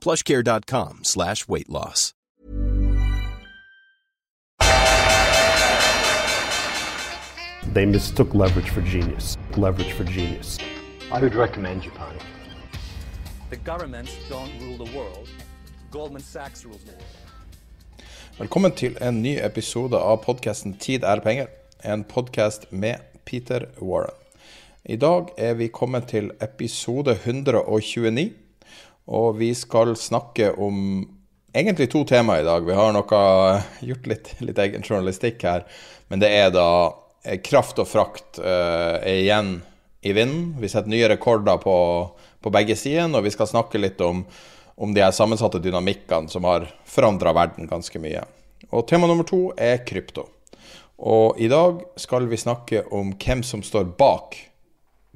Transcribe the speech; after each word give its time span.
plushcare.com 0.00 1.00
slash 1.04 1.48
weight 1.48 1.68
loss. 1.68 2.14
They 7.72 7.86
mistook 7.86 8.34
leverage 8.34 8.70
for 8.70 8.82
genius. 8.82 9.36
Leverage 9.56 9.92
for 9.92 10.04
genius. 10.04 10.58
I 11.12 11.20
would 11.20 11.34
recommend 11.34 11.82
Japan. 11.82 12.16
The 13.50 13.56
governments 13.56 14.16
don't 14.28 14.50
rule 14.60 14.84
the 14.84 14.96
world. 14.96 15.28
Goldman 15.90 16.22
Sachs 16.22 16.64
rules 16.64 16.82
the 16.84 16.92
world. 16.92 17.20
Velkommen 18.38 18.72
til 18.72 18.96
en 19.00 19.22
ny 19.22 19.36
episode 19.44 19.96
av 19.96 20.22
podkasten 20.24 20.74
'Tid 20.74 21.02
er 21.04 21.20
penger', 21.20 21.46
en 21.84 22.04
podkast 22.04 22.72
med 22.72 22.96
Peter 23.24 23.66
Warren. 23.82 24.14
I 24.84 24.96
dag 24.96 25.28
er 25.36 25.54
vi 25.54 25.68
kommet 25.68 26.06
til 26.08 26.30
episode 26.40 27.10
129, 27.12 28.32
og 29.10 29.40
vi 29.40 29.50
skal 29.58 29.96
snakke 29.98 30.52
om 30.54 31.02
egentlig 31.50 31.90
to 31.90 32.04
temaer 32.06 32.44
i 32.44 32.46
dag. 32.46 32.66
Vi 32.66 32.76
har 32.78 32.94
noe, 32.94 33.22
gjort 33.82 34.06
litt, 34.10 34.32
litt 34.38 34.60
egen 34.62 34.86
journalistikk 34.86 35.42
her, 35.46 35.66
men 36.08 36.22
det 36.22 36.30
er 36.30 36.54
da 36.54 36.68
eh, 37.24 37.40
kraft 37.42 37.82
og 37.82 37.90
frakt 37.90 38.38
uh, 38.38 39.02
er 39.02 39.24
igjen 39.24 39.56
i 40.06 40.14
vinden. 40.16 40.54
Vi 40.62 40.70
setter 40.70 40.92
nye 40.92 41.10
rekorder 41.10 41.58
på, 41.62 41.76
på 42.40 42.54
begge 42.54 42.78
sider, 42.78 43.10
og 43.10 43.26
vi 43.26 43.34
skal 43.34 43.50
snakke 43.50 43.82
litt 43.82 44.00
om 44.04 44.24
om 44.80 44.94
de 44.96 45.02
her 45.04 45.12
sammensatte 45.12 45.58
dynamikkene 45.60 46.30
som 46.32 46.46
har 46.48 46.62
forandra 46.88 47.34
verden 47.36 47.66
ganske 47.68 48.00
mye. 48.00 48.22
Og 48.72 48.86
tema 48.88 49.04
nummer 49.10 49.26
to 49.28 49.50
er 49.60 49.82
krypto. 49.84 50.24
Og 50.96 51.36
i 51.36 51.50
dag 51.52 51.82
skal 52.00 52.24
vi 52.30 52.38
snakke 52.40 52.86
om 52.96 53.10
hvem 53.20 53.42
som 53.44 53.60
står 53.64 53.90
bak 54.00 54.38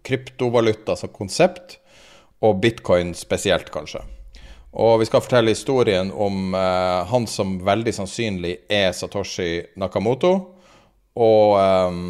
kryptovaluta 0.04 0.98
som 1.00 1.12
konsept, 1.16 1.78
og 2.44 2.60
bitcoin 2.62 3.14
spesielt, 3.16 3.70
kanskje. 3.72 4.02
Og 4.74 4.98
vi 5.00 5.06
skal 5.06 5.22
fortelle 5.22 5.54
historien 5.54 6.10
om 6.10 6.54
eh, 6.58 7.00
han 7.10 7.28
som 7.30 7.56
veldig 7.62 7.94
sannsynlig 7.94 8.56
er 8.68 8.90
Satoshi 8.92 9.62
Nakamoto. 9.78 10.32
Og 11.14 11.58
eh, 11.60 12.00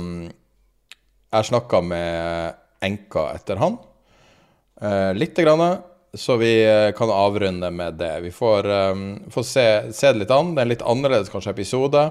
jeg 1.35 1.51
snakka 1.51 1.83
med 1.85 2.63
enka 2.85 3.29
etter 3.35 3.61
han. 3.61 3.77
Eh, 4.81 5.13
lite 5.15 5.45
grann. 5.45 5.83
Så 6.15 6.37
vi 6.37 6.65
eh, 6.65 6.93
kan 6.97 7.11
avrunde 7.11 7.71
med 7.71 7.95
det. 7.95 8.21
Vi 8.21 8.31
får, 8.31 8.67
um, 8.95 9.31
får 9.31 9.43
se, 9.43 9.67
se, 9.93 10.13
det 10.13 10.23
litt 10.23 10.31
an. 10.31 10.55
Det 10.55 10.63
er 10.63 10.69
en 10.69 10.73
litt 10.73 10.85
annerledes 10.87 11.33
kanskje 11.33 11.51
episode. 11.57 12.05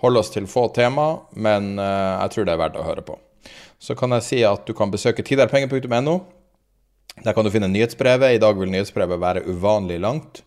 Holde 0.00 0.22
oss 0.22 0.32
til 0.32 0.48
få 0.50 0.66
tema, 0.74 1.12
men 1.36 1.76
uh, 1.78 2.24
jeg 2.24 2.32
tror 2.32 2.46
det 2.48 2.54
er 2.54 2.62
verdt 2.62 2.78
å 2.80 2.86
høre 2.86 3.04
på. 3.06 3.18
Så 3.82 3.94
kan 3.98 4.14
jeg 4.16 4.24
si 4.24 4.40
at 4.46 4.64
du 4.66 4.72
kan 4.74 4.90
besøke 4.90 5.22
tiderpenger.no. 5.26 6.16
Der 7.20 7.34
kan 7.36 7.44
du 7.44 7.52
finne 7.52 7.68
nyhetsbrevet. 7.68 8.36
I 8.36 8.40
dag 8.40 8.56
vil 8.56 8.72
nyhetsbrevet 8.72 9.20
være 9.20 9.44
uvanlig 9.44 10.00
langt. 10.00 10.42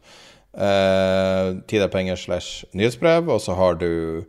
Uh, 0.56 1.60
tiderpenger 1.68 2.18
slash 2.18 2.66
nyhetsbrev. 2.74 3.30
Og 3.30 3.42
så 3.44 3.54
har 3.54 3.78
du 3.78 4.26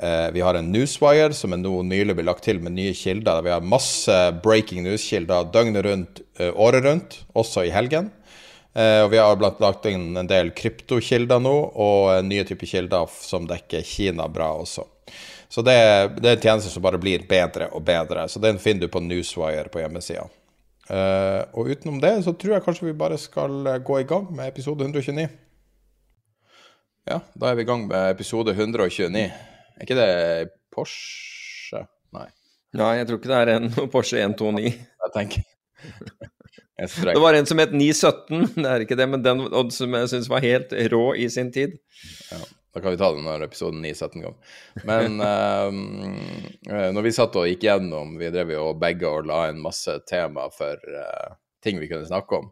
eh, 0.00 0.28
Vi 0.32 0.40
har 0.40 0.54
en 0.54 0.70
newswire 0.72 1.34
som 1.34 1.52
er 1.52 1.60
nå 1.60 1.82
nylig 1.82 2.14
blitt 2.14 2.28
lagt 2.28 2.46
til 2.46 2.62
med 2.62 2.76
nye 2.78 2.94
kilder. 2.94 3.42
Vi 3.42 3.52
har 3.52 3.66
masse 3.66 4.16
breaking 4.44 4.86
news-kilder 4.86 5.50
døgnet 5.52 5.84
rundt, 5.84 6.22
året 6.54 6.84
rundt, 6.84 7.20
også 7.34 7.66
i 7.66 7.74
helgen. 7.74 8.12
Eh, 8.74 9.02
og 9.02 9.10
vi 9.10 9.18
har 9.18 9.36
blant 9.36 9.60
lagt 9.60 9.86
inn 9.90 10.14
en 10.16 10.30
del 10.30 10.52
kryptokilder 10.54 11.42
nå, 11.42 11.56
og 11.74 12.24
nye 12.24 12.46
typer 12.46 12.70
kilder 12.70 13.10
som 13.10 13.48
dekker 13.50 13.82
Kina 13.86 14.28
bra 14.30 14.52
også. 14.62 14.86
Så 15.50 15.64
det, 15.66 15.74
det 16.22 16.28
er 16.28 16.36
en 16.36 16.44
tjeneste 16.44 16.70
som 16.70 16.84
bare 16.84 17.00
blir 17.02 17.26
bedre 17.28 17.66
og 17.74 17.82
bedre. 17.82 18.28
Så 18.30 18.38
den 18.38 18.60
finner 18.62 18.86
du 18.86 18.92
på 18.92 19.02
Newswire 19.02 19.66
på 19.72 19.82
hjemmesida. 19.82 20.28
Uh, 20.90 21.46
og 21.54 21.70
utenom 21.70 22.00
det 22.02 22.16
så 22.26 22.34
tror 22.34 22.56
jeg 22.56 22.64
kanskje 22.64 22.88
vi 22.88 22.96
bare 22.98 23.18
skal 23.20 23.76
gå 23.86 24.00
i 24.00 24.08
gang 24.08 24.26
med 24.34 24.50
episode 24.50 24.82
129. 24.82 25.28
Ja, 27.10 27.20
da 27.38 27.50
er 27.50 27.56
vi 27.58 27.62
i 27.64 27.68
gang 27.68 27.86
med 27.88 28.10
episode 28.10 28.52
129. 28.56 29.22
Er 29.22 29.86
ikke 29.86 29.96
det 29.98 30.50
Porsche? 30.74 31.86
Nei. 32.14 32.26
Nei, 32.76 32.90
jeg 32.98 33.08
tror 33.08 33.20
ikke 33.20 33.30
det 33.30 33.38
er 33.40 33.54
en 33.56 33.70
Porsche 33.94 34.20
129. 34.22 34.74
Jeg 34.74 35.14
tenker 35.16 35.48
det 36.80 37.20
var 37.20 37.36
en 37.36 37.46
som 37.46 37.60
het 37.60 37.72
917, 37.76 38.54
det 38.56 38.68
er 38.68 38.84
ikke 38.84 38.96
det, 38.96 39.06
men 39.08 39.24
den 39.24 39.42
som 39.74 39.94
jeg 39.96 40.08
syns 40.12 40.28
var 40.32 40.44
helt 40.44 40.72
rå 40.92 41.02
i 41.12 41.26
sin 41.32 41.50
tid. 41.52 41.76
Ja, 42.30 42.40
da 42.74 42.80
kan 42.80 42.90
vi 42.90 42.98
ta 43.00 43.10
det 43.12 43.22
når 43.24 43.44
episoden 43.48 43.82
9-17 43.84 44.22
kom. 44.22 44.36
Men 44.86 45.18
uh, 45.20 46.92
når 46.94 47.06
vi 47.06 47.14
satt 47.14 47.38
og 47.38 47.48
gikk 47.50 47.66
gjennom, 47.66 48.14
vi 48.20 48.30
drev 48.30 48.54
jo 48.54 48.66
begge 48.78 49.10
og 49.10 49.26
la 49.30 49.48
inn 49.50 49.62
masse 49.62 49.96
tema 50.08 50.46
for 50.54 50.78
uh, 50.94 51.34
ting 51.64 51.80
vi 51.82 51.90
kunne 51.90 52.08
snakke 52.08 52.38
om, 52.38 52.50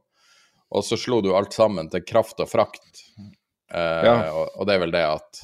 og 0.74 0.84
så 0.84 0.98
slo 1.00 1.20
du 1.24 1.30
alt 1.36 1.54
sammen 1.56 1.88
til 1.92 2.04
kraft 2.06 2.42
og 2.42 2.50
frakt. 2.50 3.04
Uh, 3.70 4.02
ja. 4.04 4.16
og, 4.32 4.56
og, 4.56 4.66
det 4.66 4.74
er 4.74 4.82
vel 4.82 4.96
det 4.96 5.04
at, 5.06 5.42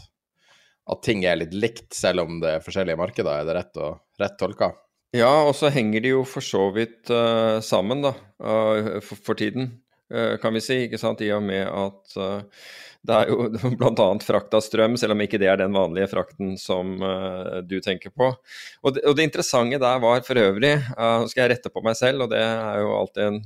at 0.91 1.05
ting 1.07 1.23
er 1.29 1.39
litt 1.39 1.55
likt, 1.55 1.93
selv 1.95 2.25
om 2.25 2.41
det 2.43 2.57
er 2.57 2.65
forskjellige 2.65 2.99
markeder. 2.99 3.41
Er 3.41 3.49
det 3.49 3.57
rett, 3.61 3.79
og, 3.79 4.03
rett 4.21 4.37
tolka? 4.41 4.73
Ja, 5.15 5.31
og 5.47 5.55
så 5.55 5.71
henger 5.71 6.03
de 6.03 6.17
jo 6.17 6.25
for 6.27 6.43
så 6.43 6.67
vidt 6.75 7.13
uh, 7.15 7.63
sammen, 7.63 8.03
da, 8.03 8.17
for, 8.43 9.15
for, 9.15 9.39
tiden, 9.39 9.71
kan 10.43 10.55
vi 10.55 10.65
si. 10.65 10.85
ikke 10.87 11.01
sant, 11.01 11.23
I 11.25 11.33
og 11.37 11.45
med 11.45 11.65
at 11.69 12.19
det 13.05 13.17
er 13.17 13.29
jo 13.29 13.49
bl.a. 13.79 14.07
frakt 14.25 14.55
av 14.57 14.63
strøm, 14.65 14.95
selv 15.01 15.13
om 15.13 15.23
ikke 15.25 15.41
det 15.41 15.51
er 15.53 15.59
den 15.61 15.75
vanlige 15.77 16.09
frakten 16.13 16.55
som 16.61 16.95
du 17.69 17.77
tenker 17.85 18.15
på. 18.15 18.31
Og 18.81 18.95
det, 18.97 19.03
og 19.05 19.19
det, 19.19 19.27
interessante 19.29 19.81
der 19.83 20.01
var 20.01 20.23
for 20.25 20.41
øvrig, 20.41 20.73
nå 20.97 21.29
skal 21.29 21.45
jeg 21.45 21.53
rette 21.53 21.73
på 21.73 21.83
meg 21.85 21.99
selv, 22.01 22.25
og 22.25 22.33
det 22.33 22.41
er 22.41 22.81
jo 22.81 22.95
alltid 22.97 23.27
en, 23.27 23.43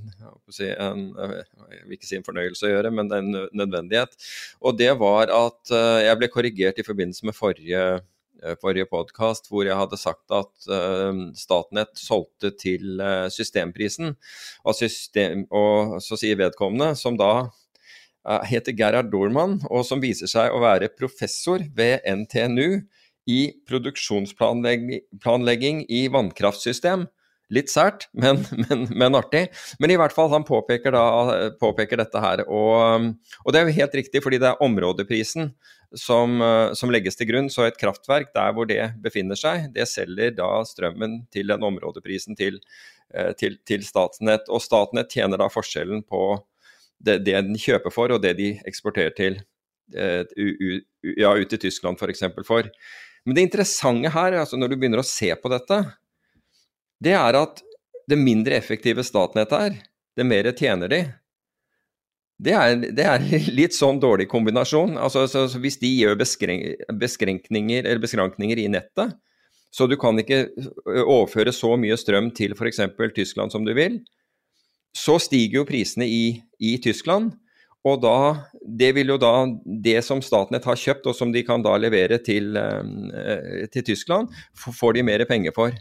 si, 0.54 0.68
en 0.70 1.08
jeg 1.18 1.82
vil 1.88 1.96
ikke 1.98 2.10
si 2.10 2.20
en 2.20 2.28
fornøyelse 2.28 2.68
å 2.68 2.70
gjøre, 2.70 2.94
men 2.94 3.10
det 3.10 3.18
er 3.18 3.26
en 3.26 3.40
nødvendighet. 3.64 4.30
Og 4.62 4.78
det 4.78 4.92
var 5.02 5.34
at 5.34 5.74
jeg 6.06 6.20
ble 6.22 6.30
korrigert 6.32 6.78
i 6.78 6.86
forbindelse 6.86 7.26
med 7.26 7.38
forrige 7.38 7.82
Eh, 7.88 8.00
forrige 8.62 8.86
podkast 8.90 9.48
hvor 9.50 9.66
jeg 9.66 9.78
hadde 9.78 9.98
sagt 10.00 10.30
at 10.34 10.68
uh, 10.70 11.12
Statnett 11.38 11.98
solgte 11.98 12.50
til 12.56 13.00
uh, 13.02 13.28
systemprisen. 13.32 14.14
Og, 14.64 14.74
system, 14.78 15.46
og, 15.50 15.98
så 16.04 16.16
sier 16.20 16.36
vedkommende, 16.40 16.94
som 16.98 17.18
da 17.18 17.48
heter 18.44 18.74
Gerhard 18.76 19.08
Dorman, 19.08 19.54
og 19.72 19.86
som 19.88 20.02
viser 20.02 20.28
seg 20.28 20.52
å 20.52 20.60
være 20.60 20.90
professor 20.92 21.62
ved 21.78 22.04
NTNU 22.04 22.82
i 23.28 23.52
produksjonsplanlegging 23.68 25.84
i 25.88 26.08
vannkraftsystem. 26.12 27.06
Litt 27.52 27.70
sært, 27.72 28.08
men, 28.12 28.44
men, 28.66 28.88
men, 28.92 29.14
artig. 29.16 29.48
Men 29.80 29.90
i 29.92 29.96
hvert 30.00 30.14
fall, 30.16 30.30
han 30.32 30.44
påpeker, 30.48 30.92
da, 30.92 31.04
påpeker 31.60 31.96
dette 32.00 32.18
her. 32.20 32.38
Og, 32.44 32.74
og, 33.44 33.52
det 33.52 33.58
er 33.60 33.66
jo 33.68 33.78
helt 33.80 33.94
riktig, 34.02 34.22
fordi 34.24 34.38
det 34.42 34.48
er 34.50 34.64
områdeprisen 34.64 35.44
som, 35.96 36.40
som, 36.76 36.90
legges 36.92 37.16
til 37.16 37.30
grunn. 37.30 37.48
Så 37.52 37.64
et 37.66 37.78
kraftverk 37.80 38.32
der 38.36 38.54
hvor 38.56 38.68
det 38.68 38.82
befinner 39.04 39.38
seg, 39.38 39.70
det 39.74 39.88
selger 39.88 40.34
da 40.36 40.50
strømmen 40.68 41.22
til 41.32 41.52
den 41.52 41.64
områdeprisen 41.64 42.38
til, 42.38 42.60
eh, 43.14 43.32
til, 43.38 43.58
til 43.68 43.84
Statnett. 43.86 44.48
Og 44.52 44.62
Statnett 44.64 45.12
tjener 45.14 45.40
da 45.40 45.48
forskjellen 45.52 46.04
på 46.08 46.22
det, 46.98 47.20
det 47.26 47.36
den 47.38 47.58
kjøper 47.58 47.94
for, 47.94 48.12
og 48.12 48.22
det 48.24 48.34
de 48.40 48.52
eksporterer 48.68 49.14
til 49.16 49.40
eh, 49.96 50.24
ja, 51.14 51.32
ut 51.32 51.48
til 51.52 51.62
Tyskland 51.68 52.00
f.eks. 52.00 52.26
For, 52.26 52.48
for. 52.48 52.72
Men 53.24 53.36
det 53.36 53.48
interessante 53.48 54.12
her, 54.12 54.40
altså 54.42 54.58
når 54.58 54.72
du 54.72 54.80
begynner 54.80 55.02
å 55.02 55.06
se 55.06 55.30
på 55.36 55.52
dette, 55.52 55.82
det 57.04 57.14
er 57.14 57.38
at 57.38 57.62
det 58.08 58.16
mindre 58.18 58.56
effektive 58.56 59.04
Statnett 59.04 59.52
er, 59.54 59.80
det 60.16 60.26
mer 60.26 60.48
tjener 60.56 60.90
de. 60.90 61.02
Det 62.38 62.54
er, 62.54 62.76
det 62.94 63.06
er 63.06 63.24
litt 63.60 63.76
sånn 63.76 64.00
dårlig 64.02 64.28
kombinasjon. 64.30 64.96
Altså, 65.00 65.26
så, 65.30 65.46
så 65.50 65.60
hvis 65.62 65.80
de 65.82 65.90
gjør 65.90 66.18
beskrankninger, 66.20 67.88
beskrankninger 68.02 68.62
i 68.62 68.68
nettet, 68.72 69.16
så 69.74 69.84
du 69.90 69.98
kan 70.00 70.16
ikke 70.20 70.46
overføre 71.04 71.52
så 71.52 71.74
mye 71.76 71.98
strøm 72.00 72.30
til 72.36 72.54
f.eks. 72.56 72.80
Tyskland 73.16 73.52
som 73.52 73.66
du 73.66 73.74
vil, 73.76 74.00
så 74.96 75.18
stiger 75.20 75.60
jo 75.60 75.68
prisene 75.68 76.06
i, 76.08 76.38
i 76.64 76.78
Tyskland. 76.82 77.34
Og 77.86 78.00
da, 78.02 78.48
det 78.64 78.90
vil 78.96 79.12
jo 79.12 79.18
da 79.20 79.32
det 79.84 80.00
som 80.06 80.22
Statnett 80.24 80.66
har 80.66 80.80
kjøpt, 80.80 81.06
og 81.10 81.16
som 81.16 81.30
de 81.34 81.44
kan 81.46 81.62
da 81.62 81.76
levere 81.78 82.18
til, 82.24 82.56
til 83.72 83.86
Tyskland, 83.86 84.32
får 84.56 84.96
de 84.96 85.04
mer 85.06 85.24
penger 85.28 85.54
for. 85.56 85.76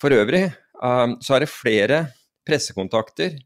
For 0.00 0.16
øvrig 0.16 0.46
så 0.80 1.36
er 1.36 1.44
det 1.44 1.52
flere 1.52 2.00
pressekontakter 2.48 3.36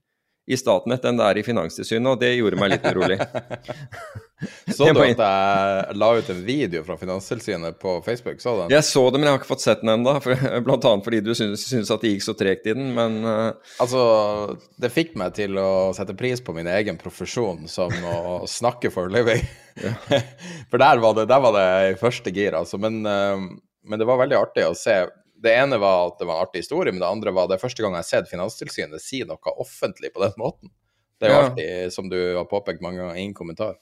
i 0.46 0.56
Statnett 0.61 1.05
enn 1.08 1.17
det 1.17 1.25
er 1.25 1.38
i 1.41 1.44
Finanstilsynet, 1.44 2.11
og 2.11 2.20
det 2.20 2.35
gjorde 2.35 2.58
meg 2.61 2.75
litt 2.75 2.85
urolig. 2.85 3.17
så 4.76 4.91
du 4.93 5.00
at 5.00 5.23
jeg 5.23 5.96
la 5.96 6.11
ut 6.19 6.29
en 6.35 6.43
video 6.44 6.82
fra 6.85 6.99
Finanstilsynet 7.00 7.79
på 7.81 7.94
Facebook? 8.05 8.43
Så 8.44 8.52
den? 8.58 8.75
Jeg 8.75 8.85
så 8.85 9.06
det, 9.08 9.20
men 9.20 9.29
jeg 9.29 9.35
har 9.35 9.41
ikke 9.41 9.50
fått 9.55 9.64
sett 9.64 9.81
den 9.81 9.94
ennå. 9.94 10.19
Blant 10.67 10.85
annet 10.91 11.08
fordi 11.08 11.23
du 11.25 11.32
syns, 11.38 11.64
at 11.88 12.05
det 12.05 12.12
gikk 12.12 12.26
så 12.26 12.37
tregt 12.37 12.69
i 12.69 12.76
den, 12.76 12.93
men 12.96 13.19
uh... 13.25 13.73
Altså, 13.81 14.05
det 14.81 14.93
fikk 14.93 15.17
meg 15.20 15.32
til 15.41 15.56
å 15.61 15.94
sette 15.96 16.17
pris 16.19 16.44
på 16.44 16.56
min 16.56 16.69
egen 16.75 17.00
profesjon 17.00 17.64
som 17.70 17.94
å 18.05 18.44
snakke 18.58 18.93
for 18.93 19.08
living. 19.12 19.44
for 20.69 20.81
der 20.81 21.00
var, 21.00 21.17
det, 21.17 21.29
der 21.32 21.44
var 21.46 21.56
det 21.56 21.69
i 21.94 22.00
første 22.00 22.37
gir, 22.37 22.52
altså. 22.61 22.81
Men, 22.85 23.00
uh, 23.08 23.49
men 23.88 24.00
det 24.00 24.12
var 24.12 24.20
veldig 24.20 24.43
artig 24.44 24.69
å 24.69 24.76
se 24.76 25.06
det 25.44 25.52
ene 25.55 25.79
var 25.81 26.08
at 26.08 26.19
det 26.20 26.29
var 26.29 26.41
en 26.41 26.46
artig 26.49 26.64
historie, 26.64 26.93
men 26.93 27.02
det 27.02 27.11
andre 27.11 27.35
var 27.37 27.49
det 27.50 27.61
første 27.62 27.85
gang 27.85 27.96
jeg 27.96 28.05
har 28.05 28.11
sett 28.11 28.31
Finanstilsynet 28.31 29.02
si 29.02 29.23
noe 29.29 29.56
offentlig 29.61 30.12
på 30.14 30.25
den 30.25 30.37
måten. 30.41 30.73
Det 31.20 31.29
er 31.29 31.32
jo 31.32 31.38
ja. 31.38 31.49
alltid, 31.49 31.94
som 31.94 32.11
du 32.11 32.19
har 32.37 32.46
påpekt 32.50 32.82
mange 32.85 33.02
ganger, 33.02 33.19
ingen 33.20 33.37
kommentar. 33.37 33.76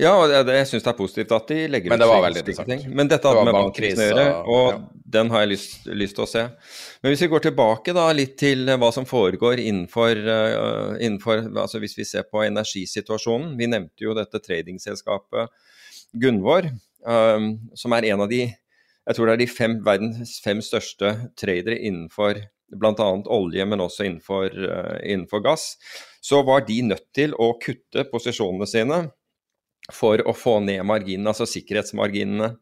Ja, 0.00 0.12
og 0.14 0.30
det, 0.30 0.54
jeg 0.56 0.68
syns 0.68 0.84
det 0.84 0.90
er 0.92 0.96
positivt 0.98 1.32
at 1.34 1.48
de 1.48 1.58
legger 1.70 1.88
ut 1.88 1.94
Men 1.94 2.02
det 2.02 2.08
var 2.10 2.22
veldig 2.26 2.42
interessant. 2.42 2.70
Ting. 2.70 2.94
Men 2.96 3.10
dette 3.10 3.28
hadde 3.28 3.44
med 3.48 3.56
bankkrisen 3.56 4.02
å 4.02 4.08
gjøre, 4.08 4.26
og 4.52 4.66
ja. 4.68 4.78
den 5.16 5.32
har 5.32 5.44
jeg 5.44 5.50
lyst, 5.52 5.74
lyst, 6.02 6.16
til 6.18 6.24
å 6.24 6.28
se. 6.28 6.44
Men 7.02 7.14
hvis 7.14 7.24
vi 7.24 7.30
går 7.32 7.44
tilbake 7.48 7.94
da 7.96 8.06
litt 8.14 8.36
til 8.40 8.68
hva 8.68 8.92
som 8.94 9.08
foregår 9.08 9.62
innenfor, 9.62 10.22
uh, 10.28 10.94
innenfor 10.98 11.44
altså 11.64 11.80
Hvis 11.82 11.96
vi 11.98 12.06
ser 12.08 12.28
på 12.28 12.44
energisituasjonen. 12.44 13.54
Vi 13.58 13.70
nevnte 13.72 14.06
jo 14.06 14.16
dette 14.16 14.40
tradingselskapet 14.44 15.52
Gunvor, 16.12 16.68
um, 17.08 17.54
som 17.78 17.96
er 17.96 18.12
en 18.12 18.26
av 18.26 18.30
de 18.32 18.44
jeg 19.08 19.16
tror 19.16 19.28
det 19.28 19.34
er 19.34 19.42
de 19.42 19.50
fem, 19.50 19.78
verdens 19.84 20.36
fem 20.44 20.60
største 20.62 21.14
tradere 21.38 21.78
innenfor 21.78 22.38
bl.a. 22.72 23.08
olje, 23.34 23.64
men 23.68 23.82
også 23.84 24.06
innenfor, 24.06 24.46
uh, 24.48 24.98
innenfor, 25.04 25.42
gass. 25.44 25.74
Så 26.22 26.42
var 26.46 26.64
de 26.68 26.78
nødt 26.86 27.08
til 27.14 27.34
å 27.34 27.52
kutte 27.62 28.06
posisjonene 28.08 28.68
sine 28.68 29.00
for 29.92 30.22
å 30.22 30.34
få 30.36 30.60
ned 30.64 30.84
marginene, 30.86 31.32
altså 31.32 31.48
sikkerhetsmarginene 31.50 32.54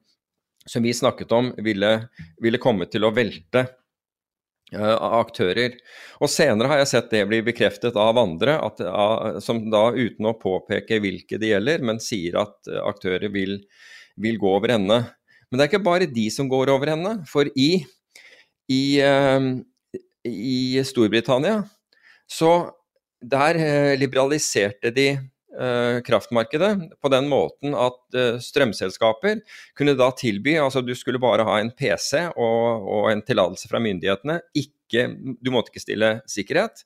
som 0.66 0.84
vi 0.84 0.94
snakket 0.96 1.30
om, 1.32 1.52
ville, 1.64 1.92
ville 2.42 2.60
komme 2.60 2.88
til 2.90 3.04
å 3.06 3.12
velte 3.14 3.66
uh, 4.74 4.96
aktører. 5.20 5.76
Og 6.24 6.32
Senere 6.32 6.72
har 6.72 6.82
jeg 6.82 6.92
sett 6.94 7.12
det 7.12 7.22
bli 7.28 7.42
bekreftet 7.46 8.00
av 8.00 8.18
andre, 8.20 8.56
at, 8.64 8.80
uh, 8.82 9.38
som 9.44 9.62
da 9.70 9.90
uten 9.92 10.32
å 10.32 10.36
påpeke 10.40 11.02
hvilke 11.04 11.38
det 11.40 11.54
gjelder, 11.54 11.86
men 11.86 12.02
sier 12.02 12.40
at 12.42 12.72
aktører 12.82 13.28
vil, 13.32 13.58
vil 14.20 14.40
gå 14.40 14.56
over 14.58 14.78
ende. 14.80 15.02
Men 15.50 15.58
det 15.58 15.64
er 15.64 15.72
ikke 15.72 15.86
bare 15.86 16.06
de 16.10 16.28
som 16.32 16.48
går 16.50 16.70
over 16.72 16.92
henne. 16.92 17.16
For 17.28 17.50
i, 17.58 17.82
i, 18.70 18.82
uh, 19.02 19.50
i 20.26 20.78
Storbritannia 20.86 21.64
så 22.30 22.52
der 23.20 23.58
uh, 23.58 23.98
liberaliserte 23.98 24.92
de 24.94 25.08
uh, 25.58 25.98
kraftmarkedet 26.06 26.70
på 27.02 27.10
den 27.12 27.26
måten 27.28 27.74
at 27.74 28.16
eh, 28.16 28.38
strømselskaper 28.40 29.42
kunne 29.76 29.96
da 29.98 30.08
tilby 30.16 30.54
Altså 30.62 30.80
du 30.84 30.94
skulle 30.94 31.20
bare 31.20 31.44
ha 31.44 31.58
en 31.60 31.72
PC 31.74 32.22
og, 32.30 32.86
og 32.86 33.10
en 33.10 33.22
tillatelse 33.26 33.68
fra 33.68 33.82
myndighetene. 33.82 34.38
Ikke, 34.54 35.08
du 35.42 35.50
måtte 35.52 35.74
ikke 35.74 35.82
stille 35.82 36.14
sikkerhet. 36.30 36.84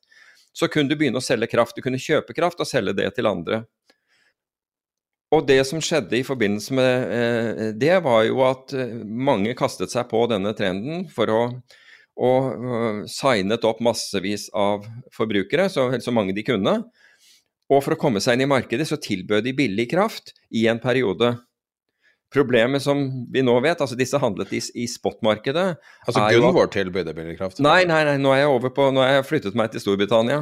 Så 0.55 0.71
kunne 0.71 0.89
du 0.89 0.97
begynne 0.97 1.21
å 1.21 1.25
selge 1.25 1.51
kraft. 1.51 1.77
Du 1.77 1.85
kunne 1.85 2.01
kjøpe 2.01 2.35
kraft 2.37 2.61
og 2.63 2.71
selge 2.71 2.97
det 2.97 3.11
til 3.17 3.29
andre. 3.29 3.65
Og 5.35 5.47
det 5.49 5.61
som 5.67 5.81
skjedde 5.83 6.19
i 6.19 6.27
forbindelse 6.27 6.75
med 6.77 7.15
eh, 7.19 7.71
det, 7.81 7.97
var 8.05 8.23
jo 8.29 8.45
at 8.47 8.75
eh, 8.77 9.01
mange 9.03 9.55
kastet 9.59 9.91
seg 9.91 10.07
på 10.11 10.21
denne 10.31 10.55
trenden 10.57 11.09
for 11.11 11.33
å 11.33 11.41
og 12.15 12.45
uh, 12.63 12.99
signet 13.11 13.65
opp 13.67 13.81
massevis 13.83 14.47
av 14.55 14.85
forbrukere, 15.15 15.67
så, 15.67 15.89
så, 15.99 16.13
mange 16.15 16.31
de 16.37 16.45
kunne. 16.47 16.77
Og 17.67 17.81
for 17.83 17.97
å 17.97 17.99
komme 17.99 18.23
seg 18.23 18.37
inn 18.37 18.45
i 18.45 18.53
markedet 18.53 18.87
så 18.87 19.01
tilbød 19.03 19.43
de 19.47 19.55
billig 19.57 19.89
kraft 19.91 20.31
i 20.55 20.69
en 20.71 20.79
periode. 20.79 21.33
Problemet 22.35 22.83
som 22.83 23.05
vi 23.31 23.43
nå 23.47 23.53
vet, 23.63 23.79
altså 23.79 23.97
disse 23.99 24.19
handlet 24.19 24.51
i, 24.57 24.59
i 24.83 24.89
spotmarkedet 24.91 25.67
Altså 26.07 26.25
Gunvor 26.35 26.67
tilbyr 26.73 27.13
billig 27.15 27.37
kraft? 27.39 27.61
Nei, 27.63 27.85
nei, 27.87 28.01
nei, 28.09 28.17
nå 28.19 28.33
er 28.35 28.43
jeg 28.43 28.51
over 28.51 28.73
på, 28.75 28.89
nå 28.91 29.05
har 29.05 29.21
jeg 29.21 29.29
flyttet 29.29 29.59
meg 29.59 29.71
til 29.71 29.85
Storbritannia. 29.85 30.41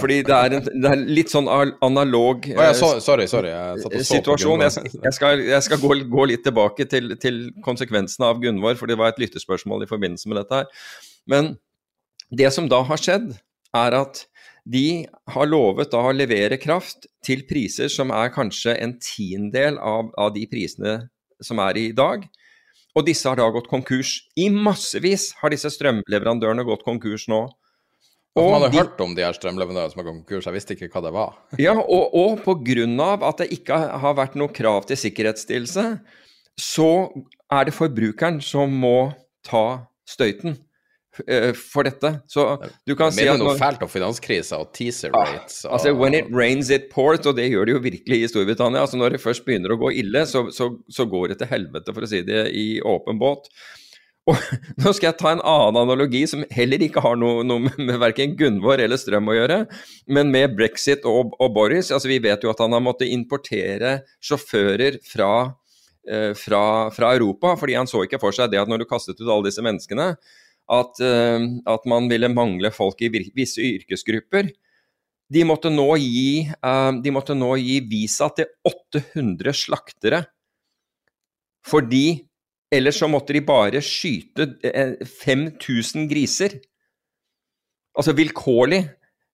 Fordi 0.00 0.18
det 0.26 0.34
er, 0.34 0.56
en, 0.58 0.68
det 0.82 0.90
er 0.90 1.02
litt 1.16 1.32
sånn 1.32 1.48
analog 1.48 2.48
oh, 2.50 2.60
ja, 2.66 2.74
så, 2.76 2.94
sorry, 3.04 3.28
sorry. 3.30 3.52
Jeg 3.52 4.04
situasjon. 4.08 4.64
Jeg, 4.66 4.92
jeg, 4.96 5.14
skal, 5.16 5.42
jeg 5.46 5.66
skal 5.66 5.80
gå, 5.80 5.94
gå, 6.10 6.28
litt 6.28 6.44
tilbake 6.46 6.88
til, 6.90 7.14
til 7.20 7.40
konsekvensene 7.64 8.28
av 8.28 8.42
Gunvor, 8.42 8.76
for 8.80 8.90
det 8.90 8.98
var 9.00 9.12
et 9.12 9.22
lytterspørsmål 9.22 9.86
i 9.86 9.90
forbindelse 9.90 10.30
med 10.30 10.42
dette 10.42 10.62
her. 10.62 10.92
Men 11.30 11.54
det 12.34 12.50
som 12.52 12.68
da 12.68 12.82
har 12.84 13.00
skjedd, 13.00 13.32
er 13.74 13.96
at 14.02 14.24
de 14.64 15.04
har 15.34 15.48
lovet 15.48 15.90
da 15.92 16.00
å 16.08 16.14
levere 16.16 16.56
kraft 16.60 17.08
til 17.24 17.44
priser 17.48 17.90
som 17.92 18.12
er 18.14 18.32
kanskje 18.32 18.76
en 18.80 18.96
tiendedel 19.02 19.76
av, 19.80 20.08
av 20.20 20.32
de 20.36 20.46
prisene 20.48 21.02
som 21.42 21.60
er 21.64 21.80
i 21.80 21.88
dag. 21.96 22.26
Og 22.94 23.06
disse 23.06 23.26
har 23.26 23.38
da 23.40 23.46
gått 23.50 23.70
konkurs. 23.70 24.20
I 24.38 24.48
massevis 24.52 25.32
har 25.40 25.50
disse 25.50 25.70
strømleverandørene 25.74 26.66
gått 26.66 26.84
konkurs 26.86 27.26
nå. 27.30 27.46
Og 28.34 28.50
man 28.50 28.64
har 28.66 28.72
de, 28.72 28.80
hørt 28.82 29.00
om 29.02 29.14
de 29.14 29.22
her 29.22 29.34
strømleverandørene 29.34 29.92
som 29.92 30.00
har 30.00 30.08
gått 30.08 30.20
konkurs, 30.22 30.46
jeg 30.48 30.56
visste 30.56 30.74
ikke 30.74 30.90
hva 30.90 31.02
det 31.06 31.14
var. 31.14 31.34
ja, 31.66 31.74
og, 31.78 32.14
og 32.18 32.42
pga. 32.42 33.10
at 33.30 33.42
det 33.42 33.50
ikke 33.54 33.78
har 34.02 34.18
vært 34.18 34.38
noe 34.38 34.50
krav 34.54 34.86
til 34.90 34.98
sikkerhetsstillelse, 34.98 35.86
så 36.58 36.90
er 37.50 37.66
det 37.66 37.74
forbrukeren 37.74 38.40
som 38.42 38.74
må 38.74 39.12
ta 39.46 39.86
støyten. 40.08 40.58
Eh, 41.26 41.52
for 41.54 41.86
dette. 41.86 42.10
Så 42.30 42.46
du 42.86 42.94
kan 42.98 43.12
si 43.14 43.26
at 43.28 43.38
noe 43.38 43.54
fælt 43.58 43.82
om 43.86 43.90
finanskrisa 43.90 44.58
og 44.62 44.72
teaser 44.74 45.14
ah, 45.14 45.28
rates. 45.30 45.60
Og... 45.64 45.76
Altså, 45.76 45.94
when 45.94 46.16
it 46.18 46.30
rains 46.34 46.72
it 46.74 46.90
port, 46.92 47.26
og 47.26 47.38
det 47.38 47.46
gjør 47.52 47.68
det 47.68 47.76
jo 47.76 47.84
virkelig 47.84 48.20
i 48.22 48.32
Storbritannia. 48.32 48.82
altså 48.82 48.98
Når 48.98 49.14
det 49.14 49.22
først 49.22 49.46
begynner 49.46 49.74
å 49.74 49.78
gå 49.80 49.94
ille, 50.02 50.24
så, 50.26 50.48
så, 50.54 50.72
så 50.90 51.06
går 51.10 51.32
det 51.32 51.40
til 51.42 51.52
helvete, 51.52 51.94
for 51.94 52.06
å 52.06 52.10
si 52.10 52.24
det 52.26 52.48
i 52.58 52.68
åpen 52.82 53.20
båt. 53.22 53.50
Og 54.30 54.38
Nå 54.80 54.94
skal 54.96 55.10
jeg 55.10 55.18
ta 55.20 55.34
en 55.34 55.42
annen 55.44 55.82
analogi 55.84 56.24
som 56.30 56.46
heller 56.54 56.82
ikke 56.86 57.02
har 57.04 57.18
noe, 57.20 57.44
noe 57.46 57.66
med, 57.66 57.80
med 57.90 58.00
verken 58.02 58.36
Gunvor 58.38 58.80
eller 58.82 59.00
strøm 59.00 59.28
å 59.30 59.36
gjøre, 59.36 59.64
men 60.16 60.32
med 60.34 60.56
brexit 60.58 61.04
og, 61.08 61.34
og, 61.38 61.50
Boris. 61.54 61.92
altså 61.92 62.10
Vi 62.10 62.22
vet 62.24 62.42
jo 62.42 62.50
at 62.52 62.62
han 62.64 62.74
har 62.74 62.82
måttet 62.82 63.12
importere 63.12 63.98
sjåfører 64.24 64.98
fra, 65.06 65.34
eh, 66.08 66.32
fra, 66.40 66.64
fra 66.96 67.12
Europa, 67.14 67.52
fordi 67.60 67.76
han 67.78 67.90
så 67.90 68.06
ikke 68.06 68.22
for 68.22 68.34
seg 68.34 68.50
det 68.50 68.64
at 68.64 68.72
når 68.72 68.82
du 68.82 68.88
kastet 68.88 69.20
ut 69.20 69.28
alle 69.28 69.50
disse 69.50 69.62
menneskene, 69.64 70.14
at, 70.72 71.00
uh, 71.00 71.46
at, 71.68 71.88
man 71.90 72.08
ville 72.08 72.30
mangle 72.32 72.70
folk 72.72 73.02
i 73.04 73.10
visse 73.12 73.60
yrkesgrupper. 73.60 74.48
De 75.34 75.42
måtte 75.44 75.72
nå 75.72 75.88
gi, 76.00 76.44
uh, 76.64 76.92
de 77.04 77.12
måtte 77.12 77.36
nå 77.36 77.54
gi 77.60 77.80
visa 77.90 78.30
til 78.36 78.48
800 78.68 79.56
slaktere. 79.64 80.24
Fordi 81.64 82.06
ellers 82.74 82.98
så 83.00 83.08
måtte 83.08 83.36
de 83.36 83.44
bare 83.44 83.80
skyte 83.84 84.48
5000 84.60 86.02
eh, 86.02 86.08
griser. 86.10 86.58
Altså 87.94 88.12
vilkårlig, 88.16 88.82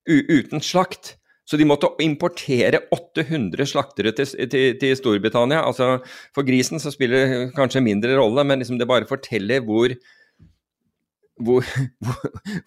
uten 0.06 0.62
slakt. 0.62 1.16
Så 1.50 1.58
de 1.58 1.66
måtte 1.66 1.88
importere 2.04 2.84
800 2.94 3.66
slaktere 3.66 4.12
til, 4.14 4.28
til, 4.52 4.76
til, 4.78 4.92
Storbritannia. 4.94 5.64
Altså, 5.66 5.96
for 6.36 6.46
grisen 6.46 6.78
så 6.78 6.92
spiller 6.94 7.24
det 7.24 7.40
kanskje 7.56 7.82
mindre 7.82 8.14
rolle, 8.20 8.44
men 8.46 8.62
liksom 8.62 8.78
det 8.78 8.86
bare 8.86 9.08
forteller 9.08 9.64
hvor, 9.66 9.90
hvor, 11.46 11.66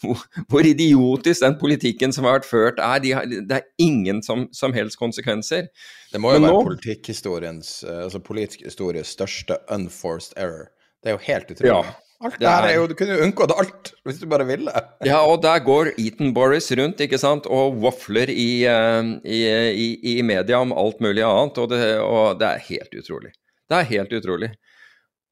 hvor, 0.02 0.22
hvor, 0.50 0.66
idiotisk 0.66 1.44
den 1.44 1.58
politikken 1.62 2.14
som 2.16 2.28
har 2.28 2.40
vært 2.40 2.50
ført 2.50 2.80
er. 2.82 3.02
De 3.04 3.12
har, 3.18 3.28
det 3.30 3.60
er 3.60 3.68
ingen 3.82 4.24
som, 4.26 4.48
som, 4.56 4.74
helst 4.76 5.00
konsekvenser. 5.02 5.70
Det 6.14 6.22
må 6.22 6.34
jo 6.34 6.42
Men 6.42 6.50
være 6.50 6.64
politikkhistoriens, 6.72 7.76
eh, 7.88 8.06
altså 8.06 8.24
politisk 8.24 8.66
histories 8.66 9.14
største 9.14 9.60
unforced 9.74 10.38
error. 10.38 10.72
Det 11.04 11.12
er 11.12 11.18
jo 11.18 11.24
helt 11.28 11.52
utrolig. 11.52 11.70
Ja, 11.74 11.94
alt 12.24 12.40
det 12.40 12.48
her 12.48 12.66
er 12.70 12.76
jo, 12.78 12.88
Du 12.88 12.96
kunne 12.96 13.18
jo 13.18 13.26
unngått 13.26 13.54
alt 13.60 13.94
hvis 14.08 14.22
du 14.22 14.28
bare 14.32 14.48
ville. 14.48 14.74
Ja, 15.10 15.22
og 15.28 15.42
der 15.44 15.64
går 15.64 15.94
Eaton 15.98 16.34
Boris 16.36 16.72
rundt 16.80 17.02
ikke 17.04 17.20
sant, 17.22 17.48
og 17.52 17.80
vafler 17.84 18.32
i, 18.32 18.64
eh, 18.70 19.14
i, 19.24 19.40
i, 19.86 19.88
i 20.18 20.20
media 20.26 20.62
om 20.64 20.74
alt 20.74 21.04
mulig 21.04 21.26
annet, 21.28 21.60
og 21.60 21.72
det, 21.74 21.82
og 22.02 22.40
det 22.40 22.50
er 22.50 22.68
helt 22.70 23.02
utrolig. 23.04 23.34
Det 23.70 23.80
er 23.80 23.92
helt 23.92 24.14
utrolig. 24.16 24.54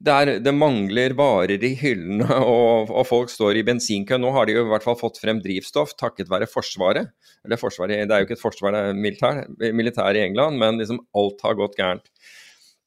Det, 0.01 0.13
er, 0.13 0.31
det, 0.41 0.53
mangler 0.57 1.13
varer 1.17 1.61
i 1.63 1.71
hyllene, 1.77 2.27
og, 2.55 2.89
og, 2.89 3.03
folk 3.09 3.31
står 3.33 3.59
i 3.59 3.65
bensinkø. 3.67 4.17
Nå 4.21 4.33
har 4.35 4.47
de 4.47 4.57
jo 4.57 4.65
i 4.65 4.71
hvert 4.71 4.85
fall 4.85 4.97
fått 4.99 5.21
frem 5.21 5.41
drivstoff 5.43 5.93
takket 5.99 6.31
være 6.31 6.49
Forsvaret. 6.49 7.13
Eller 7.45 7.61
Forsvaret, 7.61 8.07
det 8.09 8.15
er 8.15 8.23
jo 8.23 8.29
ikke 8.29 8.37
et 8.37 8.43
forsvar, 8.43 8.75
det 8.75 8.83
er 8.91 8.97
militær, 8.97 9.43
militær 9.77 10.17
i 10.17 10.25
England, 10.27 10.61
men 10.61 10.81
liksom 10.81 11.01
alt 11.17 11.41
har 11.45 11.57
gått 11.59 11.77
gærent. 11.79 12.11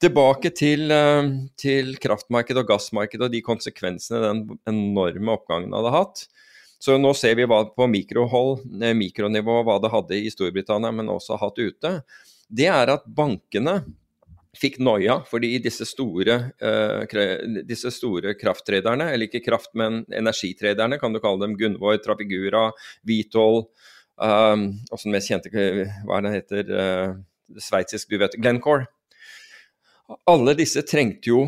Tilbake 0.02 0.50
til, 0.54 0.90
eh, 0.92 1.30
til 1.61 1.94
kraftmarkedet 2.02 2.64
og 2.64 2.71
gassmarkedet 2.75 3.28
og 3.28 3.33
de 3.33 3.40
konsekvensene 3.47 4.21
den 4.26 4.59
enorme 4.68 5.37
oppgangen 5.38 5.75
hadde 5.75 5.94
hatt. 5.94 6.25
Så 6.83 6.99
nå 7.00 7.14
ser 7.16 7.38
vi 7.38 7.47
på 7.49 7.87
mikrohold, 7.88 8.66
eh, 8.83 8.92
mikronivå 8.92 9.62
hva 9.64 9.78
det 9.80 9.92
hadde 9.94 10.18
i 10.18 10.33
Storbritannia, 10.35 10.92
men 10.92 11.09
også 11.09 11.38
hatt 11.40 11.59
ute. 11.62 12.02
Det 12.50 12.66
er 12.68 12.90
at 12.92 13.06
bankene 13.06 13.78
fikk 14.59 14.79
noia 14.85 15.19
fordi 15.29 15.57
disse 15.63 15.87
store, 15.89 16.39
uh, 16.63 17.61
disse 17.67 17.93
store 17.95 18.35
krafttraderne, 18.39 19.11
eller 19.13 19.29
ikke 19.29 19.45
kraft, 19.47 19.73
men 19.79 20.03
energitraderne, 20.15 20.99
kan 21.01 21.15
du 21.15 21.21
kalle 21.23 21.45
dem, 21.45 21.57
Gunvor, 21.61 21.99
Trafigura, 22.03 22.69
Vitol, 23.07 23.65
um, 24.21 24.69
også 24.91 25.09
den 25.09 25.17
mest 25.17 25.33
kjente, 25.33 25.53
hva 26.07 26.19
er 26.19 26.27
det 26.27 26.35
heter, 26.39 26.73
uh, 26.75 27.59
sveitsisk, 27.61 28.11
du 28.11 28.21
vet, 28.23 28.39
Glencore. 28.41 28.89
Alle 30.31 30.57
disse 30.59 30.85
trengte 30.87 31.31
jo 31.33 31.45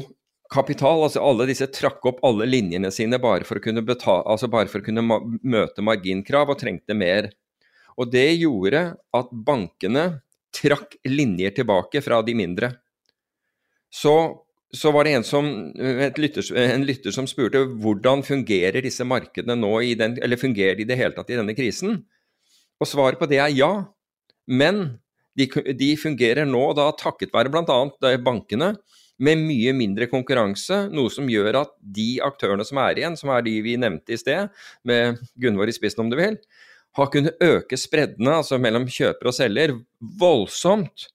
kapital, 0.53 1.03
altså 1.05 1.23
alle 1.27 1.49
disse 1.49 1.67
trakk 1.75 2.05
opp 2.09 2.23
alle 2.27 2.47
linjene 2.49 2.93
sine 2.95 3.19
bare 3.23 3.47
for 3.47 3.59
å 3.59 3.65
kunne, 3.65 3.83
betale, 3.87 4.23
altså 4.31 4.49
bare 4.53 4.71
for 4.71 4.81
å 4.81 4.87
kunne 4.87 5.05
ma 5.05 5.19
møte 5.25 5.85
marginkrav, 5.85 6.53
og 6.53 6.61
trengte 6.61 6.97
mer. 6.97 7.31
Og 7.97 8.11
det 8.13 8.29
gjorde 8.37 8.89
at 9.17 9.33
bankene 9.33 10.07
trakk 10.57 10.97
linjer 11.09 11.55
tilbake 11.59 12.01
fra 12.05 12.23
de 12.25 12.35
mindre 12.37 12.71
så, 13.97 14.15
så 14.75 14.93
var 14.93 15.07
det 15.07 15.15
en, 15.17 15.25
som, 15.25 15.49
lytter, 16.19 16.51
en, 16.61 16.85
lytter, 16.85 17.15
som 17.15 17.29
spurte 17.31 17.65
hvordan 17.81 18.25
fungerer 18.27 18.85
disse 18.85 19.07
markedene 19.09 19.57
nå 19.59 19.73
den, 19.97 20.19
eller 20.23 20.41
fungerer 20.41 20.77
de 20.77 20.85
i 20.85 20.91
det 20.91 20.99
hele 21.01 21.17
tatt 21.17 21.33
i 21.33 21.39
denne 21.39 21.57
krisen? 21.57 22.03
Og 22.77 22.91
svaret 22.91 23.21
på 23.21 23.29
det 23.31 23.41
er 23.41 23.55
ja. 23.57 23.71
Men 24.47 24.99
de, 25.39 25.49
de 25.77 25.91
fungerer 26.01 26.49
nå 26.49 26.69
da 26.77 26.91
takket 26.99 27.33
være 27.35 27.53
bl.a. 27.53 27.81
bankene 28.25 28.75
med 29.17 29.41
mye 29.41 29.73
mindre 29.73 30.09
konkurranse, 30.13 30.87
noe 30.93 31.09
som 31.13 31.29
gjør 31.31 31.63
at 31.63 31.73
de 31.81 32.19
aktørene 32.25 32.65
som 32.69 32.81
er 32.83 33.01
igjen, 33.01 33.17
som 33.17 33.33
er 33.33 33.45
de 33.47 33.55
vi 33.65 33.79
nevnte 33.81 34.13
i 34.13 34.21
sted, 34.21 34.53
med 34.85 35.23
Gunvor 35.41 35.73
i 35.73 35.75
spissen 35.77 36.05
om 36.05 36.13
du 36.13 36.19
vil, 36.21 36.37
har 36.97 37.13
kunnet 37.13 37.41
øke 37.45 37.79
spreddene 37.81 38.39
altså 38.41 38.59
mellom 38.61 38.87
kjøper 38.89 39.31
og 39.31 39.37
selger 39.37 39.75
voldsomt. 40.21 41.09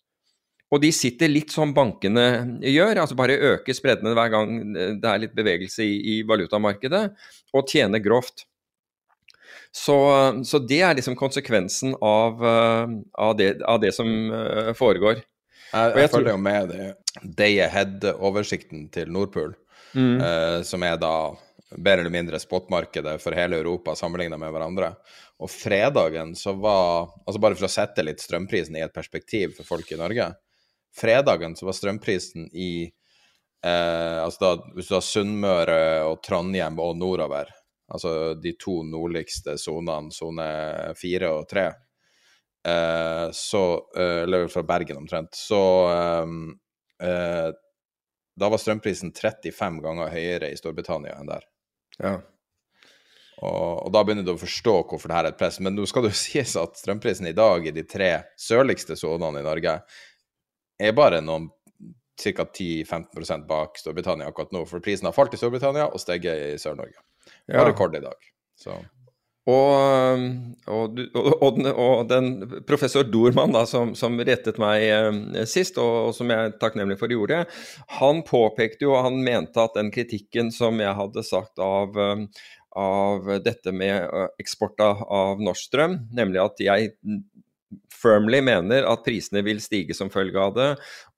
Og 0.72 0.80
de 0.80 0.92
sitter 0.96 1.32
litt 1.32 1.51
som 1.51 1.74
bankene 1.75 2.60
gjør, 2.63 3.01
altså 3.04 3.18
bare 3.20 3.36
øker 3.56 3.75
spreddene 3.75 4.13
hver 4.16 4.32
gang 4.32 4.54
det 4.72 5.10
er 5.10 5.20
litt 5.25 5.36
bevegelse 5.36 5.84
i, 5.84 5.98
i 6.13 6.16
valutamarkedet, 6.28 7.04
og 7.51 7.68
tjener 7.68 8.04
grovt. 8.04 8.46
Så, 9.72 9.96
så, 10.48 10.60
det 10.68 10.82
er 10.84 10.96
liksom 10.98 11.16
konsekvensen 11.20 11.96
av, 12.04 12.40
uh, 12.44 12.88
av, 13.16 13.36
det, 13.40 13.54
av 13.63 13.80
det, 13.84 13.94
som 13.96 14.08
uh, 14.32 14.72
foregår. 14.75 15.22
Jeg, 15.72 15.94
jeg, 15.96 16.12
følger 16.12 16.34
jo 16.34 16.42
med 16.44 16.74
day 17.40 17.62
ahead-oversikten 17.63 18.90
til 18.92 19.12
Nordpool, 19.12 19.54
mm. 19.96 20.18
eh, 20.20 20.58
som 20.68 20.84
er 20.84 20.98
da 21.00 21.32
mer 21.80 22.01
eller 22.01 22.12
mindre 22.12 22.42
spotmarkedet 22.44 23.13
for 23.24 23.32
hele 23.40 23.62
Europa 23.62 23.96
sammenligna 23.96 24.36
med 24.36 24.51
hverandre. 24.51 24.90
Og 25.40 25.48
fredagen 25.48 26.36
så 26.36 26.51
var 26.60 27.08
Altså 27.24 27.40
bare 27.40 27.56
for 27.56 27.70
å 27.70 27.72
sette 27.72 28.04
litt 28.04 28.20
strømprisen 28.20 28.75
i 28.75 28.84
et 28.84 28.92
perspektiv 28.92 29.56
for 29.56 29.70
folk 29.70 29.96
i 29.96 30.01
Norge 30.01 30.28
fredagen 30.96 31.56
så 31.56 31.68
var 31.68 31.78
strømprisen 31.78 32.50
i 32.54 32.72
eh, 33.66 34.18
altså 34.24 34.44
da, 34.44 34.72
Hvis 34.76 34.90
du 34.92 34.98
har 34.98 35.06
Sunnmøre 35.06 35.82
og 36.10 36.22
Trondheim 36.26 36.80
og 36.82 36.98
nordover, 37.00 37.52
altså 37.92 38.34
de 38.40 38.56
to 38.60 38.82
nordligste 38.88 39.58
sonene, 39.62 40.14
sone 40.16 40.48
fire 41.00 41.32
og 41.38 41.48
tre, 41.52 41.68
eh, 42.68 43.28
så 43.36 43.64
eh, 43.98 44.24
Eller 44.26 44.48
fra 44.48 44.64
Bergen 44.64 45.04
omtrent. 45.04 45.36
Så 45.36 45.62
eh, 45.92 47.08
eh, 47.08 47.48
Da 48.36 48.50
var 48.50 48.62
strømprisen 48.62 49.14
35 49.14 49.82
ganger 49.84 50.12
høyere 50.12 50.52
i 50.52 50.60
Storbritannia 50.60 51.18
enn 51.20 51.32
der. 51.32 51.48
Ja. 52.02 52.20
Og, 53.42 53.88
og, 53.88 53.90
da 53.94 54.04
begynner 54.06 54.26
du 54.26 54.36
å 54.36 54.40
forstå 54.40 54.74
hvorfor 54.86 55.10
det 55.10 55.18
her 55.18 55.28
er 55.28 55.34
et 55.34 55.40
press. 55.40 55.58
Men 55.64 55.76
nå 55.76 55.88
skal 55.90 56.06
det 56.06 56.14
jo 56.14 56.22
sies 56.26 56.56
at 56.60 56.78
strømprisen 56.80 57.30
i 57.30 57.36
dag 57.38 57.66
i 57.66 57.76
de 57.76 57.84
tre 57.90 58.12
sørligste 58.40 58.98
sonene 59.00 59.42
i 59.42 59.48
Norge 59.48 59.80
er 60.82 60.96
bare 60.98 61.22
noen 61.26 61.50
ca. 62.22 62.46
10-15% 62.46 63.48
bak 63.50 63.78
Storbritannia 63.82 64.30
akkurat 64.30 64.52
nå. 64.54 64.66
For 64.70 64.84
prisen 64.84 65.10
har 65.10 65.16
falt 65.16 65.34
i 65.34 65.40
Storbritannia 65.42 65.90
og 65.90 66.02
steget 66.02 66.48
i 66.52 66.58
Sør-Norge. 66.62 67.00
Ja. 67.48 67.66
rekord 67.66 67.96
i 67.96 68.02
dag. 68.04 68.28
Så. 68.58 68.76
Og, 69.50 70.22
og, 70.70 71.00
og, 71.18 71.60
og, 71.72 72.02
den 72.12 72.28
professor 72.70 73.04
Dorman 73.08 73.56
da, 73.56 73.64
som, 73.66 73.96
som 73.98 74.20
rettet 74.22 74.60
meg 74.62 74.86
eh, 74.86 75.46
sist, 75.50 75.80
og, 75.82 76.12
som 76.14 76.30
jeg 76.30 76.52
er 76.52 76.58
takknemlig 76.62 77.00
for 77.00 77.10
gjorde, 77.10 77.42
han 77.98 78.22
påpekte 78.28 78.86
jo, 78.86 78.94
og 78.94 79.08
han 79.08 79.18
mente 79.26 79.64
at 79.64 79.74
den 79.80 79.90
kritikken 79.94 80.54
som 80.54 80.78
jeg 80.84 80.94
hadde 80.98 81.26
sagt 81.26 81.62
av, 81.64 81.98
eh, 81.98 82.46
av 82.78 83.34
dette 83.42 83.74
med 83.74 84.06
eh, 84.06 84.30
eksport 84.44 84.86
av 84.86 85.42
norsk 85.42 85.72
strøm, 85.72 85.98
nemlig 86.14 86.44
at 86.46 86.62
jeg 86.62 86.94
firmly 88.01 88.42
mener 88.42 88.86
at 88.90 89.04
prisene 89.06 89.44
vil 89.46 89.62
stige 89.62 89.96
som 89.98 90.10
følge 90.13 90.40
av 90.42 90.54
det, 90.56 90.70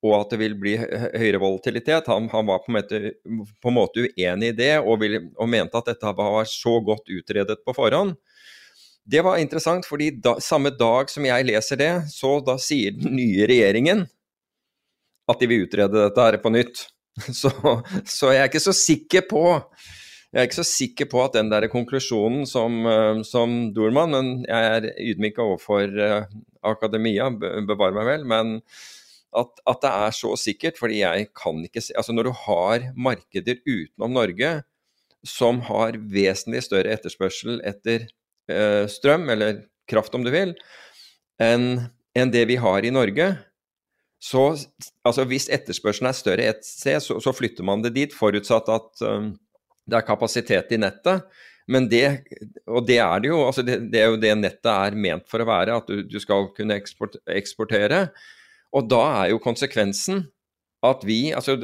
og 0.04 0.14
at 0.18 0.34
det 0.34 0.40
vil 0.42 0.56
bli 0.60 0.74
høyere 0.78 1.40
volatilitet. 1.42 2.10
Han, 2.12 2.28
han 2.32 2.46
var 2.48 2.62
på 2.64 2.72
en, 2.72 2.78
måte, 2.78 3.00
på 3.62 3.72
en, 3.72 3.76
måte, 3.78 4.04
uenig 4.04 4.52
i 4.52 4.56
det, 4.58 4.72
og, 4.82 4.98
vil, 5.02 5.18
og, 5.34 5.48
mente 5.50 5.80
at 5.80 5.90
dette 5.92 6.14
var 6.18 6.48
så 6.50 6.78
godt 6.84 7.10
utredet 7.14 7.60
på 7.64 7.76
forhånd. 7.76 8.16
Det 9.04 9.20
var 9.24 9.40
interessant, 9.40 9.86
fordi 9.88 10.14
da, 10.24 10.38
samme 10.40 10.72
dag 10.72 11.10
som 11.12 11.26
jeg 11.28 11.48
leser 11.48 11.80
det, 11.80 11.92
så 12.12 12.38
da 12.44 12.56
sier 12.60 12.96
den 12.96 13.16
nye 13.18 13.48
regjeringen 13.48 14.06
at 15.28 15.40
de 15.40 15.48
vil 15.48 15.66
utrede 15.66 16.06
dette 16.06 16.24
her 16.24 16.40
på 16.40 16.52
nytt. 16.52 16.88
Så, 17.30 17.46
så 18.10 18.32
jeg 18.34 18.40
er 18.42 18.48
ikke 18.48 18.58
så 18.58 18.72
sikker 18.74 19.22
på 19.30 19.42
jeg 20.34 20.40
er 20.42 20.48
ikke 20.48 20.58
så 20.58 20.66
sikker 20.66 21.06
på 21.12 21.20
at 21.22 21.36
den 21.36 21.50
der 21.52 21.68
konklusjonen 21.70 22.42
som, 22.50 22.80
eh, 22.90 23.22
som 23.22 23.70
Dorman, 23.74 24.10
men 24.10 24.30
jeg 24.48 24.70
er 24.76 24.88
ydmyk 24.98 25.38
overfor 25.38 25.94
uh, 25.94 26.26
akademia, 26.66 27.28
bevare 27.30 27.94
meg 27.94 28.08
vel, 28.08 28.24
men 28.26 28.56
at, 29.34 29.62
at, 29.62 29.78
det 29.82 29.92
er 29.92 30.14
så 30.14 30.34
sikkert, 30.38 30.78
fordi 30.78 31.00
jeg 31.04 31.28
kan 31.38 31.62
ikke 31.66 31.82
se 31.82 31.94
Altså 31.98 32.14
når 32.14 32.28
du 32.28 32.32
har 32.44 32.88
markeder 32.94 33.58
utenom 33.66 34.14
Norge 34.14 34.50
som 35.26 35.60
har 35.70 35.96
vesentlig 35.98 36.62
større 36.66 36.92
etterspørsel 36.94 37.62
etter 37.64 38.04
eh, 38.50 38.84
strøm, 38.90 39.24
eller 39.32 39.62
kraft 39.88 40.14
om 40.14 40.26
du 40.26 40.30
vil, 40.34 40.52
enn 41.40 41.86
en 42.14 42.30
det 42.30 42.44
vi 42.50 42.58
har 42.60 42.84
i 42.84 42.92
Norge, 42.94 43.30
så 44.22 44.42
altså 45.04 45.24
hvis 45.28 45.48
etterspørselen 45.52 46.10
er 46.10 46.18
større 46.18 46.50
et 46.52 46.60
sted, 46.66 47.00
så, 47.02 47.16
så, 47.20 47.32
flytter 47.34 47.66
man 47.66 47.82
det 47.84 47.94
dit, 47.96 48.14
forutsatt 48.14 48.70
at 48.72 49.02
um, 49.08 49.32
det 49.86 49.98
er 49.98 50.06
kapasitet 50.06 50.72
i 50.74 50.80
nettet. 50.80 51.26
Men 51.70 51.88
det, 51.88 52.04
og 52.68 52.84
det 52.88 52.98
er 53.00 53.22
det 53.24 53.30
jo, 53.30 53.40
altså 53.46 53.64
det, 53.64 53.78
det, 53.92 54.00
er 54.02 54.12
jo 54.12 54.20
det 54.20 54.34
nettet 54.36 54.70
er 54.70 54.96
ment 55.00 55.24
for 55.30 55.40
å 55.40 55.48
være, 55.48 55.78
at 55.80 55.88
du, 55.88 56.02
du 56.04 56.18
skal 56.20 56.50
kunne 56.56 56.76
eksport, 56.76 57.16
eksportere. 57.30 58.06
Og 58.76 58.88
da 58.90 59.00
er 59.22 59.32
jo 59.32 59.42
konsekvensen 59.42 60.26
at 60.84 61.04
vi, 61.08 61.18
altså 61.32 61.54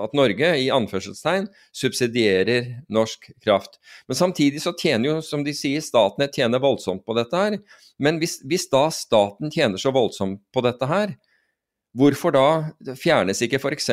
at 0.00 0.14
Norge 0.16 0.50
i 0.56 0.70
anførselstegn 0.72 1.50
subsidierer 1.76 2.70
norsk 2.92 3.28
kraft. 3.44 3.76
Men 4.08 4.16
samtidig 4.16 4.62
så 4.64 4.72
tjener 4.78 5.10
jo, 5.10 5.16
som 5.24 5.44
de 5.44 5.52
sier, 5.56 5.84
Statnett 5.84 6.36
tjener 6.36 6.62
voldsomt 6.62 7.04
på 7.04 7.16
dette 7.18 7.36
her. 7.36 7.58
Men 8.00 8.20
hvis, 8.22 8.38
hvis 8.48 8.64
da 8.72 8.86
staten 8.94 9.52
tjener 9.52 9.80
så 9.80 9.92
voldsomt 9.94 10.40
på 10.54 10.64
dette 10.64 10.88
her, 10.88 11.12
hvorfor 11.94 12.34
da 12.34 12.46
fjernes 12.98 13.44
ikke 13.44 13.60
f.eks. 13.60 13.90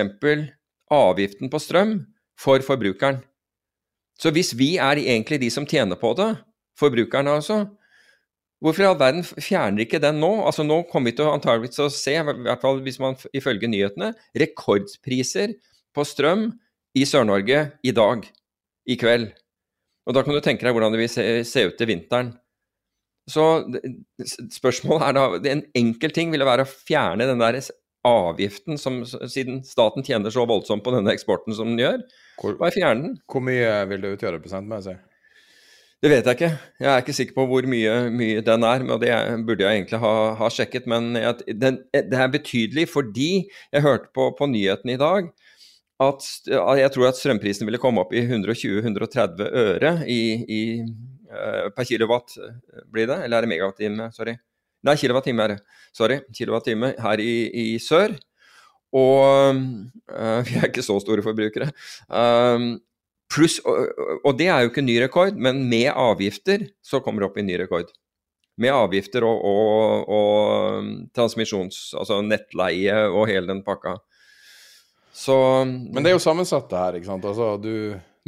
avgiften 0.92 1.52
på 1.52 1.62
strøm 1.62 1.98
for 2.40 2.64
forbrukeren? 2.66 3.20
Så 4.22 4.30
hvis 4.34 4.54
vi 4.58 4.76
er 4.78 5.02
egentlig 5.02 5.40
de 5.42 5.50
som 5.54 5.66
tjener 5.66 5.98
på 5.98 6.14
det, 6.18 6.30
forbrukerne 6.78 7.34
altså, 7.40 7.64
hvorfor 8.62 8.86
i 8.86 8.90
all 8.92 9.00
verden 9.00 9.26
fjerner 9.26 9.86
ikke 9.86 10.02
den 10.02 10.20
nå? 10.22 10.30
Altså 10.46 10.66
Nå 10.66 10.84
kommer 10.92 11.10
vi 11.10 11.18
til 11.18 11.32
antageligvis 11.32 11.82
å 11.82 11.90
se, 11.94 12.14
i 12.20 12.26
hvert 12.26 12.62
fall 12.62 12.84
hvis 12.86 13.02
man 13.02 13.18
ifølge 13.38 13.70
nyhetene, 13.72 14.14
rekordpriser 14.38 15.56
på 15.96 16.06
strøm 16.08 16.52
i 16.98 17.08
Sør-Norge 17.08 17.66
i 17.88 17.96
dag, 17.96 18.28
i 18.86 18.98
kveld. 19.00 19.32
Og 20.06 20.16
da 20.18 20.24
kan 20.26 20.36
du 20.36 20.42
tenke 20.44 20.66
deg 20.66 20.76
hvordan 20.76 20.94
det 20.94 21.02
vil 21.02 21.12
se, 21.12 21.26
se 21.48 21.66
ut 21.70 21.78
til 21.80 21.90
vinteren. 21.90 22.34
Så 23.30 23.44
spørsmålet 24.50 25.04
er 25.08 25.14
da 25.14 25.52
En 25.54 25.62
enkel 25.78 26.14
ting 26.14 26.32
ville 26.34 26.48
være 26.48 26.66
å 26.66 26.70
fjerne 26.70 27.28
den 27.30 27.42
der 27.42 27.60
avgiften, 28.08 28.80
som, 28.82 29.02
siden 29.06 29.62
staten 29.68 30.06
tjener 30.06 30.34
så 30.34 30.46
voldsomt 30.50 30.84
på 30.86 30.94
denne 30.96 31.14
eksporten 31.14 31.56
som 31.58 31.74
den 31.74 31.84
gjør. 31.84 32.04
Hvor, 32.42 32.58
Bare 32.60 32.74
fjerne 32.76 33.06
den. 33.06 33.16
Hvor 33.30 33.44
mye 33.46 33.72
vil 33.92 34.04
det 34.04 34.14
utgjøre 34.18 34.42
prosentmessig? 34.44 34.98
Det 36.02 36.10
vet 36.10 36.26
jeg 36.26 36.38
ikke. 36.40 36.56
Jeg 36.82 36.90
er 36.90 37.04
ikke 37.04 37.14
sikker 37.14 37.36
på 37.38 37.46
hvor 37.52 37.68
mye, 37.70 37.94
mye 38.10 38.42
den 38.42 38.66
er. 38.66 38.86
og 38.90 39.04
Det 39.04 39.14
burde 39.46 39.68
jeg 39.68 39.84
egentlig 39.84 40.02
ha, 40.02 40.14
ha 40.40 40.50
sjekket. 40.50 40.90
Men 40.90 41.14
jeg, 41.20 41.58
den, 41.62 41.78
det 41.94 42.18
er 42.18 42.34
betydelig 42.34 42.88
fordi 42.90 43.32
jeg 43.46 43.86
hørte 43.86 44.10
på, 44.16 44.32
på 44.38 44.50
nyhetene 44.50 44.98
i 44.98 45.02
dag 45.02 45.30
at 46.02 46.26
jeg 46.82 46.92
tror 46.96 47.12
at 47.12 47.18
strømprisen 47.20 47.68
ville 47.68 47.78
komme 47.82 48.02
opp 48.02 48.14
i 48.18 48.24
120-130 48.24 49.52
øre 49.64 49.92
i, 50.10 50.22
i, 50.42 50.62
uh, 51.30 51.68
per 51.76 51.86
kilowatt, 51.86 52.38
blir 52.90 53.10
det? 53.12 53.20
Eller 53.26 53.38
er 53.38 53.46
det 53.46 53.52
megawattime? 53.52 54.10
Sorry. 54.16 54.34
Nei, 54.88 54.98
kilowattime 54.98 55.46
er 55.46 55.56
det. 55.56 55.80
Sorry. 55.96 56.20
Kilowattime 56.34 56.94
her 57.02 57.22
i, 57.22 57.34
i 57.52 57.66
sør. 57.82 58.16
Og 58.92 59.58
uh, 60.12 60.40
vi 60.48 60.60
er 60.60 60.70
ikke 60.70 60.86
så 60.86 60.98
store 61.04 61.24
forbrukere. 61.26 61.72
Um, 62.08 62.74
plus, 63.32 63.60
og, 63.64 63.92
og, 64.24 64.36
det 64.40 64.50
er 64.52 64.64
jo 64.64 64.72
ikke 64.72 64.86
ny 64.86 64.98
rekord, 65.04 65.40
men 65.40 65.64
med 65.72 65.92
avgifter 65.94 66.68
så 66.84 67.04
kommer 67.04 67.24
det 67.24 67.32
opp 67.32 67.40
i 67.40 67.48
ny 67.48 67.60
rekord. 67.64 67.92
Med 68.62 68.76
avgifter 68.76 69.26
og, 69.26 69.44
og, 69.48 70.10
og 70.12 71.12
transmisjons... 71.16 71.92
Altså 71.98 72.20
nettleie 72.26 73.06
og 73.08 73.30
hele 73.32 73.48
den 73.50 73.64
pakka. 73.66 73.96
Så 75.16 75.36
Men 75.66 76.04
det 76.04 76.12
er 76.12 76.18
jo 76.18 76.24
sammensatt, 76.24 76.70
det 76.72 76.80
her. 76.80 76.98
ikke 77.00 77.10
sant? 77.10 77.26
Altså, 77.28 77.56
du, 77.62 77.74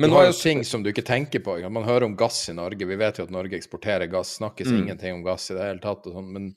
men 0.01 0.09
nå 0.09 0.19
er 0.19 0.31
jo 0.31 0.38
ting 0.38 0.63
som 0.65 0.81
du 0.81 0.89
ikke 0.89 1.05
tenker 1.05 1.43
på. 1.45 1.55
Man 1.69 1.85
hører 1.85 2.07
om 2.07 2.15
gass 2.17 2.47
i 2.50 2.55
Norge. 2.57 2.88
Vi 2.89 2.97
vet 2.97 3.19
jo 3.19 3.27
at 3.27 3.33
Norge 3.33 3.57
eksporterer 3.59 4.09
gass. 4.09 4.38
Snakkes 4.39 4.71
mm. 4.71 4.77
ingenting 4.79 5.19
om 5.19 5.25
gass 5.25 5.51
i 5.51 5.57
det 5.57 5.67
hele 5.67 5.83
tatt. 5.83 6.07
Sånn. 6.09 6.31
Men 6.33 6.47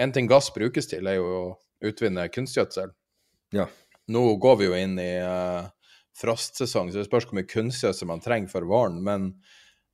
en 0.00 0.14
ting 0.14 0.30
gass 0.30 0.48
brukes 0.54 0.88
til, 0.88 1.04
er 1.10 1.18
jo 1.18 1.26
å 1.28 1.42
utvinne 1.84 2.24
kunstgjødsel. 2.32 2.94
Ja. 3.56 3.68
Nå 4.08 4.22
går 4.40 4.60
vi 4.60 4.68
jo 4.70 4.78
inn 4.78 4.96
i 5.02 5.10
uh, 5.20 5.68
frostsesong, 6.16 6.92
så 6.92 7.02
det 7.02 7.08
spørs 7.10 7.28
hvor 7.28 7.36
mye 7.36 7.50
kunstgjødsel 7.50 8.08
man 8.08 8.24
trenger 8.24 8.52
for 8.52 8.68
våren. 8.68 9.02
Men 9.04 9.34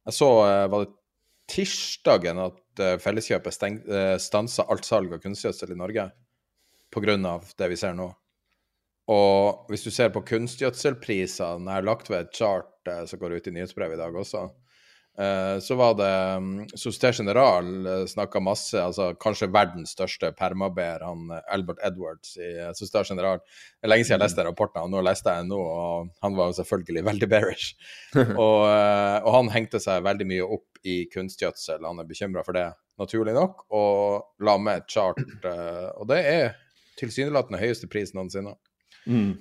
jeg 0.06 0.18
så, 0.20 0.30
uh, 0.46 0.66
var 0.70 0.86
det 0.86 0.94
tirsdagen 1.50 2.40
at 2.46 2.60
uh, 2.80 2.94
Felleskjøpet 3.02 3.66
uh, 3.90 4.14
stansa 4.22 4.68
alt 4.70 4.86
salg 4.86 5.16
av 5.16 5.24
kunstgjødsel 5.24 5.74
i 5.74 5.80
Norge 5.82 6.12
pga. 6.94 7.40
det 7.58 7.68
vi 7.72 7.76
ser 7.76 7.96
nå. 7.98 8.12
Og 9.12 9.68
hvis 9.68 9.84
du 9.84 9.92
ser 9.92 10.12
på 10.12 10.24
kunstgjødselprisene, 10.24 11.68
jeg 11.68 11.76
har 11.76 11.84
lagt 11.86 12.08
ved 12.08 12.24
et 12.24 12.36
chart 12.36 12.88
eh, 12.88 13.04
som 13.08 13.20
går 13.20 13.36
ut 13.36 13.50
i 13.50 13.52
nyhetsbrevet 13.52 13.98
i 13.98 14.00
dag 14.00 14.16
også, 14.16 14.46
eh, 15.20 15.58
så 15.60 15.76
var 15.76 15.98
det 15.98 16.08
um, 16.40 16.48
Société 16.72 17.10
General 17.18 17.68
eh, 17.90 18.06
snakka 18.08 18.40
masse, 18.40 18.80
altså 18.80 19.10
kanskje 19.20 19.50
verdens 19.52 19.92
største 19.92 20.32
permaber, 20.38 21.04
han 21.04 21.36
Albert 21.52 21.84
Edwards 21.84 22.38
i 22.40 22.54
Société 22.72 23.04
General. 23.12 23.44
Det 23.44 23.84
er 23.84 23.92
lenge 23.92 24.08
siden 24.08 24.22
jeg 24.22 24.24
leste 24.24 24.40
den 24.40 24.48
rapporten, 24.48 24.80
og 24.86 24.96
nå 24.96 25.04
leste 25.04 25.36
jeg 25.36 25.44
den 25.44 25.52
nå, 25.52 25.60
og 25.60 26.10
han 26.24 26.40
var 26.40 26.56
selvfølgelig 26.62 27.06
veldig 27.12 27.32
bearish. 27.36 27.76
og, 28.24 28.60
og, 28.64 29.32
han 29.36 29.52
hengte 29.52 29.84
seg 29.84 30.04
veldig 30.08 30.32
mye 30.32 30.52
opp 30.60 30.84
i 30.84 31.02
kunstgjødsel, 31.12 31.84
han 31.84 32.00
er 32.00 32.08
bekymra 32.08 32.40
for 32.46 32.56
det, 32.56 32.70
naturlig 33.00 33.36
nok, 33.36 33.66
og 33.74 34.44
la 34.46 34.56
med 34.62 34.80
et 34.80 34.92
chart, 34.96 35.18
og 35.44 36.06
det 36.08 36.24
er 36.30 36.54
tilsynelatende 36.96 37.58
høyeste 37.60 37.88
pris 37.90 38.14
noensinne. 38.14 38.54
Mm. 39.06 39.32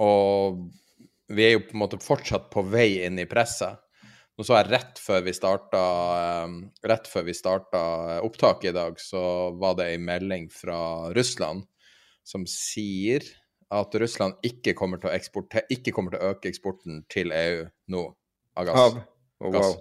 Og 0.00 0.60
vi 1.30 1.46
er 1.46 1.54
jo 1.54 1.64
på 1.68 1.76
en 1.76 1.82
måte 1.84 2.00
fortsatt 2.02 2.50
på 2.52 2.64
vei 2.72 3.02
inn 3.06 3.20
i 3.20 3.28
presset. 3.30 3.78
Nå 4.38 4.46
så 4.46 4.56
jeg 4.56 4.70
rett 4.70 5.00
før 5.02 5.20
vi 5.26 5.34
starta 5.36 5.80
ehm, 6.16 6.54
Rett 6.88 7.08
før 7.10 7.26
vi 7.26 7.34
starta 7.36 7.82
opptaket 8.24 8.70
i 8.70 8.76
dag, 8.76 8.96
så 9.02 9.22
var 9.60 9.76
det 9.76 9.90
ei 9.92 9.98
melding 10.00 10.48
fra 10.54 11.10
Russland 11.12 11.66
som 12.24 12.46
sier 12.48 13.26
at 13.70 13.94
Russland 14.00 14.40
ikke 14.46 14.74
kommer 14.78 15.00
til 15.02 15.10
å, 15.10 15.60
ikke 15.70 15.92
kommer 15.94 16.14
til 16.14 16.22
å 16.22 16.32
øke 16.32 16.50
eksporten 16.50 17.04
til 17.12 17.34
EU 17.34 17.66
nå 17.92 18.02
av 18.58 18.66
gass. 18.66 18.98
Oh, 19.40 19.52
wow. 19.54 19.76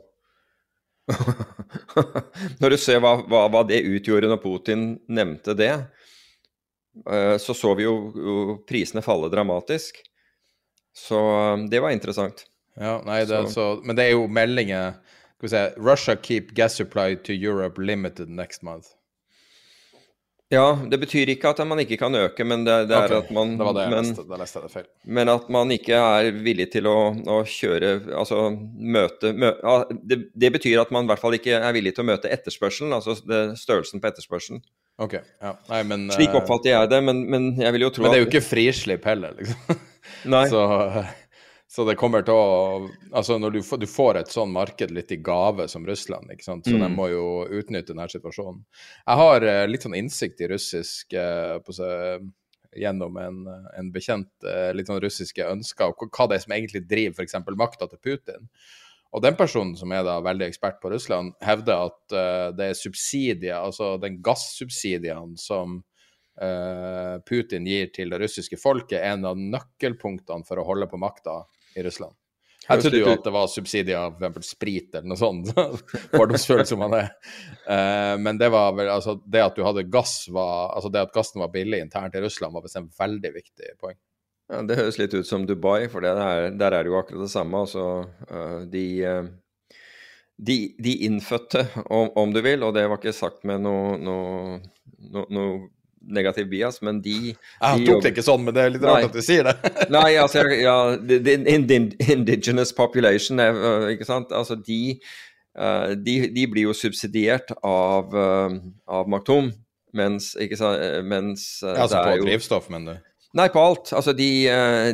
når 2.61 2.75
du 2.75 2.77
ser 2.77 3.01
hva, 3.01 3.15
hva, 3.25 3.47
hva, 3.49 3.63
det 3.67 3.81
utgjorde 3.87 4.29
når 4.29 4.41
Putin 4.43 4.85
nevnte 5.09 5.55
det, 5.57 5.71
så 7.39 7.53
så 7.53 7.73
vi 7.77 7.85
jo, 7.85 8.59
prisene 8.67 9.03
falle 9.05 9.29
dramatisk. 9.31 10.01
Så 10.95 11.19
eh, 11.19 11.57
det 11.69 11.79
var 11.79 11.95
interessant. 11.95 12.45
Ja, 12.79 13.01
nei, 13.05 13.25
det 13.25 13.49
så. 13.51 13.81
men 13.83 13.95
det 13.95 14.07
er 14.07 14.15
jo 14.15 14.27
meldinger 14.31 14.99
skal 15.39 15.45
vi 15.45 15.49
se, 15.51 15.61
Russia 15.79 16.15
keep 16.15 16.53
gas 16.55 16.75
supply 16.75 17.15
to 17.15 17.33
Europe 17.33 17.81
limited 17.81 18.29
next 18.29 18.63
month. 18.63 18.87
Ja, 20.49 20.79
det 20.89 20.97
betyr 20.97 21.29
ikke 21.29 21.51
at 21.53 21.59
man 21.69 21.77
ikke 21.83 21.99
kan 22.01 22.15
øke, 22.17 22.45
men 22.47 22.63
det, 22.65 22.73
det 22.89 22.97
okay. 22.97 23.11
er 23.13 23.19
at 23.19 23.27
man 23.33 23.51
det 23.59 23.65
var 23.67 23.75
det 23.77 23.83
jeg 23.83 23.91
men, 23.93 24.07
leste. 24.07 24.23
Da 24.25 24.39
leste 24.41 24.57
jeg 24.57 24.65
det 24.65 24.73
feil. 24.73 24.87
Men 25.05 25.29
at 25.29 25.51
man 25.53 25.73
ikke 25.75 25.99
er 26.01 26.29
villig 26.41 26.65
til 26.73 26.89
å, 26.89 26.95
å 27.13 27.37
kjøre 27.45 27.91
Altså 28.17 28.47
møte 28.57 29.29
mø, 29.37 29.51
det, 30.01 30.17
det, 30.33 30.51
betyr 30.57 30.81
at 30.81 30.93
man 30.95 31.05
i 31.05 31.11
hvert 31.11 31.21
fall 31.21 31.37
ikke 31.37 31.59
er 31.59 31.75
villig 31.77 31.93
til 31.93 32.01
å 32.01 32.09
møte 32.09 32.33
etterspørselen, 32.33 32.97
altså 32.97 33.13
størrelsen 33.19 34.01
på 34.01 34.09
etterspørselen. 34.09 34.63
Ok, 34.99 35.19
ja. 35.21 35.53
Nei, 35.69 35.83
men 35.87 36.09
Slik 36.11 36.33
eh, 36.33 36.41
oppfatter 36.41 36.73
jeg 36.73 36.91
det, 36.91 37.03
men, 37.05 37.21
men, 37.29 37.49
jeg 37.61 37.77
vil 37.77 37.85
jo 37.85 37.93
tro 37.93 38.03
at 38.03 38.09
Men 38.09 38.15
det 38.15 38.19
er 38.19 38.25
jo 38.25 38.31
ikke 38.31 38.47
frislipp 38.49 39.05
heller, 39.07 39.37
liksom. 39.37 39.83
Nei. 40.33 40.45
Så, 40.55 40.65
så, 41.69 41.85
det 41.85 41.97
kommer 42.01 42.25
til 42.25 42.33
å 42.33 42.89
Altså, 43.13 43.37
når 43.41 43.57
du, 43.57 43.61
får, 43.65 43.81
du 43.83 43.87
får 43.89 44.19
et 44.19 44.33
sånn 44.33 44.51
marked 44.53 44.91
litt 44.95 45.13
i 45.13 45.19
gave 45.21 45.67
som 45.69 45.85
Russland, 45.85 46.31
ikke 46.33 46.47
sant, 46.47 46.65
så 46.65 46.75
mm. 46.75 46.83
de 46.85 46.89
må 46.95 47.07
jo 47.11 47.25
utnytte 47.45 47.93
denne 47.93 48.09
situasjonen. 48.09 48.63
Jeg 49.05 49.21
har 49.21 49.45
uh, 49.45 49.63
litt 49.69 49.85
sånn 49.85 49.97
innsikt 49.97 50.41
i 50.41 50.49
russisk 50.51 51.15
uh, 51.17 51.57
på 51.65 51.75
gjennom 52.77 53.17
en, 53.17 53.39
en 53.77 53.89
bekjent 53.93 54.29
uh, 54.45 54.69
litt 54.75 54.89
sånn 54.89 55.01
russiske 55.01 55.45
ønsker, 55.45 55.89
og 55.89 56.13
hva 56.13 56.29
det 56.29 56.37
er 56.37 56.45
som 56.45 56.55
egentlig 56.55 56.85
driver 56.89 57.23
f.eks. 57.23 57.39
makta 57.57 57.89
til 57.89 58.01
Putin. 58.03 58.49
Og 59.09 59.23
den 59.25 59.37
personen 59.37 59.73
som 59.77 59.89
er 59.95 60.03
da 60.05 60.19
veldig 60.21 60.45
ekspert 60.45 60.77
på 60.81 60.91
Russland, 60.93 61.33
hevder 61.41 61.87
at 61.89 62.01
uh, 62.13 62.49
det 62.55 62.71
er 62.71 62.77
subsidier, 62.77 63.57
altså 63.57 63.95
den 64.01 64.19
gassubsidiene 64.25 65.39
som 65.41 65.79
uh, 66.41 67.15
Putin 67.25 67.67
gir 67.69 67.89
til 67.95 68.13
det 68.13 68.21
russiske 68.21 68.59
folket, 68.61 68.99
er 68.99 69.15
en 69.15 69.31
av 69.31 69.39
nøkkelpunktene 69.39 70.45
for 70.47 70.61
å 70.61 70.67
holde 70.67 70.89
på 70.91 71.01
makta 71.01 71.41
i 71.75 71.83
Russland. 71.85 72.15
Jeg 72.69 72.83
trodde 72.83 72.99
jo 73.01 73.09
at 73.09 73.23
det 73.25 73.31
var 73.33 73.47
subsidier 73.49 73.97
av 73.97 74.19
f.eks. 74.21 74.51
sprit 74.53 74.93
eller 74.93 75.09
noe 75.09 75.17
sånt, 75.17 75.49
fordomsfull 76.13 76.61
som 76.69 76.83
man 76.83 76.93
er. 76.99 77.07
Uh, 77.65 78.13
men 78.21 78.37
det 78.37 78.51
var 78.53 78.75
vel, 78.77 78.91
altså 78.93 79.15
det 79.25 79.41
at 79.41 79.57
du 79.57 79.63
hadde 79.65 79.87
gass 79.89 80.27
var, 80.29 80.75
altså 80.75 80.91
det 80.93 81.01
at 81.07 81.15
gassen 81.15 81.41
var 81.41 81.53
billig 81.53 81.81
internt 81.81 82.17
i 82.17 82.21
Russland, 82.21 82.53
var 82.53 82.67
bestemt 82.67 82.93
veldig 82.99 83.33
viktig 83.39 83.73
poeng. 83.81 83.97
Ja, 84.49 84.61
Det 84.65 84.77
høres 84.77 84.99
litt 85.01 85.15
ut 85.17 85.29
som 85.29 85.47
Dubai, 85.49 85.87
for 85.89 86.05
der, 86.05 86.49
der 86.57 86.75
er 86.75 86.85
det 86.85 86.93
jo 86.93 86.99
akkurat 86.99 87.25
det 87.25 87.33
samme. 87.33 87.63
Altså, 87.65 87.83
de, 88.69 88.85
de, 90.37 90.59
de 90.77 90.95
innfødte, 91.09 91.65
om, 91.85 92.09
om, 92.17 92.33
du 92.33 92.41
vil, 92.45 92.65
og 92.65 92.73
det 92.77 92.85
var 92.89 93.01
ikke 93.01 93.13
sagt 93.17 93.45
med 93.49 93.61
noe, 93.65 93.97
noe, 94.01 94.57
noe, 95.09 95.27
noe 95.29 95.59
negativ 96.09 96.49
bias, 96.51 96.81
men 96.85 97.01
de 97.05 97.15
Jeg 97.31 97.85
tok 97.87 98.03
det 98.03 98.13
ikke 98.13 98.25
sånn, 98.25 98.43
men 98.47 98.55
det 98.55 98.65
er 98.65 98.75
litt 98.75 98.85
rart 98.87 99.09
at 99.09 99.15
du 99.15 99.23
sier 99.25 99.49
det. 99.49 99.55
nei, 99.95 100.11
altså, 100.21 100.45
ja, 100.57 100.77
the, 100.99 101.37
indigenous 102.13 102.73
population, 102.75 103.41
ikke 103.93 104.07
sant. 104.07 104.33
Altså, 104.35 104.57
de, 104.65 104.97
de, 106.05 106.15
de 106.35 106.47
blir 106.51 106.69
jo 106.69 106.77
subsidiert 106.77 107.53
av, 107.63 108.15
av 108.15 109.11
Maktum, 109.11 109.51
mens, 109.97 110.33
ikke 110.39 110.59
sant, 110.59 111.05
mens 111.09 111.51
altså 111.65 112.03
på 112.05 112.17
drivstoff, 112.25 112.71
mener 112.73 112.99
du? 112.99 113.05
Nei, 113.37 113.45
på 113.53 113.61
alt. 113.61 113.91
Altså, 113.93 114.13
de, 114.17 114.27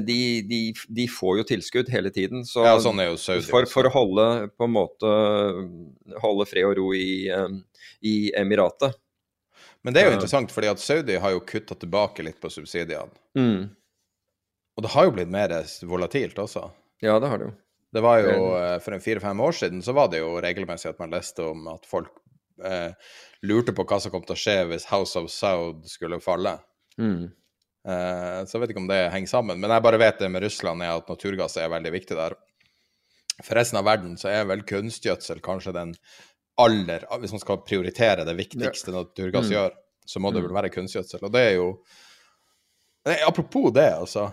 de, 0.04 0.18
de, 0.50 0.60
de, 0.98 1.06
får 1.08 1.40
jo 1.40 1.46
tilskudd 1.54 1.92
hele 1.94 2.12
tiden. 2.12 2.44
Så 2.48 2.66
ja, 2.66 2.76
sånn 2.84 3.00
er 3.00 3.14
jo 3.14 3.20
Saudi 3.20 3.48
for, 3.48 3.68
for, 3.72 3.88
å 3.88 3.94
holde 3.94 4.26
på 4.52 4.68
en 4.68 4.76
måte 4.76 5.14
holde 6.20 6.48
fred 6.50 6.68
og 6.68 6.76
ro 6.82 6.90
i, 6.98 7.32
i 8.04 8.16
Emiratet. 8.36 8.98
Men 9.86 9.94
det 9.94 10.02
er 10.02 10.10
jo 10.10 10.16
interessant, 10.18 10.50
fordi 10.50 10.72
at 10.72 10.82
Saudi 10.82 11.20
har 11.22 11.36
jo 11.36 11.44
kutta 11.46 11.78
tilbake 11.78 12.26
litt 12.26 12.40
på 12.42 12.50
subsidiene. 12.50 13.14
Mm. 13.38 13.68
Og 14.76 14.84
det 14.84 14.92
har 14.96 15.06
jo 15.08 15.14
blitt 15.14 15.32
mer 15.32 15.54
volatilt 15.86 16.40
også. 16.42 16.66
Ja, 17.06 17.20
det 17.22 17.30
har 17.30 17.40
det 17.40 17.52
jo. 17.52 17.54
Det 17.96 18.02
var 18.04 18.20
jo, 18.20 18.40
eh, 18.58 18.80
For 18.84 18.96
en 18.96 19.04
fire-fem 19.04 19.40
år 19.40 19.54
siden 19.56 19.84
så 19.86 19.94
var 19.96 20.10
det 20.12 20.20
jo 20.20 20.34
regelmessig 20.44 20.90
at 20.90 21.00
man 21.00 21.14
leste 21.14 21.46
om 21.48 21.70
at 21.72 21.86
folk 21.88 22.12
eh, 22.66 22.92
lurte 23.46 23.76
på 23.78 23.86
hva 23.88 24.02
som 24.02 24.12
kom 24.12 24.26
til 24.26 24.36
å 24.36 24.42
skje 24.42 24.58
hvis 24.72 24.90
House 24.90 25.16
of 25.22 25.30
Saud 25.32 25.86
skulle 25.88 26.20
falle. 26.24 26.58
Mm. 26.98 27.30
Eh, 27.86 28.40
så 28.44 28.58
jeg 28.58 28.64
vet 28.64 28.74
ikke 28.74 28.84
om 28.84 28.92
det 28.92 29.00
henger 29.14 29.32
sammen. 29.32 29.62
Men 29.62 29.72
jeg 29.72 29.86
bare 29.86 30.02
vet 30.02 30.20
det 30.20 30.32
med 30.34 30.44
Russland 30.44 30.84
er 30.84 30.98
at 30.98 31.14
naturgass 31.14 31.56
er 31.62 31.72
veldig 31.72 31.94
viktig 31.96 32.18
der. 32.20 32.36
For 33.44 33.56
resten 33.60 33.80
av 33.80 33.88
verden 33.88 34.16
så 34.20 34.32
er 34.32 34.48
vel 34.50 34.66
kunstgjødsel 34.68 35.44
kanskje 35.46 35.76
den 35.76 35.94
aller 36.62 37.06
Hvis 37.20 37.34
man 37.36 37.42
skal 37.42 37.64
prioritere 37.68 38.26
det 38.28 38.36
viktigste 38.38 38.94
ja. 38.94 39.02
naturgass 39.02 39.50
mm. 39.50 39.54
gjør, 39.56 39.74
så 40.06 40.22
må 40.24 40.32
det 40.32 40.42
mm. 40.42 40.48
vel 40.48 40.56
være 40.56 40.72
kunstgjødsel. 40.74 41.26
Og 41.26 41.34
det 41.34 41.44
er 41.50 41.56
jo 41.58 41.70
Nei, 43.06 43.20
Apropos 43.28 43.70
det, 43.76 43.90
altså. 43.94 44.32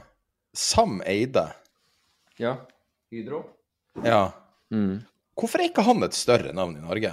Sam 0.56 1.02
Eide. 1.04 1.50
Ja. 2.40 2.54
Hydro. 3.12 3.42
Ja. 4.04 4.30
Mm. 4.72 5.02
Hvorfor 5.36 5.60
er 5.60 5.68
ikke 5.68 5.84
han 5.84 6.04
et 6.06 6.16
større 6.16 6.54
navn 6.56 6.78
i 6.78 6.84
Norge? 6.84 7.12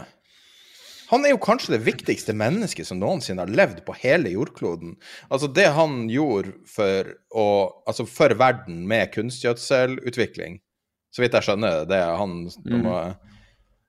Han 1.09 1.25
er 1.25 1.33
jo 1.33 1.41
kanskje 1.41 1.73
det 1.73 1.81
viktigste 1.87 2.35
mennesket 2.37 2.87
som 2.87 2.99
noensinne 3.01 3.41
har 3.41 3.51
levd 3.51 3.81
på 3.87 3.95
hele 3.97 4.29
jordkloden. 4.35 4.93
Altså 5.33 5.49
det 5.51 5.65
han 5.73 6.03
gjorde 6.11 6.53
for, 6.69 7.09
å, 7.33 7.45
altså 7.89 8.05
for 8.05 8.35
verden 8.37 8.83
med 8.87 9.09
kunstgjødselutvikling, 9.15 10.59
så 11.09 11.23
vidt 11.23 11.33
jeg 11.33 11.47
skjønner 11.47 11.87
det 11.89 11.97
er 11.97 12.19
han 12.19 12.43
mm. 12.45 12.85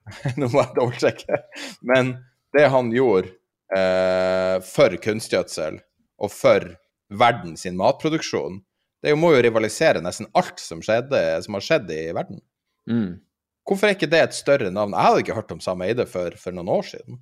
nå 0.41 0.49
må 0.51 0.63
jeg 0.63 0.77
dobbeltsjekke. 0.79 1.41
Men 1.87 2.17
det 2.57 2.67
han 2.73 2.91
gjorde 2.95 3.33
eh, 3.77 4.57
for 4.67 4.97
kunstgjødsel 5.05 5.81
og 6.21 6.33
for 6.35 6.73
verden 7.11 7.57
sin 7.57 7.79
matproduksjon, 7.79 8.61
Det 9.01 9.15
må 9.17 9.31
jo 9.33 9.41
rivalisere 9.41 10.03
nesten 10.05 10.27
alt 10.37 10.61
som, 10.61 10.83
skjedde, 10.85 11.19
som 11.41 11.55
har 11.57 11.63
skjedd 11.65 11.89
i 11.95 12.03
verden. 12.13 12.43
Mm. 12.85 13.23
Hvorfor 13.65 13.89
er 13.89 13.95
ikke 13.97 14.11
det 14.13 14.21
et 14.21 14.37
større 14.37 14.69
navn? 14.69 14.93
Jeg 14.93 15.07
hadde 15.07 15.23
ikke 15.25 15.37
hørt 15.39 15.55
om 15.55 15.63
Sam 15.65 15.81
Eide 15.87 16.05
for, 16.05 16.37
for 16.37 16.53
noen 16.53 16.69
år 16.69 16.85
siden. 16.85 17.17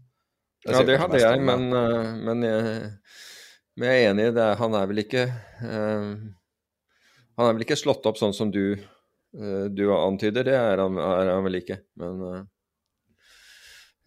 Ja, 0.66 0.82
det 0.82 0.98
hadde 0.98 1.20
jeg, 1.22 1.38
men, 1.46 1.68
uh, 1.70 2.08
men, 2.18 2.42
jeg, 2.42 2.90
men, 3.78 3.86
jeg, 3.86 4.02
er 4.02 4.10
enig 4.10 4.26
i 4.26 4.34
det. 4.40 4.48
Han 4.58 4.74
er 4.74 4.90
vel 4.90 5.02
ikke 5.04 5.24
uh, 5.62 6.08
Han 7.38 7.46
er 7.46 7.54
vel 7.54 7.62
ikke 7.62 7.78
slått 7.78 8.10
opp 8.10 8.18
sånn 8.18 8.34
som 8.34 8.50
du, 8.50 8.74
uh, 9.38 9.66
du 9.70 9.84
antyder. 9.94 10.50
Det 10.50 10.56
er 10.58 10.82
han, 10.82 10.98
er 10.98 11.30
han, 11.30 11.46
vel 11.46 11.60
ikke. 11.60 11.78
Men 12.02 12.48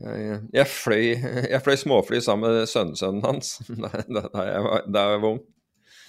jeg, 0.02 0.38
jeg, 0.56 0.68
fløy, 0.70 1.04
jeg 1.54 1.62
fløy 1.66 1.78
småfly 1.80 2.22
sammen 2.24 2.56
med 2.56 2.70
sønnesønnen 2.70 3.26
hans 3.26 3.58
da 3.70 4.46
jeg, 4.48 4.64
var, 4.94 5.28
ung. 5.28 5.42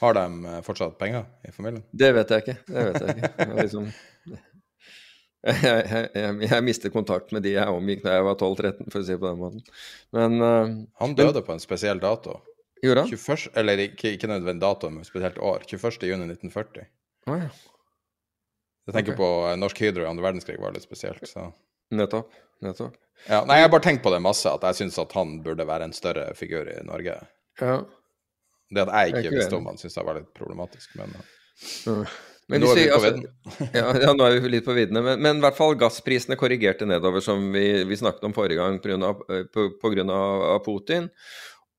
Har 0.03 0.17
de 0.19 0.55
fortsatt 0.67 0.97
penger 0.99 1.27
i 1.47 1.53
familien? 1.55 1.85
Det 1.95 2.09
vet 2.17 2.33
jeg 2.33 2.45
ikke. 2.45 2.57
Det 2.67 2.87
vet 2.89 3.05
jeg 3.05 3.17
ikke. 3.17 3.31
Jeg, 3.39 3.57
liksom, 3.61 3.91
jeg, 5.67 6.07
jeg, 6.15 6.39
jeg, 6.49 6.65
mistet 6.67 6.95
kontakt 6.95 7.35
med 7.35 7.45
de 7.47 7.55
jeg 7.55 7.75
omgikk 7.75 8.03
da 8.07 8.17
jeg 8.17 8.27
var 8.27 8.39
12-13, 8.39 8.89
for 8.89 8.99
å 9.01 9.05
si 9.07 9.15
det 9.15 9.21
på 9.23 9.29
den 9.29 9.43
måten. 9.43 9.67
Men 10.17 10.39
uh, 10.43 10.73
Han 11.03 11.15
døde 11.19 11.45
på 11.47 11.55
en 11.55 11.63
spesiell 11.63 12.03
dato. 12.03 12.41
Gjorde 12.83 13.05
han? 13.05 13.13
21, 13.15 13.53
eller 13.63 13.85
ikke, 13.85 14.17
ikke 14.17 14.31
nødvendig 14.31 14.65
dato, 14.65 14.91
men 14.91 15.07
spesielt 15.07 15.39
år. 15.39 15.69
21.6.1940. 15.71 16.89
Oh, 17.31 17.37
ja. 17.39 17.53
Jeg 18.89 18.97
tenker 18.97 19.15
okay. 19.15 19.21
på 19.21 19.29
uh, 19.47 19.53
Norsk 19.61 19.85
Hydro 19.85 20.03
i 20.03 20.11
andre 20.11 20.27
verdenskrig 20.27 20.59
var 20.63 20.75
litt 20.75 20.87
spesielt. 20.87 21.23
så... 21.31 21.53
Nettopp. 21.91 22.33
Nettopp. 22.65 22.99
Ja, 23.29 23.45
nei, 23.47 23.61
jeg 23.61 23.69
har 23.69 23.73
bare 23.75 23.85
tenkt 23.85 24.03
på 24.03 24.11
det 24.11 24.23
masse, 24.23 24.51
at 24.51 24.65
jeg 24.67 24.81
syns 24.81 24.99
at 24.99 25.13
han 25.15 25.37
burde 25.45 25.67
være 25.69 25.87
en 25.87 25.95
større 25.95 26.33
figur 26.39 26.67
i 26.71 26.79
Norge. 26.87 27.15
Ja. 27.61 27.77
Det 28.73 28.87
at 28.87 28.93
jeg 28.97 29.13
ikke, 29.13 29.23
ikke 29.27 29.39
visste 29.39 29.59
om 29.59 29.69
han, 29.71 29.79
syns 29.79 29.99
jeg 29.99 30.09
var 30.09 30.19
litt 30.19 30.31
problematisk, 30.37 30.95
men 30.99 31.15
uh. 31.15 32.21
Men 32.51 32.61
nå 32.65 32.73
er 32.73 32.79
vi 32.81 32.87
på 32.91 32.97
altså, 32.99 33.11
ja, 33.79 33.85
ja, 34.03 34.13
nå 34.17 34.27
er 34.27 34.41
vi 34.43 34.51
litt 34.51 34.67
på 34.67 34.75
viddene. 34.77 35.01
Men, 35.05 35.21
men, 35.23 35.39
i 35.39 35.45
hvert 35.45 35.57
fall 35.57 35.77
gassprisene 35.79 36.37
korrigerte 36.41 36.89
nedover, 36.89 37.23
som 37.25 37.45
vi, 37.55 37.67
vi 37.89 37.99
snakket 37.99 38.27
om 38.29 38.35
forrige 38.37 38.59
gang 38.59 38.81
pga. 38.83 39.13
Eh, 39.33 40.59
Putin. 40.67 41.09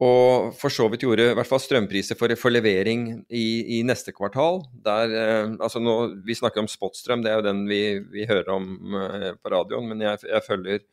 Og 0.04 0.54
for 0.58 0.74
så 0.74 0.88
vidt 0.92 1.06
gjorde 1.06 1.30
i 1.32 1.36
hvert 1.38 1.48
fall 1.48 1.62
strømpriser 1.62 2.18
for, 2.20 2.34
for 2.40 2.52
levering 2.52 3.06
i, 3.30 3.46
i, 3.78 3.82
neste 3.88 4.12
kvartal. 4.16 4.64
Der, 4.86 5.14
eh, 5.20 5.54
altså 5.64 5.80
nå, 5.84 5.96
Vi 6.26 6.36
snakker 6.38 6.64
om 6.64 6.72
spotstrøm, 6.72 7.24
det 7.24 7.32
er 7.32 7.40
jo 7.40 7.46
den 7.46 7.64
vi, 7.70 7.84
vi 8.12 8.28
hører 8.30 8.50
om 8.56 8.98
eh, 9.00 9.30
på 9.38 9.54
radioen. 9.54 9.88
Men 9.92 10.04
jeg, 10.04 10.26
jeg 10.28 10.46
følger 10.48 10.84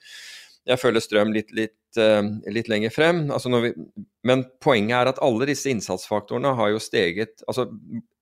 jeg 0.69 0.77
følger 0.79 1.03
strøm 1.03 1.33
litt, 1.33 1.51
litt, 1.57 1.79
eh, 1.99 2.21
litt 2.53 2.69
lenger 2.71 2.93
frem. 2.95 3.25
Altså 3.33 3.51
vi, 3.65 3.73
men 4.29 4.45
poenget 4.63 4.99
er 4.99 5.11
at 5.15 5.23
alle 5.25 5.49
disse 5.49 5.71
innsatsfaktorene 5.73 6.53
har 6.59 6.75
jo 6.75 6.83
steget 6.83 7.41
Altså 7.49 7.65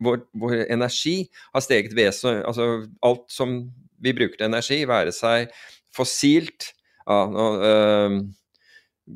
vår, 0.05 0.23
vår 0.39 0.61
energi 0.71 1.17
har 1.51 1.65
steget 1.65 1.97
vesentlig 1.99 2.45
Altså 2.47 2.69
alt 3.03 3.27
som 3.35 3.59
vi 3.99 4.15
bruker 4.15 4.39
til 4.39 4.47
energi, 4.47 4.85
være 4.87 5.11
seg 5.11 5.51
fossilt 5.97 6.69
ja, 7.09 7.25
uh, 7.27 8.15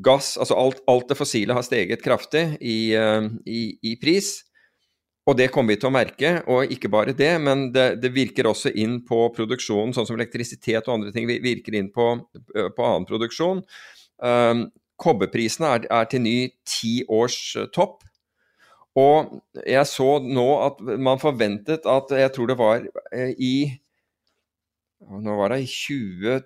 Gass 0.01 0.37
Altså 0.41 0.57
alt, 0.57 0.81
alt, 0.89 1.11
det 1.11 1.19
fossile 1.19 1.57
har 1.57 1.65
steget 1.67 2.03
kraftig 2.05 2.47
i, 2.61 2.95
uh, 2.97 3.27
i, 3.45 3.77
i 3.93 3.97
pris. 4.01 4.39
Og 5.29 5.37
det 5.39 5.53
kommer 5.55 5.75
vi 5.75 5.79
til 5.79 5.91
å 5.91 5.95
merke, 5.95 6.31
og 6.51 6.73
ikke 6.75 6.91
bare 6.91 7.13
det, 7.15 7.31
men 7.39 7.69
det, 7.75 8.01
det, 8.03 8.11
virker 8.11 8.49
også 8.51 8.73
inn 8.75 8.97
på 9.07 9.29
produksjonen, 9.37 9.93
sånn 9.95 10.09
som 10.09 10.17
elektrisitet 10.19 10.89
og 10.89 10.97
andre 10.97 11.13
ting 11.15 11.29
virker 11.31 11.77
inn 11.79 11.93
på, 11.95 12.09
på 12.51 12.87
annen 12.89 13.07
produksjon. 13.07 13.61
Um, 14.19 14.65
Kobberprisene 15.03 15.69
er, 15.77 15.87
er, 15.91 16.09
til 16.11 16.25
ny 16.25 16.37
tiårstopp. 16.69 18.03
Og 18.99 19.39
jeg 19.65 19.85
så 19.89 20.09
nå 20.21 20.49
at 20.67 20.83
man 21.01 21.21
forventet 21.23 21.87
at 21.89 22.11
Jeg 22.13 22.33
tror 22.35 22.51
det 22.51 22.59
var 22.59 22.83
i 23.41 23.55
Nå 25.01 25.37
var 25.39 25.55
det 25.55 25.63
i 25.65 25.71
20 25.71 26.43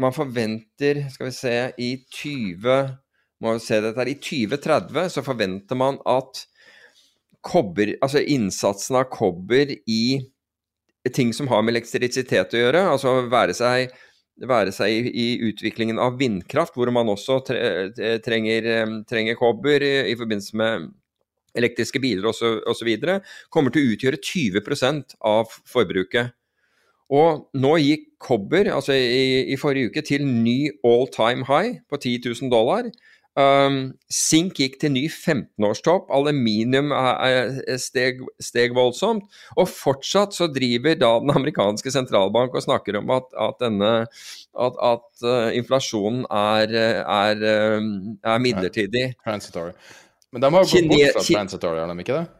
Man 0.00 0.14
forventer, 0.14 1.04
skal 1.12 1.28
vi 1.28 1.34
se, 1.36 1.54
i 1.78 1.92
20 2.22 2.78
må 3.42 3.54
vi 3.54 3.62
se 3.62 3.78
dette 3.82 4.00
her, 4.00 4.10
I 4.10 4.18
2030 4.18 5.12
så 5.14 5.22
forventer 5.26 5.78
man 5.78 6.00
at 6.08 6.42
kobber, 7.46 7.94
altså 8.02 8.22
innsatsen 8.26 8.98
av 8.98 9.08
kobber 9.12 9.70
i 9.86 10.18
ting 11.14 11.30
som 11.32 11.48
har 11.48 11.62
med 11.64 11.76
elektrisitet 11.76 12.52
å 12.52 12.62
gjøre, 12.62 12.82
altså 12.92 13.14
være 13.30 13.54
seg, 13.56 13.94
være 14.48 14.74
seg 14.74 14.92
i, 14.92 15.12
i, 15.12 15.28
utviklingen 15.48 16.00
av 16.02 16.18
vindkraft, 16.20 16.74
hvor 16.76 16.90
man 16.94 17.08
også 17.14 17.38
tre, 17.46 17.60
trenger, 18.24 18.66
trenger, 19.08 19.38
kobber 19.38 19.84
i, 19.86 19.94
i, 20.10 20.16
forbindelse 20.18 20.58
med 20.58 20.90
elektriske 21.58 22.02
biler 22.02 22.28
osv., 22.28 22.90
kommer 23.54 23.74
til 23.74 23.86
å 23.86 23.94
utgjøre 23.94 24.20
20 24.20 25.16
av 25.30 25.54
forbruket. 25.70 26.34
Og 27.08 27.46
nå 27.56 27.76
gikk 27.80 28.08
kobber 28.20 28.68
altså 28.74 28.96
i, 28.98 29.46
i 29.52 29.56
forrige 29.60 29.92
uke 29.92 30.02
til 30.04 30.26
ny 30.26 30.72
all 30.86 31.06
time 31.14 31.46
high 31.48 31.78
på 31.88 32.00
10 32.00 32.18
000 32.26 32.50
dollar. 32.52 32.90
Um, 33.38 33.92
Sink 34.10 34.56
gikk 34.58 34.80
til 34.82 34.90
ny 34.90 35.04
15-årstopp, 35.06 36.08
aluminium 36.10 36.90
steg, 37.78 38.24
steg, 38.42 38.74
voldsomt. 38.74 39.28
Og 39.54 39.70
fortsatt 39.70 40.34
så 40.34 40.48
driver 40.50 40.98
da 40.98 41.12
den 41.22 41.30
amerikanske 41.36 41.92
sentralbank 41.94 42.56
og 42.58 42.66
snakker 42.66 42.98
om 42.98 43.14
at, 43.14 43.30
at 43.38 43.62
denne 43.62 43.92
at, 44.02 44.82
at 44.90 45.06
uh, 45.22 45.54
inflasjonen 45.54 46.26
er, 46.34 46.74
er, 47.04 47.46
er 47.46 48.42
midlertidig. 48.42 49.12
Transitory. 49.22 49.76
Men 50.34 50.42
de 50.42 50.52
har 50.52 50.66
gått 50.66 50.90
bort 50.90 51.16
fra 51.20 51.28
transitory, 51.30 51.78
har 51.80 51.94
de 51.94 52.04
ikke 52.04 52.18
det? 52.18 52.37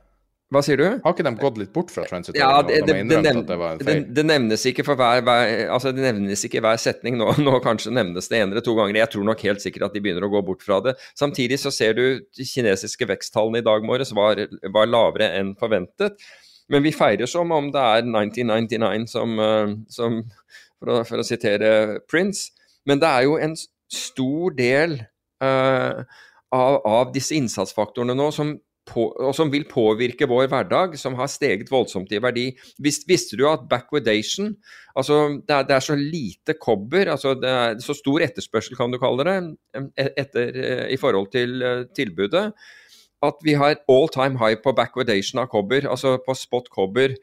Hva 0.49 0.63
sier 0.65 0.81
du? 0.81 0.85
Har 1.05 1.13
ikke 1.13 1.25
de 1.27 1.33
gått 1.37 1.59
litt 1.61 1.73
bort 1.75 1.91
fra 1.93 2.07
transit? 2.09 2.37
Ja, 2.39 2.63
det, 2.65 2.79
de 2.89 2.95
det, 3.05 3.19
nevn, 3.21 3.43
det, 3.85 3.97
det 4.17 4.23
nevnes 4.25 4.63
ikke 4.71 4.85
for 4.87 4.97
hver, 4.97 5.21
hver, 5.27 5.67
altså 5.75 5.93
det 5.93 6.01
nevnes 6.07 6.41
ikke 6.47 6.63
hver 6.65 6.79
setning. 6.81 7.19
Nå, 7.21 7.27
nå 7.45 7.59
kanskje 7.65 7.93
nevnes 7.93 8.31
det 8.33 8.41
en 8.41 8.55
eller 8.55 8.65
to 8.65 8.73
ganger. 8.79 8.97
Jeg 8.97 9.13
tror 9.13 9.27
nok 9.29 9.45
helt 9.45 9.61
sikkert 9.61 9.91
at 9.91 9.99
de 9.99 10.01
begynner 10.05 10.25
å 10.25 10.31
gå 10.33 10.41
bort 10.47 10.65
fra 10.65 10.79
det. 10.87 10.95
Samtidig 11.21 11.59
så 11.61 11.73
ser 11.75 11.99
du 11.99 12.05
de 12.25 12.47
kinesiske 12.49 13.11
veksttallene 13.11 13.61
i 13.61 13.67
dag 13.67 13.85
morges 13.85 14.15
var, 14.17 14.41
var 14.73 14.89
lavere 14.89 15.35
enn 15.37 15.53
forventet. 15.61 16.17
Men 16.73 16.85
vi 16.85 16.95
feirer 16.97 17.29
som 17.29 17.53
om 17.53 17.69
det 17.75 17.83
er 17.83 18.09
1999, 18.09 19.05
som, 19.13 19.35
eh, 19.45 19.75
som 19.93 20.23
for, 20.79 20.95
å, 20.95 21.03
for, 21.11 21.21
å, 21.21 21.27
sitere 21.29 21.99
Prince. 22.09 22.55
Men 22.89 23.05
det 23.05 23.11
er 23.11 23.27
jo 23.29 23.37
en 23.37 23.57
stor 23.93 24.57
del 24.57 24.97
uh, 25.45 26.05
av, 26.53 26.81
av 26.89 27.13
disse 27.13 27.37
innsatsfaktorene 27.37 28.17
nå 28.17 28.31
som 28.33 28.55
på, 28.89 29.07
og 29.13 29.35
som 29.37 29.53
vil 29.53 29.67
påvirke 29.69 30.29
vår 30.29 30.49
hverdag, 30.51 30.97
som 30.99 31.17
har 31.19 31.31
steget 31.31 31.71
voldsomt 31.73 32.13
i 32.13 32.21
verdi. 32.23 32.49
Visst, 32.83 33.07
visste 33.09 33.39
du 33.39 33.45
at 33.51 33.69
backwardation 33.71 34.55
altså 34.99 35.19
det 35.47 35.55
er, 35.55 35.65
det 35.69 35.77
er, 35.77 35.85
så 35.85 35.97
lite 35.99 36.57
kobber, 36.59 37.13
altså 37.13 37.35
det 37.39 37.51
er 37.51 37.79
så 37.85 37.95
stor 37.97 38.25
etterspørsel, 38.27 38.77
kan 38.79 38.93
du 38.93 38.99
kalle 39.01 39.27
det, 39.29 39.39
e, 39.79 40.09
etter, 40.19 40.53
eh, 40.59 40.85
i 40.95 40.99
forhold 41.01 41.31
til 41.35 41.63
uh, 41.63 41.83
tilbudet, 41.95 42.49
at 43.23 43.43
vi 43.47 43.55
har 43.59 43.81
all 43.91 44.09
time 44.15 44.39
high 44.41 44.59
på 44.63 44.75
backwardation 44.75 45.43
av 45.43 45.51
kobber, 45.53 45.89
altså 45.91 46.19
på 46.23 46.35
spot 46.39 46.71
kobber. 46.75 47.17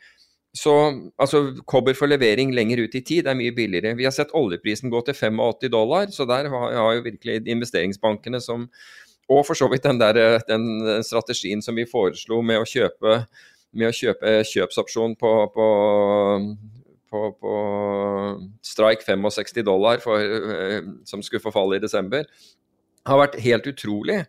Så 0.55 0.71
altså, 1.19 1.49
kobber 1.67 1.95
for 1.95 2.07
levering 2.07 2.53
lenger 2.55 2.85
ut 2.85 2.95
i 2.95 3.03
tid 3.03 3.27
er 3.27 3.35
mye 3.35 3.51
billigere. 3.55 3.95
Vi 3.99 4.07
har 4.07 4.13
sett 4.15 4.31
oljeprisen 4.35 4.91
gå 4.91 5.01
til 5.03 5.15
85 5.15 5.71
dollar, 5.71 6.11
så 6.15 6.27
der 6.27 6.47
har, 6.51 6.75
har 6.75 6.93
jo 6.95 7.03
virkelig 7.09 7.41
investeringsbankene 7.51 8.39
som 8.43 8.69
og 9.31 9.41
for 9.47 9.57
så 9.57 9.67
vidt 9.71 9.85
den, 9.87 9.99
der, 10.01 10.17
eh, 10.19 10.41
den 10.47 11.03
strategien 11.03 11.61
som 11.65 11.75
vi 11.77 11.87
foreslo 11.89 12.41
med 12.45 12.61
å 12.61 12.67
kjøpe, 12.69 13.23
med 13.75 13.89
å 13.89 13.95
kjøpe 13.95 14.37
kjøpsopsjon 14.51 15.15
på, 15.19 15.31
på, 15.55 15.69
på, 17.11 17.23
på 17.41 17.55
Strike 18.65 19.05
65 19.05 19.65
dollar 19.65 20.03
for, 20.03 20.21
eh, 20.21 20.81
som 21.09 21.23
skulle 21.25 21.43
forfalle 21.43 21.79
i 21.79 21.83
desember, 21.83 22.27
har 23.05 23.21
vært 23.21 23.39
helt 23.41 23.67
utrolig. 23.69 24.23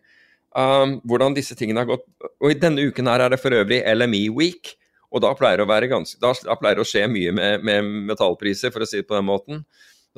Um, 0.57 1.03
hvordan 1.05 1.35
disse 1.37 1.53
tingene 1.57 1.83
har 1.83 1.89
gått. 1.91 2.07
Og 2.41 2.49
i 2.49 2.57
denne 2.57 2.87
uken 2.89 3.11
her 3.11 3.27
er 3.27 3.33
det 3.33 3.41
for 3.43 3.53
øvrig 3.53 3.83
LME 3.93 4.31
week. 4.33 4.73
Og 5.13 5.21
da 5.23 5.35
pleier 5.37 5.61
det 5.61 5.67
å, 5.67 5.91
ganske, 5.91 6.19
da, 6.21 6.33
da 6.49 6.57
pleier 6.57 6.79
det 6.79 6.85
å 6.87 6.89
skje 6.89 7.05
mye 7.13 7.33
med, 7.37 7.65
med 7.65 7.91
metallpriser, 8.09 8.73
for 8.73 8.85
å 8.85 8.89
si 8.89 9.03
det 9.03 9.09
på 9.09 9.17
den 9.19 9.29
måten. 9.29 9.61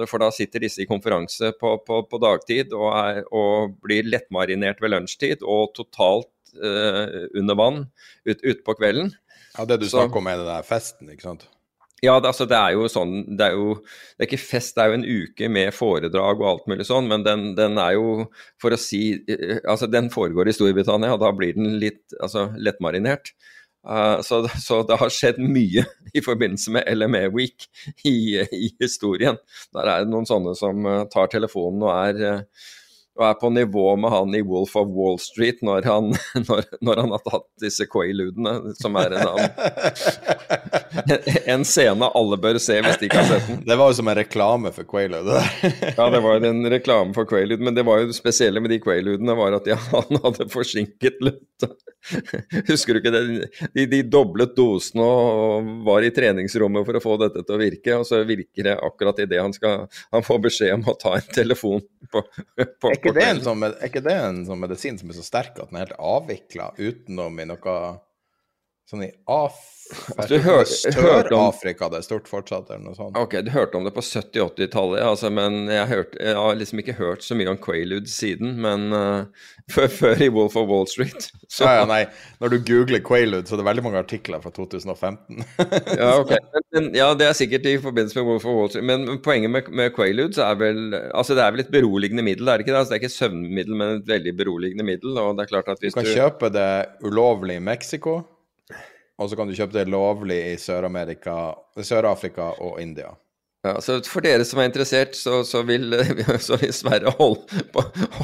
For 0.07 0.23
da 0.23 0.31
sitter 0.35 0.63
disse 0.63 0.85
i 0.85 0.89
konferanse 0.89 1.51
på, 1.59 1.75
på, 1.87 2.03
på 2.07 2.23
dagtid 2.23 2.75
og, 2.77 2.89
er, 2.95 3.23
og, 3.35 3.75
blir 3.83 4.07
lettmarinert 4.07 4.83
ved 4.85 4.95
lunsjtid 4.95 5.43
og 5.43 5.73
totalt 5.79 6.31
uh, 6.63 7.27
under 7.35 7.59
vann 7.59 7.85
ute 8.29 8.39
ut 8.45 8.65
på 8.67 8.77
kvelden. 8.79 9.15
Ja, 9.57 9.67
Det 9.67 9.81
du 9.83 9.89
snakker 9.91 10.21
om 10.21 10.31
er 10.31 10.39
den 10.39 10.51
der 10.53 10.67
festen, 10.67 11.11
ikke 11.11 11.31
sant? 11.31 11.49
Ja, 11.99 12.21
det, 12.21 12.31
altså, 12.31 12.47
det 12.47 12.55
er 12.55 12.77
jo 12.77 12.85
sånn 12.87 13.15
Det 13.35 13.49
er 13.49 13.57
jo 13.59 13.73
det 13.81 14.23
er 14.23 14.29
ikke 14.29 14.39
fest, 14.39 14.77
det 14.77 14.85
er 14.85 14.93
jo 14.93 14.99
en 15.01 15.07
uke 15.07 15.49
med 15.51 15.75
foredrag 15.75 16.43
og 16.43 16.49
alt 16.53 16.69
mulig 16.71 16.87
sånn, 16.87 17.09
men 17.11 17.25
den, 17.27 17.45
den 17.59 17.79
er 17.83 17.97
jo, 17.97 18.29
for 18.63 18.75
å 18.75 18.79
si 18.79 19.03
eh, 19.27 19.59
Altså, 19.65 19.89
den 19.91 20.11
foregår 20.15 20.51
i 20.51 20.55
Storbritannia, 20.55 21.17
og 21.17 21.23
da 21.25 21.33
blir 21.35 21.57
den 21.59 21.75
litt 21.83 22.05
altså, 22.23 22.49
lettmarinert. 22.55 23.33
Uh, 23.87 24.21
så, 24.27 24.43
så, 24.61 24.83
det 24.89 24.99
har 25.01 25.13
skjedd 25.13 25.39
mye 25.41 25.85
i 26.17 26.23
forbindelse 26.25 26.73
med 26.75 26.89
LME 26.99 27.29
Week 27.35 27.69
i, 28.05 28.41
i 28.43 28.73
historien. 28.81 29.39
Der 29.75 29.87
er 29.89 30.05
det 30.05 30.13
noen 30.13 30.29
sånne 30.29 30.57
som 30.59 30.85
uh, 30.89 31.05
tar 31.13 31.31
telefonen 31.33 31.87
og 31.87 31.95
er, 31.95 32.43
uh, 32.43 32.69
og 33.19 33.25
er 33.27 33.35
på 33.41 33.51
nivå 33.51 33.97
med 33.99 34.11
han 34.15 34.35
i 34.35 34.43
Wolf 34.47 34.77
of 34.79 34.89
Wall 34.95 35.19
Street 35.23 35.63
når 35.67 35.87
han, 35.89 36.13
når, 36.49 36.69
når 36.85 37.03
han 37.03 37.15
har 37.17 37.23
tatt 37.27 37.47
disse 37.63 37.87
Quailudene, 37.91 38.75
som 38.79 38.97
er 39.01 39.17
en 39.19 39.29
annen 39.33 39.51
En 41.49 41.65
scene 41.67 42.09
alle 42.21 42.39
bør 42.41 42.59
se 42.63 42.79
hvis 42.85 42.99
de 43.01 43.09
ikke 43.09 43.21
har 43.21 43.29
sett 43.29 43.49
den. 43.49 43.61
Det 43.67 43.77
var 43.81 43.91
jo 43.91 43.99
som 43.99 44.09
en 44.11 44.19
reklame 44.19 44.73
for 44.75 44.87
Quailud, 44.89 45.27
det 45.27 45.35
der. 45.35 45.49
Ja, 45.97 46.09
det 46.15 46.21
var 46.25 46.47
en 46.47 46.71
reklame 46.71 47.15
for 47.17 47.29
Quailud, 47.29 47.61
men 47.65 47.77
det 47.77 47.85
var 47.89 48.03
jo 48.03 48.15
spesielle 48.17 48.63
med 48.63 48.71
de 48.73 48.81
Quailudene 48.83 49.37
var 49.39 49.57
at 49.59 49.67
de, 49.67 49.77
han 49.93 50.23
hadde 50.25 50.49
forsinket 50.53 51.19
løpet. 51.25 51.75
Husker 52.69 52.95
du 52.95 53.01
ikke 53.01 53.13
det? 53.13 53.23
De, 53.75 53.85
de 53.91 54.03
doblet 54.07 54.55
dosene 54.57 55.05
og 55.05 55.71
var 55.87 56.07
i 56.07 56.13
treningsrommet 56.15 56.87
for 56.87 56.99
å 56.99 57.03
få 57.03 57.17
dette 57.21 57.43
til 57.43 57.57
å 57.57 57.61
virke, 57.61 57.97
og 57.99 58.07
så 58.09 58.23
virker 58.29 58.71
det 58.71 58.77
akkurat 58.87 59.19
idet 59.25 59.43
han 59.43 59.55
skal 59.55 59.87
Han 60.15 60.25
får 60.25 60.41
beskjed 60.47 60.75
om 60.79 60.87
å 60.93 60.97
ta 60.99 61.17
en 61.19 61.33
telefon 61.35 61.83
på, 62.13 62.23
på, 62.81 62.93
ikke, 63.11 64.03
det 64.05 64.15
en 64.15 64.45
sånn, 64.47 64.61
medisin 64.63 64.99
som 65.01 65.11
er 65.11 65.19
så 65.19 65.25
sterk 65.27 65.59
at 65.59 65.71
den 65.71 65.81
er 65.81 65.87
helt 65.87 65.99
avvikla 65.99 66.73
utenom 66.79 67.41
i 67.41 67.49
noe 67.49 67.79
sånn 68.89 69.09
i 69.09 69.11
Af... 69.29 69.59
Altså, 69.89 70.37
du 70.37 70.43
Sør-Afrika 70.69 71.89
det 71.89 72.03
er 72.03 72.05
stort 72.05 72.27
fortsatt, 72.29 72.69
eller 72.69 72.91
noe 72.91 72.97
sånt? 72.97 73.17
Ok, 73.17 73.39
du 73.45 73.51
hørte 73.55 73.79
om 73.79 73.87
det 73.87 73.95
på 73.97 74.03
70-80-tallet, 74.05 75.01
altså, 75.01 75.31
men 75.33 75.63
jeg, 75.73 75.87
hørte, 75.89 76.19
jeg 76.21 76.37
har 76.37 76.59
liksom 76.61 76.83
ikke 76.83 76.97
hørt 76.99 77.25
så 77.25 77.37
mye 77.39 77.49
om 77.55 77.61
Quaaludes 77.63 78.17
siden. 78.21 78.59
Men 78.65 78.93
uh, 78.93 79.49
før, 79.75 79.89
før 79.93 80.25
i 80.25 80.29
Wolf 80.35 80.59
of 80.61 80.69
Wall 80.69 80.89
Street. 80.91 81.31
Så, 81.49 81.65
Ja, 81.69 81.81
ja, 81.81 81.89
nei. 81.89 82.03
Når 82.43 82.53
du 82.53 82.59
googler 82.69 83.03
Quaaludes, 83.05 83.49
så 83.49 83.57
er 83.57 83.63
det 83.63 83.69
veldig 83.71 83.87
mange 83.89 84.03
artikler 84.03 84.45
fra 84.45 84.53
2015. 84.53 85.43
ja, 86.03 86.13
ok. 86.21 86.35
Men, 86.77 86.93
ja, 86.97 87.11
det 87.17 87.31
er 87.31 87.39
sikkert 87.39 87.69
i 87.69 87.77
forbindelse 87.81 88.21
med 88.21 88.29
Wolf 88.29 88.49
of 88.49 88.59
Wall 88.61 88.73
Street. 88.73 88.89
Men 88.89 89.21
poenget 89.25 89.53
med, 89.57 89.73
med 89.73 89.93
Quaaludes 89.97 90.41
er 90.45 90.59
vel 90.61 90.85
Altså, 90.99 91.37
det 91.37 91.43
er 91.45 91.55
vel 91.55 91.65
et 91.65 91.73
beroligende 91.73 92.25
middel, 92.25 92.49
er 92.49 92.61
det 92.61 92.67
ikke 92.67 92.75
det? 92.75 92.83
Altså, 92.83 92.93
det 92.93 92.99
er 92.99 93.03
ikke 93.03 93.13
et 93.13 93.19
søvnmiddel, 93.19 93.77
men 93.79 94.03
et 94.03 94.11
veldig 94.11 94.35
beroligende 94.37 94.85
middel. 94.85 95.17
Og 95.17 95.37
det 95.39 95.47
er 95.47 95.55
klart 95.57 95.73
at 95.73 95.81
hvis 95.81 95.97
Du 95.97 96.01
Du 96.03 96.05
kan 96.05 96.13
kjøpe 96.15 96.53
det 96.53 96.73
ulovlig 97.09 97.57
i 97.57 97.65
Mexico, 97.65 98.21
og 99.19 99.31
så 99.31 99.39
kan 99.39 99.49
du 99.51 99.57
kjøpe 99.59 99.75
det 99.79 99.89
lovlig 99.91 100.39
i 100.53 100.59
Sør-Afrika 100.63 101.39
Sør-Afrika 101.83 102.53
og 102.63 102.79
India. 102.83 103.15
Ja, 103.67 103.73
så 103.83 103.97
For 104.07 104.23
dere 104.23 104.45
som 104.47 104.61
er 104.63 104.69
interessert, 104.69 105.17
så, 105.19 105.41
så, 105.45 105.65
vil, 105.67 105.91
så 106.47 106.55
vil 106.61 106.71
Sverre 106.73 107.11
holde, 107.19 107.43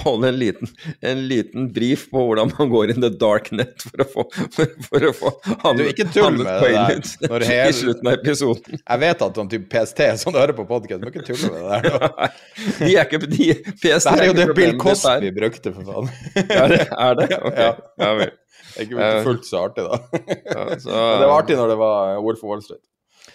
holde 0.04 0.28
en, 0.30 0.36
liten, 0.38 0.70
en 1.02 1.24
liten 1.26 1.66
brief 1.74 2.04
på 2.12 2.22
hvordan 2.28 2.52
man 2.54 2.70
går 2.70 2.92
in 2.94 3.02
the 3.02 3.10
dark 3.10 3.50
net 3.50 3.82
for 3.82 4.04
å 4.04 4.06
få, 4.12 4.24
for, 4.54 4.70
for 4.86 5.08
å 5.08 5.10
få 5.18 5.32
Du, 5.74 5.82
ikke 5.90 6.06
tull 6.14 6.28
handlet 6.28 6.46
med 6.46 6.62
det 6.62 6.70
der. 6.76 7.32
Når 7.34 7.46
hele- 7.50 7.74
i 7.74 7.76
slutten 7.80 8.12
av 8.12 8.16
episoden. 8.20 8.78
Jeg 8.78 9.02
vet 9.02 9.26
at 9.26 9.42
sånn 9.42 9.50
type 9.56 9.68
PST 9.74 10.04
som 10.22 10.38
hører 10.38 10.54
på 10.54 10.68
podkast, 10.70 11.02
må 11.02 11.10
ikke 11.10 11.26
tulle 11.26 11.50
med 11.50 11.66
det 11.66 11.92
der. 11.98 12.06
Nei, 12.14 12.30
de 12.78 12.94
er 12.94 13.10
ikke 13.10 13.22
de, 13.26 13.50
PST 13.82 14.14
Det 14.14 14.14
er 14.14 14.30
jo 14.30 14.38
det 14.38 14.48
Bill 14.54 14.78
Cosby 14.86 15.34
brukte, 15.34 15.74
for 15.74 15.90
faen. 15.90 16.14
Er 16.46 16.76
det? 16.76 16.80
Er 16.94 17.20
det? 17.24 17.30
Ok. 17.50 17.58
Ja. 17.58 17.74
Ja 18.06 18.14
vel. 18.22 18.30
Er 18.74 18.88
ikke 18.88 19.12
fullt 19.26 19.46
så 19.48 19.66
artig, 19.68 19.84
da. 19.86 20.00
Ja, 20.48 20.66
så, 20.82 20.90
det 21.20 21.28
var 21.28 21.36
artig 21.38 21.56
når 21.60 21.72
det 21.72 21.78
var 21.80 22.18
Wolf 22.24 22.42
of 22.42 22.50
Wall 22.50 22.64
Street. 22.64 22.82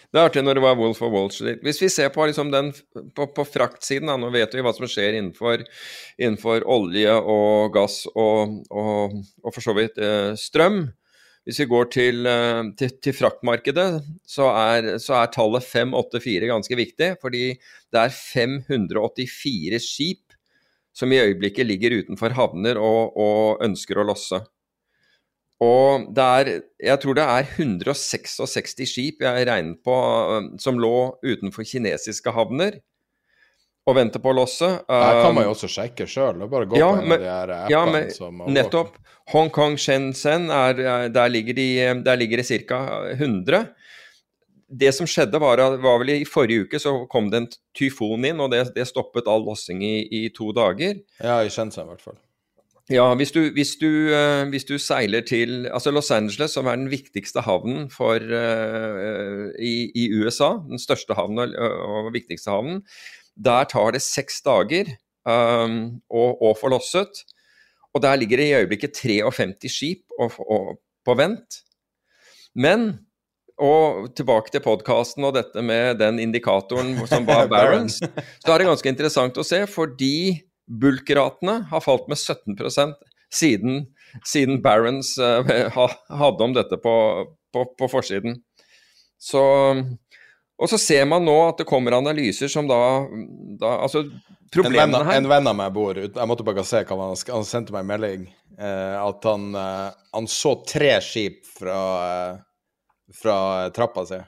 Det 0.09 0.17
er 0.17 0.25
artig 0.25 0.41
når 0.41 0.57
det 0.57 0.63
var 0.63 0.77
Wolf 0.77 1.01
of 1.05 1.11
Wall 1.13 1.27
Street. 1.33 1.59
Hvis 1.65 1.81
vi 1.83 1.89
ser 1.93 2.09
på, 2.13 2.25
liksom 2.25 2.49
den, 2.53 2.71
på, 3.15 3.27
på 3.35 3.45
fraktsiden, 3.45 4.09
da, 4.09 4.17
nå 4.17 4.31
vet 4.33 4.53
vi 4.55 4.63
hva 4.65 4.73
som 4.73 4.89
skjer 4.89 5.19
innenfor, 5.19 5.61
innenfor 6.17 6.65
olje 6.69 7.13
og 7.19 7.75
gass 7.75 8.01
og, 8.15 8.57
og, 8.73 9.19
og 9.45 9.53
for 9.53 9.65
så 9.65 9.75
vidt 9.77 10.01
eh, 10.01 10.33
strøm. 10.39 10.87
Hvis 11.45 11.61
vi 11.61 11.69
går 11.69 11.91
til, 11.93 12.25
eh, 12.29 12.63
til, 12.77 12.95
til 13.05 13.15
fraktmarkedet, 13.17 13.87
så 14.27 14.49
er, 14.53 14.95
så 15.01 15.19
er 15.21 15.31
tallet 15.33 15.65
584 15.65 16.49
ganske 16.51 16.81
viktig. 16.81 17.13
Fordi 17.21 17.45
det 17.55 18.01
er 18.01 18.13
584 18.17 19.81
skip 19.85 20.37
som 20.99 21.13
i 21.13 21.21
øyeblikket 21.21 21.69
ligger 21.69 21.99
utenfor 22.01 22.33
havner 22.37 22.81
og, 22.81 23.13
og 23.13 23.65
ønsker 23.65 24.01
å 24.01 24.09
losse. 24.09 24.41
Og 25.59 26.05
det 26.15 26.25
er, 26.39 26.49
jeg 26.87 27.01
tror 27.03 27.17
det 27.17 27.23
er 27.27 27.49
166 27.57 28.77
skip 28.87 29.25
jeg 29.25 29.47
regnet 29.49 29.81
på 29.83 29.95
eh, 30.37 30.45
som 30.63 30.79
lå 30.79 30.93
utenfor 31.25 31.67
kinesiske 31.67 32.31
havner 32.31 32.77
og 33.89 33.95
venter 33.97 34.21
på 34.21 34.29
å 34.29 34.35
losse. 34.37 34.67
Det 34.85 34.97
kan 35.23 35.33
man 35.33 35.41
Um, 35.41 35.47
jo 35.47 35.53
også 35.55 35.67
sjekke 35.73 36.05
sjøl. 36.05 36.43
Bare 36.51 36.67
gå 36.69 36.77
ja, 36.77 36.91
på 36.93 37.01
en 37.01 37.07
men- 37.09 37.17
av 37.17 37.23
de 37.23 37.29
her 37.33 37.53
appene 37.55 37.71
ja, 37.73 37.79
men 37.89 38.11
som 38.13 38.43
nettopp. 38.53 38.99
Hongkong, 39.33 39.77
Shenzhen, 39.81 40.45
er, 40.53 40.79
er- 40.79 41.09
der 41.13 41.29
ligger 41.33 41.57
de, 41.57 41.67
der 42.05 42.19
ligger 42.21 42.37
det 42.43 42.45
ca. 42.69 42.79
100. 43.15 43.63
Det 44.69 44.91
som 44.93 45.07
skjedde, 45.09 45.39
var, 45.41 45.57
var 45.81 45.97
vel 46.03 46.11
i 46.19 46.25
forrige 46.29 46.67
uke 46.67 46.77
så 46.79 46.93
kom 47.09 47.31
det 47.33 47.39
en 47.41 47.47
tyfon 47.73 48.25
inn, 48.29 48.39
og 48.39 48.51
det, 48.53 48.67
det 48.75 48.85
stoppet 48.85 49.25
all 49.27 49.41
lossing 49.47 49.81
i, 49.81 49.95
i 50.05 50.27
to 50.29 50.51
dager. 50.53 50.99
Ja, 51.17 51.39
i 51.41 51.49
Shenzhen 51.49 51.87
i 51.87 51.89
hvert 51.89 52.05
fall. 52.05 52.19
Ja, 52.89 53.05
hvis 53.13 53.29
du, 53.31 53.43
hvis, 53.53 53.75
du, 53.77 54.09
eh, 54.09 54.47
hvis 54.49 54.65
du 54.65 54.79
seiler 54.81 55.21
til 55.21 55.67
altså 55.69 55.91
Los 55.93 56.09
Angeles, 56.11 56.55
som 56.57 56.65
er 56.65 56.79
den 56.79 56.89
viktigste 56.89 57.43
havnen 57.45 57.85
for, 57.93 58.17
eh, 58.17 59.43
i, 59.61 59.91
i 59.93 60.07
USA, 60.17 60.55
den 60.65 60.81
største 60.81 61.13
havnen 61.13 61.53
og, 61.53 61.83
og 61.85 62.09
viktigste 62.15 62.49
havnen, 62.49 62.81
der 63.37 63.69
tar 63.69 63.93
det 63.93 64.01
seks 64.01 64.41
dager 64.41 64.89
um, 65.29 66.01
å, 66.09 66.23
å 66.49 66.55
få 66.57 66.73
losset. 66.73 67.21
Og 67.93 68.01
der 68.03 68.17
ligger 68.19 68.41
det 68.41 68.49
i 68.49 68.57
øyeblikket 68.57 68.97
53 68.97 69.69
skip 69.71 70.17
og, 70.19 70.41
og, 70.49 70.81
på 71.05 71.15
vent. 71.17 71.61
Men 72.57 72.91
og 73.59 74.13
tilbake 74.15 74.53
til 74.53 74.63
podkasten 74.63 75.25
og 75.27 75.33
dette 75.35 75.61
med 75.61 75.99
den 75.99 76.19
indikatoren 76.23 76.95
som 77.11 77.25
var 77.27 77.49
Barents, 77.53 77.99
så 77.99 78.53
er 78.53 78.61
det 78.61 78.69
ganske 78.69 78.93
interessant 78.93 79.37
å 79.37 79.43
se, 79.43 79.65
fordi 79.67 80.39
bulkratene 80.69 81.63
har 81.71 81.81
falt 81.81 82.07
med 82.11 82.17
17 82.17 82.95
siden, 83.33 83.85
siden 84.25 84.61
Barents 84.61 85.17
eh, 85.17 85.49
hadde 86.09 86.43
om 86.45 86.53
dette 86.53 86.77
på, 86.81 86.95
på, 87.53 87.65
på 87.79 87.89
forsiden. 87.91 88.39
Så, 89.19 89.41
og 90.59 90.69
så 90.71 90.77
ser 90.79 91.05
man 91.09 91.25
nå 91.27 91.35
at 91.49 91.59
det 91.59 91.67
kommer 91.67 91.97
analyser 91.97 92.47
som 92.47 92.69
da, 92.69 92.79
da 93.59 93.73
Altså, 93.83 94.05
problemene 94.53 95.03
her 95.03 95.19
en 95.19 95.27
venn 95.27 95.49
av 95.51 95.57
meg 95.59 95.73
bor 95.75 95.97
ute 95.97 96.15
Jeg 96.15 96.29
måtte 96.31 96.45
bare 96.47 96.63
se 96.63 96.85
hva 96.87 96.99
han 97.01 97.19
Han 97.35 97.43
sendte 97.47 97.75
meg 97.75 97.83
en 97.83 97.89
melding. 97.91 98.23
Eh, 98.59 98.95
at 99.01 99.27
han, 99.27 99.49
eh, 99.55 99.89
han 100.15 100.27
så 100.31 100.53
tre 100.67 100.97
skip 101.03 101.43
fra, 101.59 101.81
eh, 102.07 102.39
fra 103.21 103.37
trappa 103.75 104.05
si. 104.07 104.19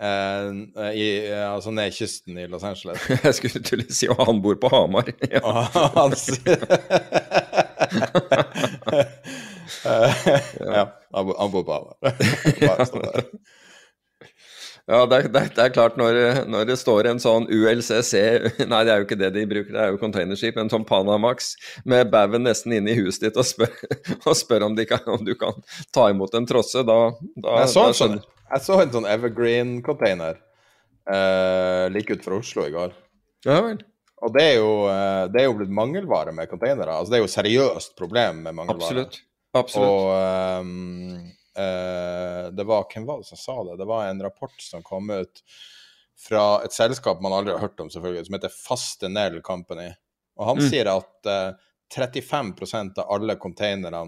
Eh, 0.00 0.52
i, 0.96 1.28
eh, 1.28 1.44
altså 1.44 1.70
ned 1.76 1.92
kysten 1.92 2.38
i 2.40 2.46
Los 2.48 2.64
Angeles. 2.64 3.02
Jeg 3.24 3.36
skulle 3.36 3.60
til 3.64 3.84
å 3.84 3.92
si 3.92 4.08
at 4.08 4.22
han 4.24 4.40
bor 4.40 4.56
på 4.60 4.72
Hamar. 4.72 5.12
Ja. 5.34 5.40
Eh, 9.80 10.26
Ja, 10.60 10.82
han 11.14 11.50
bor, 11.52 11.62
på 11.64 11.72
Hamar. 11.72 11.96
Ja, 14.90 15.04
det 15.06 15.16
er, 15.16 15.28
det, 15.30 15.42
er, 15.62 15.70
klart 15.72 15.96
når, 15.96 16.18
når 16.50 16.66
det 16.68 16.76
står 16.80 17.06
en 17.06 17.20
sånn 17.22 17.46
ULCC 17.46 18.12
Nei, 18.66 18.80
det 18.84 18.92
er 18.92 18.98
jo 18.98 19.06
ikke 19.06 19.18
det 19.20 19.30
de 19.36 19.44
bruker, 19.48 19.70
det 19.76 19.84
er 19.84 19.94
jo 19.94 20.00
containerskip. 20.02 20.58
En 20.58 20.72
sånn 20.72 20.84
Panamax 20.88 21.54
med 21.88 22.10
baugen 22.12 22.44
nesten 22.48 22.74
inne 22.76 22.92
i 22.92 22.98
huset 22.98 23.28
ditt 23.28 23.38
og 23.40 23.46
spør, 23.46 23.72
og 24.24 24.34
spør 24.36 24.66
om, 24.66 24.74
de 24.76 24.88
kan, 24.90 25.04
om 25.14 25.22
du 25.24 25.36
kan 25.38 25.54
ta 25.94 26.08
imot 26.10 26.34
en 26.34 26.48
trosse. 26.50 26.82
Da, 26.86 26.98
da, 27.36 27.62
sånn, 27.70 27.92
da 27.92 27.98
skjønner, 28.00 28.24
sånn, 28.24 28.39
jeg 28.50 28.64
så 28.66 28.80
en 28.82 28.92
sånn 28.94 29.06
Evergreen-container 29.08 30.38
uh, 31.10 31.86
like 31.92 32.12
utenfor 32.12 32.38
Oslo 32.40 32.66
i 32.66 32.74
går. 32.74 32.94
Ja 33.46 33.60
vel. 33.64 33.80
Og 34.20 34.34
det 34.36 34.42
er, 34.44 34.56
jo, 34.60 34.72
eh, 34.92 35.22
det 35.32 35.40
er 35.40 35.46
jo 35.46 35.54
blitt 35.56 35.70
mangelvare 35.72 36.32
med 36.36 36.50
containere. 36.50 36.92
Altså, 36.92 37.08
det 37.08 37.16
er 37.16 37.22
jo 37.22 37.28
et 37.30 37.32
seriøst 37.38 37.94
problem 37.96 38.42
med 38.44 38.52
mangelvare. 38.58 38.84
Absolutt. 39.06 39.16
Absolutt. 39.56 39.88
Og 39.88 40.10
ehm, 40.12 41.14
uh, 41.56 42.50
det 42.52 42.66
var 42.68 42.84
Hvem 42.92 43.06
var 43.08 43.22
det 43.22 43.30
som 43.30 43.40
sa 43.40 43.54
det? 43.64 43.78
Det 43.80 43.86
var 43.88 44.10
en 44.10 44.20
rapport 44.22 44.60
som 44.60 44.84
kom 44.84 45.08
ut 45.08 45.40
fra 46.20 46.44
et 46.66 46.76
selskap 46.76 47.22
man 47.24 47.32
aldri 47.32 47.54
har 47.56 47.64
hørt 47.64 47.80
om, 47.80 47.88
selvfølgelig, 47.88 48.26
som 48.28 48.36
heter 48.36 48.52
Fastenel 48.52 49.40
Company. 49.46 49.88
Og 50.36 50.46
han 50.50 50.60
Mm. 50.60 50.68
sier 50.68 50.92
at 50.92 51.32
uh, 51.32 51.56
35% 51.96 53.00
av 53.00 53.08
alle 53.16 53.38
containerne 53.40 54.04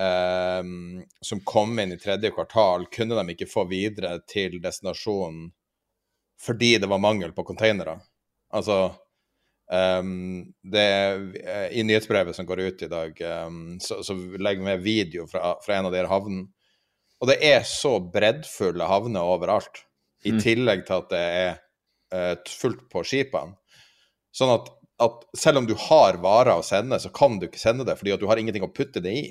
ehm, 0.00 1.02
som 1.20 1.40
kom 1.46 1.78
inn 1.78 1.94
i 1.94 2.00
tredje 2.00 2.30
kvartal, 2.34 2.86
kunne 2.92 3.18
de 3.20 3.34
ikke 3.34 3.50
få 3.50 3.66
videre 3.70 4.18
til 4.30 4.60
destinasjonen 4.62 5.52
fordi 6.44 6.76
det 6.82 6.90
var 6.90 7.00
mangel 7.00 7.32
på 7.32 7.44
containere. 7.46 7.94
Altså 8.52 8.94
um, 9.70 10.42
det, 10.62 10.88
I 11.72 11.84
nyhetsbrevet 11.86 12.36
som 12.36 12.46
går 12.46 12.60
ut 12.66 12.82
i 12.84 12.90
dag, 12.90 13.22
um, 13.46 13.78
så, 13.80 14.02
så 14.04 14.16
legger 14.18 14.60
vi 14.60 14.66
med 14.66 14.84
video 14.84 15.28
fra, 15.30 15.54
fra 15.64 15.78
en 15.78 15.88
av 15.88 15.94
de 15.94 16.04
havnene. 16.10 16.48
Og 17.22 17.30
det 17.30 17.38
er 17.46 17.62
så 17.64 17.96
breddfulle 18.12 18.88
havner 18.90 19.24
overalt, 19.24 19.84
i 20.24 20.32
Mm. 20.32 20.40
tillegg 20.40 20.86
til 20.88 20.94
at 20.96 21.10
det 21.12 21.20
er 21.20 21.50
uh, 22.14 22.34
fullt 22.48 22.86
på 22.92 23.02
skipene. 23.04 23.56
Sånn 24.34 24.52
at, 24.54 24.70
at 25.04 25.24
selv 25.36 25.60
om 25.60 25.66
du 25.68 25.74
har 25.78 26.16
varer 26.22 26.58
å 26.58 26.64
sende, 26.64 26.98
så 27.00 27.12
kan 27.14 27.38
du 27.38 27.46
ikke 27.46 27.60
sende 27.60 27.84
det 27.86 27.96
fordi 28.00 28.14
at 28.14 28.22
du 28.22 28.26
har 28.30 28.40
ingenting 28.40 28.64
å 28.64 28.72
putte 28.72 29.02
det 29.04 29.12
i. 29.12 29.26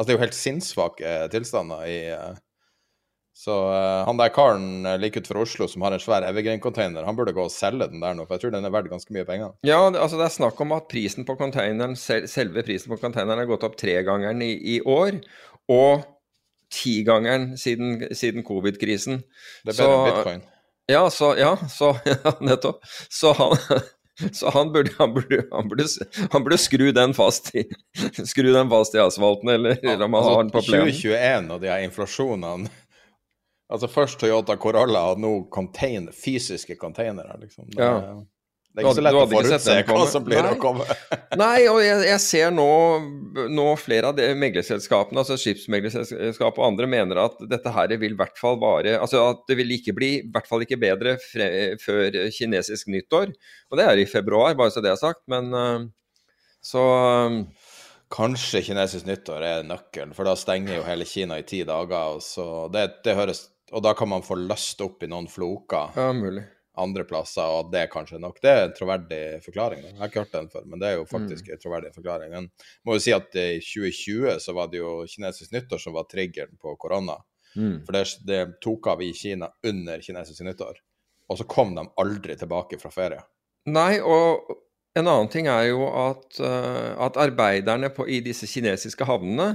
Altså, 0.00 0.08
det 0.08 0.14
er 0.14 0.16
jo 0.16 0.24
helt 0.24 0.38
sinnssvake 0.38 1.16
tilstander 1.28 1.82
i 1.84 1.96
eh, 2.08 2.38
Så 3.36 3.52
uh, 3.52 4.06
han 4.08 4.16
der 4.16 4.32
karen 4.32 4.86
like 5.00 5.20
utenfor 5.20 5.42
Oslo 5.42 5.68
som 5.68 5.84
har 5.84 5.92
en 5.92 6.00
svær 6.00 6.24
Evergreen-container, 6.24 7.04
han 7.04 7.16
burde 7.16 7.34
gå 7.36 7.44
og 7.44 7.52
selge 7.52 7.88
den 7.92 8.00
der 8.00 8.16
nå, 8.16 8.24
for 8.24 8.36
jeg 8.36 8.46
tror 8.46 8.54
den 8.56 8.64
er 8.64 8.72
verdt 8.72 8.88
ganske 8.92 9.12
mye 9.16 9.26
penger. 9.28 9.52
Ja, 9.64 9.78
altså 9.88 10.16
det 10.16 10.26
er 10.26 10.34
snakk 10.34 10.60
om 10.60 10.72
at 10.76 10.88
prisen 10.92 11.28
på 11.28 11.36
containeren, 11.40 11.96
selve 12.00 12.64
prisen 12.64 12.92
på 12.92 13.00
containeren 13.00 13.40
har 13.40 13.48
gått 13.48 13.64
opp 13.68 13.76
tregangeren 13.80 14.40
i, 14.44 14.50
i 14.74 14.80
år, 14.80 15.20
og 15.72 16.04
tigangeren 16.72 17.54
siden, 17.60 18.08
siden 18.16 18.44
covid-krisen. 18.44 19.22
Det 19.64 19.76
er 19.76 19.78
bedre 19.78 19.96
enn 19.96 20.08
bitcoin. 20.10 20.44
Ja, 20.90 21.04
så, 21.10 21.34
ja, 21.38 21.54
så 21.70 21.94
ja, 22.08 22.34
nettopp. 22.40 22.84
Så 23.08 23.32
han 23.36 23.56
så 24.32 24.50
han 24.54 24.72
burde, 24.72 24.90
han, 24.98 25.14
burde, 25.14 25.42
han, 25.50 25.68
burde, 25.68 25.86
han 26.32 26.44
burde, 26.44 26.58
skru 26.58 26.90
den 26.96 27.14
fast 27.16 27.54
i, 27.54 27.64
skru 28.24 28.52
den 28.52 28.70
fast 28.70 28.94
i 28.94 29.02
asfalten, 29.02 29.48
eller, 29.54 29.78
ja, 29.82 29.94
eller 29.94 30.04
om 30.04 30.14
han 30.14 30.22
altså, 30.22 30.34
har 30.34 30.44
den 30.44 30.54
på 30.54 30.64
plenen. 30.66 30.92
2021 30.92 31.50
og 31.54 31.64
de 31.64 31.72
her 31.72 31.88
inflasjonene 31.88 32.70
Altså 33.70 33.86
først 33.86 34.18
Toyota 34.18 34.56
Corolla 34.58 35.04
og 35.12 35.20
nå 35.22 35.28
container, 35.54 36.10
fysiske 36.10 36.74
containere, 36.74 37.36
liksom. 37.38 37.68
Det, 37.70 37.78
ja. 37.78 38.16
Det 38.70 38.84
er 38.84 38.86
ikke 38.86 38.98
så 39.00 39.02
lett 39.02 39.16
å 39.18 39.22
forutse 39.26 39.76
hva 39.88 40.02
som 40.06 40.22
blir 40.22 40.44
Nei. 40.46 40.50
å 40.54 40.58
komme. 40.62 40.84
Nei, 41.40 41.64
og 41.66 41.80
jeg, 41.82 42.04
jeg 42.06 42.22
ser 42.22 42.52
nå, 42.54 42.66
nå, 43.50 43.64
flere 43.82 44.12
av 44.12 44.18
de 44.18 44.28
meglerselskapene, 44.38 45.24
altså 45.24 45.34
skipsmeglerselskap 45.42 46.60
og 46.60 46.66
andre, 46.68 46.86
mener 46.92 47.18
at 47.24 47.40
dette 47.50 47.72
her 47.74 47.96
vil 47.98 48.14
i 48.14 48.18
hvert 48.20 48.38
fall 48.38 48.60
vare 48.62 48.92
Altså 49.00 49.24
at 49.32 49.42
det 49.50 49.56
vil 49.58 49.74
ikke 49.74 49.94
bli, 49.96 50.10
i 50.20 50.30
hvert 50.30 50.46
fall 50.46 50.62
ikke 50.62 50.78
bedre 50.78 51.16
fre, 51.24 51.48
før 51.82 52.20
kinesisk 52.36 52.92
nyttår. 52.94 53.34
Og 53.72 53.80
det 53.80 53.88
er 53.90 54.04
i 54.04 54.06
februar, 54.06 54.54
bare 54.58 54.70
så 54.70 54.84
det 54.84 54.94
er 54.94 55.02
sagt. 55.02 55.24
Men 55.30 55.50
uh, 55.50 55.90
så 56.62 56.86
um, 57.26 57.42
Kanskje 58.10 58.62
kinesisk 58.66 59.06
nyttår 59.06 59.44
er 59.46 59.66
nøkkelen, 59.66 60.14
for 60.14 60.26
da 60.26 60.36
stenger 60.38 60.78
jo 60.78 60.86
hele 60.86 61.06
Kina 61.06 61.42
i 61.42 61.46
ti 61.46 61.64
dager. 61.66 62.14
Og, 62.14 62.22
så 62.22 62.46
det, 62.70 62.86
det 63.06 63.18
høres, 63.18 63.48
og 63.74 63.82
da 63.86 63.98
kan 63.98 64.14
man 64.14 64.26
få 64.26 64.38
løst 64.38 64.82
opp 64.86 65.02
i 65.02 65.10
noen 65.10 65.30
floker. 65.30 65.98
Ja, 65.98 66.14
mulig 66.14 66.46
andre 66.78 67.04
plasser, 67.04 67.42
og 67.42 67.66
at 67.66 67.72
det 67.74 67.86
kanskje 67.92 68.16
er 68.18 68.22
nok. 68.22 68.38
Det 68.42 68.50
er 68.50 68.62
en 68.66 68.76
troverdig 68.76 69.22
forklaring. 69.44 69.82
Jeg 69.88 69.98
har 69.98 70.10
ikke 70.10 70.22
hørt 70.22 70.36
den 70.36 70.50
før, 70.52 70.68
men 70.70 70.82
det 70.82 70.90
er 70.90 70.96
jo 71.00 71.08
faktisk 71.08 71.48
mm. 71.48 71.52
en 71.54 71.62
troverdig 71.64 71.90
forklaring. 71.96 72.30
Men 72.36 72.46
må 72.86 72.96
jo 72.96 73.02
si 73.02 73.14
at 73.16 73.34
i 73.34 73.48
2020 73.64 74.38
så 74.44 74.54
var 74.56 74.70
det 74.70 74.80
jo 74.80 74.94
kinesisk 75.10 75.54
nyttår 75.56 75.82
som 75.82 75.96
var 75.98 76.06
triggeren 76.10 76.54
på 76.60 76.76
korona. 76.80 77.18
Mm. 77.56 77.82
For 77.86 77.96
det, 77.96 78.04
det, 78.28 78.40
tok 78.62 78.92
av 78.92 79.02
i 79.02 79.10
Kina 79.16 79.50
under 79.66 80.02
kinesisk 80.04 80.46
nyttår. 80.46 80.78
Og 81.30 81.38
så 81.38 81.46
kom 81.50 81.74
de 81.74 81.86
aldri 82.02 82.36
tilbake 82.38 82.78
fra 82.80 82.92
ferie. 82.94 83.22
Nei, 83.70 83.98
og 84.00 84.50
en 84.98 85.06
annen 85.06 85.30
ting 85.30 85.46
er 85.50 85.68
jo 85.68 85.84
at, 85.86 86.26
uh, 86.42 86.96
at 87.06 87.18
arbeiderne 87.20 87.90
på, 87.94 88.06
i 88.10 88.22
disse 88.24 88.48
kinesiske 88.50 89.06
havnene 89.06 89.52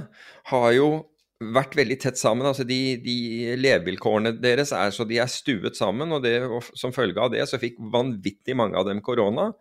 har 0.52 0.70
jo 0.76 0.90
vært 1.40 1.76
veldig 1.76 1.98
tett 2.00 2.18
sammen. 2.18 2.46
altså 2.46 2.64
de, 2.64 2.96
de 3.02 3.56
Levevilkårene 3.60 4.36
deres 4.40 4.72
er 4.72 4.92
så 4.94 5.04
de 5.04 5.18
er 5.20 5.30
stuet 5.30 5.76
sammen. 5.76 6.12
og, 6.12 6.22
det, 6.24 6.40
og 6.44 6.64
Som 6.74 6.94
følge 6.96 7.20
av 7.20 7.32
det 7.34 7.44
så 7.48 7.60
fikk 7.60 7.76
vanvittig 7.92 8.56
mange 8.56 8.78
av 8.78 8.88
dem 8.88 9.02
korona. 9.04 9.52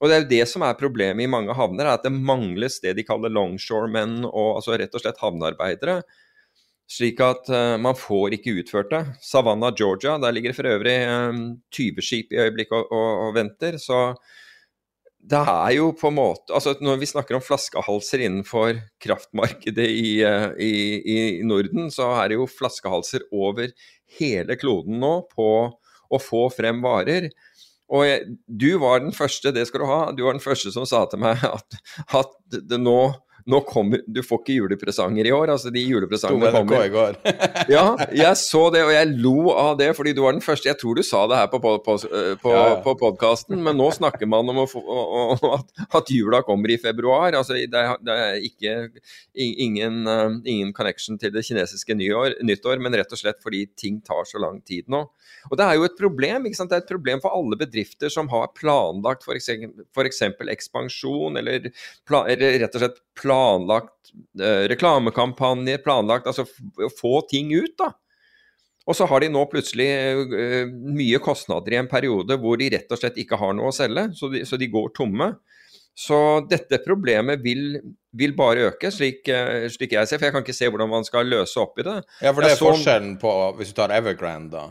Og 0.00 0.08
Det 0.08 0.14
er 0.14 0.22
jo 0.22 0.30
det 0.34 0.44
som 0.50 0.62
er 0.62 0.78
problemet 0.78 1.24
i 1.24 1.30
mange 1.30 1.54
havner, 1.56 1.86
er 1.86 1.96
at 1.96 2.04
det 2.04 2.12
mangles 2.12 2.80
det 2.84 2.96
de 2.98 3.04
kaller 3.06 3.32
longshoremen, 3.32 4.26
og 4.28 4.58
altså 4.58 4.76
rett 4.76 4.94
og 4.94 5.02
slett 5.02 5.22
havnearbeidere. 5.22 6.02
Slik 6.86 7.18
at 7.24 7.48
uh, 7.50 7.74
man 7.82 7.96
får 7.98 8.36
ikke 8.36 8.58
utført 8.60 8.92
det. 8.92 9.00
Savannah, 9.24 9.72
Georgia, 9.74 10.18
der 10.22 10.34
ligger 10.36 10.54
for 10.54 10.68
øvrig 10.70 10.98
um, 11.08 11.56
20 11.74 12.04
skip 12.04 12.34
i 12.34 12.42
øyeblikket 12.44 12.76
og, 12.76 12.92
og, 12.92 13.22
og 13.24 13.32
venter. 13.40 13.80
så 13.82 14.12
det 15.26 15.40
er 15.42 15.72
jo 15.74 15.88
på 15.98 16.10
en 16.10 16.18
måte 16.20 16.54
altså 16.54 16.76
Når 16.82 17.00
vi 17.00 17.08
snakker 17.10 17.38
om 17.38 17.42
flaskehalser 17.42 18.22
innenfor 18.26 18.78
kraftmarkedet 19.02 19.88
i, 19.90 20.12
eh, 20.26 20.48
i, 20.62 20.72
i, 21.02 21.18
Norden, 21.46 21.90
så 21.90 22.12
er 22.20 22.30
det 22.30 22.38
jo 22.38 22.46
flaskehalser 22.50 23.26
over 23.34 23.72
hele 24.20 24.56
kloden 24.60 25.00
nå 25.02 25.12
på 25.32 25.50
å 26.06 26.20
få 26.22 26.46
frem 26.54 26.78
varer. 26.84 27.26
Og 27.90 28.04
jeg, 28.06 28.36
du 28.46 28.68
var 28.82 29.02
den 29.02 29.14
første, 29.14 29.50
det 29.54 29.66
skal 29.66 29.82
du 29.82 29.88
ha, 29.90 30.00
du 30.14 30.22
var 30.26 30.36
den 30.36 30.42
første 30.42 30.70
som 30.74 30.86
sa 30.86 31.04
til 31.10 31.22
meg 31.22 31.42
at, 31.56 31.78
at 32.14 32.60
det 32.70 32.78
nå 32.82 33.00
nå 33.46 33.60
kommer, 33.66 34.00
Du 34.06 34.22
får 34.26 34.40
ikke 34.42 34.56
julepresanger 34.56 35.28
i 35.28 35.32
år. 35.32 35.52
altså 35.54 35.70
De 35.70 35.82
julepresangene 35.82 36.50
kommer. 36.50 36.84
i 36.86 36.90
går. 36.90 37.18
ja, 37.76 37.84
jeg 38.10 38.38
så 38.40 38.62
det, 38.74 38.82
og 38.82 38.90
jeg 38.90 39.12
lo 39.22 39.52
av 39.54 39.76
det, 39.78 39.92
fordi 39.96 40.14
du 40.16 40.22
var 40.24 40.34
den 40.34 40.42
første. 40.42 40.66
Jeg 40.66 40.78
tror 40.80 40.98
du 40.98 41.04
sa 41.06 41.22
det 41.30 41.38
her 41.38 41.46
på, 41.52 41.60
på, 41.62 41.76
på, 41.84 41.94
på, 42.42 42.54
ja, 42.56 42.64
ja. 42.72 42.80
på 42.82 42.96
podkasten, 42.98 43.60
men 43.62 43.78
nå 43.78 43.86
snakker 43.94 44.26
man 44.30 44.50
om, 44.50 44.64
få, 44.70 44.82
å, 44.82 45.38
at, 45.60 45.70
at, 45.86 46.10
jula 46.10 46.42
kommer 46.46 46.74
i 46.74 46.78
februar. 46.82 47.38
altså 47.38 47.54
Det 47.54 47.70
er, 47.70 47.94
det 48.02 48.18
er 48.26 48.42
ikke 48.50 48.74
ingen, 49.46 50.02
uh, 50.10 50.34
ingen, 50.42 50.74
connection 50.74 51.18
til 51.22 51.30
det 51.34 51.46
kinesiske 51.46 51.94
nyår, 51.94 52.40
nyttår, 52.46 52.82
men 52.82 52.98
rett 52.98 53.14
og 53.14 53.22
slett 53.22 53.38
fordi 53.44 53.66
ting 53.78 54.02
tar 54.02 54.26
så 54.26 54.42
lang 54.42 54.58
tid 54.66 54.90
nå. 54.90 55.04
Og 55.52 55.58
Det 55.58 55.66
er 55.66 55.78
jo 55.78 55.86
et 55.86 55.98
problem 55.98 56.50
ikke 56.50 56.58
sant? 56.58 56.74
det 56.74 56.80
er 56.80 56.82
et 56.82 56.90
problem 56.90 57.22
for 57.22 57.30
alle 57.36 57.58
bedrifter 57.60 58.10
som 58.10 58.26
har 58.32 58.50
planlagt 58.58 59.22
f.eks. 59.22 60.22
ekspansjon, 60.56 61.38
eller, 61.38 61.70
eller 62.26 62.58
rett 62.64 62.74
og 62.74 62.82
slett 62.82 63.04
planlagt 63.16 64.12
eh, 64.40 64.66
reklamekampanjer, 64.72 65.82
planlagt 65.84 66.28
Altså 66.30 66.46
få 67.00 67.20
ting 67.30 67.54
ut, 67.54 67.74
da. 67.78 67.92
Og 68.86 68.94
så 68.94 69.06
har 69.10 69.24
de 69.24 69.32
nå 69.34 69.42
plutselig 69.50 69.88
eh, 69.90 70.70
mye 70.70 71.18
kostnader 71.22 71.74
i 71.74 71.80
en 71.80 71.90
periode 71.90 72.38
hvor 72.38 72.58
de 72.60 72.70
rett 72.76 72.92
og 72.92 73.00
slett 73.00 73.18
ikke 73.18 73.38
har 73.40 73.56
noe 73.58 73.72
å 73.72 73.74
selge, 73.74 74.08
så 74.14 74.30
de, 74.30 74.44
så 74.46 74.58
de 74.60 74.70
går 74.70 74.92
tomme. 74.96 75.32
Så 75.96 76.16
dette 76.44 76.82
problemet 76.84 77.40
vil, 77.40 77.78
vil 78.12 78.34
bare 78.36 78.66
øke, 78.68 78.90
slik, 78.92 79.22
uh, 79.32 79.64
slik, 79.72 79.94
jeg 79.96 80.04
ser. 80.04 80.20
For 80.20 80.28
jeg 80.28 80.34
kan 80.34 80.42
ikke 80.44 80.54
se 80.58 80.68
hvordan 80.68 80.90
man 80.92 81.06
skal 81.08 81.24
løse 81.24 81.56
opp 81.56 81.80
i 81.80 81.86
det. 81.86 81.94
Ja, 82.20 82.34
for 82.36 82.44
det 82.44 82.50
er 82.52 82.58
så... 82.60 82.68
forskjellen 82.68 83.14
på 83.22 83.32
Hvis 83.56 83.72
du 83.72 83.78
tar 83.78 83.94
Evergrande, 83.96 84.60
da, 84.60 84.66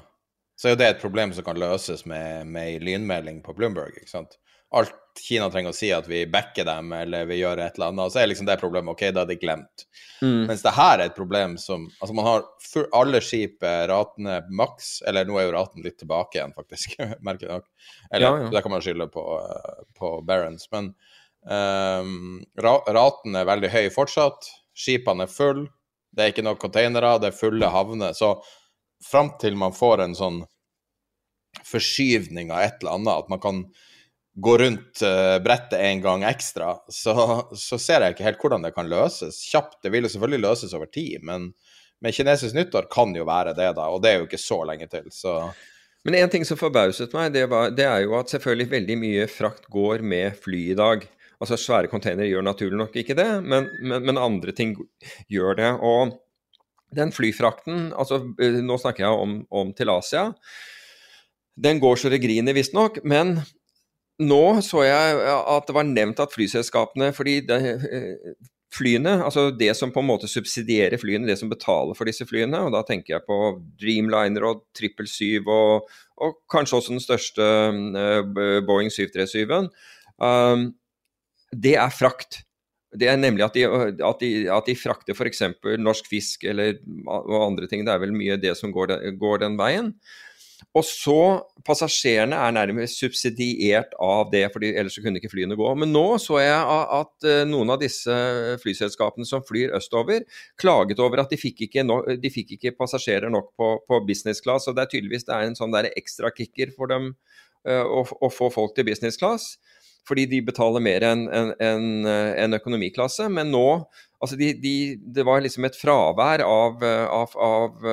så 0.53 0.69
er 0.69 0.75
jo 0.75 0.79
det 0.83 0.91
et 0.91 1.01
problem 1.01 1.33
som 1.33 1.47
kan 1.47 1.57
løses 1.57 2.05
med, 2.05 2.45
med 2.45 2.85
lynmelding 2.85 3.41
på 3.41 3.57
Bloomberg. 3.57 3.97
ikke 3.97 4.13
sant? 4.13 4.37
alt 4.75 4.95
Kina 5.21 5.47
trenger 5.51 5.71
å 5.71 5.75
si 5.75 5.89
at 5.95 6.07
vi 6.09 6.25
backer 6.29 6.67
dem 6.67 6.91
eller 6.95 7.27
vi 7.29 7.39
gjør 7.39 7.61
et 7.63 7.77
eller 7.77 7.93
annet, 7.93 8.13
så 8.13 8.19
er 8.21 8.29
liksom 8.29 8.47
det 8.49 8.57
problemet 8.61 8.93
OK, 8.93 9.03
da 9.15 9.23
er 9.23 9.29
det 9.29 9.37
glemt. 9.41 9.85
Mm. 10.21 10.45
Mens 10.49 10.63
det 10.65 10.73
her 10.75 10.99
er 10.99 11.09
et 11.09 11.17
problem 11.17 11.57
som 11.61 11.87
Altså, 11.99 12.15
man 12.17 12.27
har 12.27 12.43
for 12.63 12.89
alle 12.95 13.21
skip 13.23 13.63
ratene 13.63 14.41
maks, 14.51 14.99
eller 15.07 15.27
nå 15.27 15.39
er 15.39 15.47
jo 15.47 15.55
raten 15.55 15.85
litt 15.85 15.97
tilbake 16.01 16.39
igjen, 16.39 16.55
faktisk, 16.55 16.97
merkelig 17.27 17.57
nok. 17.57 17.69
Eller 18.11 18.27
ja, 18.27 18.41
ja. 18.43 18.51
det 18.53 18.63
kan 18.65 18.75
man 18.75 18.83
skylde 18.83 19.07
på, 19.13 19.23
på 19.99 20.11
Barents. 20.27 20.67
Men 20.73 20.91
um, 21.47 22.43
raten 22.59 23.39
er 23.39 23.49
veldig 23.49 23.71
høy 23.73 23.87
fortsatt. 23.95 24.51
Skipene 24.75 25.27
er 25.27 25.31
fulle. 25.31 25.69
Det 26.15 26.23
er 26.23 26.31
ikke 26.31 26.45
nok 26.47 26.61
containere, 26.63 27.17
det 27.19 27.31
er 27.31 27.39
fulle 27.39 27.71
havner. 27.71 28.15
Så 28.15 28.37
fram 29.03 29.33
til 29.41 29.57
man 29.59 29.75
får 29.75 30.05
en 30.05 30.15
sånn 30.17 30.43
forskyvning 31.65 32.51
av 32.51 32.63
et 32.65 32.81
eller 32.81 32.99
annet, 32.99 33.23
at 33.23 33.31
man 33.31 33.41
kan 33.43 33.61
gå 34.35 34.57
rundt 34.57 35.01
uh, 35.05 35.37
brettet 35.43 35.79
en 35.79 36.01
gang 36.03 36.25
ekstra, 36.27 36.73
så, 36.91 37.13
så, 37.55 37.79
ser 37.79 38.03
jeg 38.03 38.15
ikke 38.15 38.25
helt 38.27 38.41
hvordan 38.41 38.65
det 38.67 38.73
kan 38.75 38.89
løses. 38.91 39.39
Kjapt, 39.47 39.79
det 39.85 39.93
vil 39.93 40.07
jo 40.07 40.11
selvfølgelig 40.11 40.43
løses 40.43 40.75
over 40.75 40.91
tid, 40.91 41.23
men 41.23 41.53
med 42.03 42.15
kinesisk 42.15 42.57
nyttår 42.57 42.89
kan 42.91 43.15
jo 43.15 43.23
være 43.27 43.55
det, 43.55 43.71
da, 43.77 43.87
og 43.87 44.03
det 44.03 44.11
er 44.11 44.19
jo 44.19 44.27
ikke 44.27 44.41
så 44.41 44.59
lenge 44.67 44.89
til, 44.91 45.07
så 45.13 45.39
Men 46.05 46.19
en 46.19 46.29
ting 46.29 46.43
som 46.45 46.59
forbauset 46.59 47.15
meg, 47.17 47.31
det, 47.33 47.47
var, 47.49 47.71
det 47.73 47.87
er 47.89 48.03
jo 48.03 48.11
at 48.19 48.29
selvfølgelig 48.29 48.67
veldig 48.69 48.97
mye 49.01 49.23
frakt 49.31 49.63
går 49.73 50.03
med 50.05 50.35
fly 50.37 50.59
i 50.75 50.77
dag. 50.77 51.07
Altså 51.41 51.57
Svære 51.57 51.89
containere 51.89 52.29
gjør 52.29 52.45
naturlig 52.45 52.77
nok 52.77 52.99
ikke 53.01 53.15
det, 53.17 53.25
men, 53.41 53.71
men, 53.81 54.05
men 54.05 54.21
andre 54.21 54.53
ting 54.53 54.75
gjør 55.33 55.57
det. 55.57 55.71
Og 55.81 56.13
den 56.93 57.09
flyfrakten, 57.15 57.89
altså 57.97 58.21
eh, 58.37 58.61
nå 58.61 58.77
snakker 58.77 59.07
jeg 59.07 59.25
om, 59.25 59.35
om 59.49 59.73
til 59.73 59.89
Asia, 59.95 60.27
den 61.57 61.81
går 61.81 61.97
så 61.97 62.11
det 62.13 62.21
griner 62.21 62.53
visstnok, 62.53 63.01
men 63.01 63.39
nå 64.23 64.43
så 64.63 64.85
jeg 64.85 65.15
at 65.27 65.67
det 65.67 65.75
var 65.75 65.87
nevnt 65.87 66.21
at 66.23 66.31
flyselskapene 66.31 67.09
fordi 67.15 67.39
det, 67.49 67.57
eh, 67.91 68.35
flyene, 68.75 69.17
altså 69.23 69.49
det 69.55 69.71
som 69.77 69.91
på 69.93 70.01
en 70.03 70.09
måte 70.09 70.29
subsidierer 70.29 70.99
flyene, 70.99 71.27
det 71.29 71.37
som 71.39 71.51
betaler 71.51 71.97
for 71.97 72.09
disse 72.09 72.25
flyene, 72.27 72.59
og 72.65 72.73
da 72.75 72.81
tenker 72.87 73.15
jeg 73.15 73.27
på 73.27 73.37
Dreamliner 73.81 74.47
og 74.49 74.65
777 74.77 75.45
og, 75.51 75.93
og 76.19 76.39
kanskje 76.51 76.79
også 76.79 76.95
den 76.95 77.03
største 77.03 77.45
uh, 77.45 78.59
Boeing 78.67 78.91
737-en, 78.93 79.69
um, 80.19 80.67
det 81.55 81.77
er 81.79 81.93
frakt. 81.93 82.41
Det 82.95 83.07
er 83.11 83.19
nemlig 83.19 83.45
at 83.45 83.55
de, 83.55 83.63
at 83.67 84.21
de, 84.23 84.31
at 84.51 84.67
de 84.67 84.75
frakter 84.79 85.15
f.eks. 85.15 85.43
norsk 85.79 86.07
fisk 86.11 86.43
eller 86.47 86.77
og 87.07 87.41
andre 87.45 87.67
ting. 87.71 87.83
Det 87.87 87.91
er 87.93 88.01
vel 88.03 88.15
mye 88.15 88.37
det 88.39 88.55
som 88.59 88.71
går 88.75 88.95
går 89.19 89.43
den 89.43 89.57
veien. 89.59 89.93
Og 90.75 90.83
så 90.87 91.19
Passasjerene 91.65 92.37
er 92.37 92.53
nærmest 92.53 92.99
subsidiert 93.01 93.95
av 94.01 94.29
det, 94.29 94.43
for 94.53 94.63
ellers 94.63 94.97
kunne 95.01 95.17
ikke 95.17 95.31
flyene 95.31 95.57
gå. 95.57 95.69
Men 95.81 95.89
nå 95.95 96.03
så 96.21 96.37
jeg 96.43 96.81
at 96.99 97.25
eh, 97.25 97.41
noen 97.49 97.73
av 97.73 97.79
disse 97.81 98.13
flyselskapene 98.61 99.25
som 99.25 99.41
flyr 99.47 99.73
østover, 99.79 100.27
klaget 100.61 101.01
over 101.01 101.23
at 101.23 101.33
de 101.33 101.39
fikk 101.41 101.65
ikke, 101.67 101.85
no, 101.87 102.01
de 102.05 102.31
fikk 102.31 102.53
ikke 102.57 102.75
passasjerer 102.77 103.33
nok 103.33 103.49
på, 103.57 103.71
på, 103.87 104.01
business 104.05 104.43
class. 104.45 104.67
Og 104.69 104.77
det 104.77 104.85
er 104.85 104.91
tydeligvis 104.93 105.25
det 105.25 105.33
er 105.33 105.49
en 105.49 105.57
sånn 105.57 105.73
ekstrakicker 105.89 106.75
for 106.75 106.91
dem 106.91 107.15
uh, 107.65 107.81
å, 107.81 108.05
å, 108.05 108.29
få 108.29 108.51
folk 108.53 108.75
til 108.77 108.85
business 108.87 109.17
class. 109.17 109.55
Fordi 110.05 110.27
de 110.29 110.43
betaler 110.45 110.83
mer 110.85 111.01
enn 111.07 111.25
en, 111.33 111.49
en, 111.65 111.87
en 112.05 112.59
økonomiklasse. 112.59 113.25
Men 113.33 113.49
nå 113.49 113.65
altså 114.21 114.37
de, 114.37 114.51
de, 114.61 114.75
Det 115.01 115.25
var 115.25 115.41
liksom 115.41 115.65
et 115.65 115.79
fravær 115.79 116.45
av, 116.45 116.85
av, 116.85 117.33
av 117.41 117.89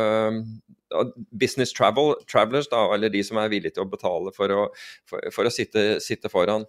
business 1.30 1.72
travel, 1.72 2.14
travelers, 2.30 2.68
da, 2.72 2.84
eller 2.95 3.12
de 3.12 3.22
som 3.24 3.40
er 3.40 3.51
villige 3.53 3.76
til 3.76 3.86
å 3.86 3.90
betale 3.90 4.32
for 4.36 4.55
å, 4.55 4.66
for, 5.09 5.32
for 5.34 5.49
å 5.49 5.53
sitte, 5.53 5.97
sitte, 6.05 6.30
foran. 6.32 6.66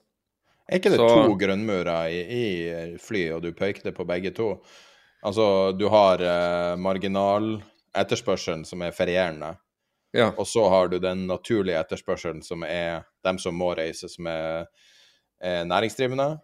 Er 0.70 0.80
ikke 0.80 0.94
det 0.94 1.02
Så, 1.02 1.10
to 1.12 1.36
grønnmurer 1.40 2.14
i, 2.14 2.22
i 2.24 2.46
flyet, 3.02 3.36
og 3.36 3.44
du 3.44 3.52
pekte 3.58 3.94
på 3.96 4.08
begge 4.08 4.32
to? 4.36 4.56
Altså, 5.24 5.46
du 5.76 5.88
har 5.92 6.24
eh, 6.24 6.74
marginal 6.80 7.58
etterspørselen 7.96 8.66
som 8.68 8.82
er 8.84 8.96
ferierende. 8.96 9.54
Ja. 10.14 10.30
Og 10.38 10.48
så 10.48 10.68
har 10.70 10.90
du 10.92 11.00
den 11.02 11.26
naturlige 11.28 11.80
etterspørselen 11.82 12.44
som 12.46 12.66
er 12.68 13.06
dem 13.26 13.40
som 13.42 13.56
må 13.58 13.72
reise, 13.78 14.10
som 14.12 14.28
er, 14.30 14.68
er 15.42 15.64
næringsdrivende. 15.66 16.36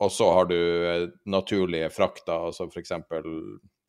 Og 0.00 0.12
så 0.12 0.30
har 0.32 0.48
du 0.48 0.56
eh, 0.56 1.08
naturlige 1.28 1.90
frakter, 1.92 2.48
altså 2.48 2.68
f.eks. 2.70 2.94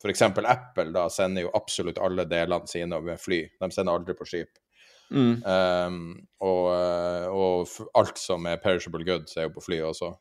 F.eks. 0.02 0.22
Apple 0.22 0.90
da 0.94 1.06
sender 1.10 1.46
jo 1.46 1.54
absolutt 1.54 2.00
alle 2.02 2.26
delene 2.26 2.66
sine 2.70 2.98
med 3.00 3.20
fly. 3.22 3.44
De 3.60 3.70
sender 3.70 3.94
aldri 3.94 4.16
på 4.18 4.26
skip. 4.26 4.58
Mm. 5.12 5.42
Um, 5.44 6.02
og, 6.40 6.66
eh, 6.72 7.26
og, 7.28 7.72
alt 8.00 8.20
som 8.20 8.46
er 8.48 8.60
perishable 8.62 9.04
goods, 9.04 9.36
er 9.36 9.48
jo 9.48 9.56
på 9.58 9.64
fly 9.66 9.82
også. 9.84 10.14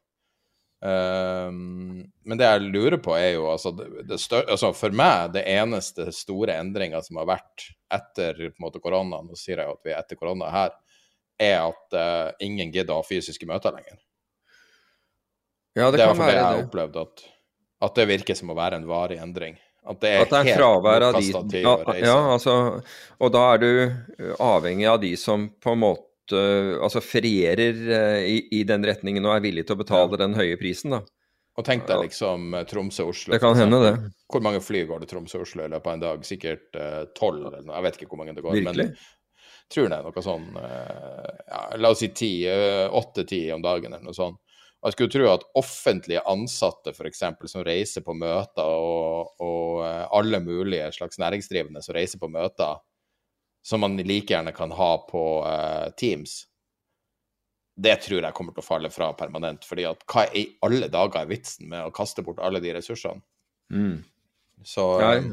Um, 0.82 2.02
men 2.26 2.40
det 2.40 2.48
jeg 2.48 2.70
lurer 2.74 2.98
på, 3.04 3.14
er 3.16 3.36
jo 3.36 3.46
altså, 3.52 3.72
det, 3.78 3.86
det 4.10 4.18
stør, 4.20 4.48
altså 4.50 4.72
For 4.74 4.94
meg, 4.98 5.36
det 5.36 5.46
eneste 5.50 6.08
store 6.16 6.56
endringa 6.58 7.04
som 7.06 7.20
har 7.22 7.30
vært 7.36 7.68
etter 7.94 8.48
på 8.48 8.56
en 8.56 8.66
måte 8.66 8.82
korona, 8.82 9.22
nå 9.22 9.38
sier 9.38 9.62
jeg 9.62 9.70
jo 9.70 9.78
at 9.78 9.86
vi 9.86 9.94
er 9.94 10.02
etter 10.02 10.20
korona 10.20 10.50
her, 10.52 10.74
er 11.42 11.58
at 11.64 11.98
uh, 11.98 12.30
ingen 12.44 12.74
gidder 12.74 12.96
å 12.96 13.02
ha 13.02 13.08
fysiske 13.08 13.48
møter 13.50 13.78
lenger. 13.78 14.02
Ja, 15.78 15.88
det, 15.88 16.02
det 16.02 16.08
kan 16.10 16.20
være 16.20 16.32
det. 16.32 16.38
jeg 16.38 16.48
har 16.48 16.64
opplevd, 16.66 16.98
at, 17.00 17.28
at, 17.88 17.94
det 17.96 18.08
virker 18.10 18.38
som 18.38 18.52
å 18.52 18.58
være 18.58 18.82
en 18.82 18.90
varig 18.90 19.22
endring. 19.24 19.56
At 19.82 20.02
det 20.02 20.12
er, 20.14 20.24
at 20.24 20.30
det 20.30 20.42
er 20.52 20.60
fravær 20.60 21.04
av 21.08 21.16
de 21.18 21.62
ja, 21.64 21.72
ja, 21.98 22.18
altså, 22.36 22.54
Og 23.18 23.32
da 23.34 23.46
er 23.56 23.62
du 23.64 23.70
eh, 23.82 24.36
avhengig 24.38 24.86
av 24.86 25.00
de 25.02 25.16
som 25.18 25.48
på 25.58 25.74
en 25.74 25.82
måte 25.82 26.02
altså 26.32 27.02
ferierer 27.04 27.80
uh, 27.90 28.20
i, 28.24 28.38
i, 28.56 28.62
den 28.64 28.86
retningen 28.88 29.26
og 29.26 29.34
er 29.34 29.42
villig 29.44 29.66
til 29.68 29.76
å 29.76 29.82
betale 29.82 30.14
ja. 30.16 30.20
den 30.22 30.38
høye 30.38 30.56
prisen, 30.62 30.94
da. 30.94 31.02
Og 31.60 31.66
tenk 31.68 31.84
deg 31.90 32.06
liksom 32.06 32.54
Tromsø-Oslo. 32.70 33.34
Det 33.34 33.42
kan 33.44 33.58
hende, 33.60 33.82
det. 33.84 34.14
Hvor 34.32 34.46
mange 34.46 34.62
fly 34.64 34.86
går 34.88 35.02
det 35.02 35.10
Tromsø-Oslo 35.12 35.66
i 35.66 35.74
løpet 35.74 35.90
av 35.90 35.98
en 35.98 36.06
dag? 36.06 36.24
Sikkert 36.24 36.78
tolv, 37.18 37.42
uh, 37.42 37.50
eller 37.50 37.66
noe. 37.66 37.76
Jeg 37.76 37.88
vet 37.88 38.00
ikke 38.00 38.14
hvor 38.14 38.22
mange 38.22 38.38
det 38.38 38.46
går. 38.46 38.56
Virkelig? 38.62 38.88
Men 38.94 39.74
tror 39.76 39.92
det 39.92 39.98
er 39.98 40.08
noe 40.08 40.24
sånn 40.24 40.48
uh, 40.56 41.28
ja, 41.50 41.62
La 41.82 41.92
oss 41.92 42.06
si 42.06 42.14
ti, 42.16 42.32
åtte-ti 42.48 43.42
om 43.58 43.66
dagen, 43.66 43.92
eller 43.92 44.08
noe 44.08 44.16
sånt. 44.16 44.40
Og 44.82 44.90
jeg 44.90 44.96
skulle 44.96 45.14
tro 45.14 45.28
at 45.30 45.44
offentlige 45.62 46.24
ansatte 46.26 46.90
f.eks. 46.96 47.22
som 47.52 47.66
reiser 47.66 48.02
på 48.02 48.16
møter, 48.18 48.66
og, 48.66 49.36
og, 49.38 49.84
eh, 49.86 50.06
alle 50.18 50.40
mulige 50.42 50.88
slags 50.96 51.22
næringsdrivende 51.22 51.84
som 51.86 51.94
reiser 51.94 52.22
på 52.22 52.30
møter, 52.34 52.80
som 53.62 53.84
man 53.86 54.00
like 54.02 54.34
gjerne 54.34 54.56
kan 54.58 54.74
ha 54.74 54.96
på 55.06 55.22
uh, 55.46 55.92
Teams, 55.94 56.48
det 57.78 58.00
tror 58.02 58.26
jeg 58.26 58.34
kommer 58.34 58.56
til 58.56 58.64
å 58.64 58.66
falle 58.66 58.90
fra 58.90 59.12
permanent. 59.14 59.66
fordi 59.70 59.86
at 59.86 60.02
hva 60.10 60.26
i 60.34 60.48
alle 60.66 60.90
dager 60.90 61.22
er 61.22 61.30
vitsen 61.30 61.70
med 61.70 61.86
å 61.86 61.94
kaste 61.94 62.26
bort 62.26 62.42
alle 62.42 62.60
de 62.60 62.74
ressursene? 62.74 63.22
Mm. 63.70 64.02
Så 64.66 64.86
um, 64.98 65.32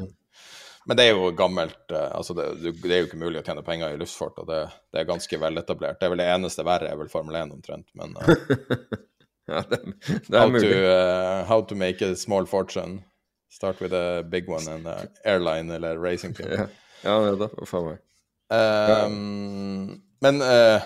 Men 0.85 0.97
det 0.97 1.07
er 1.09 1.17
jo 1.17 1.33
gammelt 1.37 1.91
altså 1.91 2.33
det, 2.37 2.47
det, 2.61 2.93
er 2.93 3.01
jo 3.01 3.09
ikke 3.09 3.19
mulig 3.21 3.41
å 3.41 3.45
tjene 3.49 3.65
penger 3.65 3.93
i 3.93 3.99
luftfart, 3.99 4.39
og 4.41 4.49
det, 4.49 4.61
det 4.93 5.01
er 5.01 5.09
ganske 5.09 5.41
veletablert. 5.41 5.99
Det 5.99 6.07
er 6.07 6.13
vel 6.13 6.21
det 6.21 6.31
eneste 6.37 6.65
verre 6.65 6.93
er 6.93 7.01
vel 7.01 7.11
Formel 7.11 7.41
1 7.41 7.57
omtrent, 7.57 7.89
men 7.97 8.13
uh, 8.13 8.99
Ja, 9.49 9.63
det, 9.69 9.79
det 10.27 10.35
er 10.35 10.39
how 10.39 10.49
mulig. 10.49 10.71
To, 10.71 10.83
uh, 10.83 11.45
how 11.49 11.61
to 11.61 11.75
make 11.75 12.05
a 12.05 12.15
small 12.15 12.45
fortune. 12.45 13.03
Start 13.49 13.81
with 13.81 13.93
a 13.93 14.23
big 14.23 14.49
one 14.49 14.67
and 14.67 14.87
an 14.87 15.07
airline 15.25 15.71
eller 15.71 15.97
racing 15.97 16.33
team. 16.33 16.51
Ja, 16.51 16.67
ja 17.03 17.35
det 17.35 17.49
er 17.49 17.69
faen 17.69 17.89
meg. 17.89 18.05
Um, 18.49 20.01
men 20.21 20.41
uh, 20.41 20.81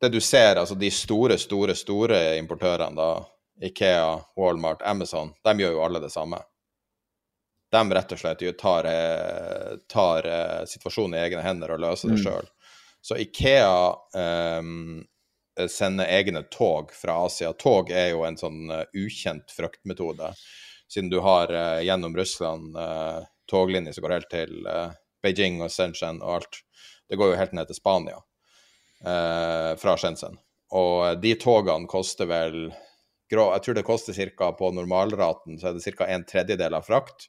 det 0.00 0.12
du 0.12 0.20
ser, 0.20 0.56
altså 0.56 0.74
de 0.74 0.90
store, 0.90 1.38
store, 1.38 1.74
store 1.76 2.20
importørene, 2.38 2.96
da, 2.96 3.10
Ikea, 3.64 4.20
Walmart, 4.36 4.82
Amazon, 4.84 5.32
de 5.44 5.54
gjør 5.60 5.78
jo 5.78 5.84
alle 5.84 6.00
det 6.04 6.12
samme. 6.12 6.40
De 7.72 7.82
rett 7.96 8.12
og 8.12 8.20
slett 8.20 8.44
tar, 8.60 8.86
eh, 8.86 9.72
tar 9.90 10.26
situasjonen 10.68 11.16
i 11.16 11.22
egne 11.24 11.40
hender 11.42 11.72
og 11.74 11.80
løser 11.82 12.12
det 12.12 12.20
mm. 12.20 12.50
Så 13.02 13.16
Ikea 13.18 13.96
um, 14.60 15.00
Eh, 15.60 15.68
sende 15.68 16.06
egne 16.06 16.42
tog 16.42 16.92
fra 16.92 17.24
Asia. 17.26 17.52
Tog 17.52 17.90
er 17.90 18.10
jo 18.12 18.24
en 18.28 18.36
sånn 18.36 18.68
uh, 18.70 18.84
ukjent 18.92 19.52
fraktmetode, 19.56 20.32
siden 20.92 21.10
du 21.10 21.20
har 21.24 21.52
uh, 21.52 21.80
gjennom 21.84 22.16
Russland 22.16 22.76
toglinjer 23.46 23.94
som 23.94 24.04
går 24.04 24.16
helt 24.16 24.32
til 24.32 24.66
Beijing 25.22 25.60
og 25.62 25.70
Shenzhen 25.70 26.18
og 26.18 26.40
alt. 26.40 26.58
Det 27.06 27.18
går 27.18 27.30
jo 27.30 27.38
helt 27.38 27.54
ned 27.54 27.68
til 27.70 27.78
Spania 27.78 28.18
fra 29.78 29.92
Shenzhen. 30.00 30.34
Og 30.74 31.20
de 31.22 31.36
togene 31.38 31.86
koster 31.86 32.26
vel 32.26 32.56
Jeg 33.30 33.62
tror 33.62 33.76
det 33.76 33.84
koster 33.86 34.16
ca. 34.16 34.50
på 34.50 34.72
normalraten 34.74 35.60
så 35.60 35.68
er 35.68 35.76
det 35.76 35.94
ca. 35.94 36.08
en 36.10 36.24
tredjedel 36.26 36.74
av 36.74 36.88
frakt 36.88 37.28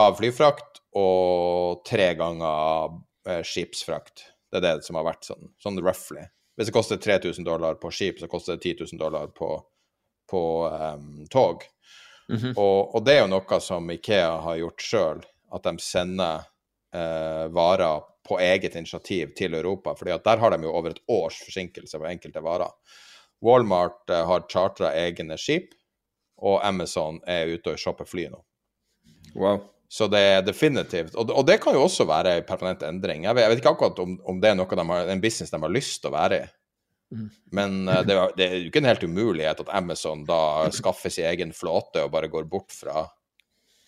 av 0.00 0.16
flyfrakt 0.16 0.80
og 0.96 1.84
tre 1.84 2.14
ganger 2.16 3.42
skipsfrakt. 3.44 4.24
Det 4.48 4.62
er 4.62 4.64
det 4.64 4.86
som 4.86 4.96
har 4.96 5.10
vært 5.10 5.28
sånn, 5.28 5.52
sånn 5.60 5.82
roughly. 5.84 6.24
Hvis 6.56 6.68
det 6.68 6.72
koster 6.72 6.96
3000 6.96 7.44
dollar 7.44 7.74
på 7.74 7.90
skip, 7.90 8.18
så 8.20 8.28
koster 8.28 8.56
det 8.56 8.62
10 8.62 8.76
000 8.92 8.98
dollar 9.00 9.26
på, 9.26 9.62
på 10.30 10.68
um, 10.68 11.26
tog. 11.30 11.62
Mm 12.28 12.38
-hmm. 12.38 12.54
og, 12.56 12.94
og, 12.94 13.04
det 13.04 13.12
er 13.12 13.20
jo 13.20 13.26
noe 13.26 13.60
som 13.60 13.90
Ikea 13.90 14.36
har 14.40 14.56
gjort 14.56 14.82
sjøl, 14.82 15.22
at 15.52 15.62
de 15.62 15.78
sender 15.78 16.36
uh, 16.94 17.46
varer 17.52 18.00
på 18.28 18.38
eget 18.38 18.74
initiativ 18.74 19.34
til 19.36 19.54
Europa. 19.54 19.94
fordi 19.94 20.10
at 20.10 20.24
der 20.24 20.36
har 20.36 20.50
de 20.50 20.62
jo 20.62 20.72
over 20.72 20.90
et 20.90 21.02
års 21.08 21.44
forsinkelse 21.44 21.98
på 21.98 22.06
enkelte 22.06 22.40
varer. 22.40 22.70
Walmart 23.42 24.10
uh, 24.10 24.16
har 24.16 24.46
chartra 24.48 24.92
egne 24.94 25.38
skip, 25.38 25.74
og 26.36 26.66
Amazon 26.66 27.20
er 27.26 27.46
ute 27.46 27.70
og 27.70 27.78
shopper 27.78 28.04
fly 28.04 28.26
nå. 28.26 28.44
Wow. 29.34 29.60
Så 29.92 30.06
det 30.08 30.20
er 30.24 30.44
definitivt 30.44 31.16
Og, 31.20 31.28
og 31.28 31.44
det 31.44 31.58
kan 31.60 31.76
jo 31.76 31.84
også 31.84 32.06
være 32.08 32.38
en 32.38 32.48
permanent 32.48 32.84
endring. 32.88 33.26
Jeg 33.26 33.36
vet, 33.36 33.44
jeg 33.44 33.52
vet 33.52 33.62
ikke 33.62 33.72
akkurat 33.74 33.98
om, 34.00 34.16
om, 34.24 34.40
det 34.40 34.48
er 34.48 34.56
noe 34.56 34.78
de 34.78 34.86
har, 34.88 35.10
en 35.12 35.20
business 35.20 35.52
de 35.52 35.60
har 35.60 35.72
lyst 35.72 36.00
til 36.00 36.08
å 36.08 36.16
være 36.16 36.38
i. 36.40 36.46
Mm. 37.12 37.26
Men 37.58 37.74
uh, 37.90 37.98
det, 38.08 38.16
det, 38.38 38.46
er 38.46 38.54
jo 38.56 38.70
ikke 38.70 38.80
en 38.80 38.88
helt 38.88 39.04
umulighet 39.04 39.60
at 39.60 39.74
Amazon 39.76 40.22
da 40.24 40.70
skaffer 40.72 41.12
sin 41.12 41.28
egen 41.28 41.52
flåte 41.52 42.06
og 42.06 42.14
bare 42.14 42.32
går 42.32 42.48
bort 42.48 42.72
fra 42.72 43.04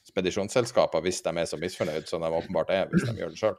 spedisjonsselskaper 0.05 1.01
hvis 1.07 1.23
de 1.25 1.33
er 1.41 1.49
så 1.49 1.59
misfornøyd 1.59 2.11
som 2.11 2.21
de 2.21 2.29
åpenbart 2.37 2.75
er, 2.77 2.91
hvis 2.93 3.09
de 3.09 3.17
gjør 3.23 3.33
det 3.33 3.41
sjøl. 3.41 3.57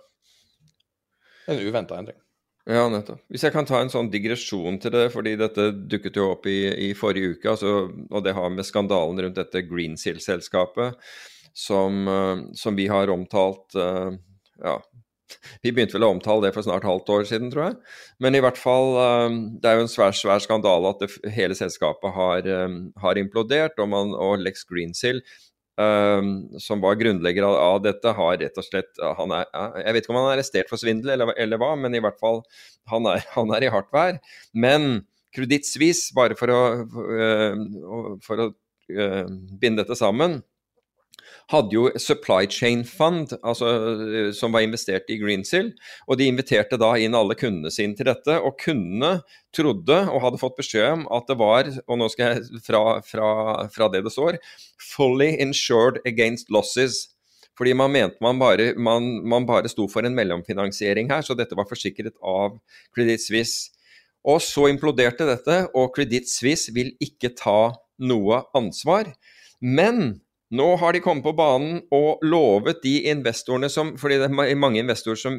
En 1.50 1.66
uventa 1.66 1.98
endring. 1.98 2.22
Ja, 2.66 2.88
nettopp. 2.90 3.22
Hvis 3.30 3.44
jeg 3.46 3.54
kan 3.54 3.66
ta 3.66 3.82
en 3.82 3.92
sånn 3.94 4.08
digresjon 4.14 4.78
til 4.82 4.94
det, 4.94 5.08
fordi 5.14 5.36
dette 5.38 5.72
dukket 5.90 6.18
jo 6.18 6.32
opp 6.34 6.46
i, 6.50 6.60
i 6.88 6.94
forrige 6.98 7.36
uke, 7.36 7.52
altså, 7.52 7.74
og 8.10 8.24
det 8.26 8.34
har 8.38 8.54
med 8.54 8.66
skandalen 8.66 9.22
rundt 9.22 9.38
dette 9.38 9.66
Greensill-selskapet 9.66 11.02
som, 11.56 12.08
eh, 12.08 12.38
som 12.54 12.76
vi 12.76 12.88
har 12.92 13.10
omtalt 13.10 13.76
eh, 13.80 14.12
ja, 14.64 14.76
vi 15.64 15.72
begynte 15.72 15.96
vel 15.96 16.06
å 16.08 16.12
omtale 16.14 16.46
det 16.46 16.54
for 16.56 16.66
snart 16.66 16.86
halvt 16.86 17.10
år 17.16 17.26
siden, 17.30 17.50
tror 17.52 17.64
jeg. 17.70 17.78
Men 18.22 18.36
i 18.36 18.42
hvert 18.44 18.60
fall, 18.60 18.92
eh, 19.02 19.40
det 19.64 19.72
er 19.72 19.80
jo 19.80 19.86
en 19.88 19.92
svær, 19.92 20.14
svær 20.16 20.44
skandale 20.44 20.92
at 20.92 21.02
det, 21.02 21.10
hele 21.34 21.58
selskapet 21.58 22.14
har, 22.16 22.50
har 23.02 23.20
implodert. 23.20 23.80
Og, 23.80 23.90
man, 23.92 24.14
og 24.14 24.44
Lex 24.44 24.68
Greensill, 24.70 25.24
som 25.76 26.80
var 26.80 26.96
grunnlegger 26.96 27.44
av, 27.44 27.56
av, 27.60 27.80
dette, 27.84 28.14
har 28.16 28.38
rett 28.40 28.60
og 28.62 28.64
slett 28.64 29.02
er, 29.04 29.50
Jeg 29.82 29.92
vet 29.92 30.06
ikke 30.06 30.14
om 30.14 30.20
han 30.22 30.30
er 30.30 30.38
arrestert 30.38 30.70
for 30.72 30.80
svindel 30.80 31.12
eller, 31.18 31.34
eller 31.36 31.60
hva, 31.60 31.74
men 31.76 31.98
i 31.98 32.00
hvert 32.00 32.22
fall, 32.22 32.46
han 32.94 33.10
er, 33.12 33.26
han 33.36 33.52
er 33.58 33.66
i 33.66 33.72
hardt 33.74 33.92
vær. 33.96 34.22
Men 34.56 35.02
kredittsvis, 35.36 36.14
bare 36.16 36.38
for 36.40 36.54
å, 36.54 36.62
for 38.24 38.44
å 38.46 38.48
uh, 38.54 39.26
binde 39.60 39.84
dette 39.84 40.00
sammen 40.00 40.40
hadde 41.52 41.76
jo 41.76 41.90
Supply 42.02 42.48
Chain 42.50 42.84
Fund, 42.88 43.36
altså, 43.44 43.70
eh, 44.06 44.30
som 44.34 44.54
var 44.56 44.66
investert 44.66 45.10
i 45.14 45.18
Greensill. 45.22 45.74
Og 46.08 46.18
de 46.18 46.30
inviterte 46.30 46.80
da 46.82 46.96
inn 46.98 47.18
alle 47.18 47.38
kundene 47.38 47.72
sine 47.74 47.98
til 47.98 48.10
dette. 48.10 48.40
Og 48.42 48.58
kundene 48.62 49.20
trodde 49.56 50.00
og 50.10 50.24
hadde 50.24 50.42
fått 50.42 50.58
beskjed 50.58 50.88
om 50.92 51.06
at 51.14 51.30
det 51.30 51.38
var, 51.40 51.70
og 51.86 52.00
nå 52.02 52.10
skal 52.12 52.34
jeg 52.34 52.64
fra, 52.66 52.84
fra, 53.06 53.28
fra 53.72 53.92
det 53.94 54.04
det 54.08 54.14
står, 54.16 54.40
fully 54.96 55.36
insured 55.42 56.02
against 56.06 56.50
losses. 56.54 57.06
Fordi 57.56 57.72
man 57.78 57.94
mente 57.94 58.20
man 58.20 58.40
bare, 58.42 58.74
man, 58.76 59.22
man 59.24 59.46
bare 59.48 59.72
sto 59.72 59.88
for 59.88 60.04
en 60.04 60.18
mellomfinansiering 60.18 61.08
her, 61.14 61.24
så 61.24 61.38
dette 61.38 61.56
var 61.56 61.70
forsikret 61.70 62.18
av 62.20 62.58
Credit 62.96 63.22
Suisse. 63.22 63.72
Og 64.26 64.42
så 64.42 64.68
imploderte 64.72 65.28
dette, 65.30 65.62
og 65.78 65.94
Credit 65.96 66.28
Suisse 66.28 66.74
vil 66.76 66.96
ikke 67.00 67.32
ta 67.38 67.76
noe 68.02 68.42
ansvar. 68.58 69.14
Men 69.62 70.25
Nå 70.54 70.66
har 70.78 70.94
de 70.94 71.02
kommet 71.02 71.26
på 71.26 71.34
banen 71.34 71.80
og 71.96 72.22
lovet 72.22 72.84
de 72.84 73.00
investorene 73.10 73.66
som 73.72 73.96
fordi 73.98 74.20
det 74.22 74.28
er 74.30 74.60
mange 74.62 74.78
investorer 74.78 75.18
som 75.18 75.34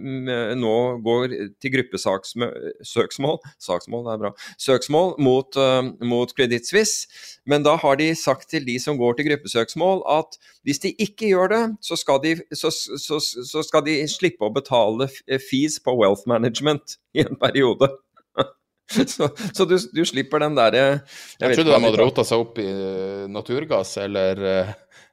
nå 0.59 0.75
går 1.05 1.35
til 1.63 1.77
gruppesøksmål 1.77 3.37
Saksmål, 3.63 4.03
det 4.07 4.13
er 4.13 4.23
bra. 4.25 4.33
Søksmål 4.59 5.15
mot, 5.23 5.59
uh, 5.61 5.87
mot 6.03 6.33
Credit 6.35 6.67
Suisse. 6.67 7.07
Men 7.47 7.63
da 7.63 7.77
har 7.79 8.01
de 8.01 8.09
sagt 8.19 8.51
til 8.51 8.67
de 8.67 8.79
som 8.83 8.99
går 8.99 9.15
til 9.19 9.29
gruppesøksmål 9.31 10.03
at 10.11 10.39
hvis 10.67 10.83
de 10.83 10.93
ikke 10.99 11.31
gjør 11.31 11.53
det, 11.55 11.63
så 11.87 11.99
skal 12.01 12.19
de, 12.25 12.35
så, 12.51 12.73
så, 12.75 13.21
så 13.21 13.63
skal 13.63 13.87
de 13.87 14.01
slippe 14.11 14.43
å 14.43 14.51
betale 14.55 15.07
fees 15.47 15.79
på 15.83 15.95
wealth 16.01 16.27
management 16.27 16.99
i 17.15 17.23
en 17.27 17.39
periode. 17.39 17.93
Så, 18.87 19.27
så 19.51 19.65
du, 19.67 19.75
du, 19.91 20.05
slipper 20.07 20.39
den 20.39 20.55
derre 20.55 20.79
Jeg, 20.79 20.99
jeg 21.41 21.57
trodde 21.57 21.73
de 21.73 21.87
hadde 21.89 21.99
rota 21.99 22.23
seg 22.23 22.43
opp 22.45 22.61
i 22.63 22.67
naturgass 23.35 23.97
eller 23.99 24.39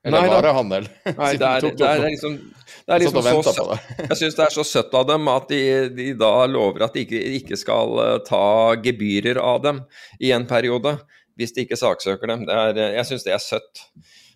eller 0.03 0.21
Nei. 0.21 0.79
Nei, 1.05 1.31
det 1.39 1.47
er, 1.47 1.61
det 1.63 1.87
er, 1.87 2.01
liksom, 2.09 2.35
det 2.83 2.95
er 2.95 3.03
liksom 3.05 3.23
så 3.23 3.53
søtt. 3.55 3.93
Jeg 4.01 4.19
syns 4.19 4.35
det 4.35 4.43
er 4.43 4.55
så 4.57 4.65
søtt 4.67 4.97
av 4.99 5.07
dem 5.07 5.29
at 5.31 5.47
de, 5.47 5.61
de 5.95 6.09
da 6.19 6.31
lover 6.51 6.83
at 6.89 6.97
de 6.97 7.05
ikke, 7.05 7.21
ikke, 7.39 7.59
skal 7.59 7.95
eh, 8.03 8.17
ta 8.27 8.43
gebyrer 8.83 9.39
av 9.39 9.61
dem 9.63 9.79
i 10.19 10.33
en 10.35 10.47
periode, 10.49 10.97
hvis 11.39 11.55
de 11.55 11.63
ikke 11.63 11.79
saksøker 11.79 12.33
dem. 12.33 12.43
Er, 12.51 12.75
jeg 12.97 13.07
syns 13.09 13.23
det 13.23 13.35
er 13.37 13.43
søtt. 13.43 13.85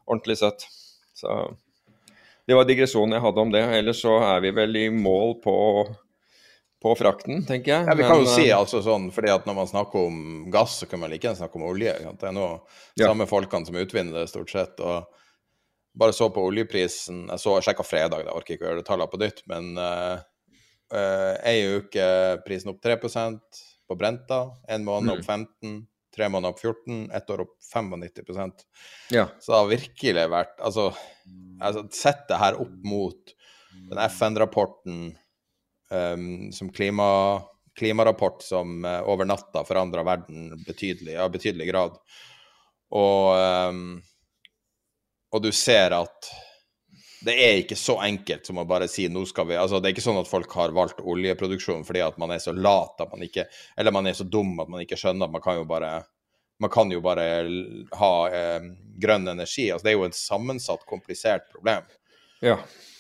Ordentlig 0.07 0.39
søtt. 0.39 0.63
Så 1.17 1.35
det 2.47 2.55
var 2.55 2.67
digresjonen 2.69 3.17
jeg 3.17 3.25
hadde 3.27 3.43
om 3.43 3.51
det. 3.51 3.65
Ellers 3.81 3.99
så 4.05 4.21
er 4.23 4.39
vi 4.47 4.55
vel 4.55 4.85
i 4.85 4.89
mål 4.93 5.41
på 5.43 5.57
på 6.77 6.91
frakten, 6.93 7.41
tenker 7.41 7.71
jeg. 7.71 7.85
Ja, 7.89 7.93
Vi 7.97 8.03
kan 8.05 8.19
Men, 8.19 8.25
jo 8.27 8.31
si 8.31 8.49
eh, 8.51 8.55
altså 8.55 8.83
sånn, 8.85 9.09
fordi 9.11 9.31
at 9.33 9.47
når 9.49 9.55
man 9.57 9.69
snakker 9.69 10.07
om 10.11 10.17
gass, 10.53 10.77
så 10.83 10.85
kan 10.85 11.01
man 11.01 11.09
like 11.09 11.25
gjerne 11.25 11.39
snakke 11.39 11.57
om 11.57 11.65
olje. 11.71 11.95
Det 12.05 12.27
er 12.29 12.35
nå 12.37 12.45
ja. 12.45 13.07
samme 13.07 13.25
folkene 13.29 13.65
som 13.65 13.79
utvinner 13.81 14.21
det, 14.21 14.27
stort 14.29 14.53
sett. 14.53 14.77
og 14.79 15.16
bare 15.97 16.13
så 16.13 16.29
på 16.33 16.43
oljeprisen 16.45 17.25
Jeg 17.31 17.41
så 17.41 17.57
sjekka 17.63 17.85
fredag, 17.85 18.25
jeg 18.25 18.35
orker 18.35 18.55
ikke 18.55 18.67
å 18.67 18.71
gjøre 18.71 18.85
tallene 18.87 19.11
på 19.11 19.19
nytt, 19.21 19.43
men 19.49 19.73
uh, 19.81 20.17
uh, 20.93 21.35
ei 21.47 21.61
uke 21.79 22.07
prisen 22.45 22.73
opp 22.73 22.81
3% 22.85 23.61
på 23.87 23.97
Brenta, 23.99 24.41
en 24.67 24.85
måned 24.87 25.15
opp 25.15 25.23
15 25.23 25.47
mm. 25.63 25.77
tre 26.15 26.27
måneder 26.29 26.53
opp 26.53 26.61
14, 26.61 27.05
ett 27.15 27.29
år 27.33 27.45
opp 27.45 27.55
95 27.63 28.51
ja. 29.15 29.27
Så 29.39 29.51
det 29.51 29.59
har 29.59 29.69
virkelig 29.71 30.25
vært 30.33 30.59
Altså, 30.59 30.89
altså 31.61 31.85
sett 31.95 32.27
det 32.29 32.41
her 32.41 32.59
opp 32.59 32.75
mot 32.85 33.35
den 33.87 34.01
FN-rapporten 34.09 34.97
um, 35.89 36.51
som 36.51 36.71
klima, 36.73 37.07
klimarapport 37.79 38.43
som 38.43 38.81
uh, 38.85 39.01
over 39.07 39.29
natta 39.29 39.63
forandra 39.67 40.03
verden 40.03 40.51
betydelig, 40.67 41.13
ja, 41.15 41.27
betydelig 41.31 41.69
grad. 41.69 41.95
Og 42.97 43.37
um, 43.71 44.01
og 45.33 45.43
du 45.43 45.51
ser 45.51 45.95
at 45.97 46.29
det 47.27 47.33
er 47.33 47.55
ikke 47.63 47.75
så 47.79 47.97
enkelt 48.05 48.45
som 48.45 48.59
å 48.61 48.67
bare 48.69 48.87
si 48.91 49.07
nå 49.09 49.23
skal 49.25 49.47
vi 49.49 49.55
altså 49.57 49.79
Det 49.81 49.89
er 49.89 49.95
ikke 49.95 50.05
sånn 50.05 50.19
at 50.21 50.29
folk 50.29 50.51
har 50.53 50.75
valgt 50.75 51.01
oljeproduksjon 51.01 51.81
fordi 51.87 52.03
at 52.05 52.19
man 52.21 52.31
er 52.35 52.41
så 52.43 52.53
lat 52.53 53.01
at 53.01 53.09
man 53.09 53.25
ikke 53.25 53.47
Eller 53.75 53.95
man 53.95 54.07
er 54.07 54.13
så 54.13 54.27
dum 54.29 54.53
at 54.61 54.69
man 54.69 54.83
ikke 54.83 54.99
skjønner 55.01 55.25
at 55.25 55.33
man 55.33 55.43
kan 55.43 55.57
jo 55.57 55.65
bare 55.67 55.91
man 56.61 56.71
kan 56.73 56.89
jo 56.89 57.01
bare 57.05 57.25
ha 57.99 58.11
eh, 58.33 58.63
grønn 58.97 59.27
energi. 59.29 59.67
altså 59.71 59.85
Det 59.85 59.91
er 59.91 59.97
jo 59.99 60.07
en 60.07 60.15
sammensatt, 60.17 60.87
komplisert 60.89 61.43
problem. 61.51 61.83
Ja. 62.41 62.55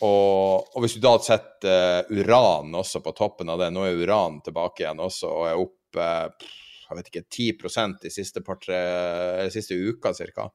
Og, 0.05 0.67
og, 0.75 0.77
hvis 0.83 0.93
du 0.97 1.01
da 1.01 1.15
setter 1.21 2.05
uh, 2.05 2.11
uran 2.13 2.73
også 2.77 3.01
på 3.05 3.13
toppen 3.17 3.49
av 3.49 3.59
det 3.61 3.71
Nå 3.73 3.83
er 3.85 3.99
uran 4.01 4.39
tilbake 4.45 4.83
igjen 4.83 5.01
også 5.01 5.29
og 5.29 5.45
er 5.49 5.61
opp 5.61 5.99
uh, 6.01 6.49
jeg 6.87 6.97
vet 6.99 7.09
ikke, 7.11 7.23
10% 7.67 7.97
de 8.05 8.11
siste, 8.13 8.41
par, 8.45 8.59
tre, 8.61 8.79
siste 9.53 9.75
uka 9.75 10.13
ca. 10.15 10.47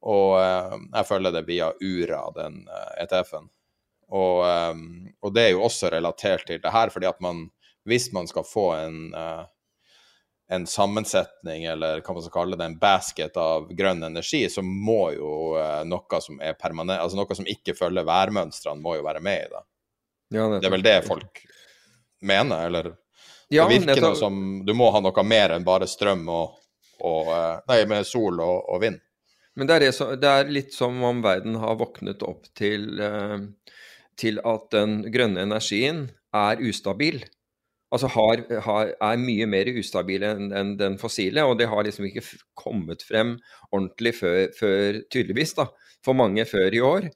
Og 0.00 0.40
eh, 0.40 0.76
jeg 0.94 1.08
følger 1.08 1.34
det 1.34 1.46
via 1.48 1.70
Ura, 1.76 2.24
den 2.36 2.62
ETF-en. 3.02 3.48
Eh, 3.48 3.48
e 3.48 3.56
og, 4.10 4.42
eh, 4.48 4.74
og, 5.20 5.32
det 5.34 5.44
er 5.44 5.54
jo 5.54 5.64
også 5.68 5.90
relatert 5.92 6.46
til 6.48 6.60
det 6.62 6.72
her, 6.74 6.90
fordi 6.90 7.08
at 7.10 7.20
man, 7.20 7.48
hvis 7.88 8.10
man 8.12 8.28
skal 8.28 8.46
få 8.48 8.66
en, 8.74 8.98
en 10.50 10.66
sammensetning, 10.66 11.66
eller 11.70 12.00
hva 12.00 12.16
man 12.16 12.24
skal 12.24 12.34
kalle 12.34 12.58
det, 12.58 12.66
en 12.66 12.80
basket 12.80 13.36
av 13.40 13.68
grønn 13.76 14.02
energi, 14.08 14.42
så 14.50 14.64
må 14.66 15.12
jo 15.14 15.30
noe 15.86 16.20
som 16.24 16.40
er 16.42 16.58
permanent, 16.58 17.00
altså 17.00 17.20
noe 17.20 17.38
som 17.38 17.48
ikke 17.48 17.76
følger 17.78 18.08
værmønstrene, 18.08 18.82
må 18.82 18.96
jo 18.98 19.06
være 19.06 19.22
med 19.24 19.46
i 19.46 19.52
det. 19.52 19.62
Ja, 20.34 20.48
det 20.56 20.66
er 20.66 20.74
vel 20.74 20.86
det 20.86 20.96
folk 21.06 21.44
mener, 22.26 22.66
eller? 22.66 22.92
Ja, 23.50 23.64
det 23.66 23.80
virker 23.80 24.04
noe 24.04 24.18
som 24.18 24.34
Du 24.66 24.74
må 24.78 24.92
ha 24.94 25.00
noe 25.02 25.24
mer 25.26 25.56
enn 25.56 25.64
bare 25.66 25.88
strøm 25.90 26.28
og, 26.30 26.58
og 27.02 27.30
Nei, 27.66 27.80
med 27.90 28.06
sol 28.06 28.38
og, 28.38 28.68
og 28.70 28.82
vind. 28.84 29.00
Men 29.60 29.68
det 29.68 29.76
er, 29.76 29.84
det, 29.84 30.20
det 30.22 30.30
er, 30.30 30.52
litt 30.56 30.72
som 30.72 31.02
om 31.04 31.20
verden 31.24 31.58
har 31.60 31.76
våknet 31.76 32.24
opp 32.24 32.46
til, 32.56 32.94
eh, 33.04 33.36
til 34.20 34.40
at 34.48 34.70
den 34.72 35.02
grønne 35.12 35.44
energien 35.44 36.06
er 36.32 36.62
ustabil. 36.64 37.20
Altså 37.92 38.08
har, 38.14 38.44
har, 38.64 38.92
er 38.94 39.18
mye 39.20 39.48
mer 39.50 39.68
ustabil 39.74 40.24
enn 40.24 40.52
en 40.54 40.76
den 40.80 40.96
fossile, 41.00 41.42
og 41.44 41.58
det 41.60 41.66
har 41.68 41.84
liksom 41.84 42.06
ikke 42.08 42.22
kommet 42.56 43.02
frem 43.04 43.34
ordentlig 43.68 44.14
før, 44.20 44.44
før 44.56 45.00
tydeligvis, 45.10 45.56
da, 45.58 45.66
for 46.06 46.16
mange 46.16 46.46
før 46.48 46.76
i 46.78 46.80
år. 46.86 47.10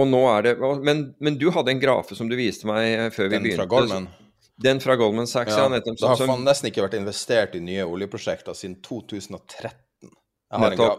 Og 0.00 0.08
nå 0.08 0.22
er 0.32 0.48
det, 0.48 0.54
men, 0.86 1.04
men, 1.20 1.36
du 1.38 1.50
hadde 1.54 1.74
en 1.74 1.82
grafe 1.82 2.16
som 2.18 2.30
du 2.30 2.34
viste 2.38 2.66
meg 2.66 3.12
før 3.14 3.28
vi 3.28 3.36
den 3.36 3.46
begynte. 3.46 3.60
Fra 3.62 3.70
Goldman. 3.74 4.08
Den 4.60 4.82
fra 4.82 4.96
Goldman 4.98 5.28
Sachs, 5.28 5.54
ja. 5.56 5.68
nettopp. 5.72 6.00
Det 6.00 6.30
har 6.30 6.42
nesten 6.42 6.72
ikke 6.72 6.84
vært 6.84 6.98
investert 6.98 7.54
i 7.56 7.62
nye 7.64 7.86
oljeprosjekter 7.86 8.56
siden 8.56 8.80
2013. 8.86 9.70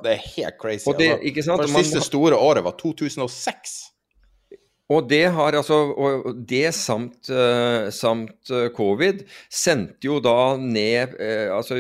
Det 0.04 0.12
er 0.16 0.28
helt 0.38 0.60
crazy. 0.62 0.88
Og 0.88 0.99
det, 0.99 1.10
altså. 1.16 1.28
ikke 1.32 1.43
sant? 1.43 1.62
For 1.62 1.68
det 1.68 1.86
siste 1.86 2.04
store 2.08 2.38
året 2.39 2.64
var 2.64 2.78
2006. 2.80 3.80
Og 4.91 5.08
det 5.08 5.24
har 5.32 5.56
altså 5.56 5.78
Og 5.95 6.39
det 6.47 6.74
samt, 6.76 7.30
uh, 7.32 7.88
samt 7.95 8.52
uh, 8.52 8.68
covid 8.76 9.24
sendte 9.52 10.08
jo 10.08 10.20
da 10.24 10.56
ned 10.60 11.16
uh, 11.16 11.52
Altså 11.56 11.80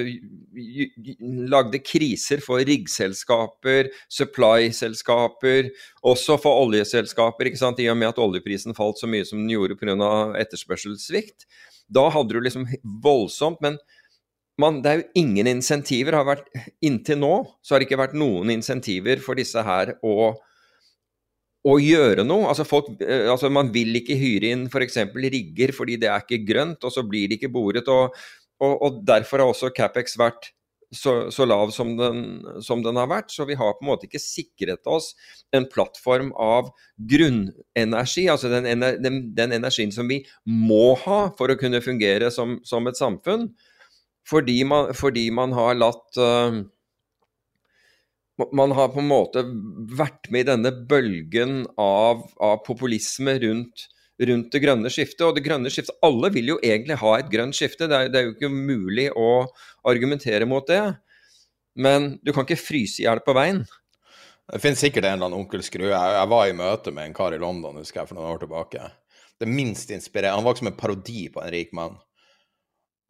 lagde 1.51 1.79
kriser 1.83 2.41
for 2.43 2.59
riggselskaper, 2.67 3.87
supply-selskaper, 4.11 5.69
også 6.03 6.35
for 6.41 6.65
oljeselskaper, 6.65 7.47
ikke 7.47 7.61
sant, 7.61 7.79
i 7.79 7.87
og 7.91 7.95
med 7.99 8.11
at 8.11 8.19
oljeprisen 8.19 8.75
falt 8.75 8.99
så 8.99 9.07
mye 9.07 9.23
som 9.27 9.39
den 9.39 9.53
gjorde 9.53 9.77
pga. 9.79 9.95
etterspørselssvikt. 10.41 11.47
Da 11.87 12.09
hadde 12.11 12.35
du 12.35 12.43
liksom 12.43 12.67
voldsomt, 13.03 13.63
men 13.63 13.79
man, 14.61 14.79
det 14.83 14.91
er 14.91 15.01
jo 15.01 15.23
ingen 15.23 15.49
insentiver. 15.51 16.17
Har 16.17 16.27
vært, 16.27 16.47
inntil 16.85 17.19
nå 17.21 17.33
så 17.61 17.75
har 17.75 17.81
det 17.81 17.89
ikke 17.89 18.01
vært 18.01 18.17
noen 18.19 18.53
insentiver 18.53 19.21
for 19.23 19.39
disse 19.39 19.63
her 19.65 19.95
å, 20.05 20.31
å 21.67 21.75
gjøre 21.81 22.25
noe. 22.27 22.47
Altså, 22.51 22.67
folk, 22.67 22.93
eh, 23.01 23.27
altså 23.31 23.51
Man 23.53 23.73
vil 23.73 23.97
ikke 24.01 24.17
hyre 24.19 24.53
inn 24.55 24.67
f.eks. 24.69 25.01
rigger 25.35 25.75
fordi 25.77 25.99
det 26.01 26.11
er 26.11 26.25
ikke 26.25 26.43
grønt, 26.47 26.87
og 26.87 26.93
så 26.93 27.05
blir 27.07 27.29
det 27.29 27.39
ikke 27.39 27.53
boret. 27.53 27.91
Og, 27.91 28.17
og, 28.61 28.73
og 28.77 29.05
derfor 29.07 29.43
har 29.43 29.53
også 29.53 29.73
Capex 29.75 30.17
vært 30.21 30.53
så, 30.91 31.31
så 31.31 31.45
lav 31.47 31.71
som 31.71 31.93
den, 31.97 32.41
som 32.61 32.83
den, 32.83 32.99
har 32.99 33.09
vært. 33.09 33.31
Så 33.31 33.45
vi 33.47 33.55
har 33.57 33.75
på 33.77 33.85
en 33.85 33.91
måte 33.93 34.07
ikke 34.07 34.21
sikret 34.21 34.87
oss 34.89 35.13
en 35.55 35.67
plattform 35.71 36.31
av 36.35 36.71
grunnenergi, 37.11 38.27
altså 38.31 38.51
den, 38.51 38.83
den, 39.03 39.21
den 39.35 39.55
energien 39.55 39.93
som 39.95 40.09
vi 40.11 40.21
må 40.45 40.93
ha 41.05 41.23
for 41.37 41.51
å 41.51 41.59
kunne 41.59 41.83
fungere 41.83 42.31
som, 42.33 42.59
som 42.67 42.87
et 42.91 42.99
samfunn. 42.99 43.49
Fordi 44.27 44.61
man, 44.67 44.91
fordi 44.97 45.25
man 45.33 45.53
har 45.57 45.77
latt 45.79 46.19
uh, 46.21 46.61
Man 48.53 48.73
har 48.73 48.91
på 48.93 49.01
en 49.01 49.09
måte 49.09 49.43
vært 49.97 50.29
med 50.33 50.45
i 50.45 50.49
denne 50.49 50.71
bølgen 50.89 51.65
av, 51.77 52.23
av 52.41 52.61
populisme 52.65 53.35
rundt, 53.43 53.85
rundt, 54.17 54.47
det 54.53 54.61
grønne 54.63 54.89
skiftet. 54.89 55.21
Og 55.27 55.35
det 55.37 55.43
grønne 55.45 55.69
skiftet 55.69 55.99
Alle 56.05 56.31
vil 56.33 56.55
jo 56.55 56.57
egentlig 56.63 56.97
ha 57.03 57.11
et 57.19 57.29
grønt 57.29 57.57
skifte, 57.57 57.89
det 57.91 57.99
er, 57.99 58.09
det 58.09 58.21
er 58.21 58.29
jo 58.29 58.33
ikke 58.37 58.49
mulig 58.53 59.11
å 59.13 59.45
argumentere 59.85 60.49
mot 60.49 60.65
det. 60.69 60.81
Men 61.77 62.15
du 62.25 62.33
kan 62.33 62.47
ikke 62.47 62.59
fryse 62.59 63.03
i 63.03 63.05
hjel 63.05 63.21
på 63.25 63.35
veien. 63.37 63.61
Det 64.51 64.59
finnes 64.59 64.81
sikkert 64.83 65.05
en 65.05 65.15
eller 65.15 65.29
annen 65.29 65.43
onkel 65.45 65.61
Skrue. 65.63 65.91
Jeg, 65.93 66.15
jeg, 66.17 66.29
var 66.33 66.47
i 66.49 66.55
møte 66.57 66.91
med 66.95 67.07
en 67.07 67.15
kar 67.15 67.35
i 67.35 67.39
London 67.39 67.77
husker 67.79 68.01
jeg, 68.01 68.09
for 68.09 68.17
noen 68.17 68.33
år 68.33 68.41
tilbake. 68.41 68.89
Det 69.39 69.47
minst 69.49 69.93
inspirerende 69.93 70.41
Han 70.41 70.47
var 70.47 70.57
som 70.59 70.67
en 70.69 70.77
parodi 70.77 71.27
på 71.33 71.43
en 71.43 71.53
rik 71.53 71.71
mann. 71.77 71.95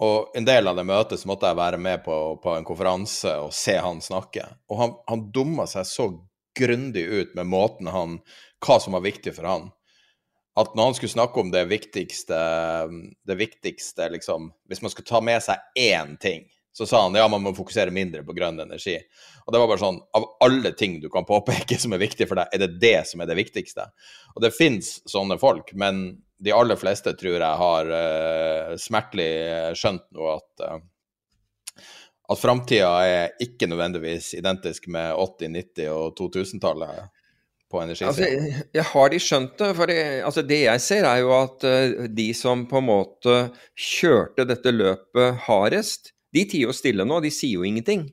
Og 0.02 0.38
en 0.38 0.46
del 0.48 0.68
av 0.68 0.78
det 0.80 0.86
møtet 0.90 1.22
så 1.22 1.30
måtte 1.30 1.50
jeg 1.50 1.60
være 1.60 1.78
med 1.82 2.02
på, 2.06 2.16
på 2.42 2.56
en 2.58 2.66
konferanse 2.66 3.36
og 3.44 3.52
se 3.54 3.76
han 3.78 4.02
snakke. 4.02 4.48
Og 4.72 4.80
han, 4.80 4.96
han 5.10 5.28
dumma 5.34 5.68
seg 5.70 5.86
så 5.86 6.08
grundig 6.58 7.04
ut 7.06 7.36
med 7.38 7.50
måten 7.52 7.92
han 7.92 8.18
Hva 8.62 8.78
som 8.82 8.98
var 8.98 9.06
viktig 9.06 9.34
for 9.38 9.48
han. 9.50 9.70
At 10.60 10.74
når 10.76 10.90
han 10.90 10.96
skulle 10.98 11.14
snakke 11.14 11.40
om 11.40 11.52
det 11.54 11.64
viktigste 11.70 12.40
Det 13.28 13.38
viktigste, 13.40 14.10
liksom 14.12 14.50
Hvis 14.68 14.82
man 14.84 14.92
skulle 14.92 15.08
ta 15.08 15.22
med 15.24 15.40
seg 15.44 15.62
én 15.80 16.18
ting, 16.20 16.44
så 16.76 16.86
sa 16.88 17.04
han 17.06 17.16
ja, 17.16 17.28
man 17.32 17.44
må 17.44 17.54
fokusere 17.56 17.94
mindre 17.94 18.24
på 18.28 18.36
grønn 18.36 18.60
energi. 18.60 18.98
Og 19.46 19.54
det 19.54 19.62
var 19.62 19.70
bare 19.70 19.84
sånn 19.84 20.02
Av 20.18 20.28
alle 20.44 20.74
ting 20.78 21.00
du 21.04 21.10
kan 21.14 21.28
påpeke 21.28 21.78
som 21.80 21.96
er 21.96 22.04
viktig 22.04 22.28
for 22.28 22.42
deg, 22.42 22.52
er 22.52 22.66
det 22.66 22.82
det 22.82 22.98
som 23.12 23.22
er 23.22 23.32
det 23.32 23.40
viktigste? 23.40 23.88
Og 24.36 24.44
det 24.44 24.54
fins 24.56 24.98
sånne 25.10 25.38
folk, 25.40 25.74
men 25.78 26.22
de 26.42 26.54
aller 26.56 26.80
fleste 26.80 27.14
tror 27.18 27.38
jeg 27.38 27.60
har 27.62 27.92
uh, 27.94 28.78
smertelig 28.82 29.32
skjønt 29.78 30.08
nå 30.18 30.30
at 30.34 30.66
uh, 30.66 30.80
at 32.32 32.40
framtida 32.40 32.92
er 33.04 33.34
ikke 33.44 33.68
nødvendigvis 33.68 34.30
identisk 34.38 34.86
med 34.88 35.12
80-, 35.20 35.58
90- 35.82 35.90
og 35.92 36.14
2000-tallet. 36.20 37.10
på 37.72 37.80
energisiden? 37.82 38.08
Altså, 38.08 38.24
jeg, 38.24 38.64
jeg 38.74 38.84
har 38.84 39.10
de 39.10 39.20
skjønt 39.20 39.60
det? 39.60 39.70
For 39.76 39.88
det, 39.88 40.00
altså, 40.28 40.42
det 40.44 40.62
jeg 40.62 40.82
ser, 40.82 41.06
er 41.08 41.22
jo 41.24 41.32
at 41.36 41.64
uh, 41.68 42.08
de 42.08 42.34
som 42.36 42.66
på 42.68 42.82
en 42.82 42.88
måte 42.88 43.36
kjørte 43.80 44.48
dette 44.48 44.74
løpet 44.76 45.44
hardest, 45.48 46.12
de 46.36 46.46
tier 46.48 46.68
jo 46.68 46.76
stille 46.76 47.06
nå. 47.08 47.20
De 47.24 47.32
sier 47.32 47.60
jo 47.60 47.68
ingenting. 47.68 48.10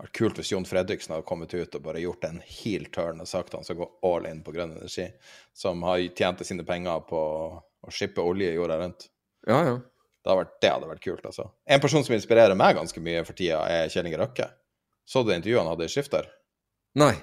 Vært 0.00 0.16
kult 0.16 0.38
hvis 0.40 0.50
Jon 0.54 0.64
Fredriksen 0.64 1.12
hadde 1.12 1.28
kommet 1.28 1.52
ut 1.52 1.74
og 1.76 1.84
bare 1.84 2.00
gjort 2.00 2.24
en 2.24 2.40
heel 2.40 2.86
turn 2.94 3.20
og 3.20 3.28
sagt 3.28 3.52
han 3.56 3.66
skal 3.66 3.82
gå 3.82 3.88
all 4.08 4.28
in 4.30 4.40
på 4.44 4.54
grønn 4.54 4.72
energi, 4.72 5.10
som 5.56 5.82
har 5.84 6.00
tjent 6.16 6.40
sine 6.46 6.64
penger 6.64 7.02
på 7.10 7.20
å 7.60 7.92
shippe 7.92 8.24
olje 8.24 8.54
jorda 8.54 8.78
rundt. 8.80 9.10
Ja, 9.48 9.60
ja. 9.66 9.76
Det 10.20 10.28
hadde, 10.28 10.40
vært, 10.42 10.56
det 10.60 10.70
hadde 10.72 10.88
vært 10.90 11.04
kult, 11.04 11.26
altså. 11.28 11.46
En 11.64 11.80
person 11.80 12.04
som 12.04 12.12
inspirerer 12.16 12.56
meg 12.56 12.76
ganske 12.76 13.00
mye 13.04 13.22
for 13.24 13.36
tida, 13.36 13.62
er 13.72 13.92
Kjell 13.92 14.08
Inge 14.08 14.20
Røkke. 14.20 14.50
Så 15.08 15.22
du 15.24 15.32
intervjuet 15.32 15.62
han 15.62 15.70
hadde 15.72 15.86
i 15.88 15.92
Skifter? 15.92 16.28
Nei. 17.00 17.14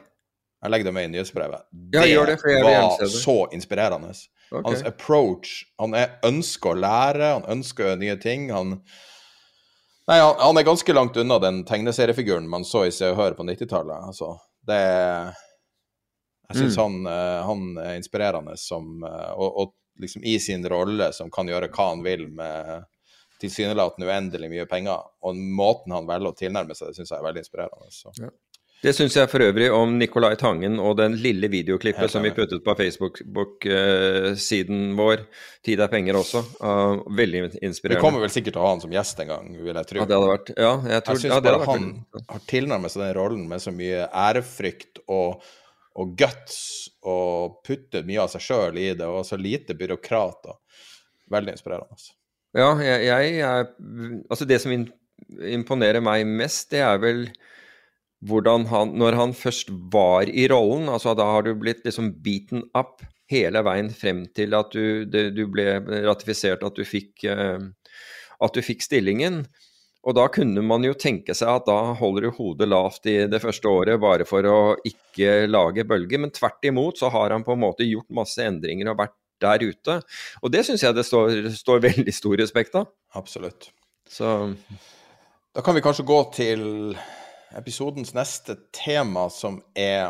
Jeg 0.58 0.74
legger 0.74 0.90
det 0.90 0.94
med 0.96 1.06
i 1.06 1.12
nyhetsbrevet. 1.14 1.68
Ja, 1.94 2.02
det, 2.02 2.16
var 2.18 2.98
det. 2.98 3.10
så 3.14 3.38
inspirerende. 3.54 4.10
Okay. 4.50 4.64
Hans 4.64 4.82
approach 4.88 5.66
Han 5.78 5.94
er, 5.94 6.18
ønsker 6.26 6.72
å 6.72 6.80
lære, 6.80 7.30
han 7.36 7.46
ønsker 7.58 8.00
nye 8.02 8.16
ting. 8.22 8.50
Han 8.56 8.80
Nei, 10.08 10.20
han, 10.24 10.36
han 10.40 10.58
er 10.58 10.64
ganske 10.64 10.94
langt 10.96 11.18
unna 11.20 11.40
den 11.44 11.64
tegneseriefiguren 11.68 12.48
man 12.50 12.64
så 12.66 12.86
i 12.88 12.92
Se 12.96 13.10
og 13.12 13.18
Hør 13.20 13.36
på 13.36 13.44
90-tallet. 13.44 14.08
Altså, 14.08 14.38
det 14.68 14.82
Jeg 16.48 16.62
syns 16.62 16.78
Mm. 16.78 16.84
han, 16.84 17.08
eh, 17.12 17.42
han 17.44 17.64
er 17.84 17.96
inspirerende 18.00 18.54
som 18.58 19.04
eh, 19.04 19.32
og, 19.36 19.58
og 19.60 19.74
liksom 20.00 20.24
i 20.24 20.38
sin 20.40 20.64
rolle 20.70 21.10
som 21.12 21.32
kan 21.34 21.48
gjøre 21.50 21.68
hva 21.74 21.90
han 21.90 22.04
vil 22.06 22.28
med 22.32 22.86
tilsynelatende 23.42 24.08
uendelig 24.08 24.50
mye 24.50 24.66
penger. 24.70 25.04
Og 25.28 25.36
måten 25.36 25.92
han 25.92 26.08
velger 26.08 26.32
å 26.32 26.38
tilnærme 26.38 26.78
seg 26.78 26.88
det, 26.88 26.96
syns 27.02 27.12
jeg 27.12 27.20
er 27.20 27.26
veldig 27.28 27.44
inspirerende. 27.44 27.92
Så. 27.92 28.14
Det 28.84 28.92
syns 28.94 29.16
jeg 29.18 29.30
for 29.32 29.42
øvrig 29.42 29.72
om 29.74 29.96
Nicolai 29.98 30.36
Tangen 30.38 30.76
og 30.80 30.98
den 31.00 31.16
lille 31.18 31.48
videoklippet 31.50 32.12
som 32.14 32.22
vi 32.22 32.30
puttet 32.36 32.62
på 32.64 32.76
Facebook-siden 32.78 34.92
vår. 35.00 35.24
Tid 35.66 35.80
er 35.82 35.90
penger 35.92 36.16
også. 36.20 36.44
Uh, 36.62 37.02
veldig 37.18 37.42
Vi 37.48 37.62
inspirerende. 37.68 38.04
kommer 38.04 38.22
vel 38.22 38.30
sikkert 38.34 38.54
til 38.54 38.62
å 38.62 38.66
ha 38.68 38.74
han 38.76 38.84
som 38.84 38.94
gjest 38.94 39.20
en 39.24 39.32
gang, 39.32 39.46
vil 39.58 39.76
jeg 39.82 39.90
tro. 39.90 39.98
Ja, 40.02 40.06
det 40.06 40.16
hadde 40.20 40.34
vært 40.34 40.50
Ja, 40.54 40.74
jeg 40.94 41.02
tror 41.08 41.16
Jeg 41.18 41.24
syns 41.24 41.34
ja, 41.34 41.40
bare 41.48 41.70
han 41.72 41.84
har 42.36 42.42
tilnærmet 42.54 42.94
seg 42.94 43.02
den 43.06 43.16
rollen 43.18 43.44
med 43.50 43.60
så 43.66 43.72
mye 43.76 44.00
ærefrykt 44.28 44.94
og, 45.08 45.30
og 45.98 46.06
guts, 46.20 46.58
og 47.08 47.58
putter 47.66 48.06
mye 48.08 48.22
av 48.28 48.30
seg 48.36 48.42
sjøl 48.46 48.76
i 48.78 48.92
det, 48.94 49.08
og 49.10 49.26
så 49.26 49.36
lite 49.42 49.74
byråkrat. 49.80 50.42
og 50.54 50.58
Veldig 51.34 51.52
inspirerende. 51.58 51.92
altså. 51.98 52.12
Ja, 52.58 52.70
jeg, 52.82 53.00
jeg 53.10 53.24
er 53.44 53.66
Altså, 54.30 54.46
det 54.48 54.62
som 54.64 54.72
imponerer 55.42 56.02
meg 56.06 56.26
mest, 56.30 56.70
det 56.72 56.82
er 56.86 56.98
vel 57.02 57.26
hvordan 58.26 58.66
han 58.72 58.96
Når 58.98 59.14
han 59.14 59.34
først 59.38 59.70
var 59.94 60.30
i 60.30 60.48
rollen, 60.50 60.90
altså 60.90 61.14
da 61.18 61.28
har 61.36 61.46
du 61.46 61.54
blitt 61.56 61.86
liksom 61.86 62.16
beaten 62.24 62.66
up 62.74 63.04
hele 63.30 63.62
veien 63.62 63.92
frem 63.92 64.26
til 64.36 64.56
at 64.56 64.72
du, 64.72 65.06
det, 65.06 65.30
du 65.36 65.46
ble 65.52 65.78
ratifisert, 66.08 66.64
at 66.64 66.76
du 66.76 66.86
fikk 66.88 67.28
eh, 67.28 67.60
At 68.42 68.54
du 68.54 68.62
fikk 68.62 68.86
stillingen. 68.86 69.46
Og 70.08 70.16
da 70.16 70.28
kunne 70.32 70.62
man 70.64 70.86
jo 70.86 70.96
tenke 70.96 71.34
seg 71.36 71.50
at 71.52 71.66
da 71.68 71.94
holder 72.00 72.28
du 72.28 72.36
hodet 72.38 72.68
lavt 72.70 73.10
i 73.10 73.18
det 73.28 73.42
første 73.44 73.68
året 73.68 74.00
bare 74.00 74.28
for 74.30 74.46
å 74.48 74.60
ikke 74.88 75.50
lage 75.50 75.84
bølger, 75.90 76.22
men 76.22 76.32
tvert 76.32 76.64
imot 76.70 77.02
så 77.02 77.10
har 77.12 77.34
han 77.36 77.44
på 77.44 77.58
en 77.58 77.64
måte 77.66 77.88
gjort 77.88 78.08
masse 78.16 78.40
endringer 78.40 78.94
og 78.94 79.02
vært 79.02 79.18
der 79.44 79.66
ute. 79.68 79.98
Og 80.42 80.54
det 80.54 80.64
syns 80.66 80.86
jeg 80.86 80.96
det 80.96 81.06
står, 81.06 81.50
står 81.58 81.84
veldig 81.90 82.14
stor 82.16 82.38
respekt 82.40 82.78
av. 82.80 82.88
Absolutt. 83.20 83.72
Så 84.08 84.54
Da 85.58 85.64
kan 85.66 85.76
vi 85.76 85.82
kanskje 85.82 86.06
gå 86.08 86.18
til 86.38 86.62
episodens 87.56 88.14
neste 88.16 88.58
tema, 88.76 89.28
som 89.34 89.60
er 89.78 90.10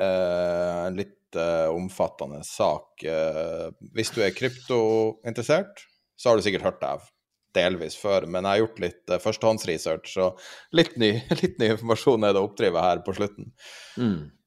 eh, 0.00 0.86
en 0.86 0.98
litt 0.98 1.38
eh, 1.38 1.68
omfattende 1.72 2.42
sak. 2.46 3.02
Eh, 3.04 3.70
hvis 3.94 4.12
du 4.14 4.20
er 4.24 4.34
kryptointeressert, 4.36 5.86
så 6.16 6.30
har 6.30 6.38
du 6.38 6.44
sikkert 6.46 6.68
hørt 6.68 6.82
det 6.82 6.92
av 6.98 7.08
delvis 7.50 7.96
før, 7.98 8.28
men 8.30 8.46
jeg 8.46 8.52
har 8.52 8.60
gjort 8.62 8.82
litt 8.84 9.10
eh, 9.10 9.22
førstehåndsresearch, 9.22 10.12
så 10.12 10.28
litt 10.76 10.94
ny, 11.02 11.16
litt 11.42 11.58
ny 11.58 11.72
informasjon 11.74 12.26
er 12.28 12.36
det 12.36 12.42
å 12.42 12.50
oppdrive 12.50 12.84
her 12.84 13.02
på 13.06 13.16
slutten. 13.16 13.50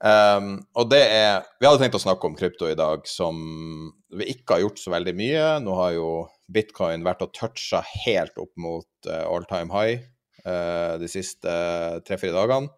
Um, 0.04 0.48
og 0.76 0.90
det 0.92 1.00
er 1.08 1.46
Vi 1.60 1.68
hadde 1.68 1.80
tenkt 1.80 1.96
å 1.96 2.02
snakke 2.04 2.28
om 2.28 2.38
krypto 2.40 2.68
i 2.72 2.80
dag, 2.80 3.04
som 3.08 3.38
vi 4.14 4.32
ikke 4.32 4.58
har 4.58 4.66
gjort 4.66 4.80
så 4.80 4.96
veldig 4.96 5.16
mye. 5.20 5.44
Nå 5.64 5.76
har 5.80 5.94
jo 5.98 6.10
bitcoin 6.54 7.04
vært 7.04 7.24
og 7.28 7.36
toucha 7.36 7.84
helt 8.06 8.40
opp 8.40 8.52
mot 8.60 9.12
all 9.24 9.48
time 9.50 9.72
high 9.74 10.13
de 10.44 11.08
siste 11.12 11.54
tre-fire 12.08 12.36
dagene. 12.36 12.70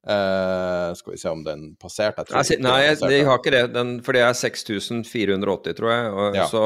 Uh, 0.00 0.94
skal 0.96 1.12
vi 1.12 1.18
se 1.20 1.28
om 1.28 1.42
den 1.44 1.74
passerte? 1.76 2.22
Jeg 2.24 2.30
tror 2.30 2.62
Nei, 2.64 2.76
jeg, 2.86 2.96
de 3.04 3.18
har 3.28 3.40
ikke 3.42 3.52
det, 3.52 3.64
den, 3.74 3.90
for 4.00 4.16
det 4.16 4.22
er 4.24 4.32
6480, 4.32 5.74
tror 5.76 5.92
jeg. 5.92 6.06
Og, 6.14 6.38
Ja. 6.38 6.46
så, 6.48 6.62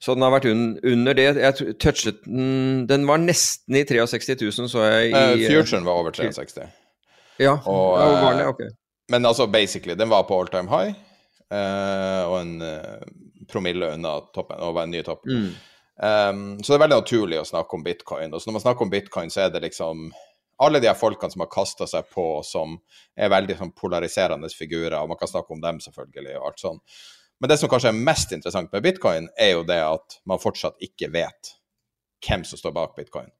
så 0.00 0.14
den 0.16 0.24
har 0.24 0.32
vært 0.32 0.48
un, 0.48 0.62
under 0.80 1.18
det. 1.18 1.26
Jeg 1.36 1.76
touchet 1.76 2.24
den 2.24 2.86
Den 2.88 3.04
var 3.06 3.20
nesten 3.20 3.76
i 3.76 3.84
63 3.84 4.38
000, 4.40 4.70
så 4.72 4.86
jeg 4.86 5.10
I, 5.12 5.12
uh, 5.12 5.44
Futuren 5.44 5.84
var 5.84 6.00
over 6.00 6.16
63. 6.16 6.64
Ja, 7.38 7.58
og, 7.66 7.98
ja, 8.00 8.08
var 8.24 8.34
det, 8.34 8.46
eh, 8.46 8.48
Ok. 8.48 8.64
Men 9.12 9.26
altså, 9.26 9.46
basically, 9.46 9.94
den 9.94 10.08
var 10.08 10.24
på 10.28 10.40
all 10.40 10.48
time 10.48 10.68
high, 10.68 10.96
eh, 11.52 12.24
og 12.28 12.40
en 12.40 12.62
eh, 12.62 13.04
promille 13.48 13.92
unna 13.94 14.18
toppen, 14.34 14.58
og 14.60 14.74
var 14.74 14.88
en 14.88 14.90
ny 14.92 15.02
topp. 15.02 15.24
Mm. 15.28 15.52
Um, 15.98 16.58
så 16.62 16.72
det 16.72 16.76
er 16.78 16.82
veldig 16.84 17.00
naturlig 17.00 17.40
å 17.40 17.46
snakke 17.48 17.74
om 17.74 17.84
bitcoin. 17.84 18.32
Og 18.32 18.42
så 18.42 18.48
når 18.48 18.58
man 18.58 18.64
snakker 18.66 18.86
om 18.86 18.92
bitcoin, 18.92 19.32
så 19.34 19.44
er 19.44 19.54
det 19.54 19.64
liksom 19.66 20.08
alle 20.62 20.80
de 20.82 20.90
her 20.90 20.98
folkene 20.98 21.30
som 21.32 21.42
har 21.44 21.50
kasta 21.52 21.86
seg 21.86 22.08
på, 22.10 22.26
som 22.46 22.76
er 23.18 23.30
veldig 23.30 23.56
sånn 23.60 23.74
polariserende 23.78 24.50
figurer, 24.50 24.98
og 24.98 25.12
man 25.12 25.20
kan 25.20 25.30
snakke 25.30 25.54
om 25.54 25.62
dem 25.62 25.78
selvfølgelig, 25.82 26.34
og 26.38 26.50
alt 26.50 26.62
sånn. 26.62 26.80
Men 27.38 27.52
det 27.52 27.60
som 27.60 27.70
kanskje 27.70 27.92
er 27.92 28.06
mest 28.08 28.34
interessant 28.34 28.72
med 28.74 28.82
bitcoin, 28.82 29.28
er 29.38 29.52
jo 29.54 29.66
det 29.66 29.78
at 29.84 30.18
man 30.26 30.42
fortsatt 30.42 30.80
ikke 30.82 31.12
vet 31.14 31.52
hvem 32.26 32.42
som 32.46 32.58
står 32.58 32.74
bak 32.74 32.96
bitcoin. 32.98 33.30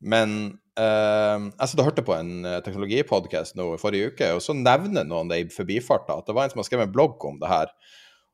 Men 0.00 0.36
eh, 0.78 1.48
jeg 1.50 1.72
satt 1.72 1.82
og 1.82 1.88
hørte 1.90 2.06
på 2.06 2.14
en 2.14 2.30
teknologipodkast 2.40 2.68
teknologipodcast 2.68 3.58
nå 3.58 3.66
i 3.74 3.80
forrige 3.82 4.12
uke, 4.14 4.30
og 4.36 4.44
så 4.44 4.54
nevner 4.56 5.08
noen 5.08 5.32
det 5.32 5.42
i 5.42 5.50
forbifarta, 5.52 6.20
at 6.20 6.30
det 6.30 6.36
var 6.38 6.46
en 6.46 6.54
som 6.54 6.62
har 6.62 6.70
skrevet 6.70 6.88
en 6.88 6.94
blogg 6.94 7.26
om 7.26 7.42
det 7.42 7.50
her. 7.50 7.74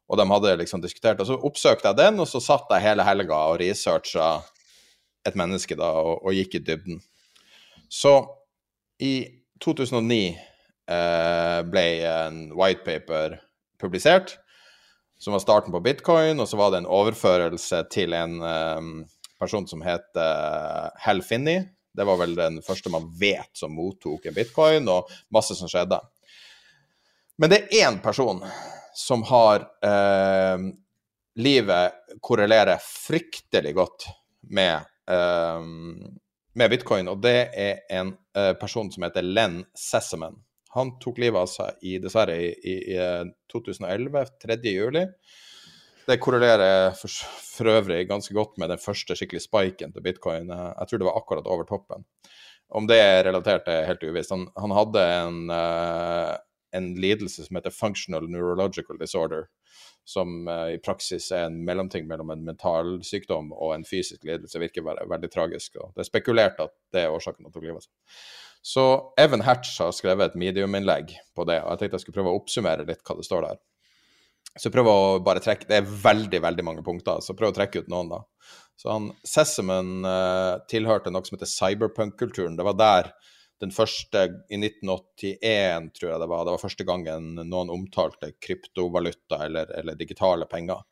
Og 0.07 0.19
de 0.21 0.27
hadde 0.31 0.57
liksom 0.61 0.83
diskutert, 0.83 1.21
og 1.21 1.27
så 1.27 1.39
oppsøkte 1.49 1.91
jeg 1.91 1.99
den, 1.99 2.21
og 2.23 2.29
så 2.31 2.41
satt 2.43 2.71
jeg 2.71 2.85
hele 2.85 3.07
helga 3.07 3.41
og 3.51 3.59
researcha 3.63 4.29
et 5.27 5.39
menneske 5.39 5.75
da, 5.79 5.89
og, 5.99 6.21
og 6.23 6.37
gikk 6.37 6.59
i 6.59 6.63
dybden. 6.63 7.01
Så 7.91 8.15
i 9.03 9.27
2009 9.63 10.21
eh, 10.31 11.61
ble 11.67 11.87
en 12.07 12.41
whitepaper 12.55 13.41
publisert, 13.83 14.37
som 15.19 15.35
var 15.35 15.43
starten 15.43 15.75
på 15.75 15.83
bitcoin, 15.83 16.41
og 16.41 16.49
så 16.49 16.61
var 16.61 16.73
det 16.73 16.85
en 16.85 16.91
overførelse 16.93 17.83
til 17.91 18.15
en 18.15 18.39
eh, 18.47 18.91
person 19.41 19.67
som 19.67 19.83
het 19.87 20.07
eh, 20.21 20.87
Hal 21.03 21.25
Finney. 21.27 21.65
Det 21.97 22.05
var 22.07 22.21
vel 22.21 22.37
den 22.37 22.61
første 22.63 22.93
man 22.93 23.09
vet 23.19 23.51
som 23.57 23.75
mottok 23.75 24.29
en 24.29 24.37
bitcoin, 24.37 24.87
og 24.93 25.11
masse 25.35 25.57
som 25.59 25.71
skjedde. 25.73 25.99
Men 27.41 27.53
det 27.53 27.65
er 27.65 27.89
én 27.89 27.99
person 28.05 28.45
som 28.97 29.23
har 29.29 29.67
eh, 29.85 30.59
Livet 31.37 31.93
korrelerer 32.25 32.79
fryktelig 32.81 33.75
godt 33.77 34.07
med, 34.57 34.87
eh, 35.11 35.61
med 36.57 36.71
bitcoin, 36.73 37.11
og 37.13 37.21
det 37.21 37.35
er 37.53 37.83
en 37.93 38.15
eh, 38.33 38.55
person 38.57 38.89
som 38.93 39.05
heter 39.05 39.27
Len 39.27 39.59
Sessaman. 39.77 40.39
Han 40.73 40.95
tok 41.01 41.21
livet 41.21 41.43
av 41.43 41.51
seg 41.53 41.85
i, 41.85 41.99
dessverre 42.01 42.39
i, 42.41 42.49
i, 42.57 42.77
i 42.95 42.97
eh, 42.97 43.29
2011, 43.53 44.25
3. 44.47 44.57
juli. 44.73 45.05
Det 46.07 46.17
korrelerer 46.23 46.97
for, 46.97 47.13
for 47.43 47.75
øvrig 47.75 48.07
ganske 48.09 48.33
godt 48.37 48.57
med 48.63 48.73
den 48.73 48.81
første 48.81 49.17
skikkelig 49.19 49.45
spiken 49.45 49.93
til 49.93 50.05
bitcoin. 50.09 50.49
Eh, 50.49 50.67
Jeg 50.81 50.89
tror 50.89 51.05
det 51.05 51.11
var 51.11 51.21
akkurat 51.21 51.53
over 51.53 51.69
toppen. 51.69 52.09
Om 52.73 52.89
det 52.89 52.97
er 52.99 53.25
relatert, 53.29 53.69
er 53.69 53.85
helt 53.93 54.09
uvisst. 54.09 54.33
Han, 54.33 54.49
han 54.57 54.73
hadde 54.75 55.05
en, 55.21 55.43
eh, 55.53 56.33
en 56.75 56.95
lidelse 57.01 57.45
som 57.47 57.59
heter 57.59 57.75
functional 57.75 58.29
neurological 58.31 58.99
disorder, 58.99 59.47
som 60.07 60.49
eh, 60.49 60.77
i 60.77 60.81
praksis 60.83 61.31
er 61.35 61.49
en 61.49 61.61
mellomting 61.67 62.07
mellom 62.09 62.33
en 62.35 62.45
mental 62.47 62.97
sykdom 63.07 63.53
og 63.53 63.75
en 63.75 63.87
fysisk 63.87 64.25
lidelse. 64.27 64.61
Virker 64.63 64.87
være 64.87 65.07
veldig 65.11 65.31
tragisk. 65.33 65.79
og 65.81 65.95
Det 65.95 66.05
er 66.05 66.11
spekulert 66.11 66.61
at 66.63 66.75
det 66.95 67.05
er 67.05 67.15
årsaken 67.15 67.45
til 67.45 67.51
at 67.51 67.61
hun 67.61 67.69
livet 67.69 67.87
seg. 67.87 68.21
Så 68.67 68.85
Evan 69.21 69.45
Hatch 69.47 69.77
har 69.79 69.93
skrevet 69.95 70.33
et 70.33 70.39
mediuminnlegg 70.41 71.13
på 71.39 71.45
det, 71.47 71.61
og 71.63 71.71
jeg 71.71 71.85
tenkte 71.85 72.01
jeg 72.01 72.07
skulle 72.07 72.19
prøve 72.19 72.33
å 72.35 72.41
oppsummere 72.41 72.87
litt 72.89 73.05
hva 73.07 73.15
det 73.19 73.27
står 73.29 73.47
der. 73.47 73.61
Så 74.57 74.73
prøv 74.73 74.89
å 74.89 74.99
bare 75.21 75.43
trekke 75.45 75.69
Det 75.69 75.77
er 75.79 75.91
veldig, 76.07 76.41
veldig 76.43 76.65
mange 76.65 76.83
punkter, 76.87 77.21
så 77.23 77.37
prøv 77.37 77.53
å 77.53 77.57
trekke 77.59 77.85
ut 77.85 77.93
noen, 77.93 78.11
da. 78.11 78.23
Så 78.77 78.91
han 78.93 79.11
Sessamon 79.25 80.05
uh, 80.05 80.59
tilhørte 80.71 81.13
noe 81.13 81.25
som 81.25 81.37
heter 81.37 81.51
cyberpunk-kulturen. 81.51 82.57
Det 82.59 82.67
var 82.67 82.77
der 82.81 83.13
den 83.63 83.73
første, 83.73 84.23
i 84.53 84.59
1981, 84.59 85.91
tror 85.97 86.11
jeg 86.11 86.21
det 86.21 86.29
var, 86.29 86.45
det 86.45 86.55
var 86.55 86.63
første 86.63 86.87
gangen 86.89 87.35
noen 87.39 87.73
omtalte 87.73 88.35
kryptovaluta 88.43 89.43
eller, 89.47 89.71
eller 89.79 89.99
digitale 89.99 90.49
penger. 90.51 90.83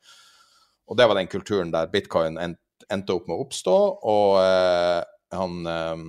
Og 0.88 0.96
det 0.98 1.08
var 1.08 1.18
den 1.18 1.30
kulturen 1.32 1.72
der 1.74 1.90
bitcoin 1.92 2.38
end, 2.40 2.56
endte 2.92 3.16
opp 3.16 3.28
med 3.28 3.36
å 3.36 3.44
oppstå, 3.44 3.76
og 4.14 4.38
eh, 4.40 5.02
han 5.34 5.66
eh, 5.68 6.04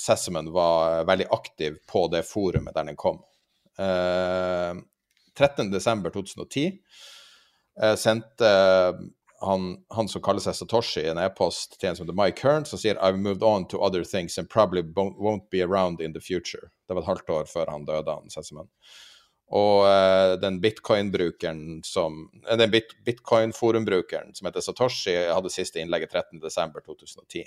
Sessaman 0.00 0.52
var 0.54 1.04
veldig 1.08 1.26
aktiv 1.34 1.80
på 1.90 2.06
det 2.12 2.22
forumet 2.28 2.74
der 2.76 2.90
den 2.90 2.98
kom. 2.98 3.20
Eh, 3.78 4.74
13.12.2010 5.36 6.78
eh, 7.82 7.94
sendte 8.00 8.50
han, 9.40 9.76
han, 9.94 10.08
som 10.08 10.22
kaller 10.22 10.40
seg 10.40 10.54
Satoshi, 10.56 11.02
en 11.08 11.20
e-post 11.20 11.78
til 11.80 11.90
en 11.90 11.98
som 11.98 12.06
heter 12.06 12.16
Mike 12.16 12.44
Hearn, 12.44 12.64
som 12.68 12.80
sier 12.80 12.98
I've 13.00 13.20
moved 13.20 13.42
on 13.42 13.66
to 13.68 13.80
other 13.82 14.04
things 14.04 14.38
and 14.38 14.48
probably 14.50 14.82
won't 14.82 15.50
be 15.50 15.62
around 15.62 16.00
in 16.00 16.12
the 16.12 16.20
future. 16.20 16.70
Det 16.88 16.94
var 16.94 17.02
et 17.02 17.10
halvt 17.10 17.30
år 17.30 17.50
før 17.50 17.70
han 17.70 17.84
døde, 17.84 18.12
han 18.12 18.32
Sesseman. 18.32 18.70
Og 19.54 19.84
uh, 19.86 20.34
den 20.42 20.58
bitcoin-brukeren 20.60 21.84
som 21.86 22.24
uh, 22.50 22.56
Den 22.58 22.70
bit 22.70 22.96
bitcoin-forumbrukeren 23.06 24.34
som 24.34 24.48
heter 24.48 24.64
Satoshi, 24.64 25.14
hadde 25.30 25.52
siste 25.54 25.80
innlegget 25.80 26.14
13.12.2010. 26.14 27.44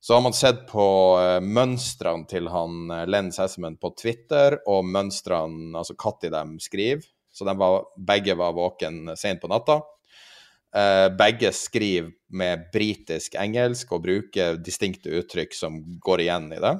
Så 0.00 0.14
har 0.14 0.20
man 0.24 0.36
sett 0.36 0.66
på 0.70 0.86
uh, 1.18 1.40
mønstrene 1.42 2.28
til 2.30 2.46
han 2.48 2.92
Len 3.10 3.32
Sesseman 3.34 3.76
på 3.80 3.90
Twitter, 3.98 4.60
og 4.66 4.84
mønstrene, 4.86 5.72
altså 5.78 5.96
når 5.98 6.36
de 6.36 6.60
skriver. 6.62 7.08
Så 7.32 7.44
de 7.44 7.54
var, 7.58 7.84
begge 7.96 8.34
var 8.34 8.52
våken 8.52 9.16
sent 9.16 9.40
på 9.42 9.50
natta. 9.50 9.80
Uh, 10.70 11.08
begge 11.18 11.50
skriver 11.56 12.12
med 12.30 12.68
britisk 12.70 13.34
engelsk 13.34 13.90
og 13.90 14.04
bruker 14.04 14.60
distinkte 14.62 15.10
uttrykk 15.18 15.56
som 15.56 15.80
går 16.02 16.22
igjen 16.26 16.46
i 16.54 16.60
det. 16.62 16.76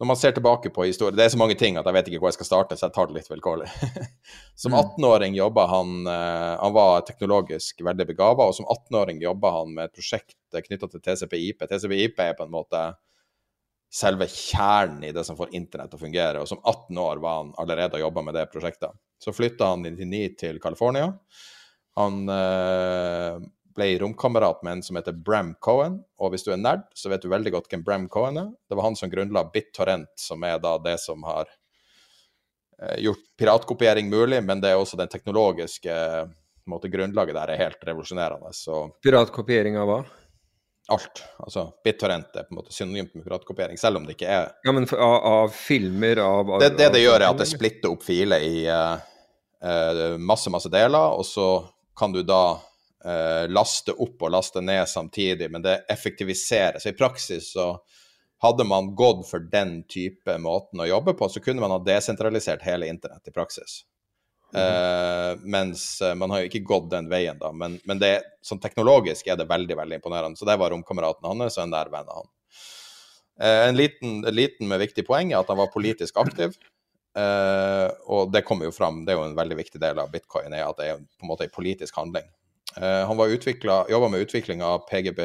Når 0.00 0.08
man 0.08 0.16
ser 0.16 0.32
tilbake 0.32 0.70
på 0.72 0.86
historie, 0.88 1.14
Det 1.14 1.24
er 1.24 1.28
så 1.28 1.38
mange 1.38 1.54
ting 1.60 1.76
at 1.76 1.84
jeg 1.84 1.94
vet 1.94 2.08
ikke 2.08 2.18
hvor 2.22 2.32
jeg 2.32 2.38
skal 2.38 2.48
starte, 2.48 2.76
så 2.76 2.88
jeg 2.88 2.94
tar 2.96 3.06
det 3.06 3.18
litt 3.18 3.28
vilkårlig. 3.30 3.68
som 4.62 4.72
18-åring 4.72 5.34
mm. 5.34 5.38
jobba 5.38 5.66
han 5.68 5.92
uh, 6.08 6.56
Han 6.62 6.72
var 6.72 7.04
teknologisk 7.06 7.84
veldig 7.84 8.06
begava, 8.08 8.48
og 8.48 8.56
som 8.56 8.66
18-åring 8.66 9.20
jobba 9.22 9.52
han 9.60 9.76
med 9.76 9.90
et 9.90 9.94
prosjekt 9.94 10.38
knytta 10.50 10.88
til 10.88 11.04
TCP-IP. 11.04 11.62
TCP-IP 11.68 12.24
er 12.24 12.34
på 12.38 12.48
en 12.48 12.54
måte 12.56 12.82
selve 13.90 14.26
kjernen 14.30 15.04
i 15.04 15.12
det 15.12 15.24
som 15.26 15.36
får 15.38 15.54
internett 15.54 15.90
til 15.92 15.98
å 15.98 16.04
fungere, 16.06 16.42
og 16.42 16.48
som 16.48 16.58
18 16.62 16.98
år 17.02 17.22
var 17.22 17.40
han 17.42 17.54
allerede 17.58 17.98
og 17.98 18.04
jobba 18.06 18.24
med 18.26 18.38
det 18.38 18.48
prosjektet. 18.50 18.94
Så 19.20 19.34
flytta 19.36 19.72
han 19.74 19.86
i 19.86 19.92
99 19.94 20.36
til 20.40 20.60
California. 20.62 21.10
Han 21.98 22.28
uh, 22.30 23.40
ble 23.76 23.88
romkamerat 24.02 24.62
med 24.66 24.78
en 24.78 24.82
som 24.86 24.98
heter 24.98 25.16
Bram 25.16 25.54
Cohen. 25.62 26.00
Og 26.20 26.34
hvis 26.34 26.46
du 26.46 26.52
er 26.54 26.60
nerd, 26.60 26.86
så 26.94 27.10
vet 27.12 27.24
du 27.24 27.30
veldig 27.32 27.54
godt 27.56 27.70
hvem 27.72 27.86
Bram 27.86 28.06
Cohen 28.12 28.38
er. 28.42 28.52
Det 28.68 28.78
var 28.78 28.88
han 28.88 28.98
som 28.98 29.10
grunnla 29.12 29.46
BitTorrent, 29.54 30.12
som 30.20 30.44
er 30.46 30.60
da 30.62 30.76
det 30.84 30.98
som 31.02 31.24
har 31.28 31.50
uh, 31.50 32.96
gjort 33.00 33.26
piratkopiering 33.40 34.12
mulig, 34.12 34.42
men 34.44 34.62
det 34.62 34.74
er 34.74 34.80
også 34.80 35.00
den 35.00 35.10
teknologiske 35.10 35.96
måte, 36.70 36.90
grunnlaget 36.92 37.34
der 37.34 37.54
er 37.54 37.64
helt 37.64 37.84
revolusjonerende. 37.88 38.54
Så 38.54 38.84
Piratkopiering 39.02 39.78
av 39.80 39.90
hva? 39.90 40.00
alt. 40.90 41.22
Altså, 41.38 41.66
BitTorrent 41.84 42.34
er 42.34 42.46
på 42.46 42.54
en 42.54 42.58
måte 42.60 42.74
synonymt 42.74 43.14
med 43.14 43.24
piratkopiering, 43.24 43.78
selv 43.78 44.00
om 44.00 44.06
det 44.06 44.16
ikke 44.16 44.30
er 44.30 44.48
Ja, 44.66 44.74
men 44.74 44.86
av, 44.90 45.16
av 45.32 45.52
filmer, 45.54 46.22
av, 46.24 46.50
av 46.56 46.62
Det, 46.62 46.72
det, 46.78 46.90
det 46.96 47.04
gjør, 47.04 47.20
er 47.20 47.28
at 47.28 47.40
det 47.40 47.48
splitter 47.50 47.92
opp 47.92 48.04
filer 48.04 48.42
i 48.44 48.64
uh, 48.66 48.96
uh, 49.62 50.16
masse, 50.18 50.50
masse 50.52 50.70
deler, 50.72 51.14
og 51.14 51.26
så 51.26 51.50
kan 52.00 52.14
du 52.16 52.22
da 52.24 52.42
eh, 53.04 53.44
laste 53.52 53.92
opp 53.92 54.24
og 54.24 54.32
laste 54.32 54.62
ned 54.64 54.88
samtidig, 54.88 55.50
men 55.52 55.64
det 55.64 55.82
effektiviseres. 55.92 56.88
I 56.88 56.96
praksis 56.96 57.52
så 57.52 57.74
hadde 58.40 58.64
man 58.64 58.94
gått 58.96 59.26
for 59.28 59.44
den 59.52 59.82
type 59.84 60.38
måten 60.40 60.80
å 60.80 60.88
jobbe 60.88 61.12
på, 61.18 61.28
så 61.28 61.42
kunne 61.44 61.60
man 61.60 61.74
ha 61.74 61.78
desentralisert 61.84 62.64
hele 62.64 62.88
internett 62.88 63.28
i 63.28 63.34
praksis. 63.36 63.82
Mm. 64.54 64.62
Uh, 64.64 65.44
mens 65.44 65.84
uh, 66.02 66.14
man 66.18 66.32
har 66.32 66.40
jo 66.40 66.48
ikke 66.48 66.64
gått 66.66 66.88
den 66.90 67.10
veien, 67.12 67.38
da. 67.38 67.52
Men, 67.52 67.76
men 67.84 68.00
det, 68.00 68.14
sånn 68.42 68.62
teknologisk 68.62 69.28
er 69.28 69.36
det 69.38 69.46
veldig 69.50 69.76
veldig 69.78 70.00
imponerende. 70.00 70.40
Så 70.40 70.48
det 70.48 70.56
var 70.58 70.72
romkameraten 70.72 71.28
hans 71.28 71.58
og 71.58 71.66
en 71.66 71.74
nær 71.76 71.92
venn 71.92 72.08
av 72.08 72.22
han. 72.22 72.32
Uh, 73.40 73.60
en 73.68 73.76
liten, 73.76 74.18
liten, 74.32 74.72
med 74.72 74.80
viktig 74.82 75.04
poeng 75.06 75.34
er 75.34 75.42
at 75.42 75.52
han 75.52 75.60
var 75.60 75.70
politisk 75.74 76.18
aktiv. 76.24 76.56
Uh, 77.10 77.90
og 78.06 78.30
det 78.30 78.44
kommer 78.46 78.68
jo 78.68 78.74
fram, 78.74 79.02
det 79.02 79.12
er 79.12 79.18
jo 79.18 79.26
en 79.26 79.38
veldig 79.38 79.56
viktig 79.58 79.80
del 79.82 79.98
av 79.98 80.12
bitcoin, 80.12 80.52
er 80.54 80.68
at 80.68 80.78
det 80.78 80.90
er 80.92 81.00
på 81.18 81.26
en 81.26 81.32
måte 81.32 81.46
en 81.48 81.54
politisk 81.54 81.98
handling. 81.98 82.28
Uh, 82.76 83.02
han 83.08 83.18
jobba 83.18 84.08
med 84.12 84.22
utvikling 84.22 84.62
av 84.62 84.84
PGP, 84.90 85.20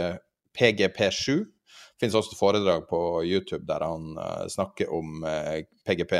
PGP7. 0.57 1.43
Det 1.45 2.01
finnes 2.01 2.17
også 2.17 2.33
et 2.33 2.39
foredrag 2.39 2.87
på 2.89 2.99
YouTube 3.23 3.67
der 3.69 3.85
han 3.85 4.15
uh, 4.17 4.47
snakker 4.51 4.91
om 4.91 5.25
PGP, 5.85 6.15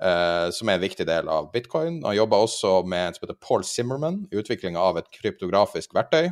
som 0.00 0.70
er 0.72 0.78
en 0.78 0.80
viktig 0.80 1.04
del 1.04 1.28
av 1.28 1.50
bitcoin. 1.52 1.98
Han 2.06 2.14
jobba 2.16 2.38
også 2.40 2.70
med 2.88 3.02
en 3.04 3.16
som 3.16 3.26
heter 3.26 3.36
Paul 3.36 3.66
Zimmerman, 3.68 4.22
utviklinga 4.32 4.80
av 4.80 4.96
et 4.96 5.10
kryptografisk 5.12 5.92
verktøy. 5.92 6.30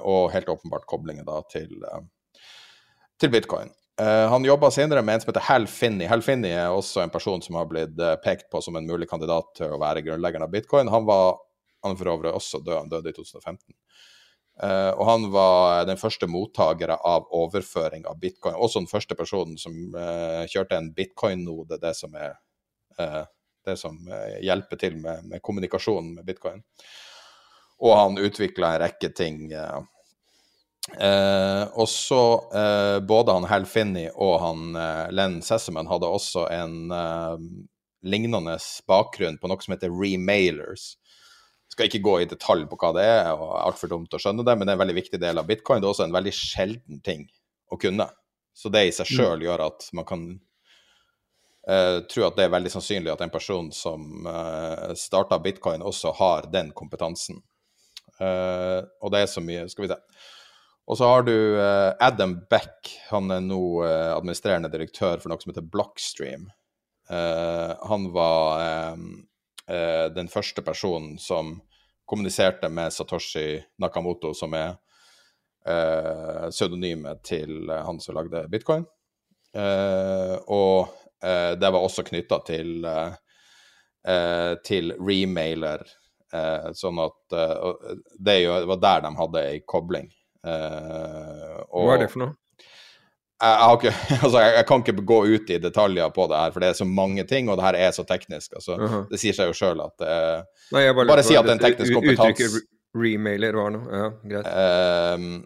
og 0.00 0.32
helt 0.32 0.48
åpenbart 0.48 0.86
koblingen 0.88 1.28
da 1.28 1.42
til, 1.52 1.84
til 3.20 3.28
bitcoin. 3.28 3.68
Uh, 4.00 4.26
han 4.28 4.44
jobba 4.44 4.70
senere 4.70 5.02
med 5.02 5.14
en 5.14 5.20
som 5.20 5.30
heter 5.30 5.44
Hal 5.46 5.66
Finney. 5.70 6.06
Hal 6.10 6.22
Finney 6.22 6.50
er 6.50 6.74
også 6.74 7.04
en 7.04 7.12
person 7.14 7.42
som 7.42 7.54
har 7.54 7.68
blitt 7.70 7.94
uh, 8.02 8.16
pekt 8.24 8.48
på 8.50 8.58
som 8.64 8.74
en 8.74 8.88
mulig 8.88 9.06
kandidat 9.10 9.52
til 9.54 9.70
å 9.70 9.78
være 9.78 10.02
grunnleggeren 10.02 10.48
av 10.48 10.50
bitcoin. 10.50 10.90
Han 10.90 11.06
var 11.06 11.36
han 11.84 11.94
for 12.00 12.10
øvrig 12.10 12.32
også 12.34 12.58
død, 12.64 12.78
han 12.78 12.90
døde 12.90 13.12
i 13.12 13.14
2015. 13.14 13.60
Uh, 14.54 14.66
eh, 14.66 14.90
og 14.94 15.04
han 15.06 15.28
var 15.34 15.84
den 15.86 16.00
første 16.00 16.26
mottakere 16.30 16.96
av 17.06 17.28
overføring 17.38 18.06
av 18.10 18.18
bitcoin. 18.18 18.56
Også 18.58 18.82
den 18.82 18.90
første 18.90 19.14
personen 19.18 19.58
som 19.60 19.76
kjørte 20.50 20.78
en 20.78 20.90
bitcoin-node, 20.96 21.78
det 21.82 21.94
som 21.98 22.14
er 22.18 22.38
det 23.64 23.74
som 23.80 23.96
hjelper 24.44 24.78
til 24.78 24.98
med, 25.02 25.24
med 25.26 25.42
kommunikasjonen 25.42 26.12
med 26.18 26.26
bitcoin. 26.28 26.60
Og 27.82 27.94
han 27.98 28.20
utvikla 28.22 28.74
en 28.74 28.82
rekke 28.84 29.10
ting. 29.16 29.48
Uh, 29.54 29.82
Eh, 30.92 31.62
og 31.80 31.88
så 31.88 32.20
eh, 32.52 32.98
Både 33.08 33.32
han 33.32 33.46
Hal 33.48 33.64
Finney 33.64 34.10
og 34.12 34.34
han 34.42 34.74
eh, 34.76 35.06
Len 35.16 35.38
Sesseman 35.42 35.88
hadde 35.88 36.10
også 36.12 36.44
en 36.52 36.92
eh, 36.92 37.38
lignende 38.04 38.58
bakgrunn 38.88 39.38
på 39.40 39.48
noe 39.48 39.64
som 39.64 39.72
heter 39.74 39.92
remailers. 39.92 40.92
Skal 41.72 41.88
ikke 41.88 42.04
gå 42.04 42.18
i 42.20 42.28
detalj 42.28 42.66
på 42.70 42.78
hva 42.78 42.92
det 42.94 43.04
er, 43.08 43.30
og 43.32 43.56
altfor 43.62 43.90
dumt 43.90 44.12
å 44.14 44.20
skjønne 44.20 44.44
det, 44.46 44.54
men 44.54 44.68
det 44.68 44.74
er 44.74 44.78
en 44.78 44.84
veldig 44.84 44.98
viktig 45.00 45.20
del 45.22 45.40
av 45.40 45.48
bitcoin. 45.48 45.80
Det 45.80 45.88
er 45.88 45.94
også 45.94 46.06
en 46.06 46.14
veldig 46.14 46.34
sjelden 46.36 47.00
ting 47.06 47.24
å 47.72 47.78
kunne. 47.80 48.06
Så 48.54 48.70
det 48.70 48.84
i 48.86 48.92
seg 48.94 49.08
sjøl 49.10 49.40
mm. 49.40 49.46
gjør 49.48 49.64
at 49.64 49.88
man 49.96 50.06
kan 50.06 50.26
uh, 51.66 51.98
tro 52.12 52.28
at 52.28 52.36
det 52.38 52.46
er 52.46 52.52
veldig 52.54 52.70
sannsynlig 52.76 53.10
at 53.10 53.24
en 53.24 53.32
person 53.34 53.72
som 53.74 54.28
uh, 54.28 54.92
starta 54.98 55.40
bitcoin, 55.42 55.82
også 55.82 56.14
har 56.20 56.46
den 56.52 56.70
kompetansen. 56.76 57.40
Uh, 58.20 58.86
og 59.02 59.10
det 59.10 59.24
er 59.24 59.32
så 59.32 59.42
mye 59.42 59.64
Skal 59.72 59.88
vi 59.88 59.90
se. 59.90 59.98
Og 60.84 60.98
så 60.98 61.08
har 61.08 61.22
du 61.24 61.34
uh, 61.56 61.92
Adam 62.00 62.36
Beck. 62.50 62.90
Han 63.08 63.32
er 63.32 63.44
nå 63.44 63.60
uh, 63.80 64.12
administrerende 64.16 64.68
direktør 64.72 65.20
for 65.22 65.32
noe 65.32 65.40
som 65.40 65.52
heter 65.52 65.64
Blockstream. 65.72 66.50
Uh, 67.10 67.72
han 67.88 68.10
var 68.14 68.98
den 69.64 70.28
første 70.28 70.60
personen 70.60 71.14
som 71.16 71.54
kommuniserte 72.04 72.68
med 72.68 72.92
Satoshi 72.92 73.62
Nakamoto, 73.80 74.34
som 74.36 74.52
er 74.52 74.74
pseudonymet 75.64 77.22
til 77.24 77.70
han 77.72 77.96
som 78.04 78.18
lagde 78.18 78.42
bitcoin. 78.52 78.84
og 79.56 80.92
det 81.22 81.70
var 81.72 81.80
også 81.80 82.04
knytta 82.04 82.38
til, 82.44 82.84
til 84.68 84.92
remailer, 85.00 85.86
sånn 86.76 87.00
at 87.06 87.38
det 88.28 88.36
var 88.68 88.82
der 88.84 89.06
de 89.06 89.14
hadde 89.22 89.46
ei 89.54 89.64
kobling. 89.64 90.12
Og, 90.44 91.86
Hva 91.86 91.94
er 91.94 92.04
det 92.04 92.10
for 92.12 92.24
noe? 92.24 92.34
Jeg, 93.44 93.78
ikke, 93.78 93.92
altså, 94.24 94.38
jeg, 94.38 94.52
jeg, 94.56 94.66
kan 94.68 94.84
ikke 94.84 95.06
gå 95.06 95.18
ut 95.34 95.50
i 95.50 95.58
detaljer 95.62 96.12
på 96.14 96.26
det 96.30 96.42
her, 96.42 96.52
for 96.54 96.64
det 96.64 96.68
er 96.70 96.78
så 96.78 96.86
mange 96.88 97.24
ting, 97.28 97.50
og 97.50 97.58
det 97.58 97.66
her 97.66 97.80
er 97.86 97.96
så 97.96 98.04
teknisk. 98.08 98.54
Altså, 98.54 98.76
uh 98.76 98.92
-huh. 98.92 99.08
Det 99.10 99.20
sier 99.20 99.32
seg 99.32 99.50
jo 99.50 99.56
sjøl 99.56 99.80
at 99.80 100.06
uh, 100.06 100.44
Nei, 100.72 100.92
Bare, 100.92 101.06
bare 101.06 101.22
si 101.22 101.36
at 101.36 101.44
det 101.44 101.50
er 101.50 101.58
en 101.58 101.66
teknisk 101.66 101.94
kompetanse 101.94 102.30
Uttrykket 102.30 102.70
remailer 102.94 103.52
var 103.52 103.70
noe, 103.74 103.90
ja, 103.90 104.10
greit. 104.22 104.46
Uh, 104.46 105.42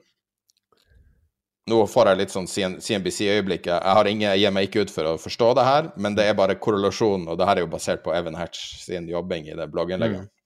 nå 1.68 1.86
får 1.86 2.08
jeg 2.08 2.18
litt 2.18 2.32
sånn 2.32 2.48
CNBC-øyeblikk. 2.80 3.66
Jeg, 3.66 4.16
jeg 4.20 4.40
gir 4.40 4.52
meg 4.54 4.68
ikke 4.68 4.84
ut 4.86 4.92
for 4.92 5.04
å 5.04 5.18
forstå 5.20 5.54
det 5.58 5.64
her, 5.64 5.90
men 5.96 6.14
det 6.16 6.24
er 6.28 6.34
bare 6.34 6.54
korrelasjon, 6.54 7.28
og 7.28 7.38
det 7.38 7.48
her 7.48 7.56
er 7.56 7.66
jo 7.66 7.72
basert 7.72 8.04
på 8.04 8.14
Evan 8.14 8.38
Hatch 8.38 8.84
sin 8.84 9.08
jobbing 9.08 9.48
i 9.48 9.56
det 9.58 9.68
blogginnlegget. 9.72 10.28
Mm. 10.28 10.37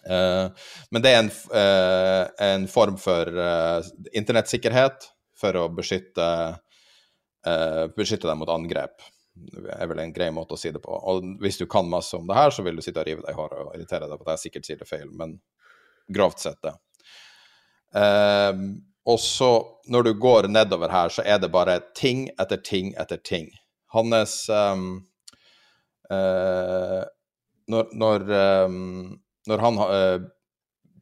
Uh, 0.00 0.50
men 0.90 1.04
det 1.04 1.12
er 1.12 1.20
en, 1.20 1.30
uh, 1.52 2.24
en 2.42 2.68
form 2.70 2.96
for 3.00 3.28
uh, 3.28 3.84
internettsikkerhet 4.16 5.08
for 5.38 5.58
å 5.58 5.66
beskytte, 5.74 6.26
beskytte 7.98 8.28
deg 8.28 8.36
mot 8.38 8.50
angrep. 8.54 9.02
Det 9.34 9.72
er 9.74 9.88
vel 9.90 9.98
en 9.98 10.12
grei 10.14 10.28
måte 10.30 10.54
å 10.54 10.60
si 10.60 10.70
det 10.70 10.78
på. 10.84 10.94
Og 10.94 11.24
hvis 11.42 11.58
du 11.58 11.64
kan 11.66 11.88
masse 11.90 12.14
om 12.14 12.28
det 12.28 12.36
her, 12.36 12.52
så 12.54 12.62
vil 12.62 12.78
du 12.78 12.82
sitte 12.84 13.02
og 13.02 13.08
rive 13.08 13.24
deg 13.24 13.32
i 13.34 13.38
håret 13.40 13.64
og 13.64 13.72
irritere 13.74 14.06
deg 14.06 14.20
på 14.20 14.28
at 14.28 14.36
jeg 14.36 14.42
sikkert 14.44 14.68
sier 14.68 14.78
det 14.78 14.86
feil, 14.86 15.08
men 15.18 15.32
grovt 16.14 16.44
sett 16.44 16.60
det. 16.62 16.76
og 19.02 19.18
så, 19.24 19.50
når 19.90 20.06
du 20.06 20.12
går 20.22 20.46
nedover 20.46 20.94
her, 20.94 21.10
så 21.10 21.26
er 21.26 21.42
det 21.42 21.50
bare 21.50 21.80
ting 21.98 22.28
etter 22.38 22.62
ting 22.62 22.94
etter 22.94 23.18
ting. 23.18 23.50
Hans 23.96 24.36
um, 24.46 25.02
Når, 27.72 27.90
når 27.98 28.30
um, 28.70 29.18
når 29.50 29.62
han 29.64 29.78
uh, 29.82 30.24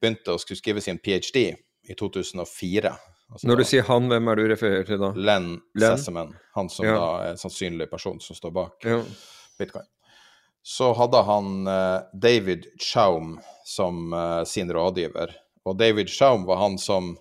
begynte 0.01 0.35
å 0.35 0.41
skulle 0.41 0.61
skrive 0.61 0.83
sin 0.85 0.99
ph.d. 0.99 1.45
i 1.89 1.97
2004 1.99 2.93
altså 3.31 3.49
Når 3.49 3.61
du 3.61 3.65
sier 3.69 3.87
han, 3.89 4.09
hvem 4.11 4.31
er 4.33 4.41
du 4.41 4.45
refererer 4.51 4.89
til 4.89 5.01
da? 5.03 5.13
Len, 5.17 5.53
Len? 5.79 5.97
Sesseman. 5.97 6.35
Han 6.57 6.71
som 6.73 6.89
ja. 6.89 6.97
da 6.99 7.09
er 7.23 7.35
en 7.35 7.41
sannsynlig 7.41 7.91
person 7.91 8.21
som 8.23 8.39
står 8.39 8.55
bak 8.57 8.87
ja. 8.89 9.01
bitcoin. 9.61 9.87
så 10.67 10.91
hadde 10.99 11.23
han 11.29 11.67
eh, 11.71 11.99
David 12.27 12.67
Chaum 12.83 13.39
som 13.65 14.13
eh, 14.13 14.43
sin 14.45 14.73
rådgiver. 14.73 15.33
Og 15.65 15.79
David 15.79 16.11
Chaum 16.13 16.45
var 16.49 16.61
han 16.65 16.79
som 16.81 17.15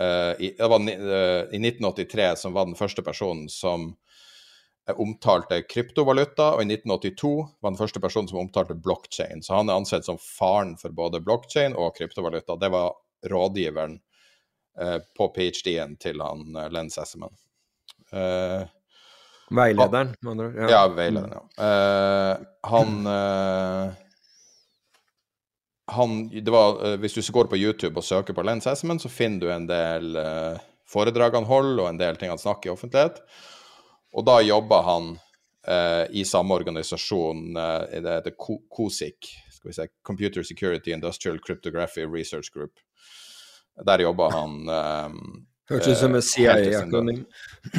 eh, 0.00 0.32
i, 0.38 0.54
det 0.58 0.68
var, 0.68 0.86
eh, 0.88 1.50
I 1.56 1.60
1983 1.60 2.30
som 2.44 2.54
var 2.56 2.68
den 2.70 2.78
første 2.78 3.02
personen 3.02 3.48
som 3.52 3.90
eh, 3.90 3.99
omtalte 4.96 5.62
kryptovaluta, 5.62 6.54
og 6.56 6.62
i 6.62 6.66
1982 6.72 7.32
var 7.60 7.70
den 7.72 7.78
første 7.78 8.00
personen 8.02 8.28
som 8.30 8.40
omtalte 8.42 8.74
blockchain. 8.74 9.42
Så 9.42 9.54
han 9.54 9.68
er 9.70 9.78
ansett 9.78 10.06
som 10.06 10.18
faren 10.18 10.76
for 10.80 10.94
både 10.96 11.20
blockchain 11.22 11.76
og 11.78 11.94
kryptovaluta. 11.98 12.56
Det 12.58 12.70
var 12.72 12.92
rådgiveren 13.30 13.98
eh, 14.80 14.98
på 15.16 15.28
ph.d.-en 15.36 15.96
til 16.00 16.22
han 16.24 16.56
eh, 16.56 16.70
Len 16.72 16.90
Sesseman. 16.90 17.34
Eh, 18.12 18.62
Veilederen, 19.50 20.14
med 20.22 20.30
andre 20.30 20.46
ord. 20.46 20.70
ja, 20.70 20.82
veilederen, 20.94 21.34
ja. 21.34 21.66
Eh, 21.66 22.46
han 22.70 23.06
eh, 23.16 23.92
Han 25.90 26.28
Det 26.30 26.52
var 26.54 26.76
eh, 26.86 26.96
Hvis 27.02 27.16
du 27.18 27.32
går 27.34 27.50
på 27.50 27.58
YouTube 27.58 27.98
og 27.98 28.06
søker 28.06 28.34
på 28.34 28.42
Len 28.46 28.62
Sesseman, 28.62 29.02
så 29.02 29.10
finner 29.10 29.40
du 29.40 29.50
en 29.50 29.66
del 29.70 30.16
eh, 30.16 30.60
foredrag 30.90 31.34
han 31.34 31.48
holder, 31.50 31.82
og 31.84 31.88
en 31.90 31.98
del 31.98 32.16
ting 32.18 32.30
han 32.30 32.38
snakker 32.38 32.70
i 32.70 32.74
offentlighet. 32.74 33.18
Og 34.12 34.26
da 34.26 34.40
jobber 34.42 34.82
han 34.86 35.10
eh, 35.66 36.06
i 36.10 36.24
samme 36.24 36.54
organisasjon, 36.54 37.56
eh, 37.56 38.00
det 38.00 38.16
heter 38.16 38.34
COSIC, 38.76 39.30
skal 39.54 39.70
vi 39.70 39.76
si, 39.76 39.86
Computer 40.06 40.42
Security 40.42 40.92
Industrial 40.92 41.38
Cryptography 41.46 42.06
Research 42.06 42.52
Group. 42.52 42.72
Der 43.86 44.02
jobber 44.02 44.30
han 44.30 44.68
eh, 44.68 45.20
Hørtes 45.70 45.88
ut 45.88 45.98
som 45.98 46.10
eh, 46.10 46.16
en 46.16 46.22
sin 46.22 46.42
CIA-akronym. 46.42 47.24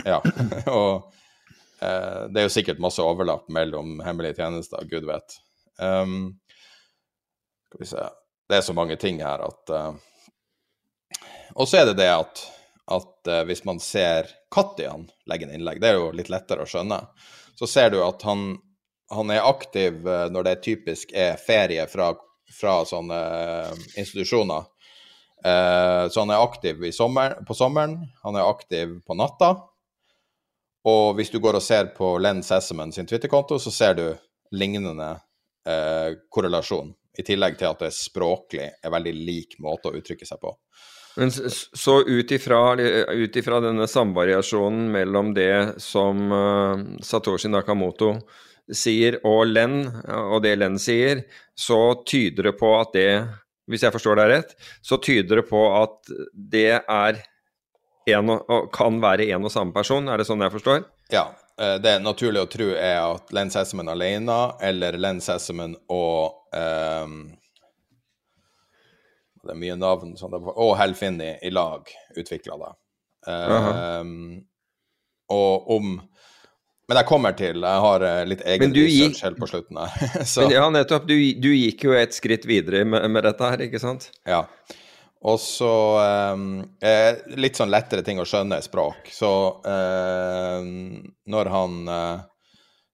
ja, 0.06 0.22
og 0.80 1.12
eh, 1.82 2.22
det 2.32 2.40
er 2.40 2.48
jo 2.48 2.54
sikkert 2.54 2.80
masse 2.84 3.04
overlapp 3.04 3.50
mellom 3.52 4.00
hemmelige 4.06 4.40
tjenester, 4.40 4.86
gud 4.88 5.08
vet. 5.10 5.36
Um, 5.82 6.38
skal 7.68 7.80
vi 7.84 7.90
se 7.90 8.08
Det 8.50 8.58
er 8.58 8.62
så 8.62 8.74
mange 8.76 8.96
ting 9.00 9.22
her 9.24 9.42
at 9.42 9.72
uh, 9.72 9.94
Og 11.56 11.68
så 11.68 11.80
er 11.80 11.86
det 11.90 11.96
det 11.98 12.10
at, 12.12 12.42
at 12.92 13.30
eh, 13.30 13.44
hvis 13.50 13.64
man 13.68 13.80
ser 13.84 14.30
når 14.52 14.84
han 14.88 15.06
legger 15.30 15.48
inn 15.48 15.62
innlegg, 15.62 15.80
det 15.82 15.92
er 15.92 16.00
jo 16.00 16.12
litt 16.16 16.32
lettere 16.32 16.66
å 16.66 16.70
skjønne, 16.70 17.00
så 17.56 17.68
ser 17.70 17.94
du 17.94 18.02
at 18.04 18.24
han, 18.28 18.58
han 19.14 19.32
er 19.32 19.48
aktiv 19.48 20.06
eh, 20.08 20.28
når 20.34 20.48
det 20.48 20.56
typisk 20.66 21.14
er 21.16 21.40
ferie 21.40 21.88
fra, 21.92 22.12
fra 22.60 22.82
sånne 22.88 23.20
eh, 23.40 23.82
institusjoner. 24.02 24.68
Eh, 25.46 26.06
så 26.10 26.24
han 26.24 26.34
er 26.34 26.44
aktiv 26.44 26.84
sommer, 26.94 27.40
på 27.48 27.58
sommeren, 27.58 27.98
han 28.24 28.38
er 28.38 28.50
aktiv 28.50 29.00
på 29.08 29.18
natta. 29.18 29.56
Og 30.90 31.16
hvis 31.18 31.30
du 31.30 31.40
går 31.42 31.60
og 31.60 31.64
ser 31.64 31.92
på 31.98 32.16
Len 32.22 32.42
Sesseman 32.46 32.94
sin 32.94 33.10
Twitter-konto, 33.10 33.60
så 33.62 33.72
ser 33.74 33.98
du 33.98 34.06
lignende 34.58 35.12
eh, 35.68 36.18
korrelasjon. 36.30 36.94
I 37.18 37.26
tillegg 37.28 37.58
til 37.60 37.70
at 37.70 37.84
det 37.84 37.92
språklig 37.94 38.70
er 38.82 38.94
veldig 38.94 39.14
lik 39.14 39.58
måte 39.62 39.92
å 39.92 39.98
uttrykke 40.00 40.26
seg 40.26 40.40
på. 40.42 40.54
Men 41.16 41.32
så 41.32 41.98
ut 42.08 42.32
ifra, 42.32 43.60
denne 43.64 43.88
samvariasjonen 43.88 44.86
mellom 44.94 45.34
det 45.36 45.82
som 45.84 46.32
eh, 46.32 46.86
Satoshi 47.04 47.52
Nakamoto 47.52 48.14
sier 48.72 49.18
og 49.28 49.46
Len, 49.50 49.84
og 50.08 50.40
det 50.46 50.56
Len 50.60 50.78
sier, 50.80 51.26
så 51.56 52.04
tyder 52.08 52.52
det 52.52 52.56
på 52.60 52.72
at 52.78 52.94
det, 52.96 53.10
hvis 53.68 53.84
jeg 53.84 53.94
forstår 53.94 54.22
deg 54.22 54.32
rett, 54.32 54.56
så 54.86 55.00
tyder 55.02 55.42
det 55.42 55.50
på 55.50 55.66
at 55.76 56.14
det 56.32 56.80
er 56.80 57.22
en 58.12 58.32
og, 58.34 58.72
kan 58.74 58.98
være 59.04 59.28
en 59.30 59.46
og 59.46 59.54
samme 59.54 59.76
person, 59.76 60.10
er 60.10 60.22
det 60.22 60.28
sånn 60.30 60.42
jeg 60.42 60.56
forstår? 60.56 60.86
Ja, 61.14 61.28
eh, 61.60 61.78
det 61.84 61.98
er 61.98 62.06
naturlig 62.06 62.46
å 62.46 62.50
tro 62.52 62.72
er 62.74 63.02
at 63.04 63.36
Len 63.36 63.52
Sesseman 63.54 63.92
alene, 63.92 64.40
eller 64.64 64.98
Len 65.02 65.22
Sesseman 65.24 65.76
og 65.92 66.56
ehm, 66.56 67.22
Det 69.42 69.54
er 69.56 69.60
mye 69.62 69.76
navn 69.80 70.14
sånn, 70.20 70.36
og 70.38 70.76
Hal 70.78 70.94
i 71.02 71.50
lag 71.54 71.90
utvikla 72.18 72.58
det. 72.62 72.72
Ehm, 73.32 74.42
og 75.32 75.70
om 75.78 75.92
Men 76.90 76.98
jeg 76.98 77.06
kommer 77.08 77.36
til 77.38 77.62
Jeg 77.62 77.82
har 77.86 78.02
eh, 78.04 78.24
litt 78.26 78.42
egen 78.42 78.74
gikk- 78.74 78.88
research 78.88 79.22
helt 79.24 79.38
på 79.40 79.48
slutten 79.48 79.78
her. 79.78 80.26
Så, 80.34 80.42
Men 80.42 80.52
ja, 80.58 80.64
nettopp. 80.74 81.06
Du, 81.08 81.16
du 81.16 81.52
gikk 81.54 81.86
jo 81.88 81.94
et 81.96 82.14
skritt 82.18 82.46
videre 82.50 82.84
med, 82.86 83.06
med 83.14 83.24
dette 83.30 83.52
her, 83.54 83.62
ikke 83.68 83.80
sant? 83.80 84.10
Ja. 84.28 84.42
Og 85.22 85.38
så 85.40 85.70
ehm, 86.02 86.50
eh, 86.82 87.22
Litt 87.38 87.60
sånn 87.62 87.72
lettere 87.72 88.04
ting 88.04 88.20
å 88.20 88.26
skjønne 88.28 88.58
i 88.60 88.66
språk. 88.66 89.08
Så 89.14 89.32
eh, 89.70 90.66
når 91.32 91.52
han 91.54 91.78
eh, 91.94 92.28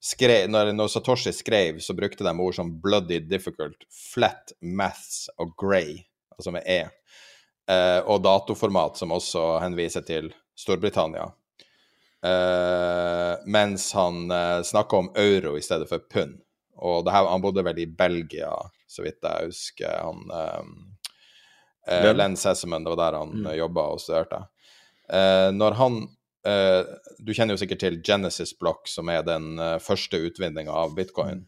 skrev 0.04 0.52
når, 0.52 0.74
når 0.78 0.92
Satoshi 0.94 1.34
skrev, 1.34 1.80
så 1.84 1.96
brukte 1.98 2.28
de 2.28 2.34
ord 2.40 2.56
som 2.56 2.70
'bloody 2.82 3.20
difficult', 3.28 3.88
'flat 3.90 4.54
maths' 4.62 5.26
og 5.40 5.56
'grey', 5.58 6.04
altså 6.38 6.54
med 6.56 6.64
E. 6.66 6.82
Eh, 7.68 8.00
og 8.08 8.22
datoformat, 8.24 8.98
som 8.98 9.12
også 9.12 9.58
henviser 9.64 10.06
til 10.08 10.32
Storbritannia. 10.58 11.28
Eh, 12.26 13.34
mens 13.46 13.92
han 13.94 14.26
uh, 14.32 14.62
snakker 14.66 14.98
om 14.98 15.10
euro 15.16 15.58
i 15.58 15.64
stedet 15.66 15.90
for 15.90 16.02
pund. 16.12 16.40
Og 16.78 17.06
det 17.06 17.14
her, 17.14 17.28
han 17.30 17.42
bodde 17.42 17.64
vel 17.66 17.80
i 17.82 17.90
Belgia, 17.90 18.52
så 18.88 19.06
vidt 19.06 19.24
jeg 19.26 19.50
husker. 19.50 19.96
Han 20.06 20.34
ehm, 20.34 20.76
eh, 21.88 22.06
Len? 22.06 22.36
Len 22.38 22.84
det 22.84 22.92
var 22.92 23.00
der 23.02 23.18
han 23.18 23.34
mm. 23.34 23.52
jobba 23.58 23.88
og 23.94 24.02
studerte. 24.02 24.44
Eh, 25.10 25.50
når 25.56 25.78
han 25.80 26.02
eh, 26.46 26.82
Du 27.24 27.32
kjenner 27.34 27.56
jo 27.56 27.62
sikkert 27.62 27.82
til 27.82 28.02
Genesis 28.06 28.54
Block, 28.60 28.86
som 28.92 29.10
er 29.10 29.26
den 29.26 29.58
eh, 29.60 29.80
første 29.82 30.20
utvinninga 30.22 30.74
av 30.74 30.94
bitcoin. 30.98 31.48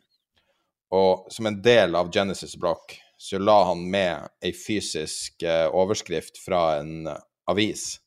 Og 0.95 1.29
som 1.29 1.45
en 1.45 1.59
del 1.61 1.93
av 1.95 2.09
Genesis 2.13 2.57
Block 2.57 2.97
så 3.19 3.39
la 3.39 3.63
han 3.67 3.81
med 3.91 4.29
ei 4.39 4.53
fysisk 4.55 5.43
eh, 5.43 5.67
overskrift 5.75 6.37
fra 6.39 6.77
en 6.79 7.09
avis, 7.51 7.97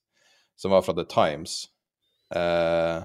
som 0.57 0.73
var 0.73 0.83
fra 0.87 0.95
The 0.97 1.05
Times. 1.05 1.67
Eh, 2.35 3.03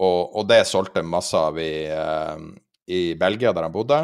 og, 0.00 0.36
og 0.40 0.46
det 0.48 0.62
solgte 0.64 1.02
masse 1.04 1.36
av 1.36 1.60
i, 1.60 1.84
eh, 1.92 2.46
i 2.88 3.02
Belgia, 3.20 3.52
der 3.52 3.68
han 3.68 3.74
bodde, 3.74 4.00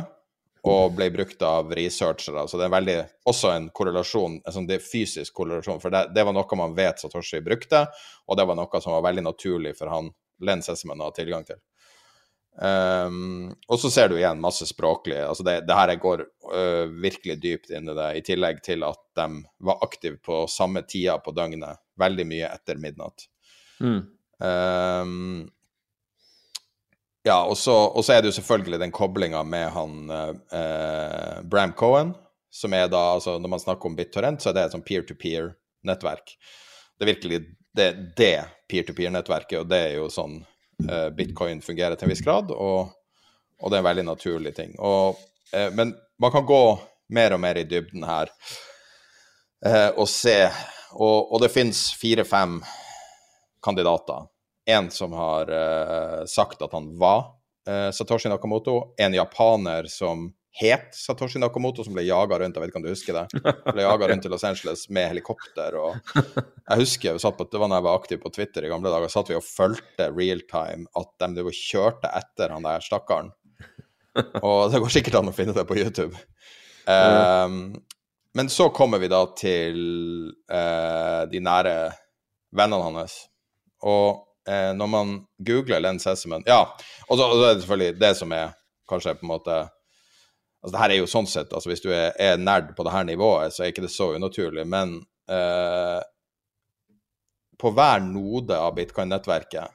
og 0.67 0.93
ble 0.99 1.09
brukt 1.15 1.41
av 1.47 1.73
researchere. 1.79 2.45
Så 2.51 2.61
det 2.61 2.67
er 2.69 2.75
veldig, 2.75 2.99
også 3.33 3.55
en 3.55 3.71
korrelasjon, 3.73 4.37
en 4.45 4.57
sånn 4.59 4.69
fysisk 4.83 5.41
korrelasjon, 5.41 5.81
for 5.81 5.95
det, 5.95 6.11
det 6.13 6.27
var 6.27 6.37
noe 6.37 6.61
man 6.61 6.77
vet 6.77 7.01
Satoshi 7.01 7.41
brukte, 7.41 7.87
og 8.27 8.37
det 8.37 8.45
var 8.45 8.61
noe 8.61 8.83
som 8.83 8.93
var 8.99 9.09
veldig 9.09 9.25
naturlig 9.25 9.73
for 9.79 9.89
han 9.95 10.13
Len 10.45 10.61
Sesseman 10.61 11.01
å 11.01 11.09
ha 11.09 11.17
tilgang 11.17 11.49
til. 11.49 11.63
Um, 12.57 13.51
og 13.69 13.81
så 13.81 13.91
ser 13.93 14.09
du 14.09 14.17
igjen 14.17 14.41
masse 14.41 14.65
språklig. 14.69 15.19
altså 15.21 15.45
Det, 15.45 15.59
det 15.69 15.77
her 15.77 15.93
går 16.01 16.23
uh, 16.49 16.87
virkelig 17.03 17.37
dypt 17.43 17.73
inn 17.75 17.91
i 17.93 17.97
det, 17.97 18.07
i 18.17 18.23
tillegg 18.25 18.63
til 18.65 18.87
at 18.87 19.03
de 19.19 19.27
var 19.69 19.83
aktive 19.85 20.17
på 20.25 20.45
samme 20.49 20.83
tida 20.89 21.19
på 21.21 21.35
døgnet, 21.37 21.83
veldig 22.01 22.27
mye 22.29 22.49
etter 22.49 22.81
midnatt. 22.81 23.29
Mm. 23.81 24.01
Um, 24.41 25.45
ja, 27.27 27.43
og 27.43 27.57
så, 27.59 27.75
og 27.75 28.05
så 28.07 28.15
er 28.15 28.23
det 28.23 28.31
jo 28.31 28.39
selvfølgelig 28.39 28.81
den 28.81 28.95
koblinga 28.95 29.43
med 29.45 29.69
han 29.75 29.97
uh, 30.09 31.45
Bram 31.45 31.77
Cohen, 31.77 32.15
som 32.53 32.73
er 32.73 32.87
da 32.89 33.01
altså 33.17 33.37
Når 33.43 33.51
man 33.53 33.61
snakker 33.61 33.91
om 33.91 33.97
BitTorrent, 33.97 34.41
så 34.41 34.49
er 34.49 34.57
det 34.57 34.67
et 34.67 34.77
sånn 34.77 34.87
peer-to-peer-nettverk. 34.87 36.37
Det 36.97 37.05
er 37.05 37.11
virkelig 37.13 37.41
det, 37.77 37.89
det 38.17 38.35
peer-to-peer-nettverket, 38.71 39.59
og 39.61 39.69
det 39.69 39.81
er 39.91 39.99
jo 39.99 40.07
sånn 40.09 40.39
bitcoin 41.17 41.63
fungerer 41.65 41.97
til 41.97 42.07
en 42.07 42.13
viss 42.13 42.25
grad, 42.25 42.51
og, 42.53 42.93
og 43.63 43.71
det 43.71 43.79
er 43.79 43.85
en 43.85 43.89
veldig 43.89 44.05
naturlig 44.11 44.55
ting. 44.57 44.75
Og, 44.79 45.17
eh, 45.53 45.71
men 45.73 45.95
man 46.21 46.33
kan 46.35 46.47
gå 46.47 46.63
mer 47.09 47.37
og 47.37 47.41
mer 47.41 47.61
i 47.61 47.67
dybden 47.69 48.05
her 48.07 48.33
eh, 49.67 49.91
og 49.95 50.09
se, 50.11 50.39
og, 50.93 51.33
og 51.33 51.41
det 51.43 51.53
finnes 51.55 51.89
fire-fem 52.01 52.61
kandidater. 53.65 54.27
En 54.67 54.91
som 54.91 55.13
har 55.15 55.51
eh, 55.53 56.25
sagt 56.27 56.63
at 56.63 56.73
han 56.75 56.91
var 56.99 57.29
eh, 57.69 57.91
Satoshi 57.95 58.29
Nakamoto. 58.29 58.95
En 58.99 59.15
japaner 59.15 59.87
som 59.91 60.29
het 60.57 60.95
Satoshi 60.97 61.41
Nakamoto, 61.41 61.85
som 61.85 61.97
ble 61.97 62.07
jaga 62.07 62.39
rundt, 62.41 62.57
jeg 62.57 62.65
vet 62.65 62.71
ikke 62.73 62.81
om 62.81 62.85
du 62.87 62.93
husker 62.93 63.17
det? 63.19 63.41
Ble 63.67 63.85
jaga 63.85 64.09
rundt 64.11 64.25
til 64.25 64.33
Los 64.33 64.45
Angeles 64.49 64.87
med 64.89 65.11
helikopter. 65.13 65.77
og 65.77 65.99
Jeg 66.17 66.81
husker 66.81 67.17
vi 67.17 67.23
satt 67.23 67.37
på, 67.37 67.49
det 67.53 67.61
var 67.61 67.73
da 67.73 67.81
jeg 67.81 67.87
var 67.89 67.99
aktiv 68.01 68.23
på 68.23 68.33
Twitter 68.33 68.65
i 68.65 68.71
gamle 68.73 68.93
dager, 68.93 69.13
satt 69.13 69.33
vi 69.33 69.37
og 69.37 69.45
fulgte 69.45 70.09
real 70.15 70.41
time 70.49 70.89
at 70.97 71.29
de 71.37 71.45
kjørte 71.53 72.09
etter 72.09 72.55
han 72.57 72.65
der 72.65 72.85
stakkaren. 72.85 73.35
Og 74.41 74.73
det 74.73 74.81
går 74.81 74.95
sikkert 74.95 75.21
an 75.21 75.29
å 75.29 75.37
finne 75.37 75.55
det 75.57 75.67
på 75.69 75.77
YouTube. 75.77 76.17
Um, 76.89 77.77
men 78.37 78.49
så 78.53 78.71
kommer 78.73 79.03
vi 79.03 79.13
da 79.13 79.23
til 79.37 79.79
uh, 80.53 81.27
de 81.29 81.41
nære 81.43 81.77
vennene 82.57 82.85
hans. 82.97 83.19
Og 83.85 84.23
uh, 84.49 84.73
når 84.77 84.93
man 84.93 85.17
googler 85.37 85.83
Len 85.85 86.01
Sesseman 86.01 86.47
Ja, 86.49 86.63
og 87.11 87.19
så, 87.19 87.27
og 87.27 87.37
så 87.37 87.43
er 87.45 87.55
det 87.55 87.65
selvfølgelig 87.65 88.01
det 88.01 88.13
som 88.17 88.33
er 88.33 88.55
kanskje 88.89 89.19
på 89.19 89.27
en 89.27 89.35
måte 89.35 89.57
Altså 90.67 90.75
det 90.75 90.83
her 90.83 90.93
er 90.97 90.99
jo 90.99 91.07
sånn 91.07 91.29
sett, 91.31 91.53
altså 91.55 91.71
hvis 91.71 91.85
du 91.85 91.93
er, 91.95 92.11
er 92.19 92.41
nerd 92.43 92.73
på 92.75 92.83
det 92.83 92.91
her 92.91 93.05
nivået, 93.07 93.55
så 93.55 93.63
er 93.63 93.71
ikke 93.71 93.85
det 93.85 93.93
så 93.95 94.09
unaturlig, 94.19 94.65
men 94.67 94.97
eh, 95.31 96.01
på 97.55 97.71
hver 97.71 98.03
node 98.03 98.59
av 98.59 98.75
bitcoin-nettverket 98.75 99.71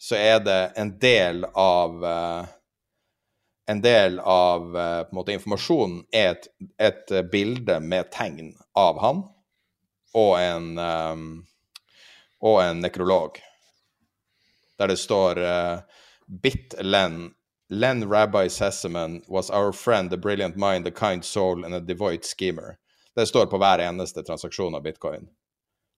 så 0.00 0.16
er 0.16 0.40
det 0.40 0.60
en 0.80 0.94
del 1.00 1.44
av 1.52 2.04
eh, 2.04 2.48
en 3.66 3.82
del 3.84 4.18
av 4.20 4.76
eh, 4.78 5.12
måte 5.12 5.36
informasjonen 5.36 6.04
er 6.14 6.32
et, 6.32 6.48
et 6.80 7.12
eh, 7.12 7.26
bilde 7.28 7.76
med 7.84 8.08
tegn 8.14 8.54
av 8.78 9.00
han 9.02 9.24
og 10.16 10.32
en, 10.40 10.68
um, 10.80 11.24
og 12.40 12.60
en 12.62 12.80
nekrolog. 12.80 13.36
Der 14.80 14.88
det 14.88 14.96
står 14.96 15.40
uh, 15.44 15.82
Bit 16.24 16.72
Len 17.68 18.08
Rabbi 18.08 18.48
Sessaman 18.48 19.22
was 19.28 19.50
our 19.50 19.72
friend, 19.72 20.12
a 20.12 20.16
brilliant 20.16 20.56
mind, 20.56 20.86
a 20.86 20.90
kind 20.90 21.24
soul 21.24 21.64
and 21.64 21.74
a 21.74 21.80
devoid 21.80 22.24
schemer. 22.24 22.78
Det 23.14 23.26
står 23.26 23.46
på 23.46 23.58
hver 23.58 23.78
eneste 23.78 24.22
transaksjon 24.22 24.74
av 24.74 24.82
bitcoin. 24.82 25.28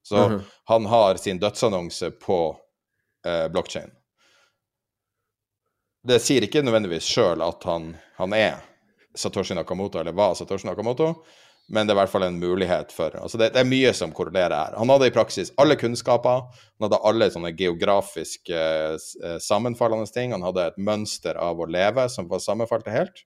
Så 0.03 0.17
mm 0.17 0.31
-hmm. 0.31 0.41
han 0.63 0.85
har 0.85 1.15
sin 1.15 1.39
dødsannonse 1.39 2.11
på 2.11 2.57
eh, 3.25 3.47
blokkjede. 3.47 3.91
Det 6.03 6.21
sier 6.21 6.41
ikke 6.41 6.61
nødvendigvis 6.63 7.03
sjøl 7.03 7.41
at 7.41 7.63
han, 7.63 7.97
han, 8.15 8.33
er 8.33 8.61
Satoshi 9.15 9.55
Nakamoto, 9.55 9.99
eller 9.99 10.11
var 10.11 10.33
Satoshi 10.33 10.67
Nakamoto, 10.67 11.25
men 11.69 11.85
det 11.85 11.93
er 11.93 11.97
i 11.97 11.99
hvert 12.01 12.11
fall 12.11 12.25
en 12.25 12.39
mulighet 12.41 12.93
for 12.93 13.13
altså 13.19 13.37
det, 13.37 13.51
det, 13.53 13.61
er 13.61 13.69
mye 13.69 13.91
som 13.93 14.13
korrelerer 14.15 14.55
her. 14.55 14.77
Han 14.81 14.89
hadde 14.89 15.09
i 15.11 15.13
praksis 15.13 15.51
alle 15.61 15.77
kunnskaper, 15.77 16.47
han 16.49 16.87
hadde 16.87 17.01
alle 17.05 17.27
sånne 17.33 17.51
geografiske 17.57 18.61
eh, 18.61 19.35
sammenfallende 19.45 20.09
ting. 20.13 20.33
Han 20.33 20.45
hadde 20.47 20.65
et 20.71 20.79
mønster 20.81 21.37
av 21.37 21.61
å 21.61 21.69
leve 21.69 22.07
som 22.09 22.29
var 22.31 22.41
sammenfalt 22.41 22.89
helt. 22.89 23.21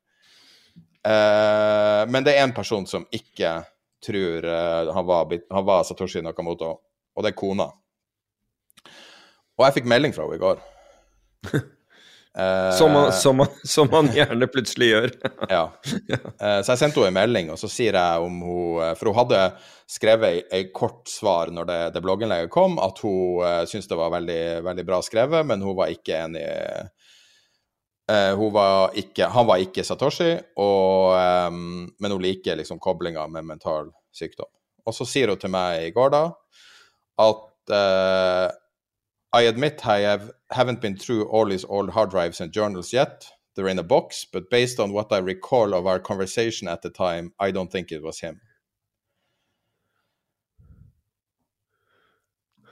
Eh, 1.08 2.02
men 2.12 2.28
det 2.28 2.36
er 2.36 2.44
en 2.44 2.56
person 2.56 2.88
som 2.90 3.08
ikke 3.16 3.62
tror 4.04 4.50
eh, 4.52 4.92
han, 4.92 5.08
var, 5.08 5.32
han, 5.32 5.66
var, 5.68 5.88
Satoshi 5.88 6.24
Nakamoto, 6.24 6.74
og 7.16 7.24
det 7.24 7.32
er 7.32 7.40
kona. 7.40 7.70
Og 9.54 9.68
jeg 9.68 9.80
fikk 9.80 9.88
melding 9.88 10.16
fra 10.16 10.28
henne 10.28 10.40
i 10.40 10.44
går. 10.44 10.64
Uh, 12.40 12.72
som, 12.78 12.92
man, 12.92 13.12
som, 13.14 13.38
man, 13.38 13.48
som, 13.64 13.88
man, 13.92 14.08
gjerne 14.10 14.48
plutselig 14.50 14.88
gjør. 14.90 15.12
ja. 15.54 15.68
Uh, 16.42 16.62
så 16.66 16.74
jeg 16.74 16.80
sendte 16.82 17.04
henne 17.04 17.12
en 17.12 17.20
melding, 17.20 17.52
og 17.54 17.60
så 17.62 17.70
sier 17.70 17.94
jeg 17.94 18.26
om 18.26 18.40
hun 18.42 18.80
eh, 18.82 18.96
For 18.98 19.12
hun 19.12 19.20
hadde 19.20 19.42
skrevet 19.94 20.50
ei 20.50 20.64
kort 20.74 21.12
svar 21.12 21.52
når 21.54 21.70
det, 21.70 21.78
det 21.94 22.02
blogginnlegget 22.02 22.50
kom, 22.54 22.80
at 22.82 22.98
hun 23.06 23.44
uh, 23.46 23.62
syntes 23.70 23.92
det 23.92 24.00
var 24.00 24.16
veldig, 24.16 24.42
veldig 24.66 24.86
bra 24.88 25.02
skrevet, 25.06 25.46
men 25.46 25.62
hun 25.62 25.78
var 25.78 25.94
ikke 25.94 26.24
enig 26.24 26.48
uh, 28.10 28.50
var 28.58 28.98
ikke, 28.98 29.30
Han 29.36 29.48
var 29.52 29.62
ikke 29.62 29.86
Satoshi, 29.86 30.34
og, 30.60 31.14
men 31.54 32.12
hun 32.12 32.22
liker 32.22 32.58
liksom 32.60 32.82
koblinga 32.82 33.28
med 33.32 33.46
mental 33.46 33.94
sykdom. 34.14 34.50
Og 34.84 34.98
så 34.98 35.06
sier 35.08 35.30
hun 35.32 35.40
til 35.40 35.54
meg 35.54 35.86
i 35.86 35.94
går 35.96 36.12
da 36.14 36.26
at 37.24 37.72
I 39.40 39.48
admit 39.48 39.86
I 39.86 40.02
have, 40.04 40.34
haven't 40.54 40.82
been 40.82 40.98
through 40.98 41.26
all 41.26 41.50
his 41.50 41.66
old 41.66 41.90
hard 41.90 42.12
drives 42.12 42.42
and 42.42 42.54
journals 42.54 42.94
yet. 42.94 43.26
They're 43.56 43.68
in 43.68 43.80
a 43.80 43.84
box, 43.84 44.26
but 44.26 44.50
based 44.50 44.80
on 44.80 44.94
what 44.94 45.12
I 45.12 45.20
recall 45.20 45.74
of 45.74 45.86
our 45.86 46.00
conversation 46.00 46.68
at 46.68 46.82
the 46.82 46.90
time, 46.90 47.34
I 47.40 47.52
don't 47.52 47.72
think 47.72 47.92
it 47.92 48.02
was 48.02 48.20
him. 48.20 48.42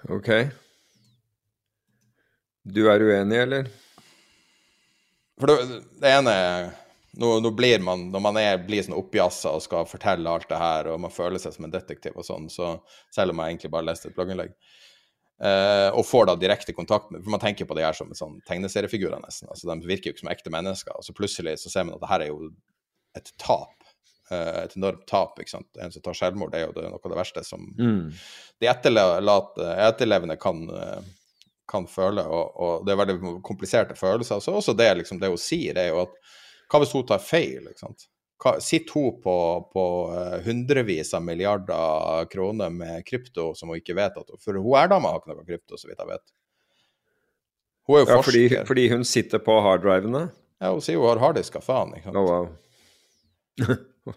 Ok. 0.10 0.30
Du 2.64 2.88
er 2.90 3.00
uenig, 3.00 3.38
eller? 3.42 3.68
For 5.40 5.48
det, 5.48 5.82
det 6.02 6.10
ene 6.10 6.34
nå, 7.12 7.40
nå, 7.40 7.52
blir 7.52 7.80
man, 7.80 8.12
Når 8.12 8.20
man 8.20 8.38
er, 8.38 8.60
blir 8.66 8.84
sånn 8.86 8.98
oppjassa 8.98 9.54
og 9.56 9.64
skal 9.66 9.88
fortelle 9.90 10.30
alt 10.30 10.50
det 10.50 10.60
her, 10.62 10.92
og 10.94 11.02
man 11.02 11.14
føler 11.14 11.42
seg 11.42 11.56
som 11.56 11.68
en 11.68 11.74
detektiv 11.74 12.18
og 12.18 12.26
sånn, 12.26 12.50
så 12.50 12.76
selv 13.14 13.34
om 13.34 13.42
jeg 13.42 13.56
egentlig 13.56 13.74
bare 13.74 13.90
leste 13.90 14.10
et 14.10 14.18
blogginnlegg, 14.18 14.54
og 15.42 16.04
får 16.06 16.28
da 16.30 16.36
direkte 16.38 16.74
kontakt 16.78 17.08
med 17.10 17.24
For 17.24 17.34
man 17.34 17.42
tenker 17.42 17.66
på 17.66 17.74
de 17.74 17.82
her 17.82 17.96
som 17.98 18.12
sånn 18.14 18.36
tegneseriefigurer, 18.46 19.18
nesten. 19.24 19.50
altså 19.50 19.72
De 19.72 19.90
virker 19.90 20.12
jo 20.12 20.14
ikke 20.14 20.22
som 20.22 20.30
ekte 20.30 20.54
mennesker. 20.54 20.94
Og 20.94 21.08
så 21.08 21.16
plutselig 21.18 21.56
så 21.64 21.72
ser 21.74 21.88
man 21.88 21.96
at 21.96 22.04
det 22.04 22.12
her 22.12 22.26
er 22.26 22.30
jo 22.30 22.52
et 23.18 23.32
tap. 23.42 23.82
Uh, 24.32 24.64
et 24.64 24.76
enormt 24.78 25.04
tap. 25.10 25.40
ikke 25.40 25.52
sant? 25.52 25.68
En 25.82 25.92
som 25.92 26.04
tar 26.04 26.16
selvmord, 26.16 26.54
det 26.54 26.62
er 26.62 26.70
jo 26.70 26.76
det, 26.78 26.86
noe 26.92 27.02
av 27.02 27.14
det 27.14 27.20
verste 27.20 27.44
som 27.44 27.66
mm. 27.76 28.06
de 28.64 28.70
etterlevende 28.72 30.38
kan, 30.40 30.62
uh, 30.72 31.02
kan 31.72 31.88
føle. 31.92 32.24
Og, 32.24 32.56
og, 32.56 32.86
det 32.88 32.94
er 32.94 33.02
veldig 33.02 33.36
kompliserte 33.44 33.98
følelser. 34.00 34.40
Så 34.44 34.56
også 34.56 34.78
det, 34.78 34.92
liksom, 35.02 35.20
det 35.20 35.34
hun 35.34 35.42
sier, 35.42 35.76
er 35.76 35.92
jo 35.92 36.06
at 36.06 36.16
hva 36.72 36.80
hvis 36.80 36.96
hun 36.96 37.08
tar 37.08 37.24
feil? 37.24 37.68
ikke 37.68 37.84
sant? 37.84 38.08
Sitter 38.60 38.94
hun 38.94 39.22
på, 39.22 39.36
på 39.74 39.86
eh, 40.18 40.38
hundrevis 40.46 41.14
av 41.14 41.22
milliarder 41.24 42.26
kroner 42.32 42.70
med 42.74 43.06
krypto 43.06 43.52
som 43.56 43.70
hun 43.70 43.78
ikke 43.78 43.96
vet 43.98 44.18
at 44.18 44.32
For 44.42 44.58
hun 44.58 44.78
er 44.80 44.90
dama 44.90 45.12
har 45.14 45.22
ikke 45.22 45.36
noe 45.36 45.46
krypto, 45.46 45.78
så 45.78 45.90
vidt 45.90 46.02
jeg 46.02 46.10
vet. 46.10 46.26
Hun 47.88 47.98
er 47.98 48.02
jo 48.02 48.08
ja, 48.08 48.16
forsker. 48.18 48.32
Fordi, 48.32 48.66
fordi 48.68 48.88
hun 48.96 49.06
sitter 49.06 49.44
på 49.46 49.58
harddrivene? 49.62 50.24
Ja, 50.62 50.72
hun 50.74 50.82
sier 50.82 50.98
hun 51.02 51.10
har 51.12 51.22
harddiska, 51.22 51.62
faen. 51.66 51.94
ikke 51.98 52.10
sant? 52.10 52.18
Oh, 52.18 52.26
wow. 52.30 52.46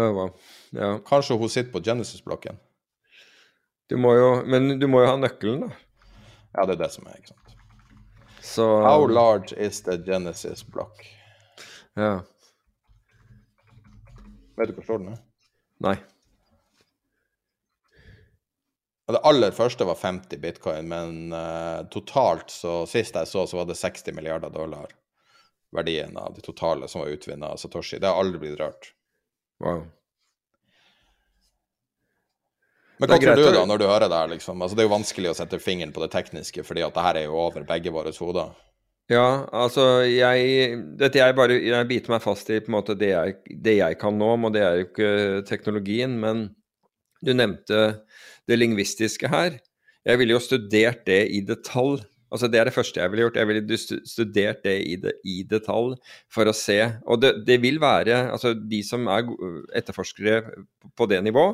oh, 0.00 0.12
wow. 0.20 0.30
Ja. 0.76 0.94
Kanskje 1.04 1.36
hun 1.40 1.52
sitter 1.52 1.72
på 1.74 1.84
Genesis-blokken. 1.84 2.60
Du 3.88 3.96
må 4.00 4.14
jo, 4.16 4.30
men 4.48 4.78
du 4.80 4.88
må 4.90 5.04
jo 5.04 5.10
ha 5.12 5.18
nøkkelen, 5.20 5.68
da. 5.68 5.70
Ja, 6.56 6.64
det 6.64 6.78
er 6.78 6.86
det 6.86 6.90
som 6.94 7.06
er, 7.08 7.20
ikke 7.20 7.34
sant. 7.34 7.52
Så, 8.46 8.64
How 8.80 9.04
large 9.10 9.52
is 9.60 9.82
the 9.84 9.98
Genesis 10.00 10.64
block? 10.64 11.04
Ja. 11.96 12.20
Vet 14.56 14.70
du 14.70 14.76
hvor 14.78 14.86
stor 14.86 15.02
den 15.02 15.14
er? 15.14 15.24
Nei. 15.84 15.96
Det 19.06 19.22
aller 19.22 19.52
første 19.54 19.86
var 19.86 19.98
50 20.00 20.40
bitcoin, 20.42 20.88
men 20.90 21.34
uh, 21.34 21.84
totalt, 21.92 22.50
så 22.50 22.80
sist 22.90 23.14
jeg 23.14 23.30
så, 23.30 23.44
så 23.46 23.60
var 23.60 23.68
det 23.68 23.78
60 23.78 24.16
milliarder 24.16 24.50
dollar 24.50 24.90
verdien 25.76 26.16
av 26.18 26.34
de 26.34 26.42
totale 26.42 26.88
som 26.88 27.04
var 27.04 27.12
utvinnet 27.14 27.46
av 27.46 27.60
Satoshi. 27.60 28.00
Det 28.02 28.08
har 28.08 28.18
aldri 28.18 28.40
blitt 28.42 28.58
rørt. 28.58 28.90
Wow. 29.62 29.84
Men 32.98 33.12
hva 33.12 33.18
tror 33.20 33.36
du 33.36 33.50
da, 33.52 33.64
når 33.68 33.78
du 33.78 33.86
hører 33.86 34.08
det 34.08 34.18
her, 34.18 34.30
liksom? 34.32 34.62
Altså, 34.64 34.76
det 34.76 34.82
er 34.82 34.88
jo 34.88 34.94
vanskelig 34.94 35.30
å 35.30 35.36
sette 35.36 35.60
fingeren 35.60 35.92
på 35.92 36.00
det 36.02 36.10
tekniske, 36.14 36.64
fordi 36.64 36.84
at 36.86 36.96
det 36.96 37.04
her 37.04 37.18
er 37.20 37.26
jo 37.28 37.36
over 37.44 37.66
begge 37.68 37.92
våre 37.92 38.12
hoder. 38.16 38.56
Ja, 39.06 39.46
altså 39.54 40.02
jeg 40.02 40.78
Dette 40.98 41.20
jeg 41.20 41.34
bare 41.38 41.60
Jeg 41.62 41.86
biter 41.86 42.10
meg 42.16 42.24
fast 42.24 42.48
i 42.50 42.58
på 42.58 42.72
en 42.72 42.78
måte 42.80 42.96
det 42.98 43.12
jeg, 43.12 43.36
det 43.62 43.76
jeg 43.78 43.98
kan 44.00 44.16
nå, 44.18 44.32
og 44.34 44.54
det 44.54 44.64
er 44.66 44.80
jo 44.80 44.88
ikke 44.88 45.10
teknologien. 45.46 46.16
Men 46.18 46.48
du 47.22 47.32
nevnte 47.34 48.02
det 48.46 48.58
lingvistiske 48.58 49.30
her. 49.30 49.60
Jeg 50.06 50.18
ville 50.18 50.34
jo 50.34 50.42
studert 50.42 51.04
det 51.06 51.22
i 51.34 51.40
detalj. 51.46 52.02
Altså 52.34 52.50
Det 52.50 52.58
er 52.58 52.66
det 52.66 52.74
første 52.74 53.00
jeg 53.00 53.12
ville 53.12 53.28
gjort. 53.28 53.38
Jeg 53.38 53.48
ville 53.48 53.78
studert 54.10 54.64
det 54.66 54.74
i, 54.82 54.96
det, 54.98 55.14
i 55.22 55.36
detalj 55.46 55.94
for 56.32 56.50
å 56.50 56.54
se. 56.56 56.80
Og 57.06 57.22
det, 57.22 57.32
det, 57.46 57.60
vil 57.62 57.78
være 57.82 58.26
Altså 58.32 58.54
de 58.58 58.82
som 58.86 59.06
er 59.06 59.30
etterforskere 59.78 60.42
på 60.98 61.06
det 61.06 61.22
nivå, 61.22 61.46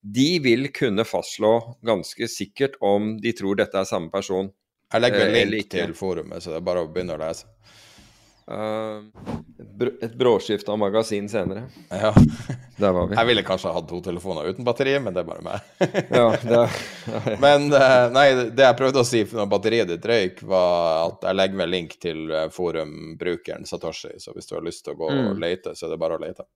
de 0.00 0.38
vil 0.40 0.70
kunne 0.72 1.04
fastslå 1.04 1.52
ganske 1.84 2.30
sikkert 2.32 2.80
om 2.80 3.18
de 3.20 3.34
tror 3.36 3.60
dette 3.60 3.76
er 3.76 3.88
samme 3.88 4.08
person. 4.14 4.48
Jeg 4.88 5.04
legger 5.04 5.26
en 5.26 5.36
eh, 5.36 5.48
link 5.48 5.68
til 5.70 5.92
forumet, 5.96 6.42
så 6.42 6.54
det 6.54 6.62
er 6.62 6.64
bare 6.64 6.82
å 6.86 6.88
begynne 6.88 7.18
å 7.18 7.20
lese. 7.20 7.48
Uh, 8.48 9.04
et 10.00 10.14
bråskift 10.16 10.68
av 10.72 10.78
magasin 10.80 11.26
senere. 11.28 11.66
Ja. 11.90 12.14
Der 12.80 12.94
var 12.96 13.10
vi. 13.10 13.16
Jeg 13.18 13.28
ville 13.28 13.42
kanskje 13.44 13.74
hatt 13.74 13.88
to 13.90 13.98
telefoner 14.00 14.48
uten 14.48 14.64
batteri, 14.64 14.94
men 15.02 15.12
det 15.12 15.20
er 15.20 15.26
bare 15.28 15.44
meg. 15.44 15.66
ja, 16.14 16.30
det 16.40 16.60
er, 16.62 16.78
ja, 17.10 17.20
ja. 17.34 17.36
Men 17.42 17.68
uh, 17.74 18.06
nei, 18.14 18.24
det 18.54 18.64
jeg 18.64 18.78
prøvde 18.78 19.02
å 19.02 19.08
si 19.08 19.24
når 19.28 19.50
batteriet 19.52 19.92
ditt 19.92 20.08
røyk, 20.08 20.40
var 20.48 21.10
at 21.10 21.28
jeg 21.28 21.40
legger 21.42 21.60
med 21.60 21.72
link 21.74 21.98
til 22.00 22.32
forumbrukeren 22.54 23.68
Satoshi, 23.68 24.14
så 24.22 24.32
hvis 24.32 24.48
du 24.48 24.56
har 24.56 24.64
lyst 24.64 24.86
til 24.86 24.96
å 24.96 25.02
gå 25.02 25.12
mm. 25.12 25.22
og 25.26 25.44
lete, 25.44 25.76
så 25.76 25.84
er 25.88 25.92
det 25.92 26.00
bare 26.00 26.16
å 26.16 26.24
lete. 26.24 26.48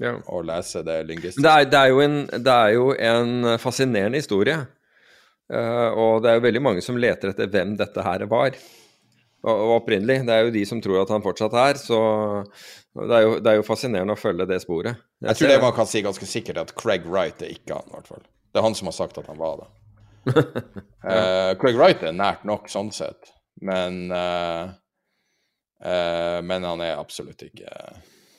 Ja. 0.00 0.16
Og 0.32 0.46
lese 0.48 0.80
det 0.86 1.02
lingvistiske. 1.10 1.44
Det, 1.44 1.68
det, 1.74 2.42
det 2.46 2.56
er 2.56 2.76
jo 2.78 2.94
en 2.96 3.58
fascinerende 3.60 4.22
historie. 4.22 4.62
Uh, 5.50 5.90
og 5.98 6.20
det 6.22 6.30
er 6.30 6.38
jo 6.38 6.44
veldig 6.44 6.62
mange 6.62 6.82
som 6.84 6.98
leter 7.00 7.32
etter 7.32 7.50
hvem 7.50 7.74
dette 7.78 8.04
her 8.06 8.22
var. 8.30 8.54
Og, 9.40 9.62
opprinnelig. 9.80 10.20
Det 10.28 10.34
er 10.34 10.46
jo 10.46 10.54
de 10.54 10.62
som 10.68 10.82
tror 10.84 11.00
at 11.02 11.10
han 11.14 11.24
fortsatt 11.24 11.56
er. 11.56 11.80
Så 11.80 11.98
det 13.00 13.16
er 13.16 13.24
jo, 13.24 13.32
det 13.40 13.52
er 13.52 13.58
jo 13.58 13.66
fascinerende 13.66 14.14
å 14.14 14.20
følge 14.20 14.46
det 14.50 14.60
sporet. 14.62 15.00
Jeg, 15.20 15.30
jeg 15.30 15.40
tror 15.40 15.52
det 15.54 15.62
man 15.64 15.76
kan 15.78 15.88
si 15.90 16.04
ganske 16.04 16.28
sikkert, 16.28 16.60
at 16.62 16.74
Craig 16.78 17.08
Wright 17.08 17.42
er 17.46 17.54
ikke 17.54 17.78
han, 17.78 17.88
i 17.88 17.96
hvert 17.96 18.10
fall. 18.12 18.24
Det 18.50 18.60
er 18.60 18.66
han 18.66 18.76
som 18.78 18.90
har 18.90 18.96
sagt 18.98 19.18
at 19.20 19.30
han 19.30 19.40
var 19.40 19.62
det. 19.62 19.70
ja. 20.36 20.44
uh, 21.08 21.50
Craig 21.60 21.78
Wright 21.80 22.02
er 22.04 22.14
nært 22.14 22.44
nok 22.48 22.68
sånn 22.68 22.90
sett, 22.92 23.32
men 23.64 24.10
uh, 24.12 24.68
Men 25.80 26.66
han 26.68 26.82
er 26.84 26.98
absolutt 27.00 27.40
ikke 27.40 27.70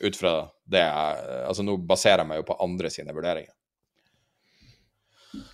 Ut 0.05 0.13
fra 0.13 0.33
det 0.69 0.83
jeg 0.83 1.23
Altså, 1.47 1.63
nå 1.65 1.73
baserer 1.89 2.21
jeg 2.21 2.29
meg 2.29 2.37
jo 2.37 2.45
på 2.51 2.57
andre 2.61 2.91
sine 2.93 3.15
vurderinger. 3.17 3.55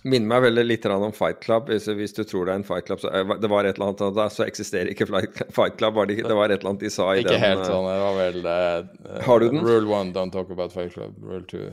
Minner 0.02 0.26
meg 0.26 0.42
veldig 0.42 0.64
litt 0.64 0.86
om 0.90 1.12
Fight 1.14 1.40
Club. 1.44 1.68
Hvis, 1.70 1.86
hvis, 1.94 2.14
du 2.16 2.24
tror 2.26 2.48
det 2.48 2.54
er 2.54 2.60
en 2.60 2.66
Fight 2.66 2.88
Club, 2.88 3.02
så 3.02 3.12
eh, 3.14 3.34
det 3.38 3.50
var 3.50 3.68
et 3.68 3.78
eller 3.78 3.92
annet 3.92 4.34
så 4.34 4.46
eksisterer 4.46 4.90
ikke 4.90 5.06
Fight 5.06 5.78
Club. 5.78 5.94
Var 5.94 6.10
det, 6.10 6.16
det, 6.24 6.34
var 6.34 6.50
et 6.50 6.58
eller 6.58 6.72
annet 6.72 6.86
de 6.86 6.90
sa 6.90 7.12
i 7.12 7.22
ikke 7.22 7.30
den 7.30 7.38
Ikke 7.38 7.46
helt 7.46 7.62
eh, 7.62 7.70
sånn. 7.70 7.86
Det 7.86 7.98
var 8.02 8.16
vel 8.18 8.48
uh, 8.48 9.20
Har 9.28 9.42
du 9.42 9.50
den? 9.52 9.62
Rule 9.62 9.92
one, 9.92 10.14
don't 10.16 10.34
talk 10.34 10.50
about 10.54 10.74
Fight 10.74 10.94
Club. 10.96 11.14
Rule 11.22 11.44
two, 11.46 11.70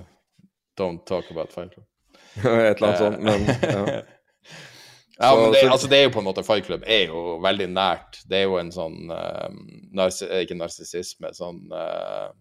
don't 0.77 1.01
talk 1.09 1.31
about 1.33 1.53
Fight 1.55 1.73
Club. 1.73 1.87
et 2.35 2.45
eller 2.45 2.87
annet 2.91 3.01
sånt, 3.01 3.25
men 3.25 3.49
ja. 3.63 4.03
Ja, 5.17 5.29
men 5.39 5.53
det, 5.53 5.61
altså, 5.71 5.87
det 5.87 5.97
er 5.97 6.09
jo 6.09 6.11
på 6.11 6.19
en 6.19 6.27
måte 6.27 6.43
Fight 6.43 6.65
Club 6.67 6.83
er 6.91 7.05
jo 7.07 7.37
veldig 7.43 7.69
nært. 7.71 8.19
Det 8.27 8.41
er 8.41 8.49
jo 8.49 8.57
en 8.59 8.71
sånn 8.75 9.07
uh, 9.07 9.47
narsi 9.95 10.27
Ikke 10.41 10.57
narsissisme, 10.59 11.31
sånn 11.37 11.61
uh, 11.71 12.33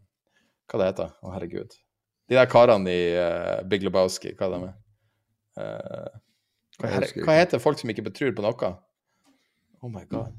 Hva 0.66 0.80
det 0.80 0.88
heter 0.88 1.12
Å, 1.14 1.34
herregud. 1.36 1.76
De 2.26 2.34
der 2.34 2.48
karene 2.50 2.90
i 2.90 3.04
uh, 3.14 3.60
Big 3.70 3.86
Lebowski, 3.86 4.34
hva 4.34 4.48
er 4.48 4.56
de? 4.56 4.72
Uh, 5.54 6.10
hva, 6.82 7.36
heter 7.38 7.62
folk 7.62 7.78
som 7.78 7.90
ikke 7.92 8.06
betror 8.08 8.34
på 8.34 8.42
noe? 8.44 8.72
Oh 9.84 9.90
my 9.92 10.02
god. 10.10 10.34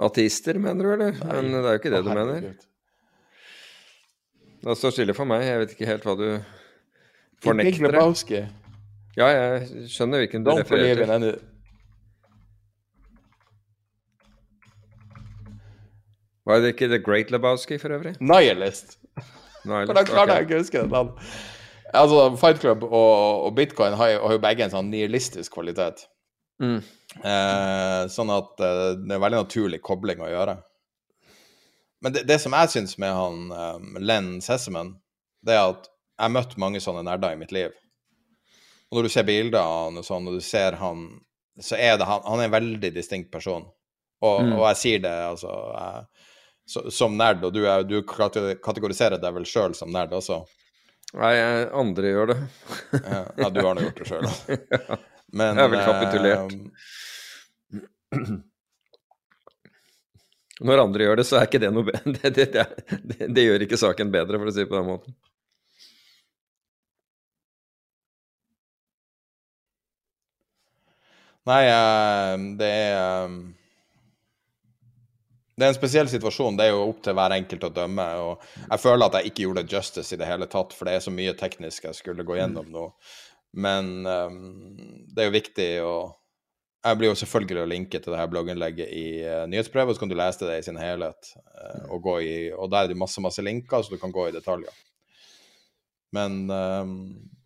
Ateister, 0.00 0.58
mener 0.62 0.86
du, 0.86 0.92
eller? 0.94 1.18
Nei. 1.18 1.36
Men 1.36 1.52
det 1.56 1.60
er 1.64 1.76
jo 1.76 1.80
ikke 1.82 1.92
det 1.92 2.00
Å, 2.00 2.06
du 2.06 2.10
mener. 2.14 2.48
Det 4.60 4.76
står 4.76 4.94
stille 4.96 5.16
for 5.16 5.28
meg. 5.28 5.44
Jeg 5.44 5.60
vet 5.62 5.76
ikke 5.76 5.88
helt 5.88 6.06
hva 6.08 6.16
du 6.20 6.26
fornekter. 7.44 8.48
Ja, 9.18 9.28
jeg 9.28 9.88
skjønner 9.90 10.22
hvilken 10.22 10.44
du 10.46 10.52
Don't 10.52 10.62
refererer 10.62 11.10
til. 11.10 11.38
Var 16.48 16.62
det 16.62 16.74
ikke 16.74 16.88
The 16.88 16.98
Great 17.02 17.30
Lebowski 17.30 17.78
for 17.78 17.92
øvrig? 17.94 18.14
Nihilist. 18.20 18.96
Hvordan 19.64 20.06
klarte 20.08 20.38
jeg 20.38 20.48
ikke 20.48 20.56
å 20.56 20.62
huske 20.62 20.84
det 20.84 20.92
navnet? 20.92 21.32
Altså, 21.96 22.36
Fight 22.38 22.60
Club 22.62 22.84
og, 22.86 23.46
og 23.48 23.54
bitcoin 23.56 23.96
har 23.98 24.12
jo, 24.12 24.18
har 24.26 24.36
jo 24.36 24.42
begge 24.42 24.66
en 24.66 24.72
sånn 24.72 24.90
nihilistisk 24.92 25.54
kvalitet. 25.56 26.04
Mm. 26.62 26.78
Eh, 27.24 28.02
sånn 28.12 28.30
at 28.34 28.60
eh, 28.62 28.82
det 29.00 29.16
er 29.16 29.22
veldig 29.22 29.40
naturlig 29.42 29.80
kobling 29.82 30.20
å 30.22 30.28
gjøre. 30.30 30.58
Men 32.04 32.14
det, 32.14 32.24
det 32.28 32.38
som 32.40 32.54
jeg 32.56 32.72
syns 32.72 32.94
med 33.00 33.12
han 33.12 33.50
um, 33.52 33.96
Len 34.00 34.28
Sesseman, 34.44 34.94
det 35.44 35.56
er 35.56 35.72
at 35.72 35.88
jeg 35.90 36.24
har 36.24 36.32
møtt 36.36 36.56
mange 36.60 36.80
sånne 36.84 37.02
nerder 37.04 37.34
i 37.34 37.40
mitt 37.40 37.52
liv. 37.52 37.74
Og 38.90 38.98
når 38.98 39.08
du 39.08 39.12
ser 39.12 39.26
bilder 39.28 39.60
av 39.60 39.84
han 39.86 40.00
og 40.00 40.06
sånn, 40.06 40.28
og 40.28 40.38
du 40.38 40.44
ser 40.44 40.78
han, 40.80 41.04
så 41.60 41.76
er 41.76 41.98
det 42.00 42.08
han 42.08 42.24
Han 42.26 42.40
er 42.40 42.48
en 42.48 42.56
veldig 42.56 42.90
distinkt 42.94 43.30
person. 43.32 43.66
Og, 44.20 44.42
Mm. 44.44 44.52
og 44.58 44.66
jeg 44.68 44.76
sier 44.76 44.98
det 45.00 45.12
altså 45.12 45.48
jeg, 45.48 46.06
så, 46.68 46.82
som 46.92 47.16
nerd, 47.16 47.44
og 47.44 47.54
du, 47.54 47.64
er, 47.66 47.82
du 47.88 48.02
kategoriserer 48.04 49.18
deg 49.20 49.34
vel 49.34 49.46
sjøl 49.48 49.74
som 49.74 49.90
nerd 49.92 50.12
også. 50.12 50.42
Nei, 51.18 51.32
andre 51.74 52.10
gjør 52.12 52.30
det. 52.30 52.36
Ja, 53.02 53.48
du 53.50 53.58
har 53.64 53.74
nå 53.74 53.82
gjort 53.88 53.98
det 53.98 54.06
sjøl, 54.10 54.28
da. 54.28 54.98
Men 55.40 55.58
Jeg 55.58 55.64
er 55.64 55.72
vel 55.72 55.82
kapitulert. 55.86 56.54
eh, 58.14 58.30
Når 60.60 60.82
andre 60.84 61.06
gjør 61.06 61.20
det, 61.22 61.24
så 61.26 61.38
er 61.40 61.48
ikke 61.48 61.60
det 61.62 61.70
noe 61.74 61.86
bedre. 61.88 62.14
Det, 62.20 62.30
det, 62.36 62.46
det, 62.54 62.66
det, 63.10 63.28
det 63.36 63.44
gjør 63.46 63.66
ikke 63.66 63.78
saken 63.80 64.10
bedre, 64.14 64.38
for 64.42 64.50
å 64.50 64.54
si 64.54 64.62
det 64.64 64.70
på 64.70 64.78
den 64.78 64.90
måten. 64.90 65.14
Nei, 71.48 71.62
eh, 71.66 72.34
det 72.60 72.68
er 72.68 72.98
eh, 73.00 73.36
Det 75.60 75.66
er 75.66 75.74
en 75.74 75.76
spesiell 75.76 76.08
situasjon. 76.08 76.56
Det 76.56 76.66
er 76.66 76.70
jo 76.72 76.86
opp 76.88 77.02
til 77.04 77.16
hver 77.18 77.34
enkelt 77.36 77.64
å 77.66 77.72
dømme. 77.76 78.04
og 78.24 78.44
Jeg 78.62 78.80
føler 78.80 79.06
at 79.06 79.18
jeg 79.18 79.28
ikke 79.28 79.44
gjorde 79.44 79.66
justice 79.68 80.14
i 80.16 80.20
det 80.20 80.28
hele 80.28 80.48
tatt, 80.48 80.72
for 80.72 80.88
det 80.88 80.94
er 80.96 81.02
så 81.04 81.12
mye 81.12 81.34
teknisk 81.36 81.84
jeg 81.84 81.98
skulle 81.98 82.24
gå 82.24 82.38
gjennom 82.38 82.70
nå. 82.72 82.86
Men 83.52 83.90
um, 84.06 84.38
det 85.10 85.24
er 85.24 85.28
jo 85.28 85.36
viktig 85.36 85.68
å 85.82 85.92
Jeg 86.80 86.96
blir 86.96 87.10
jo 87.10 87.18
selvfølgelig 87.18 87.60
å 87.60 87.68
linke 87.68 87.98
til 88.00 88.14
det 88.14 88.20
her 88.22 88.30
blogginnlegget 88.32 88.92
i 88.96 89.04
uh, 89.20 89.42
nyhetsbrevet, 89.52 89.92
så 89.92 90.00
kan 90.00 90.08
du 90.08 90.16
lese 90.16 90.46
det 90.48 90.54
i 90.62 90.64
sin 90.64 90.80
helhet. 90.80 91.34
Uh, 91.52 91.90
og, 91.90 91.98
gå 92.06 92.14
i, 92.24 92.36
og 92.56 92.70
der 92.72 92.86
er 92.86 92.94
det 92.94 92.96
masse, 92.96 93.20
masse 93.20 93.44
linker, 93.44 93.84
så 93.84 93.92
du 93.92 94.00
kan 94.00 94.14
gå 94.14 94.30
i 94.30 94.32
detaljer. 94.32 94.72
Men 96.16 96.40
um, 96.48 96.96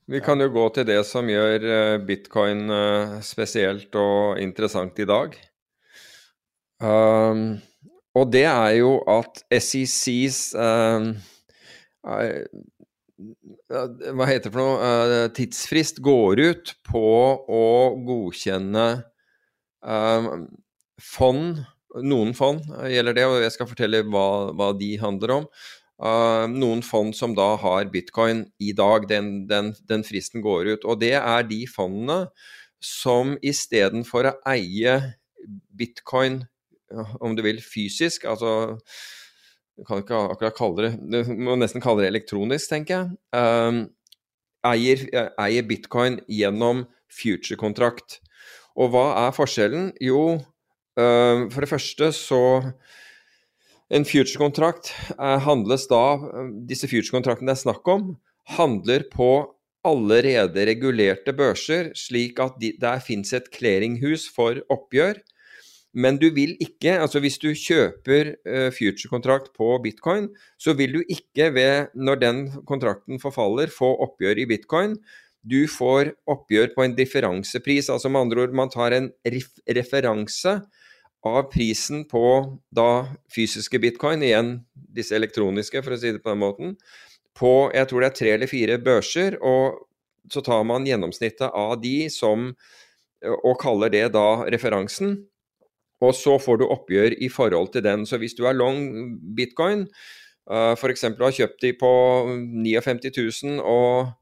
Vi 0.06 0.22
kan 0.22 0.38
jo 0.38 0.52
gå 0.54 0.68
til 0.76 0.86
det 0.86 1.00
som 1.08 1.26
gjør 1.26 1.62
eh, 1.64 1.98
bitcoin 2.04 2.68
spesielt 3.24 3.94
og 3.96 4.36
interessant 4.38 4.98
i 5.00 5.06
dag. 5.08 5.38
Um, 6.84 7.56
og 8.14 8.30
det 8.34 8.44
er 8.46 8.76
jo 8.78 8.96
at 9.10 9.42
SECs 9.50 10.38
eh, 10.54 11.06
Hva 13.14 14.28
heter 14.28 14.48
det 14.48 14.52
for 14.52 14.60
noe? 14.60 14.90
Eh, 14.90 15.28
tidsfrist 15.34 16.02
går 16.04 16.42
ut 16.44 16.74
på 16.86 17.06
å 17.44 17.64
godkjenne 18.06 18.86
um, 19.80 20.46
fond, 21.00 21.62
noen 22.02 22.34
fond 22.36 22.62
gjelder 22.90 23.16
det, 23.16 23.24
og 23.30 23.40
jeg 23.42 23.54
skal 23.54 23.70
fortelle 23.70 24.04
hva, 24.10 24.28
hva 24.54 24.70
de 24.78 24.94
handler 25.00 25.38
om. 25.40 25.48
Uh, 25.94 26.50
noen 26.50 26.82
fond 26.82 27.14
som 27.14 27.36
da 27.38 27.52
har 27.62 27.86
bitcoin 27.92 28.44
i 28.58 28.72
dag, 28.76 29.06
den, 29.10 29.46
den, 29.50 29.72
den 29.88 30.02
fristen 30.06 30.42
går 30.44 30.74
ut. 30.74 30.86
Og 30.86 30.98
det 31.02 31.14
er 31.20 31.46
de 31.46 31.62
fondene 31.70 32.24
som 32.84 33.36
istedenfor 33.42 34.28
å 34.28 34.34
eie 34.50 34.98
bitcoin, 35.74 36.42
om 37.20 37.36
du 37.36 37.42
vil, 37.44 37.60
fysisk, 37.62 38.26
altså 38.28 38.76
du 39.74 39.82
kan 39.86 40.02
ikke 40.04 40.18
akkurat 40.30 40.54
kalle 40.54 40.84
det 40.84 41.24
Du 41.26 41.32
må 41.34 41.56
nesten 41.58 41.82
kalle 41.82 42.04
det 42.04 42.12
elektronisk, 42.12 42.70
tenker 42.70 42.94
jeg. 42.94 43.16
Um, 43.34 43.80
eier, 44.64 45.02
eier 45.40 45.66
bitcoin 45.66 46.20
gjennom 46.30 46.84
future-kontrakt. 47.10 48.20
Og 48.78 48.92
hva 48.94 49.06
er 49.24 49.34
forskjellen? 49.34 49.90
Jo, 50.02 50.36
um, 50.38 51.48
for 51.50 51.64
det 51.64 51.70
første 51.72 52.12
så 52.14 52.44
en 53.94 54.06
future-kontrakt 54.08 54.88
eh, 55.12 55.40
handles 55.44 55.84
da 55.90 56.16
Disse 56.66 56.88
future-kontraktene 56.88 57.50
det 57.50 57.58
er 57.58 57.64
snakk 57.66 57.90
om, 57.92 58.14
handler 58.56 59.04
på 59.12 59.28
allerede 59.84 60.64
regulerte 60.66 61.34
børser, 61.36 61.90
slik 61.98 62.40
at 62.40 62.56
de, 62.62 62.72
der 62.80 63.02
fins 63.04 63.34
et 63.36 63.50
clearinghus 63.52 64.24
for 64.32 64.62
oppgjør. 64.72 65.20
Men 65.94 66.18
du 66.18 66.26
vil 66.34 66.56
ikke, 66.62 66.96
altså 66.98 67.20
hvis 67.22 67.38
du 67.38 67.52
kjøper 67.54 68.34
uh, 68.48 68.70
future-kontrakt 68.74 69.52
på 69.54 69.76
bitcoin, 69.84 70.28
så 70.58 70.74
vil 70.74 70.98
du 70.98 71.02
ikke 71.06 71.52
ved, 71.54 71.92
når 71.94 72.20
den 72.22 72.40
kontrakten 72.66 73.22
forfaller, 73.22 73.70
få 73.70 73.92
oppgjør 74.02 74.42
i 74.42 74.48
bitcoin. 74.50 74.96
Du 75.44 75.68
får 75.70 76.14
oppgjør 76.30 76.72
på 76.74 76.84
en 76.86 76.96
differansepris, 76.98 77.92
altså 77.92 78.10
med 78.10 78.26
andre 78.26 78.46
ord, 78.46 78.56
man 78.56 78.72
tar 78.72 78.96
en 78.96 79.10
ref 79.28 79.52
referanse 79.68 80.58
av 81.24 81.42
prisen 81.52 82.04
på 82.08 82.24
da 82.74 83.06
fysiske 83.32 83.78
bitcoin, 83.80 84.24
igjen 84.24 84.56
disse 84.74 85.14
elektroniske, 85.16 85.80
for 85.84 85.94
å 85.94 86.00
si 86.00 86.12
det 86.12 86.24
på 86.24 86.32
den 86.32 86.42
måten, 86.42 86.74
på 87.34 87.70
jeg 87.74 87.90
tror 87.90 88.02
det 88.02 88.08
er 88.10 88.18
tre 88.18 88.32
eller 88.34 88.50
fire 88.50 88.78
børser, 88.82 89.38
og 89.42 89.86
så 90.32 90.42
tar 90.44 90.64
man 90.66 90.86
gjennomsnittet 90.88 91.48
av 91.50 91.78
de 91.82 92.08
som 92.12 92.52
og 93.24 93.56
kaller 93.60 93.92
det 93.92 94.04
da 94.12 94.44
referansen. 94.52 95.16
Og 96.02 96.14
så 96.16 96.38
får 96.42 96.60
du 96.60 96.66
oppgjør 96.66 97.16
i 97.22 97.30
forhold 97.30 97.72
til 97.74 97.84
den. 97.86 98.04
Så 98.06 98.18
hvis 98.18 98.34
du 98.34 98.44
er 98.48 98.56
long 98.56 98.80
bitcoin, 99.36 99.86
uh, 100.50 100.74
f.eks. 100.74 101.06
har 101.06 101.38
kjøpt 101.38 101.62
de 101.62 101.72
på 101.78 101.92
59 102.64 103.12
000 103.44 103.60
og 103.62 104.12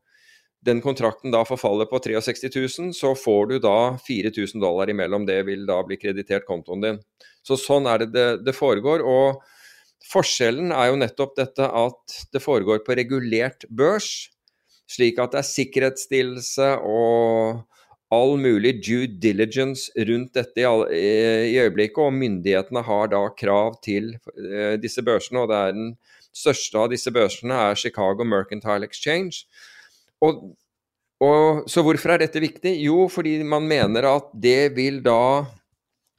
den 0.62 0.78
kontrakten 0.82 1.32
da 1.34 1.42
forfaller 1.46 1.88
på 1.90 1.98
63 2.04 2.50
000, 2.54 2.92
så 2.94 3.16
får 3.18 3.48
du 3.50 3.56
da 3.64 3.96
4000 4.06 4.62
dollar 4.62 4.90
imellom. 4.92 5.26
Det 5.26 5.40
vil 5.48 5.66
da 5.66 5.80
bli 5.86 5.98
kreditert 5.98 6.46
kontoen 6.46 6.84
din. 6.84 7.00
Så 7.42 7.58
sånn 7.58 7.88
er 7.90 8.04
det 8.04 8.12
det, 8.14 8.28
det 8.46 8.54
foregår. 8.54 9.02
Og 9.02 9.42
forskjellen 10.12 10.70
er 10.74 10.92
jo 10.92 11.00
nettopp 11.02 11.34
dette 11.38 11.66
at 11.66 12.16
det 12.34 12.42
foregår 12.42 12.84
på 12.86 12.94
regulert 12.98 13.66
børs, 13.70 14.28
slik 14.90 15.18
at 15.22 15.34
det 15.34 15.42
er 15.42 15.50
sikkerhetsstillelse 15.50 16.70
og 16.86 17.62
all 18.12 18.36
mulig 18.36 18.76
due 18.84 19.06
diligence 19.06 19.90
rundt 20.08 20.34
dette 20.36 20.60
i, 20.60 21.60
øyeblikket. 21.62 22.00
Og 22.04 22.16
myndighetene 22.16 22.84
har 22.84 23.12
da 23.12 23.22
krav 23.38 23.78
til 23.84 24.14
eh, 24.36 24.74
disse 24.80 25.04
børsene, 25.04 25.44
og 25.44 25.52
det 25.52 25.60
er 25.60 25.76
den 25.76 25.94
største 26.32 26.80
av 26.80 26.90
disse 26.92 27.12
børsene 27.12 27.56
er 27.70 27.78
Chicago 27.78 28.24
Mercantile 28.28 28.88
Exchange. 28.88 29.46
Og, 30.22 30.52
og, 31.22 31.64
så 31.70 31.84
hvorfor 31.84 32.14
er 32.14 32.24
dette 32.24 32.42
viktig? 32.42 32.76
Jo, 32.84 33.06
fordi 33.12 33.38
man 33.42 33.66
mener 33.68 34.08
at 34.16 34.30
det 34.34 34.74
vil 34.78 35.02
da 35.04 35.48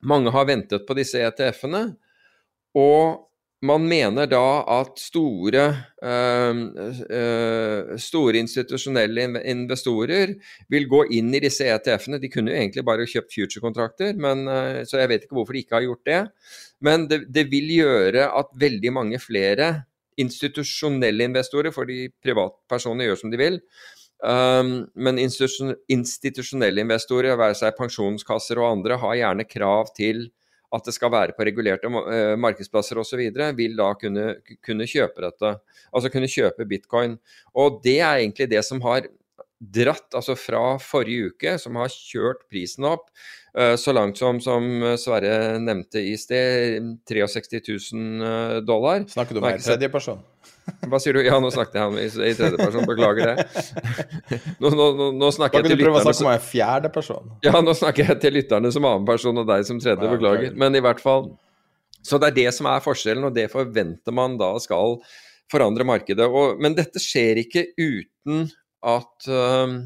Mange 0.03 0.33
har 0.35 0.43
ventet 0.43 0.83
på 0.83 0.97
disse 0.97 1.15
ETF-ene, 1.23 1.93
og 2.75 3.21
man 3.63 3.85
mener 3.87 4.27
da 4.27 4.63
at 4.79 4.99
store, 4.99 5.63
øh, 6.03 6.57
øh, 7.09 7.93
store 7.99 8.41
institusjonelle 8.41 9.25
investorer 9.47 10.35
vil 10.69 10.89
gå 10.91 11.03
inn 11.15 11.31
i 11.33 11.41
disse 11.43 11.69
ETF-ene. 11.71 12.19
De 12.19 12.31
kunne 12.31 12.51
jo 12.51 12.59
egentlig 12.59 12.83
bare 12.85 13.07
kjøpt 13.07 13.33
future-kontrakter, 13.35 14.13
øh, 14.19 14.83
så 14.85 14.99
jeg 14.99 15.09
vet 15.09 15.25
ikke 15.25 15.39
hvorfor 15.39 15.55
de 15.55 15.63
ikke 15.63 15.79
har 15.79 15.87
gjort 15.87 16.05
det. 16.05 16.21
Men 16.81 17.07
det, 17.09 17.23
det 17.33 17.47
vil 17.51 17.71
gjøre 17.77 18.29
at 18.35 18.53
veldig 18.59 18.93
mange 18.93 19.19
flere 19.19 19.73
institusjonelle 20.17 21.23
investorer, 21.23 21.71
fordi 21.71 22.07
privatpersoner 22.21 23.07
gjør 23.07 23.21
som 23.23 23.31
de 23.31 23.39
vil, 23.41 23.61
Um, 24.23 24.85
men 24.95 25.17
institusjonelle 25.19 26.79
investorer, 26.85 27.35
være 27.35 27.57
seg 27.59 27.75
pensjonskasser 27.75 28.61
og 28.61 28.69
andre, 28.69 28.95
har 29.01 29.17
gjerne 29.19 29.43
krav 29.43 29.89
til 29.97 30.29
at 30.73 30.87
det 30.87 30.95
skal 30.95 31.11
være 31.13 31.35
på 31.37 31.45
regulerte 31.47 31.89
uh, 31.89 32.33
markedsplasser 32.39 32.99
osv., 33.01 33.21
vil 33.57 33.75
da 33.77 33.89
kunne, 33.99 34.27
kunne, 34.65 34.87
kjøpe 34.89 35.25
dette. 35.25 35.55
Altså 35.93 36.11
kunne 36.13 36.31
kjøpe 36.31 36.67
bitcoin. 36.69 37.17
Og 37.53 37.81
det 37.85 37.99
er 37.99 38.23
egentlig 38.23 38.49
det 38.51 38.63
som 38.65 38.81
har 38.85 39.07
dratt, 39.63 40.09
altså 40.11 40.35
fra 40.35 40.75
forrige 40.83 41.31
uke, 41.31 41.55
som 41.61 41.77
har 41.79 41.93
kjørt 41.93 42.43
prisen 42.51 42.89
opp 42.89 43.07
uh, 43.55 43.77
så 43.79 43.95
langt 43.95 44.19
som, 44.19 44.41
som 44.43 44.67
Sverre 44.99 45.59
nevnte 45.63 46.03
i 46.03 46.17
sted, 46.19 46.81
63 47.07 47.63
000 47.93 48.63
dollar. 48.67 49.07
Snakker 49.13 49.37
du 49.37 49.43
om 49.43 49.51
en 49.53 49.63
tredjeperson? 49.63 50.23
Hva 50.87 50.99
sier 51.01 51.17
du? 51.17 51.21
Ja, 51.25 51.39
nå 51.43 51.49
snakket 51.53 51.79
jeg 51.79 52.05
i, 52.05 52.07
i 52.29 52.35
tredjeperson, 52.37 52.85
beklager 52.87 53.33
det. 53.33 53.45
Nå, 54.61 54.71
nå, 54.71 55.09
nå, 55.19 55.31
snakker 55.35 55.59
jeg 55.59 55.73
til 55.73 55.77
lytterne 55.77 55.77
Kan 55.77 55.79
du 55.79 55.83
prøve 55.83 55.99
å 55.99 56.05
snakke 56.05 56.27
med 56.27 56.37
en 56.37 56.45
fjerdeperson? 56.47 57.33
Ja, 57.45 57.53
nå 57.65 57.75
snakker 57.77 58.11
jeg 58.11 58.21
til 58.23 58.37
lytterne 58.37 58.71
som 58.75 58.87
annen 58.87 59.07
person 59.07 59.41
og 59.43 59.49
deg 59.49 59.67
som 59.67 59.81
tredje, 59.83 60.09
beklager. 60.15 60.55
Men 60.59 60.77
i 60.79 60.83
hvert 60.83 61.03
fall 61.03 61.33
Så 62.03 62.19
det 62.19 62.31
er 62.31 62.39
det 62.41 62.49
som 62.55 62.67
er 62.71 62.83
forskjellen, 62.83 63.27
og 63.27 63.35
det 63.35 63.49
forventer 63.51 64.15
man 64.15 64.37
da 64.39 64.53
skal 64.63 64.99
forandre 65.51 65.85
markedet. 65.87 66.27
Og, 66.27 66.59
men 66.63 66.75
dette 66.77 67.01
skjer 67.01 67.43
ikke 67.43 67.67
uten 67.79 68.47
at 68.83 69.29
um, 69.31 69.77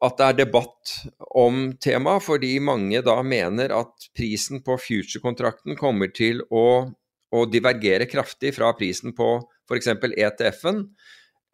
at 0.00 0.16
det 0.16 0.26
er 0.26 0.36
debatt 0.38 0.92
om 1.36 1.74
temaet, 1.82 2.24
fordi 2.24 2.54
mange 2.64 3.02
da 3.04 3.18
mener 3.20 3.72
at 3.76 4.08
prisen 4.16 4.62
på 4.64 4.78
future-kontrakten 4.80 5.76
kommer 5.76 6.08
til 6.16 6.40
å, 6.48 6.88
å 6.88 7.40
divergere 7.52 8.08
kraftig 8.08 8.54
fra 8.56 8.72
prisen 8.78 9.12
på 9.16 9.34
f.eks. 9.70 9.88
ETF-en, 10.10 10.84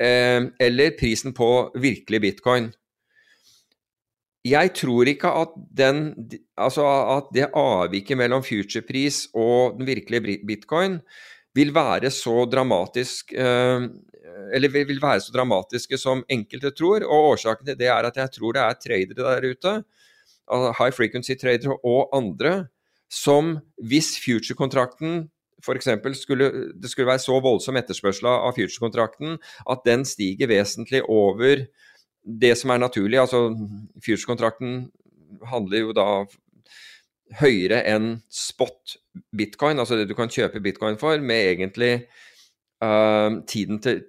eh, 0.03 0.49
eller 0.67 0.97
prisen 0.99 1.35
på 1.37 1.51
virkelig 1.77 2.21
bitcoin. 2.25 2.73
Jeg 4.47 4.73
tror 4.79 5.09
ikke 5.11 5.31
at, 5.43 5.55
den, 5.75 6.03
altså 6.55 6.85
at 7.17 7.33
det 7.35 7.49
avviket 7.51 8.19
mellom 8.19 8.45
future-pris 8.47 9.27
og 9.35 9.81
den 9.81 9.89
virkelige 9.89 10.39
bitcoin 10.47 11.01
vil 11.57 11.73
være 11.75 12.13
så 12.15 12.45
dramatisk 12.47 13.33
eh, 13.33 13.89
eller 14.55 14.71
vil 14.71 15.03
være 15.03 15.25
så 15.25 15.35
dramatiske 15.35 15.99
som 15.99 16.23
enkelte 16.31 16.71
tror. 16.77 17.05
og 17.05 17.33
Årsaken 17.33 17.67
til 17.67 17.79
det 17.79 17.89
er 17.91 18.07
at 18.07 18.17
jeg 18.17 18.33
tror 18.37 18.53
det 18.53 18.63
er 18.63 18.81
tradere 18.81 19.41
der 19.41 19.51
ute, 19.51 19.75
high 20.79 20.93
frequency 20.95 21.35
tradere 21.35 21.79
og 21.83 22.11
andre, 22.15 22.67
som 23.11 23.57
hvis 23.83 24.17
future-kontrakten 24.23 25.29
f.eks. 25.63 25.89
skulle 26.21 26.51
det 26.77 26.91
skulle 26.91 27.09
være 27.11 27.23
så 27.23 27.39
voldsom 27.43 27.79
etterspørsel 27.81 28.29
av 28.31 28.57
future-kontrakten 28.57 29.39
at 29.73 29.85
den 29.89 30.05
stiger 30.09 30.51
vesentlig 30.51 31.03
over 31.09 31.67
det 32.27 32.53
som 32.59 32.73
er 32.75 32.83
naturlig. 32.83 33.21
Altså 33.23 33.49
future-kontrakten 34.03 34.91
handler 35.47 35.87
jo 35.87 35.97
da 35.97 36.09
høyere 37.41 37.83
enn 37.91 38.21
spot 38.31 38.97
bitcoin, 39.35 39.81
altså 39.83 39.99
det 39.99 40.07
du 40.11 40.15
kan 40.19 40.31
kjøpe 40.31 40.63
bitcoin 40.63 40.99
for, 41.01 41.19
med 41.19 41.57
egentlig 41.57 41.93
uh, 42.85 43.43
tiden, 43.51 43.81
til, 43.83 44.05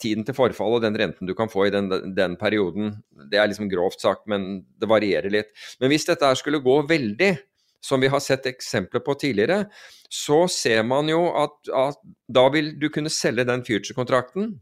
tiden, 0.00 0.24
til, 0.24 0.36
forfall 0.36 0.78
og 0.78 0.84
den 0.84 0.96
renten 0.98 1.28
du 1.28 1.34
kan 1.38 1.52
få 1.52 1.66
i 1.68 1.74
den, 1.74 1.90
den, 2.16 2.36
perioden. 2.40 2.94
Det 3.30 3.40
er 3.40 3.50
liksom 3.50 3.70
grovt 3.72 4.00
sagt, 4.00 4.24
men 4.30 4.64
det 4.80 4.88
varierer 4.88 5.32
litt. 5.32 5.52
Men 5.80 5.92
hvis 5.92 6.08
dette 6.08 6.32
skulle 6.40 6.62
gå 6.64 6.80
veldig, 6.88 7.32
som 7.82 8.02
vi 8.02 8.10
har 8.12 8.22
sett 8.22 8.46
eksempler 8.46 9.02
på 9.04 9.16
tidligere, 9.18 9.66
så 10.12 10.44
ser 10.50 10.84
man 10.86 11.08
jo 11.10 11.24
at, 11.34 11.56
at 11.74 11.98
da 12.30 12.46
vil 12.54 12.74
du 12.78 12.88
kunne 12.92 13.12
selge 13.12 13.46
den 13.48 13.64
future-kontrakten 13.66 14.52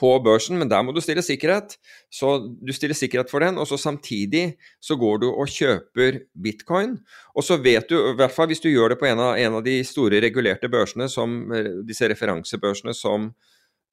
på 0.00 0.10
børsen, 0.24 0.56
men 0.56 0.70
der 0.70 0.80
må 0.84 0.94
du 0.96 1.00
stille 1.04 1.22
sikkerhet. 1.24 1.76
Så 2.12 2.32
du 2.40 2.72
stiller 2.72 2.96
sikkerhet 2.96 3.30
for 3.32 3.44
den, 3.44 3.58
og 3.60 3.68
så 3.68 3.76
samtidig 3.80 4.54
så 4.80 4.96
går 5.00 5.20
du 5.20 5.28
og 5.30 5.50
kjøper 5.52 6.22
bitcoin. 6.40 6.96
Og 7.36 7.44
så 7.44 7.58
vet 7.60 7.90
du, 7.90 7.98
i 7.98 8.16
hvert 8.16 8.34
fall 8.34 8.48
hvis 8.50 8.64
du 8.64 8.70
gjør 8.70 8.94
det 8.94 9.00
på 9.02 9.10
en 9.10 9.20
av, 9.20 9.34
en 9.36 9.58
av 9.60 9.66
de 9.66 9.76
store 9.84 10.22
regulerte 10.24 10.70
børsene, 10.72 11.10
som 11.12 11.42
disse 11.86 12.08
referansebørsene 12.08 12.96
som, 12.96 13.28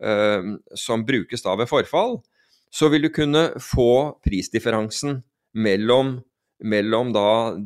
uh, 0.03 0.55
som 0.79 1.05
brukes 1.07 1.43
da 1.43 1.57
ved 1.59 1.69
forfall, 1.71 2.21
så 2.71 2.91
vil 2.91 3.07
du 3.07 3.11
kunne 3.13 3.49
få 3.63 4.19
prisdifferansen 4.23 5.21
mellom 5.57 6.19
mellom 6.63 7.11
da 7.13 7.57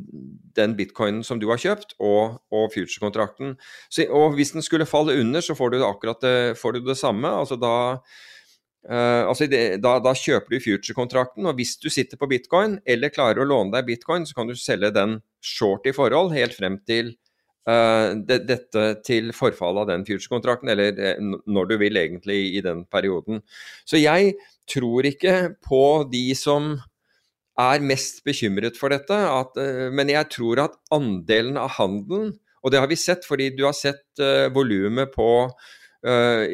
den 0.55 0.76
bitcoinen 0.76 1.23
som 1.23 1.39
du 1.39 1.47
har 1.51 1.61
kjøpt 1.61 1.95
og, 2.03 2.41
og 2.51 2.73
future-kontrakten. 2.73 3.55
Og 4.09 4.35
hvis 4.35 4.53
den 4.55 4.65
skulle 4.65 4.89
falle 4.89 5.15
under, 5.22 5.43
så 5.43 5.55
får 5.55 5.72
du 5.72 5.80
akkurat 5.88 6.22
det, 6.23 6.35
får 6.59 6.76
du 6.76 6.84
det 6.89 6.97
samme. 6.99 7.31
Altså 7.31 7.55
da, 7.59 7.73
uh, 8.89 9.23
altså 9.30 9.47
det, 9.51 9.63
da, 9.84 9.95
da, 10.03 10.15
kjøper 10.18 10.51
du 10.51 10.63
future-kontrakten, 10.63 11.47
og 11.47 11.57
hvis 11.59 11.77
du 11.80 11.89
sitter 11.93 12.19
på 12.19 12.30
bitcoin 12.31 12.80
eller 12.85 13.13
klarer 13.13 13.43
å 13.43 13.47
låne 13.47 13.77
deg 13.77 13.88
bitcoin, 13.93 14.27
så 14.27 14.38
kan 14.38 14.51
du 14.51 14.59
selge 14.59 14.91
den 14.95 15.22
short 15.41 15.88
i 15.88 15.95
forhold 15.95 16.35
helt 16.35 16.57
frem 16.57 16.81
til 16.88 17.15
uh, 17.69 18.11
de, 18.19 18.41
dette 18.43 18.88
til 19.07 19.31
forfallet 19.35 19.85
av 19.85 19.93
den 19.95 20.07
future-kontrakten, 20.09 20.76
eller 20.76 20.99
uh, 20.99 21.35
når 21.47 21.72
du 21.72 21.77
vil 21.80 22.03
egentlig 22.03 22.43
i 22.57 22.65
den 22.65 22.84
perioden. 22.91 23.39
Så 23.88 24.03
jeg 24.03 24.35
tror 24.69 25.07
ikke 25.07 25.53
på 25.63 25.85
de 26.11 26.27
som 26.35 26.76
er 27.60 27.84
mest 27.84 28.22
bekymret 28.28 28.78
for 28.80 28.94
dette. 28.94 29.15
At, 29.15 29.57
uh, 29.57 29.90
men 29.94 30.11
jeg 30.14 30.30
tror 30.34 30.64
at 30.68 30.78
andelen 30.94 31.60
av 31.60 31.76
handelen, 31.80 32.34
og 32.61 32.73
det 32.73 32.82
har 32.82 32.90
vi 32.91 32.99
sett 32.99 33.26
fordi 33.26 33.49
du 33.57 33.65
har 33.65 33.76
sett 33.78 34.06
uh, 34.22 34.48
volumet 34.53 35.18
uh, 35.18 35.52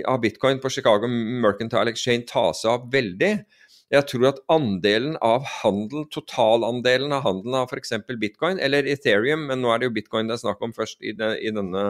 av 0.08 0.22
bitcoin 0.24 0.62
på 0.64 0.72
Chicago 0.72 1.10
Mercantile 1.10 1.92
Exchange 1.92 2.30
ta 2.32 2.50
seg 2.56 2.74
opp 2.78 2.92
veldig. 2.94 3.34
Jeg 3.94 4.04
tror 4.10 4.26
at 4.34 4.40
andelen 4.52 5.16
av 5.24 5.46
handel, 5.62 6.08
totalandelen 6.12 7.14
av 7.16 7.24
handelen 7.24 7.62
av 7.62 7.72
f.eks. 7.72 7.94
bitcoin, 8.20 8.60
eller 8.60 8.88
Ethereum, 8.92 9.46
men 9.48 9.64
nå 9.64 9.72
er 9.72 9.80
det 9.80 9.88
jo 9.88 9.96
bitcoin 9.96 10.28
det 10.28 10.36
er 10.36 10.44
snakk 10.44 10.66
om 10.66 10.76
først 10.76 11.00
i, 11.00 11.14
det, 11.16 11.38
i 11.40 11.54
denne 11.56 11.86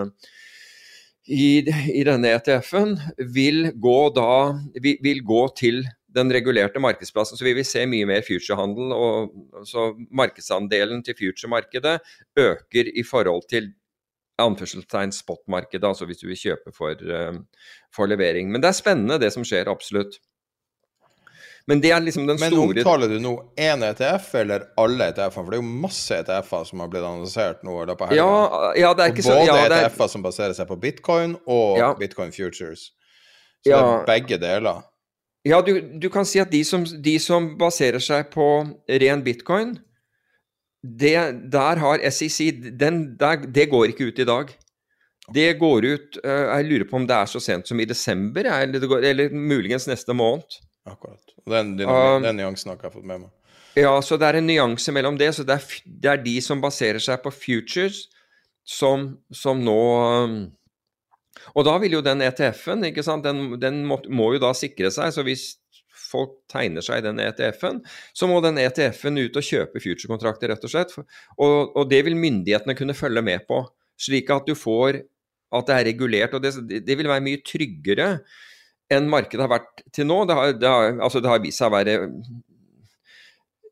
i, 1.27 1.47
i, 1.91 2.03
denne 2.07 2.35
ETF-en, 2.37 2.93
vil 3.33 3.71
gå 3.75 3.97
da 4.15 4.29
vil, 4.77 5.01
vil 5.03 5.23
gå 5.27 5.41
til 5.57 5.81
den 6.17 6.33
regulerte 6.33 6.81
markedsplassen, 6.83 7.37
så 7.39 7.45
vi 7.45 7.55
vil 7.57 7.67
se 7.67 7.85
mye 7.89 8.07
mer 8.09 8.25
future-handel. 8.25 8.93
og 8.93 9.65
så 9.69 9.91
Markedsandelen 10.11 11.03
til 11.05 11.17
future-markedet 11.17 11.99
øker 12.37 12.91
i 12.93 13.03
forhold 13.05 13.45
til 13.49 13.73
anførselstegn 14.37 15.11
spot-markedet, 15.11 15.87
altså 15.87 16.05
hvis 16.05 16.21
du 16.21 16.27
vil 16.29 16.37
kjøpe 16.37 16.73
for, 16.75 16.93
uh, 16.93 17.37
for, 17.93 18.09
levering. 18.09 18.51
Men 18.51 18.61
det 18.61 18.69
er 18.69 18.77
spennende 18.77 19.19
det 19.21 19.31
som 19.33 19.45
skjer, 19.47 19.69
absolutt. 19.71 20.19
Men 21.67 21.81
det 21.83 21.89
er 21.91 21.99
liksom 21.99 22.27
den 22.29 22.37
store 22.39 22.51
Men 22.55 22.77
omtaler 22.77 23.09
du 23.11 23.17
nå 23.19 23.33
én 23.59 23.81
ETF 23.83 24.29
eller 24.39 24.69
alle 24.79 25.09
ETF-ene? 25.11 25.33
For 25.35 25.51
det 25.51 25.57
er 25.57 25.63
jo 25.63 25.79
masse 25.87 26.19
ETF-er 26.21 26.69
som 26.69 26.83
har 26.83 26.91
blitt 26.93 27.07
annonsert 27.07 27.65
nå 27.67 27.73
i 27.81 27.87
løpet 27.89 28.05
av 28.05 28.13
helga. 28.13 28.27
Ja, 28.27 28.69
ja, 28.83 28.91
det 28.95 29.03
er 29.03 29.15
ikke 29.15 29.25
så, 29.25 29.33
både 29.35 29.49
ja, 29.49 29.65
ETF-er 29.65 30.13
som 30.13 30.23
baserer 30.23 30.55
seg 30.55 30.69
på 30.69 30.77
bitcoin, 30.85 31.35
og 31.43 31.81
ja. 31.81 31.89
bitcoin 31.99 32.31
futures. 32.31 32.91
Så 33.65 33.73
det 33.73 33.81
er 33.81 34.07
begge 34.07 34.39
deler. 34.39 34.85
Ja, 35.47 35.61
du, 35.63 35.73
du, 35.79 36.07
kan 36.11 36.27
si 36.27 36.41
at 36.41 36.51
de 36.51 36.61
som, 36.67 36.83
de 36.83 37.17
som, 37.23 37.53
baserer 37.59 38.03
seg 38.03 38.31
på 38.33 38.47
ren 39.03 39.23
bitcoin, 39.23 39.75
det, 40.81 41.15
der 41.53 41.81
har 41.81 42.03
SEC 42.13 42.51
den, 42.79 43.01
der, 43.19 43.47
Det 43.47 43.67
går 43.71 43.93
ikke 43.93 44.11
ut 44.11 44.19
i 44.19 44.27
dag. 44.27 44.51
Det 45.33 45.47
går 45.59 45.85
ut 45.85 46.19
uh, 46.23 46.53
Jeg 46.55 46.67
lurer 46.67 46.85
på 46.87 46.99
om 47.01 47.07
det 47.07 47.15
er 47.15 47.31
så 47.31 47.41
sent 47.43 47.67
som 47.67 47.79
i 47.79 47.87
desember, 47.87 48.47
eller, 48.47 48.87
går, 48.87 49.07
eller 49.09 49.33
muligens 49.33 49.87
neste 49.89 50.15
måned. 50.15 50.59
Akkurat. 50.87 51.33
Den, 51.47 51.75
den, 51.79 51.89
den 52.23 52.39
nyansen 52.39 52.71
har 52.71 52.77
ikke 52.77 52.87
jeg 52.87 52.97
fått 52.99 53.09
med 53.09 53.25
meg. 53.25 53.33
Ja, 53.77 53.93
så 54.01 54.17
det 54.17 54.29
er 54.29 54.39
en 54.39 54.47
nyanse 54.47 54.93
mellom 54.95 55.17
det. 55.19 55.33
Så 55.35 55.43
det 55.47 55.57
er, 55.57 55.81
det 55.85 56.11
er 56.11 56.23
de 56.23 56.37
som 56.41 56.63
baserer 56.63 57.01
seg 57.03 57.19
på 57.23 57.33
futures, 57.35 58.05
som, 58.67 59.09
som 59.31 59.59
nå 59.63 59.81
og 61.53 61.67
da 61.67 61.77
vil 61.81 61.97
jo 61.97 62.03
den 62.05 62.23
ETF-en, 62.25 62.85
den, 63.23 63.41
den 63.61 63.81
må, 63.87 63.99
må, 64.09 64.31
jo 64.35 64.43
da 64.43 64.53
sikre 64.57 64.91
seg. 64.93 65.13
Så 65.15 65.25
hvis 65.27 65.45
folk 66.07 66.37
tegner 66.51 66.85
seg 66.85 67.03
den 67.05 67.21
ETF-en, 67.23 67.81
så 68.15 68.29
må 68.29 68.39
den 68.45 68.59
ETF-en 68.61 69.19
ut 69.19 69.39
og 69.39 69.47
kjøpe 69.47 69.81
future-kontrakter, 69.83 70.53
rett 70.53 70.67
og 70.67 70.73
slett. 70.73 70.95
Og, 70.97 71.73
og, 71.73 71.83
det 71.91 72.03
vil 72.07 72.17
myndighetene 72.19 72.77
kunne 72.77 72.97
følge 72.97 73.23
med 73.25 73.47
på, 73.49 73.63
slik 73.99 74.31
at 74.33 74.47
du 74.47 74.55
får 74.57 75.01
at 75.57 75.69
det 75.69 75.77
er 75.77 75.87
regulert. 75.91 76.35
Og 76.35 76.43
det, 76.43 76.83
det 76.87 76.99
vil 76.99 77.09
være 77.09 77.23
mye 77.23 77.43
tryggere 77.45 78.11
enn 78.93 79.09
markedet 79.11 79.43
har 79.43 79.51
vært 79.51 79.83
til 79.95 80.07
nå. 80.07 80.21
Det 80.27 80.37
har, 80.37 80.53
det 80.59 80.71
har, 80.71 80.99
altså 81.03 81.23
det 81.23 81.31
har 81.31 81.43
vist 81.43 81.61
seg 81.61 81.71
å 81.71 81.75
være 81.75 81.97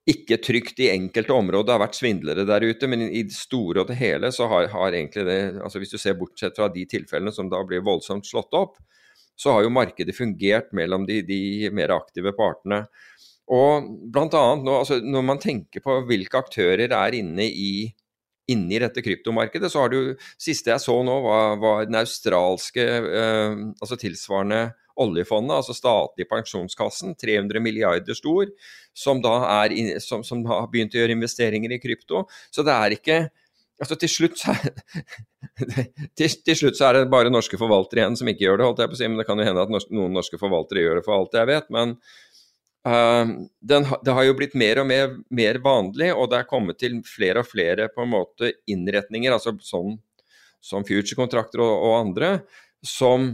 ikke 0.05 0.37
trygt 0.37 0.79
i 0.85 0.91
enkelte 0.93 1.33
områder. 1.33 1.65
Det 1.65 1.73
har 1.73 1.81
vært 1.81 1.97
svindlere 1.97 2.45
der 2.45 2.65
ute, 2.67 2.89
men 2.89 3.07
i 3.07 3.23
det 3.25 3.33
store 3.33 3.81
og 3.81 3.89
det 3.89 3.97
hele 3.97 4.29
så 4.33 4.47
har, 4.51 4.67
har, 4.73 4.93
egentlig 4.93 5.25
det 5.25 5.39
altså 5.57 5.81
Hvis 5.81 5.95
du 5.95 5.97
ser 6.01 6.17
bortsett 6.19 6.57
fra 6.57 6.69
de 6.69 6.85
tilfellene 6.89 7.33
som 7.33 7.49
da 7.49 7.63
blir 7.65 7.85
voldsomt 7.85 8.27
slått 8.27 8.53
opp, 8.53 8.77
så 9.35 9.55
har 9.55 9.65
jo 9.65 9.73
markedet 9.73 10.15
fungert 10.15 10.71
mellom 10.77 11.07
de, 11.09 11.19
de 11.25 11.71
mer 11.73 11.95
aktive 11.97 12.35
partene. 12.37 12.85
Og 13.51 13.89
blant 14.13 14.33
annet 14.37 14.65
nå, 14.65 14.79
altså 14.79 15.01
Når 15.01 15.25
man 15.25 15.41
tenker 15.41 15.83
på 15.85 15.99
hvilke 16.09 16.39
aktører 16.39 16.93
er 16.93 17.17
inne 17.17 17.49
i, 17.49 17.89
inne 18.53 18.77
i 18.77 18.81
dette 18.81 19.01
kryptomarkedet, 19.05 19.73
så 19.73 19.85
har 19.85 19.93
du 19.93 20.15
Siste 20.37 20.69
jeg 20.69 20.85
så 20.85 21.01
nå, 21.05 21.19
var, 21.25 21.57
var 21.61 21.89
den 21.89 21.97
australske, 21.97 22.85
eh, 22.85 23.61
altså 23.81 23.97
tilsvarende 24.01 24.67
oljefondet, 25.01 25.57
altså 25.57 25.75
statlig 25.75 26.27
pensjonskassen, 26.29 27.15
300 27.19 27.63
milliarder 27.63 28.17
stor, 28.17 28.51
som 28.95 29.21
da 29.23 29.37
er, 29.63 29.75
som, 30.03 30.23
som 30.23 30.43
har 30.49 30.69
begynt 30.71 30.95
å 30.95 31.01
gjøre 31.01 31.17
investeringer 31.17 31.75
i 31.75 31.81
krypto. 31.83 32.25
Så 32.53 32.63
det 32.65 32.75
er 32.75 32.95
ikke 32.95 33.19
altså 33.81 33.97
til 33.99 34.11
slutt, 34.11 34.37
så 34.39 34.53
er, 34.55 34.69
til, 36.17 36.37
til 36.47 36.59
slutt 36.61 36.79
så 36.79 36.89
er 36.89 36.99
det 36.99 37.09
bare 37.11 37.33
norske 37.33 37.59
forvaltere 37.59 38.03
igjen 38.03 38.19
som 38.19 38.29
ikke 38.31 38.47
gjør 38.47 38.61
det, 38.61 38.69
holdt 38.69 38.83
jeg 38.83 38.91
på 38.93 38.97
å 38.97 39.01
si. 39.01 39.09
Men 39.11 39.19
det 39.21 39.27
kan 39.27 39.41
jo 39.41 39.49
hende 39.49 39.65
at 39.65 39.73
norske, 39.73 39.95
noen 39.95 40.15
norske 40.15 40.39
forvaltere 40.41 40.85
gjør 40.85 41.01
det 41.01 41.07
for 41.07 41.17
alt 41.17 41.41
jeg 41.41 41.51
vet. 41.51 41.73
Men 41.75 41.99
Uh, 42.85 43.47
den, 43.65 43.87
det 44.05 44.13
har 44.13 44.27
jo 44.27 44.35
blitt 44.37 44.53
mer 44.53 44.77
og 44.77 44.85
mer, 44.85 45.15
mer, 45.33 45.57
vanlig, 45.57 46.11
og 46.13 46.27
det 46.29 46.37
er 46.37 46.45
kommet 46.45 46.77
til 46.77 46.99
flere 47.09 47.41
og 47.41 47.47
flere 47.49 47.87
på 47.89 48.03
en 48.03 48.11
måte 48.11 48.51
innretninger, 48.69 49.33
altså 49.33 49.55
sånn 49.65 49.95
som 50.61 50.85
future-kontrakter 50.85 51.63
og, 51.65 51.73
og, 51.73 51.95
andre, 51.97 52.29
som, 52.85 53.31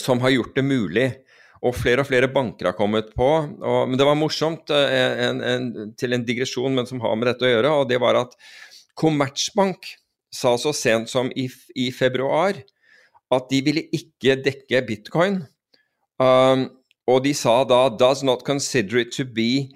som, 0.00 0.20
har 0.22 0.34
gjort 0.34 0.54
det 0.56 0.66
mulig. 0.66 1.08
Og 1.64 1.72
flere 1.76 2.04
og 2.04 2.08
flere 2.10 2.28
banker 2.28 2.68
har 2.68 2.76
kommet 2.76 3.14
på. 3.16 3.28
Og, 3.40 3.80
men 3.88 3.96
det 3.96 4.06
var 4.06 4.18
morsomt, 4.20 4.68
uh, 4.68 5.26
en, 5.28 5.40
en, 5.40 5.92
til 5.96 6.16
en 6.16 6.24
digresjon, 6.26 6.74
men 6.76 6.88
som 6.88 7.00
har 7.04 7.16
med 7.16 7.30
dette 7.30 7.46
å 7.46 7.52
gjøre, 7.54 7.74
og 7.80 7.88
det 7.90 8.00
var 8.02 8.20
at 8.20 8.36
Kommertsbank 8.94 9.88
sa 10.34 10.52
så 10.60 10.70
sent 10.76 11.10
som 11.10 11.30
i, 11.34 11.48
i 11.74 11.88
februar 11.94 12.60
at 13.34 13.50
de 13.50 13.60
ville 13.66 13.86
ikke 13.94 14.36
dekke 14.44 14.82
bitcoin. 14.86 15.40
Um, 16.22 16.68
og 17.10 17.24
de 17.24 17.34
sa 17.34 17.64
da 17.68 17.88
'does 17.90 18.22
not 18.22 18.44
consider 18.46 18.98
it 18.98 19.12
to 19.12 19.24
be' 19.24 19.74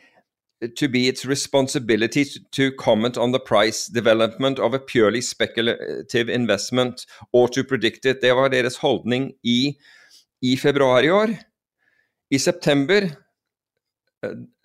to 0.76 0.88
be 0.88 1.08
its 1.08 1.24
responsibility 1.24 2.24
to 2.50 2.70
comment 2.78 3.16
on 3.16 3.32
the 3.32 3.38
price 3.38 3.86
development 3.86 4.58
of 4.58 4.74
a 4.74 4.78
purely 4.78 5.20
speculative 5.20 6.28
investment 6.28 7.06
or 7.32 7.48
to 7.48 7.64
predict 7.64 8.04
it. 8.06 8.20
Det 8.20 8.32
var 8.34 8.48
deres 8.48 8.76
holdning 8.76 9.32
i, 9.42 9.74
i 10.42 10.56
februar 10.56 11.02
i 11.02 11.10
år. 11.10 11.34
I 12.30 12.38
september 12.38 13.02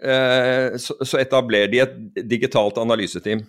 eh, 0.03 0.77
så, 0.77 0.97
så 1.05 1.17
etablerer 1.21 1.67
de 1.71 1.79
et 1.79 2.29
digitalt 2.29 2.77
analyseteam 2.77 3.45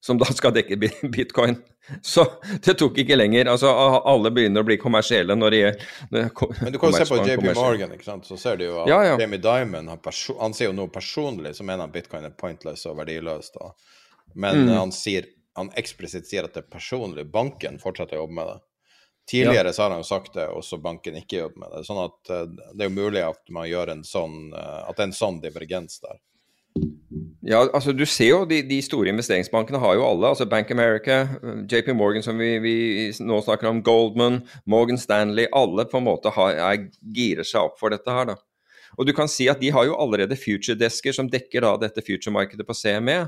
som 0.00 0.18
da 0.18 0.28
skal 0.32 0.54
dekke 0.56 0.76
bitcoin. 1.16 1.58
Så 2.02 2.24
det 2.64 2.76
tok 2.78 2.98
ikke 3.02 3.16
lenger. 3.16 3.48
altså 3.50 3.72
Alle 4.06 4.30
begynner 4.30 4.62
å 4.62 4.68
bli 4.68 4.76
kommersielle 4.80 5.34
når 5.36 5.54
de 5.54 5.60
er 5.70 5.80
Men 6.10 6.72
du 6.72 6.78
kan 6.78 6.92
jo 6.92 7.00
se 7.00 7.08
på 7.08 7.18
JP 7.26 7.50
Morgan, 7.56 7.96
ikke 7.96 8.06
sant? 8.06 8.28
så 8.28 8.38
ser 8.38 8.60
du 8.60 8.68
jo 8.68 8.78
at 8.84 8.90
ja, 8.92 9.00
ja. 9.08 9.18
Jamie 9.20 9.40
Dimon 9.42 9.90
han 9.90 10.54
sier 10.54 10.70
jo 10.70 10.76
noe 10.76 10.92
personlig 10.92 11.56
som 11.58 11.68
mener 11.68 11.88
at 11.88 11.94
bitcoin 11.94 12.28
er 12.28 12.36
pointless 12.36 12.86
og 12.88 13.00
verdiløst. 13.00 13.58
Da. 13.58 13.72
Men 14.34 14.64
mm. 14.68 14.74
han 14.78 14.94
sier 14.94 15.28
han 15.58 15.72
eksplisitt 15.76 16.28
sier 16.30 16.46
at 16.46 16.54
det 16.54 16.64
er 16.64 16.72
personlig. 16.72 17.26
Banken 17.32 17.80
fortsetter 17.82 18.16
å 18.16 18.24
jobbe 18.24 18.38
med 18.38 18.52
det. 18.52 18.58
Tidligere 19.30 19.70
ja. 19.70 19.74
så 19.76 19.82
har 19.82 19.92
han 19.94 20.00
jo 20.00 20.08
sagt 20.08 20.34
det, 20.34 20.46
også 20.48 20.78
banken 20.82 21.18
ikke 21.20 21.42
jobber 21.42 21.64
med 21.64 21.74
det. 21.74 21.84
Sånn 21.86 22.00
at 22.02 22.32
uh, 22.32 22.72
det 22.74 22.86
er 22.86 22.88
jo 22.88 22.96
mulig 22.96 23.22
at 23.26 23.52
man 23.54 23.68
gjør 23.68 23.92
en 23.94 24.04
sånn 24.06 24.38
uh, 24.54 24.88
at 24.88 24.96
det 24.96 25.04
er 25.04 25.10
en 25.10 25.20
sånn 25.20 25.40
divergens 25.42 26.00
der. 26.02 26.18
Ja, 27.42 27.62
altså 27.74 27.92
du 27.96 28.04
ser 28.06 28.28
jo 28.28 28.40
de, 28.48 28.60
de, 28.68 28.78
store 28.84 29.10
investeringsbankene 29.10 29.80
har 29.82 29.96
jo 29.96 30.04
alle. 30.06 30.28
altså 30.28 30.46
Bank 30.46 30.70
America, 30.70 31.22
JP 31.70 31.94
Morgan 31.96 32.22
som 32.22 32.38
vi, 32.38 32.52
vi 32.62 32.74
nå 33.24 33.40
snakker 33.42 33.70
om, 33.70 33.82
Goldman, 33.82 34.42
Morgan 34.70 35.00
Stanley. 35.00 35.48
Alle 35.56 35.86
på 35.88 35.98
en 35.98 36.06
måte 36.06 36.32
har, 36.36 36.54
er, 36.70 36.86
girer 37.16 37.46
seg 37.46 37.70
opp 37.70 37.80
for 37.80 37.92
dette 37.94 38.14
her. 38.14 38.30
da. 38.32 38.38
Og 38.98 39.08
du 39.08 39.14
kan 39.16 39.30
si 39.30 39.48
at 39.50 39.60
de 39.62 39.72
har 39.74 39.86
jo 39.88 39.98
allerede 39.98 40.38
future-desker 40.38 41.16
som 41.16 41.30
dekker 41.30 41.64
da 41.64 41.74
dette 41.80 42.04
future-markedet 42.04 42.66
på 42.66 42.76
CME. 42.76 43.22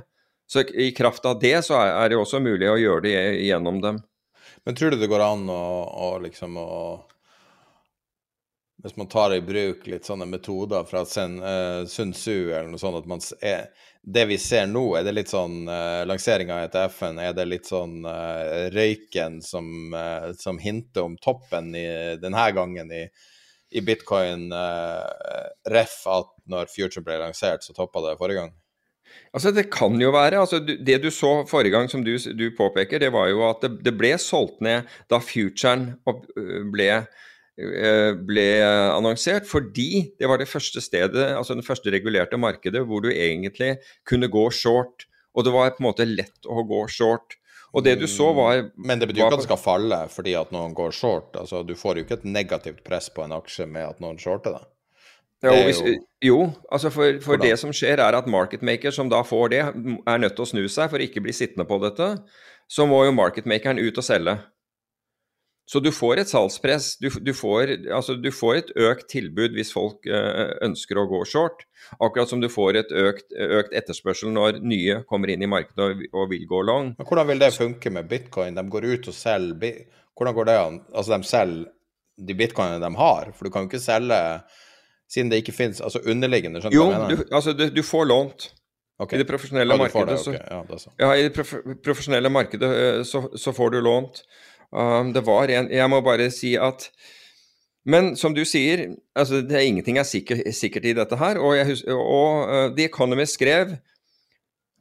Så 0.50 0.66
i 0.68 0.90
kraft 0.94 1.26
av 1.26 1.40
det 1.40 1.56
så 1.64 1.78
er, 1.80 1.94
er 1.96 2.12
det 2.12 2.20
også 2.20 2.42
mulig 2.42 2.68
å 2.68 2.80
gjøre 2.80 3.06
det 3.06 3.16
gjennom 3.46 3.80
dem. 3.82 4.02
Men 4.66 4.76
tror 4.78 4.92
du 4.92 5.00
det 5.00 5.10
går 5.10 5.24
an 5.24 5.48
å, 5.50 5.62
å 5.88 6.10
liksom 6.22 6.58
å 6.60 6.68
hvis 8.82 8.96
man 8.96 9.08
tar 9.08 9.34
i 9.34 9.40
bruk 9.40 9.86
litt 9.86 10.06
sånne 10.06 10.26
metoder 10.26 10.84
fra 10.88 11.04
Sun, 11.06 11.38
uh, 11.42 11.86
Sun 11.86 12.12
Tzu 12.16 12.50
eller 12.50 12.70
noe 12.72 12.82
sånt, 12.82 12.98
at 12.98 13.08
man 13.10 13.22
er, 13.38 13.68
det 14.02 14.24
vi 14.26 14.38
ser 14.42 14.66
nå, 14.66 14.82
er 14.98 15.06
det 15.06 15.14
litt 15.14 15.30
sånn 15.30 15.68
uh, 15.70 16.02
lansering 16.08 16.50
av 16.50 16.64
ETF-en, 16.66 17.20
er 17.22 17.36
det 17.36 17.46
litt 17.46 17.70
sånn 17.70 18.00
uh, 18.02 18.72
røyken 18.74 19.38
som, 19.46 19.68
uh, 19.94 20.32
som, 20.38 20.58
hinter 20.58 21.06
om 21.06 21.14
toppen 21.22 21.70
i, 21.78 21.86
denne 22.22 22.48
gangen 22.56 22.90
i, 22.90 23.04
i 23.72 23.80
bitcoin, 23.80 24.50
ref 25.72 25.94
at 26.10 26.34
når 26.50 26.68
Future 26.68 27.00
ble 27.06 27.22
lansert, 27.22 27.62
så 27.64 27.72
toppa 27.72 28.02
det 28.04 28.18
forrige 28.18 28.42
gang? 28.42 28.50
Altså 29.32 29.52
Det 29.54 29.70
kan 29.72 29.96
jo 30.00 30.10
være. 30.12 30.42
altså 30.42 30.58
Det 30.60 30.98
du 31.00 31.08
så 31.10 31.46
forrige 31.48 31.72
gang, 31.72 31.88
som 31.88 32.02
du, 32.04 32.12
du 32.18 32.50
påpeker, 32.56 33.00
det 33.00 33.12
var 33.14 33.30
jo 33.30 33.46
at 33.48 33.64
det, 33.64 33.78
det 33.86 33.94
ble 33.96 34.12
solgt 34.20 34.60
ned 34.64 34.90
da 35.08 35.22
futuren 35.24 35.94
ble 36.72 36.90
Eh, 36.92 37.08
ble 37.52 38.46
annonsert, 38.64 39.44
fordi 39.44 40.14
det 40.18 40.28
var 40.30 40.40
det 40.40 40.48
første 40.48 40.80
stedet, 40.80 41.26
altså 41.36 41.56
det 41.58 41.66
første 41.66 41.92
regulerte 41.92 42.38
markedet 42.40 42.80
hvor 42.88 43.04
du 43.04 43.10
egentlig 43.12 43.74
kunne 44.08 44.30
gå 44.32 44.46
short. 44.56 45.04
Og 45.36 45.44
det 45.44 45.52
var 45.52 45.70
på 45.76 45.82
en 45.82 45.88
måte 45.90 46.08
lett 46.08 46.48
å 46.48 46.64
gå 46.68 46.86
short. 46.92 47.36
Og 47.72 47.84
det 47.84 47.96
du 48.02 48.06
så 48.10 48.28
mm. 48.32 48.36
var 48.36 48.58
Men 48.76 49.00
det 49.00 49.08
betyr 49.08 49.24
ikke 49.24 49.38
at 49.38 49.42
det 49.42 49.48
skal 49.48 49.60
falle 49.60 50.02
fordi 50.12 50.34
at 50.36 50.52
noen 50.52 50.74
går 50.76 50.92
short. 50.96 51.32
Altså, 51.40 51.62
du 51.64 51.74
får 51.78 51.98
jo 51.98 52.06
ikke 52.06 52.20
et 52.20 52.28
negativt 52.28 52.82
press 52.84 53.08
på 53.12 53.24
en 53.24 53.34
aksje 53.36 53.66
med 53.68 53.94
at 53.94 54.02
noen 54.04 54.20
shorter 54.20 54.58
det. 54.58 54.62
jo, 55.42 55.54
hvis, 55.66 55.80
jo, 56.22 56.38
altså 56.70 56.92
for, 56.94 57.16
for 57.24 57.40
det 57.40 57.56
som 57.58 57.72
skjer 57.74 57.98
er 57.98 58.14
at 58.14 58.28
marketmaker 58.30 58.94
som 58.94 59.08
da 59.10 59.24
får 59.26 59.48
det, 59.50 59.62
er 59.64 60.20
nødt 60.22 60.36
til 60.36 60.44
å 60.44 60.50
snu 60.52 60.62
seg 60.70 60.92
for 60.92 61.02
å 61.02 61.06
ikke 61.08 61.24
bli 61.24 61.34
sittende 61.34 61.66
på 61.66 61.80
dette. 61.82 62.12
Så 62.70 62.86
må 62.86 63.02
jo 63.08 63.16
marketmakeren 63.16 63.80
ut 63.82 63.98
og 63.98 64.06
selge. 64.06 64.36
Så 65.66 65.80
du 65.80 65.92
får 65.94 66.20
et 66.20 66.28
salgspress. 66.28 66.96
Du, 67.00 67.08
du, 67.22 67.32
får, 67.34 67.70
altså, 67.94 68.16
du 68.18 68.30
får, 68.34 68.54
et 68.58 68.72
økt 68.88 69.06
tilbud 69.12 69.54
hvis 69.56 69.70
folk 69.72 70.08
uh, 70.10 70.56
ønsker 70.66 70.98
å 70.98 71.06
gå 71.10 71.22
short. 71.28 71.62
Akkurat 72.02 72.30
som 72.30 72.42
du 72.42 72.48
får 72.52 72.80
et 72.82 72.90
økt, 72.92 73.30
økt 73.32 73.76
etterspørsel 73.78 74.34
når 74.34 74.58
nye 74.62 75.00
kommer 75.08 75.32
inn 75.32 75.44
i 75.44 75.50
markedet 75.50 75.84
og, 75.84 76.02
og, 76.12 76.26
vil 76.32 76.48
gå 76.50 76.64
long. 76.66 76.92
Men 76.98 77.08
Hvordan 77.08 77.30
vil 77.30 77.44
det 77.44 77.52
funke 77.54 77.94
med 77.94 78.10
bitcoin? 78.10 78.58
De 78.58 78.66
går 78.74 78.88
ut 78.90 79.12
og 79.12 79.16
selger 79.16 79.84
Hvordan 80.18 80.34
går 80.36 80.50
det 80.50 80.58
an? 80.60 80.82
Altså, 80.92 81.14
de 81.14 81.30
selger 81.30 81.70
de 82.22 82.34
bitcoinene 82.36 82.82
de 82.82 82.98
har, 82.98 83.30
for 83.32 83.48
du 83.48 83.52
kan 83.54 83.64
jo 83.64 83.70
ikke 83.70 83.80
selge 83.82 84.18
siden 85.12 85.30
det 85.32 85.42
ikke 85.42 85.54
finnes 85.56 85.80
altså 85.84 86.02
underliggende 86.08 86.60
skjønner 86.62 86.76
Jo, 86.76 86.84
du, 87.08 87.24
altså, 87.32 87.54
du, 87.56 87.66
du 87.72 87.82
får 87.84 88.04
lånt. 88.08 88.50
Okay. 89.02 89.16
I 89.16 89.22
det 89.22 89.26
profesjonelle 89.26 89.74
ja, 89.74 89.80
markedet, 89.80 90.14
det, 90.14 90.30
okay. 90.30 90.42
ja, 90.50 90.60
det 90.68 90.92
ja, 91.00 91.08
i 91.16 91.22
det 91.26 91.32
prof 91.34 91.52
profesjonelle 91.82 92.30
markedet 92.30 92.70
så, 93.08 93.24
så 93.40 93.54
får 93.56 93.72
du 93.74 93.80
lånt. 93.82 94.22
Um, 94.72 95.12
det 95.12 95.24
var 95.26 95.50
en 95.52 95.68
Jeg 95.70 95.90
må 95.92 96.00
bare 96.00 96.30
si 96.32 96.54
at 96.56 96.90
men 97.84 98.12
som 98.14 98.30
du 98.30 98.44
sier, 98.46 98.92
altså 99.18 99.40
det 99.42 99.56
er 99.58 99.66
ingenting 99.66 99.96
er 99.98 100.06
sikker, 100.06 100.38
sikkert 100.54 100.84
i 100.86 100.92
dette 100.94 101.16
her. 101.18 101.40
Og, 101.42 101.56
jeg, 101.58 101.80
og 101.90 102.46
uh, 102.46 102.68
The 102.76 102.86
Economist 102.86 103.34
skrev 103.34 103.72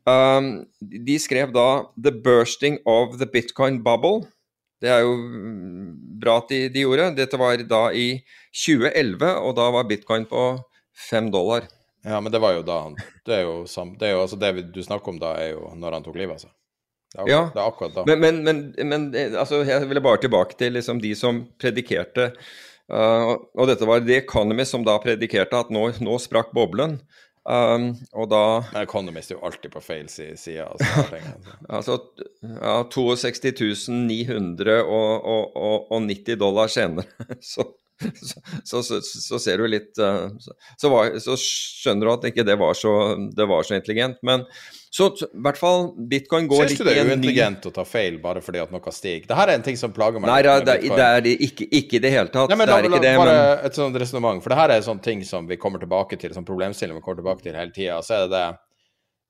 um, 0.05 0.51
De 0.77 1.15
skrev 1.19 1.49
da 1.55 1.89
'The 1.97 2.13
bursting 2.21 2.77
of 2.85 3.17
the 3.17 3.25
Bitcoin 3.25 3.81
bubble'. 3.81 4.29
Det 4.81 4.89
er 4.89 5.03
jo 5.05 5.13
bra 6.21 6.39
at 6.41 6.49
de, 6.49 6.63
de, 6.73 6.81
gjorde. 6.85 7.11
Dette 7.17 7.37
var 7.37 7.61
da 7.69 7.83
i 7.93 8.07
2011, 8.49 9.27
og 9.45 9.53
da 9.57 9.67
var 9.75 9.89
bitcoin 9.89 10.25
på 10.29 10.45
fem 11.09 11.29
dollar. 11.33 11.67
Ja, 12.01 12.17
men 12.17 12.33
det 12.33 12.41
var 12.41 12.55
jo 12.55 12.63
da 12.65 12.79
Det 13.25 13.43
jo, 13.43 13.53
det, 13.99 14.09
jo 14.09 14.21
altså 14.23 14.39
det 14.41 14.73
du 14.73 14.81
snakker 14.81 15.13
om 15.13 15.19
da, 15.21 15.35
er 15.37 15.53
jo 15.53 15.69
når 15.77 15.99
han 15.99 16.05
tok 16.07 16.17
livet 16.17 16.39
av 16.39 16.41
seg. 16.47 16.53
Det 17.11 17.19
er, 17.19 17.27
ja, 17.27 17.41
det 17.51 17.59
er 17.59 17.67
akkurat 17.67 17.95
da. 17.95 18.03
Men, 18.07 18.19
men, 18.23 18.43
men, 18.45 18.59
men 18.87 19.15
altså, 19.35 19.65
jeg 19.67 19.87
ville 19.89 20.03
bare 20.03 20.21
tilbake 20.23 20.55
til 20.59 20.71
liksom, 20.77 21.01
de 21.03 21.11
som 21.17 21.47
predikerte 21.59 22.25
uh, 22.87 23.35
Og 23.59 23.67
dette 23.67 23.87
var 23.87 23.99
The 24.05 24.15
Economist 24.21 24.71
som 24.71 24.85
da 24.87 24.95
predikerte 25.03 25.59
at 25.59 25.69
nå, 25.75 25.83
nå 25.99 26.17
sprakk 26.23 26.49
boblen. 26.55 27.01
Um, 27.41 27.97
og 28.13 28.29
da 28.29 28.61
Men 28.69 28.85
Economist 28.85 29.31
er 29.31 29.35
jo 29.39 29.45
alltid 29.49 29.71
på 29.73 29.81
feil 29.81 30.05
side. 30.09 30.61
Altså, 30.61 30.85
altså 31.77 31.93
ja, 32.45 32.83
62 32.93 33.89
990 33.89 36.35
dollar 36.39 36.67
senere, 36.69 37.05
så 37.51 37.63
så, 38.69 38.81
så, 38.83 38.99
så, 39.01 39.39
ser 39.39 39.61
du 39.61 39.67
litt 39.69 39.95
så, 39.95 40.89
var, 40.91 41.17
så, 41.21 41.37
skjønner 41.37 42.07
du 42.07 42.13
at 42.13 42.29
ikke 42.31 42.45
det 42.47 42.57
var 42.59 42.77
så, 42.77 42.93
det 43.35 43.47
var 43.49 43.67
så 43.67 43.77
intelligent. 43.77 44.19
Men 44.25 44.45
så 44.91 45.07
i 45.13 45.27
hvert 45.45 45.55
fall 45.55 45.85
bitcoin 46.11 46.49
går 46.51 46.65
litt 46.67 46.73
i 46.73 46.75
en 46.75 46.75
ny 46.75 46.75
Syns 46.75 46.81
du 46.81 46.89
det 46.89 46.95
er 46.99 47.11
uintelligent 47.13 47.67
å 47.69 47.71
ta 47.77 47.85
feil 47.87 48.17
bare 48.23 48.41
fordi 48.43 48.59
at 48.59 48.73
noe 48.73 48.91
stiger? 48.91 49.23
Dette 49.29 49.45
er 49.45 49.53
en 49.53 49.63
ting 49.63 49.77
som 49.79 49.93
plager 49.95 50.19
meg. 50.19 50.27
Nei, 50.27 50.41
det, 50.43 50.55
det, 50.67 50.75
det 50.91 51.05
er 51.05 51.29
ikke, 51.47 51.67
ikke 51.79 51.95
i 51.95 52.01
det 52.03 52.11
hele 52.11 52.33
tatt. 52.33 52.51
Nei, 52.51 52.57
men, 52.59 52.67
det 52.67 52.75
er 52.75 52.89
ikke 52.89 53.03
det, 53.05 53.13
bare 53.21 53.37
men... 53.37 53.69
et 53.69 53.79
sånt 53.79 54.01
resonnement. 54.03 54.43
For 54.43 54.51
det 54.51 54.59
her 54.59 54.73
er 54.73 54.81
en 54.81 54.89
sånn 54.89 54.99
ting 55.05 55.23
som 55.27 55.47
vi 55.47 55.55
kommer 55.61 55.79
tilbake 55.79 56.19
til, 56.19 56.35
som 56.35 56.47
problemstilling 56.47 56.99
vi 56.99 57.05
kommer 57.05 57.21
tilbake 57.21 57.45
til 57.45 57.55
hele 57.55 57.71
tida. 57.75 58.01
Så 58.03 58.17
er 58.17 58.27
det 58.27 58.35
det 58.35 58.45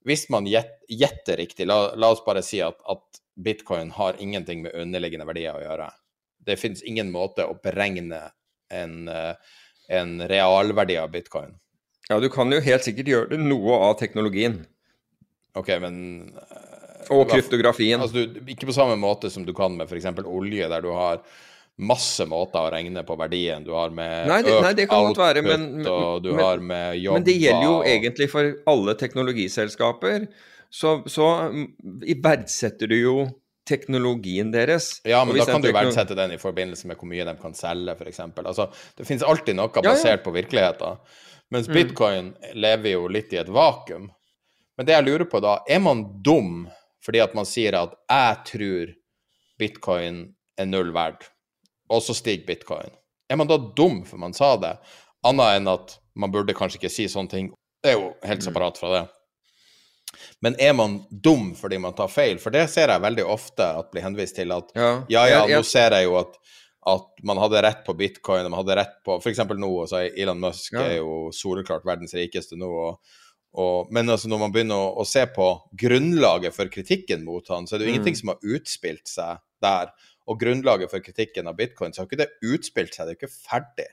Hvis 0.10 0.26
man 0.34 0.50
gjetter 0.50 1.38
riktig, 1.38 1.70
la, 1.70 1.92
la, 1.94 2.10
oss 2.10 2.26
bare 2.26 2.42
si 2.42 2.58
at, 2.66 2.82
at 2.90 3.22
bitcoin 3.38 3.94
har 3.94 4.18
ingenting 4.18 4.64
med 4.66 4.74
underliggende 4.74 5.30
verdier 5.30 5.60
å 5.60 5.62
gjøre. 5.62 5.92
Det 6.42 6.58
finnes 6.58 6.82
ingen 6.90 7.14
måte 7.14 7.46
å 7.46 7.54
beregne 7.62 8.32
en, 8.72 9.08
eh, 9.12 9.58
en 10.00 10.16
realverdi 10.32 10.98
av 11.02 11.12
bitcoin. 11.14 11.54
Ja, 12.10 12.20
du 12.20 12.30
kan 12.34 12.52
jo 12.52 12.60
helt 12.64 12.88
sikkert 12.88 13.12
gjøre 13.12 13.32
det 13.34 13.40
noe 13.44 13.78
av 13.88 13.96
teknologien. 14.00 14.62
OK, 15.60 15.70
men 15.84 15.96
eh, 16.32 17.14
Og 17.14 17.30
kryptografien. 17.30 18.02
Altså, 18.02 18.26
du, 18.26 18.42
ikke 18.52 18.70
på 18.70 18.76
samme 18.76 18.98
måte 19.00 19.32
som 19.32 19.46
du 19.48 19.54
kan 19.56 19.76
med 19.78 19.90
f.eks. 19.90 20.10
olje, 20.24 20.70
der 20.72 20.84
du 20.84 20.92
har 20.96 21.24
masse 21.82 22.26
måter 22.30 22.62
å 22.62 22.72
regne 22.74 23.04
på 23.08 23.16
verdien. 23.20 23.64
Du 23.66 23.74
har 23.74 23.94
med 23.96 24.30
nei, 24.30 24.42
det, 24.46 24.56
nei, 24.64 24.74
det 24.78 24.88
kan 24.92 25.08
output, 25.08 25.24
være, 25.24 25.44
men, 25.46 25.68
og 25.88 26.22
du 26.26 26.32
men, 26.34 26.44
har 26.46 26.64
med 26.64 27.00
jobber 27.00 27.20
Men 27.20 27.28
det 27.28 27.38
gjelder 27.40 27.68
jo 27.68 27.78
egentlig 27.94 28.28
for 28.32 28.52
alle 28.70 28.96
teknologiselskaper. 29.00 30.28
Så, 30.72 31.02
så 31.12 31.28
verdsetter 32.24 32.92
du 32.92 32.96
jo 33.00 33.16
teknologien 33.68 34.52
deres. 34.52 35.02
Ja, 35.04 35.26
men 35.26 35.38
da 35.38 35.46
kan 35.46 35.62
du 35.62 35.72
verdsette 35.72 36.16
den 36.18 36.34
i 36.36 36.40
forbindelse 36.42 36.88
med 36.90 36.98
hvor 37.00 37.10
mye 37.10 37.26
de 37.28 37.36
kan 37.42 37.54
selge, 37.58 37.96
f.eks. 37.98 38.20
Altså, 38.20 38.70
det 38.98 39.08
finnes 39.08 39.26
alltid 39.28 39.58
noe 39.58 39.72
basert 39.76 40.06
ja, 40.06 40.18
ja. 40.18 40.24
på 40.24 40.34
virkeligheten. 40.36 41.04
Mens 41.52 41.68
bitcoin 41.68 42.34
lever 42.56 42.96
jo 42.96 43.08
litt 43.12 43.34
i 43.36 43.42
et 43.42 43.50
vakuum. 43.52 44.08
Men 44.78 44.88
det 44.88 44.96
jeg 44.96 45.08
lurer 45.08 45.28
på 45.30 45.42
da, 45.44 45.60
er 45.70 45.82
man 45.84 46.06
dum 46.24 46.70
fordi 47.02 47.22
at 47.24 47.34
man 47.34 47.48
sier 47.50 47.74
at 47.74 47.96
'jeg 48.10 48.36
tror 48.46 48.92
bitcoin 49.60 50.36
er 50.58 50.66
null 50.66 50.92
verd', 50.94 51.26
og 51.90 52.02
så 52.02 52.14
stiger 52.14 52.46
bitcoin? 52.46 52.94
Er 53.30 53.36
man 53.36 53.48
da 53.48 53.58
dum 53.58 54.04
for 54.06 54.18
man 54.18 54.34
sa 54.34 54.56
det, 54.58 54.78
annet 55.26 55.58
enn 55.58 55.68
at 55.68 55.98
man 56.16 56.32
burde 56.32 56.54
kanskje 56.54 56.78
ikke 56.78 56.94
si 56.94 57.08
sånne 57.10 57.30
ting? 57.30 57.52
Det 57.84 57.94
er 57.94 57.98
jo 57.98 58.14
helt 58.24 58.44
separat 58.44 58.78
fra 58.78 58.94
det. 58.94 59.04
Men 60.42 60.56
er 60.60 60.74
man 60.74 61.00
dum 61.12 61.52
fordi 61.56 61.78
man 61.80 61.94
tar 61.94 62.08
feil? 62.10 62.40
For 62.42 62.50
det 62.54 62.68
ser 62.74 62.90
jeg 62.90 63.02
veldig 63.04 63.26
ofte 63.30 63.68
at 63.78 63.92
blir 63.94 64.02
henvist 64.08 64.36
til 64.40 64.52
at 64.56 64.72
Ja. 64.76 64.92
ja, 65.10 65.26
ja, 65.30 65.42
nå 65.48 65.64
ser 65.64 65.92
jeg 65.92 66.08
jo 66.10 66.16
at, 66.18 66.38
at 66.88 67.22
man 67.24 67.38
hadde 67.38 67.62
rett 67.62 67.84
på 67.86 67.94
bitcoin, 67.98 68.46
og 68.46 68.52
man 68.52 68.64
hadde 68.64 68.78
rett 68.82 68.96
på 69.06 69.20
F.eks. 69.22 69.38
nå, 69.54 69.72
altså 69.84 70.02
Elon 70.18 70.40
Musk 70.42 70.74
Ja. 70.74 70.82
er 70.88 70.96
jo 70.98 71.30
soleklart 71.32 71.86
verdens 71.86 72.14
rikeste 72.18 72.58
nå. 72.58 72.72
og 72.90 73.00
og, 73.54 73.90
men 73.92 74.08
altså 74.08 74.30
når 74.32 74.40
man 74.40 74.52
begynner 74.54 74.80
å, 74.80 74.94
å 75.02 75.06
se 75.06 75.26
på 75.28 75.46
grunnlaget 75.76 76.54
for 76.56 76.70
kritikken 76.72 77.26
mot 77.28 77.46
han, 77.52 77.66
så 77.68 77.76
er 77.76 77.80
det 77.80 77.88
jo 77.88 77.92
Mm. 77.92 77.96
ingenting 77.98 78.16
som 78.16 78.30
har 78.32 78.38
utspilt 78.48 79.08
seg 79.12 79.42
der. 79.62 79.90
Og 80.32 80.40
grunnlaget 80.40 80.90
for 80.90 81.00
kritikken 81.04 81.48
av 81.52 81.58
bitcoin, 81.58 81.92
så 81.92 82.00
har 82.02 82.08
ikke 82.08 82.22
det 82.22 82.30
utspilt 82.48 82.96
seg, 82.96 83.08
det 83.10 83.18
er 83.18 83.20
ikke 83.20 83.34
ferdig. 83.36 83.88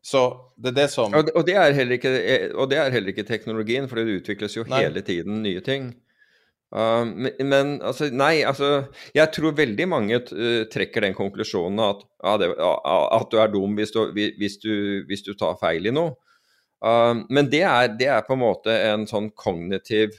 Så 0.00 0.20
det 0.56 0.72
er 0.72 0.76
det 0.78 0.90
som 0.92 1.12
Og, 1.12 1.28
og, 1.34 1.42
det 1.44 1.56
er 1.60 1.74
heller 1.76 1.98
ikke, 1.98 2.12
eh, 2.18 2.46
og 2.54 2.70
det 2.70 2.78
er 2.80 2.92
heller 2.94 3.12
ikke 3.12 3.26
teknologien, 3.28 3.88
for 3.88 4.00
det 4.00 4.20
utvikles 4.20 4.56
jo 4.56 4.64
Nei. 4.68 4.84
hele 4.86 5.02
tiden 5.04 5.42
nye 5.44 5.60
ting. 5.64 5.92
Uh, 6.70 7.02
men, 7.02 7.32
men 7.50 7.70
altså, 7.82 8.12
nei, 8.14 8.44
altså 8.46 8.84
Jeg 9.10 9.32
tror 9.34 9.56
veldig 9.58 9.88
mange 9.90 10.20
uh, 10.22 10.68
trekker 10.70 11.02
den 11.02 11.16
konklusjonen 11.18 11.82
at, 11.82 12.04
ja, 12.22 12.36
det, 12.38 12.52
ja, 12.54 12.70
at 13.16 13.32
du 13.32 13.40
er 13.42 13.50
dum 13.50 13.74
hvis 13.74 13.90
du, 13.90 14.04
hvis 14.14 14.60
du, 14.62 14.74
hvis 15.08 15.24
du 15.26 15.32
tar 15.34 15.58
feil 15.60 15.90
i 15.90 15.94
noe. 15.94 16.14
Uh, 16.80 17.26
men 17.28 17.50
det 17.50 17.64
er, 17.66 17.90
det 17.98 18.06
er 18.14 18.22
på 18.24 18.38
en 18.38 18.44
måte 18.44 18.76
en 18.92 19.08
sånn 19.10 19.32
kognitiv 19.36 20.14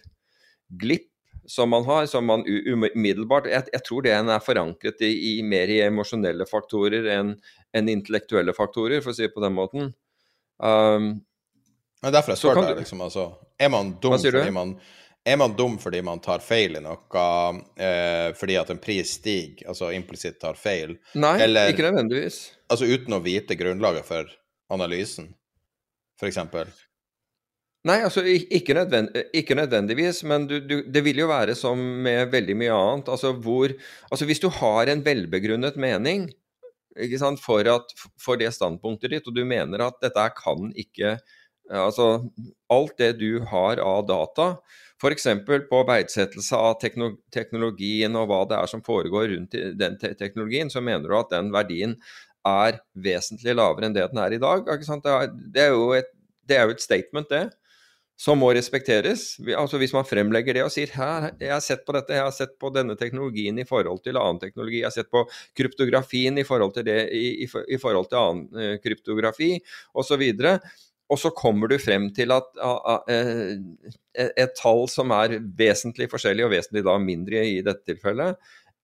glipp 0.82 1.11
som 1.48 1.70
man 1.70 1.84
har, 1.88 2.06
som 2.06 2.26
man 2.26 2.44
umiddelbart 2.46 3.48
jeg, 3.50 3.66
jeg 3.74 3.84
tror 3.88 4.06
det 4.06 4.14
er 4.14 4.44
forankret 4.46 5.02
i, 5.02 5.12
i 5.32 5.42
mer 5.44 5.72
i 5.72 5.80
emosjonelle 5.86 6.46
faktorer 6.50 7.08
enn 7.18 7.36
en 7.74 7.90
intellektuelle 7.90 8.54
faktorer, 8.54 9.02
for 9.02 9.12
å 9.14 9.16
si 9.16 9.24
det 9.26 9.34
på 9.34 9.44
den 9.44 9.56
måten. 9.56 9.94
Um, 10.62 11.22
Det 12.02 12.10
er 12.10 12.18
derfor 12.18 12.34
jeg 12.34 12.42
spør 12.42 12.62
deg, 12.66 12.82
liksom, 12.82 13.02
altså. 13.06 13.28
Er 13.62 13.70
man 13.70 13.94
dum 14.02 14.18
fordi 14.18 14.52
man 14.54 14.76
er 15.26 15.38
man 15.38 15.54
dum 15.54 15.76
fordi 15.78 16.02
man 16.02 16.20
tar 16.20 16.42
feil 16.42 16.78
i 16.80 16.82
noe, 16.82 16.98
eh, 17.78 18.32
fordi 18.34 18.56
at 18.58 18.72
en 18.74 18.80
pris 18.82 19.12
stiger, 19.20 19.68
altså 19.70 19.92
implisitt 19.94 20.40
tar 20.42 20.58
feil, 20.58 20.96
nei, 21.14 21.36
Eller- 21.46 21.70
ikke 21.74 21.86
nødvendigvis. 21.92 22.40
altså 22.70 22.86
uten 22.90 23.14
å 23.14 23.22
vite 23.22 23.56
grunnlaget 23.56 24.06
for 24.06 24.26
analysen, 24.72 25.34
f.eks.? 26.20 26.38
Nei, 27.90 27.98
altså 28.06 28.22
ikke, 28.22 28.76
nødvend, 28.78 29.16
ikke 29.34 29.56
nødvendigvis, 29.58 30.22
men 30.30 30.46
du, 30.46 30.60
du, 30.62 30.76
det 30.86 31.02
vil 31.02 31.24
jo 31.24 31.30
være 31.32 31.56
som 31.58 31.80
med 32.06 32.30
veldig 32.30 32.56
mye 32.60 32.76
annet. 32.76 33.10
Altså 33.10 33.32
hvor 33.34 33.74
Altså 34.12 34.28
hvis 34.30 34.42
du 34.44 34.52
har 34.54 34.92
en 34.92 35.02
velbegrunnet 35.06 35.80
mening 35.82 36.28
sant, 37.18 37.40
for, 37.42 37.66
at, 37.66 37.94
for 38.22 38.38
det 38.38 38.52
standpunktet 38.54 39.16
ditt, 39.16 39.28
og 39.28 39.34
du 39.34 39.46
mener 39.48 39.82
at 39.82 39.98
dette 40.04 40.28
kan 40.38 40.74
ikke 40.76 41.18
Altså 41.72 42.06
alt 42.74 42.98
det 43.00 43.14
du 43.22 43.46
har 43.48 43.80
av 43.80 44.02
data, 44.04 44.48
f.eks. 45.00 45.28
på 45.70 45.80
verdsettelse 45.88 46.58
av 46.58 46.74
teknologien 46.82 48.18
og 48.20 48.28
hva 48.28 48.42
det 48.50 48.58
er 48.58 48.68
som 48.68 48.84
foregår 48.84 49.30
rundt 49.32 49.56
den 49.80 49.96
te 50.02 50.12
teknologien, 50.20 50.70
så 50.74 50.82
mener 50.84 51.08
du 51.08 51.16
at 51.16 51.32
den 51.32 51.54
verdien 51.54 51.96
er 52.44 52.82
vesentlig 52.92 53.56
lavere 53.56 53.88
enn 53.88 53.96
det 53.96 54.10
den 54.12 54.20
er 54.20 54.36
i 54.36 54.42
dag. 54.42 54.68
Det, 54.68 55.14
er, 55.14 55.32
det, 55.32 55.64
er 55.64 55.96
et, 56.02 56.12
det 56.50 56.58
er 56.58 56.68
jo 56.68 56.76
et 56.76 56.84
statement, 56.84 57.32
det 57.32 57.46
som 58.22 58.38
må 58.38 58.52
respekteres. 58.54 59.40
Altså 59.58 59.80
Hvis 59.82 59.96
man 59.96 60.06
fremlegger 60.06 60.58
det 60.58 60.66
og 60.66 60.72
sier 60.74 60.92
her, 60.94 61.32
jeg 61.42 61.54
har 61.56 61.64
sett 61.66 61.82
på 61.88 61.96
dette, 61.96 62.14
jeg 62.14 62.26
har 62.28 62.36
sett 62.36 62.54
på 62.62 62.70
denne 62.74 62.94
teknologien 63.00 63.58
i 63.58 63.66
forhold 63.68 64.04
til 64.06 64.20
annen 64.20 64.42
teknologi, 64.42 64.82
jeg 64.84 64.90
har 64.90 64.94
sett 64.94 65.10
på 65.14 65.24
kryptografien 65.58 66.38
i 66.38 66.46
forhold 66.46 66.76
til 66.76 66.86
det 66.86 67.00
i, 67.18 67.26
i, 67.46 67.50
i 67.50 67.80
forhold 67.82 68.12
til 68.12 68.20
annen 68.22 68.62
eh, 68.62 68.76
kryptografi 68.84 69.56
osv. 69.98 70.24
Og 71.12 71.20
så 71.20 71.34
kommer 71.36 71.72
du 71.72 71.80
frem 71.82 72.12
til 72.16 72.32
at 72.36 72.62
eh, 73.12 73.58
et 74.30 74.54
tall 74.60 74.86
som 74.92 75.12
er 75.18 75.40
vesentlig 75.58 76.08
forskjellig, 76.12 76.46
og 76.46 76.54
vesentlig 76.54 76.86
da 76.88 77.00
mindre 77.02 77.42
i 77.48 77.58
dette 77.66 77.90
tilfellet, 77.90 78.38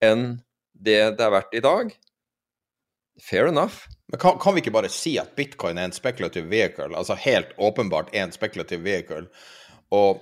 enn 0.03 0.31
det 0.73 0.97
det 1.18 1.26
er 1.26 1.34
verdt 1.34 1.55
i 1.57 1.64
dag. 1.64 1.93
Fair 3.22 3.53
enough. 3.53 3.85
Men 4.12 4.20
kan, 4.20 4.40
kan 4.40 4.56
vi 4.56 4.62
ikke 4.64 4.72
bare 4.72 4.90
si 4.92 5.18
at 5.20 5.36
bitcoin 5.36 5.78
er 5.78 5.90
en 5.90 5.96
spekulativ 5.96 6.48
vehicle, 6.52 6.94
altså 6.96 7.18
helt 7.20 7.52
åpenbart 7.58 8.14
er 8.16 8.24
en 8.24 8.32
spekulativ 8.32 8.80
vehicle, 8.86 9.26
og 9.92 10.22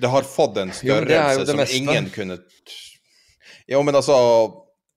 det 0.00 0.10
har 0.12 0.26
fått 0.28 0.60
en 0.60 0.70
er 0.70 0.76
jo 0.76 1.00
størrelse 1.00 1.46
som 1.46 1.58
meste. 1.58 1.76
ingen 1.76 2.10
kunne 2.14 2.38
Jo, 3.70 3.82
men 3.82 3.94
altså 3.94 4.16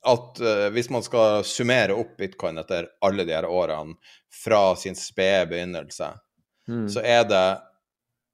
at 0.05 0.39
uh, 0.43 0.67
hvis 0.75 0.89
man 0.91 1.03
skal 1.05 1.45
summere 1.47 1.95
opp 1.95 2.17
bitcoin 2.19 2.57
etter 2.59 2.89
alle 3.01 3.23
de 3.25 3.33
her 3.33 3.45
årene, 3.47 3.95
fra 4.43 4.75
sin 4.75 4.95
spede 4.99 5.47
begynnelse, 5.53 6.13
Mm. 6.67 6.85
så 6.89 7.01
er 7.03 7.25
det 7.27 7.47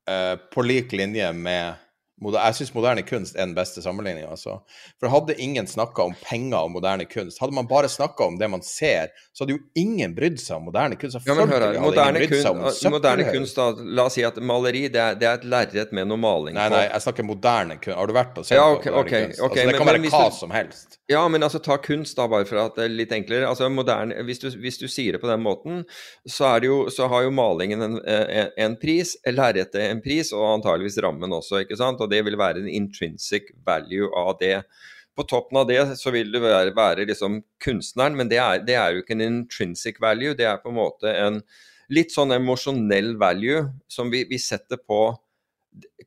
uh, 0.09 0.35
på 0.53 0.61
lik 0.61 0.91
linje 0.93 1.31
med 1.33 1.73
Jeg 2.21 2.55
syns 2.57 2.73
moderne 2.75 3.03
kunst 3.07 3.35
er 3.37 3.45
den 3.45 3.55
beste 3.55 3.81
sammenligninga, 3.81 4.29
altså. 4.33 4.57
For 4.99 5.07
hadde 5.13 5.35
ingen 5.39 5.67
snakka 5.67 6.03
om 6.09 6.15
penger 6.21 6.57
og 6.65 6.71
moderne 6.71 7.05
kunst, 7.07 7.39
hadde 7.39 7.55
man 7.55 7.67
bare 7.69 7.87
snakka 7.87 8.25
om 8.27 8.37
det 8.39 8.49
man 8.51 8.61
ser, 8.61 9.07
så 9.33 9.43
hadde 9.45 9.55
jo 9.55 9.61
ingen 9.79 10.15
brydd 10.17 10.39
seg 10.41 10.57
om 10.57 10.65
moderne 10.67 10.97
kunst. 10.99 11.19
Ja, 11.25 11.33
men 11.37 11.47
hør 11.47 11.67
her. 11.69 11.79
Moderne, 11.79 12.25
kunst, 12.27 12.83
moderne 12.91 13.23
kunst, 13.31 13.55
da, 13.55 13.69
la 13.99 14.05
oss 14.09 14.17
si 14.19 14.23
at 14.27 14.35
maleri 14.43 14.87
det 14.91 14.99
er, 14.99 15.15
det 15.15 15.27
er 15.29 15.39
et 15.39 15.45
lerret 15.47 15.93
med 15.95 16.07
noe 16.11 16.19
maling 16.19 16.55
Nei, 16.59 16.67
på. 16.69 16.75
nei, 16.75 16.85
jeg 16.89 17.05
snakker 17.07 17.23
moderne 17.29 17.79
kunst. 17.79 17.97
Har 17.97 18.07
du 18.11 18.13
vært 18.19 18.37
og 18.37 18.45
sett 18.49 18.57
Ja, 18.59 18.67
på 18.67 18.77
ok, 18.79 18.85
moderne 18.85 18.99
ok, 18.99 19.11
kunst? 19.29 19.39
ok, 19.39 19.49
altså, 19.49 19.55
det 19.55 19.65
men- 19.65 19.77
kan 19.79 19.85
men 19.85 19.95
være 20.01 20.11
hva 20.11 20.29
du- 20.29 20.35
som 20.39 20.51
helst. 20.51 20.97
Ja, 21.09 21.23
men 21.27 21.41
altså 21.41 21.57
ta 21.63 21.77
kunst, 21.77 22.15
da, 22.17 22.27
bare 22.27 22.45
for 22.45 22.57
at 22.61 22.75
det 22.75 22.83
er 22.85 22.89
litt 22.93 23.09
enklere. 23.15 23.47
Altså 23.49 23.69
moderne, 23.71 24.13
Hvis 24.27 24.39
du, 24.43 24.49
hvis 24.61 24.77
du 24.77 24.87
sier 24.87 25.13
det 25.13 25.21
på 25.21 25.27
den 25.31 25.41
måten, 25.41 25.85
så, 26.27 26.55
er 26.55 26.59
det 26.59 26.67
jo, 26.67 26.85
så 26.93 27.07
har 27.09 27.23
jo 27.23 27.31
malingen 27.31 27.81
en, 27.81 27.95
en, 28.05 28.49
en 28.57 28.75
pris, 28.77 29.15
lerretet 29.25 29.75
en 29.89 30.01
pris, 30.01 30.31
og 30.33 30.59
antageligvis 30.59 30.99
rammen 31.01 31.31
også, 31.33 31.63
ikke 31.65 31.77
sant. 31.79 31.99
Og 32.01 32.08
det 32.11 32.23
vil 32.27 32.37
være 32.39 32.63
en 32.63 32.69
intrinsic 32.69 33.51
value 33.65 34.09
av 34.17 34.35
det. 34.41 34.57
På 35.17 35.25
toppen 35.27 35.61
av 35.61 35.67
det 35.69 35.81
så 35.99 36.13
vil 36.15 36.31
det 36.31 36.41
være, 36.43 36.75
være 36.77 37.07
liksom 37.09 37.41
kunstneren, 37.63 38.15
men 38.19 38.29
det 38.31 38.39
er, 38.39 38.61
det 38.65 38.77
er 38.79 38.93
jo 38.93 39.03
ikke 39.03 39.17
en 39.17 39.25
intrinsic 39.25 39.99
value, 40.01 40.35
det 40.37 40.47
er 40.47 40.61
på 40.63 40.71
en 40.71 40.79
måte 40.79 41.11
en 41.11 41.41
litt 41.93 42.13
sånn 42.13 42.35
emosjonell 42.35 43.15
value 43.19 43.65
som 43.91 44.11
vi, 44.13 44.23
vi 44.29 44.37
setter 44.41 44.79
på 44.79 45.01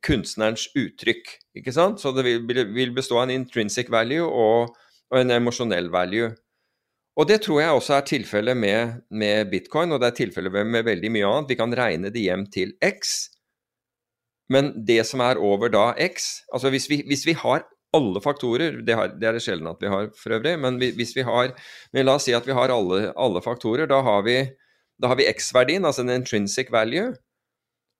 kunstnerens 0.02 0.68
uttrykk. 0.78 1.36
ikke 1.58 1.74
sant? 1.74 2.00
Så 2.00 2.12
det 2.16 2.24
vil, 2.26 2.64
vil 2.74 2.94
bestå 2.94 3.18
av 3.20 3.26
en 3.26 3.36
intrinsic 3.36 3.90
value 3.92 4.24
og, 4.24 4.72
og 5.12 5.20
en 5.20 5.34
emosjonell 5.38 5.90
value. 5.92 6.32
Og 7.20 7.28
det 7.28 7.42
tror 7.44 7.60
jeg 7.60 7.76
også 7.76 7.94
er 7.98 8.06
tilfellet 8.08 8.56
med, 8.56 9.02
med 9.12 9.50
bitcoin, 9.52 9.92
og 9.92 10.00
det 10.00 10.08
er 10.08 10.18
tilfellet 10.22 10.54
med, 10.54 10.70
med 10.72 10.86
veldig 10.88 11.10
mye 11.12 11.28
annet. 11.28 11.50
Vi 11.52 11.58
kan 11.60 11.74
regne 11.76 12.12
det 12.12 12.24
hjem 12.24 12.46
til 12.52 12.72
x, 12.80 13.28
men 14.50 14.72
det 14.86 15.02
som 15.06 15.20
er 15.24 15.38
over 15.40 15.70
da 15.72 15.92
x 16.02 16.42
Altså 16.52 16.70
hvis 16.72 16.88
vi, 16.90 17.02
hvis 17.06 17.26
vi 17.26 17.32
har 17.38 17.62
alle 17.94 18.20
faktorer, 18.24 18.80
det, 18.84 18.94
har, 18.96 19.12
det 19.20 19.28
er 19.28 19.36
det 19.36 19.42
sjelden 19.44 19.68
at 19.68 19.80
vi 19.82 19.90
har 19.92 20.08
for 20.16 20.32
øvrig, 20.38 20.54
men 20.58 20.78
vi- 20.80 20.94
hvis 20.96 21.14
vi 21.16 21.22
har 21.28 21.52
men 21.92 22.06
La 22.06 22.14
oss 22.16 22.24
si 22.24 22.32
at 22.32 22.46
vi 22.48 22.52
har 22.56 22.72
alle, 22.72 23.12
alle 23.16 23.42
faktorer. 23.44 23.86
Da 23.86 24.00
har 24.02 24.22
vi, 24.24 24.38
vi 25.02 25.28
x-verdien, 25.28 25.84
altså 25.84 26.00
en 26.02 26.14
intrinsic 26.16 26.72
value. 26.72 27.12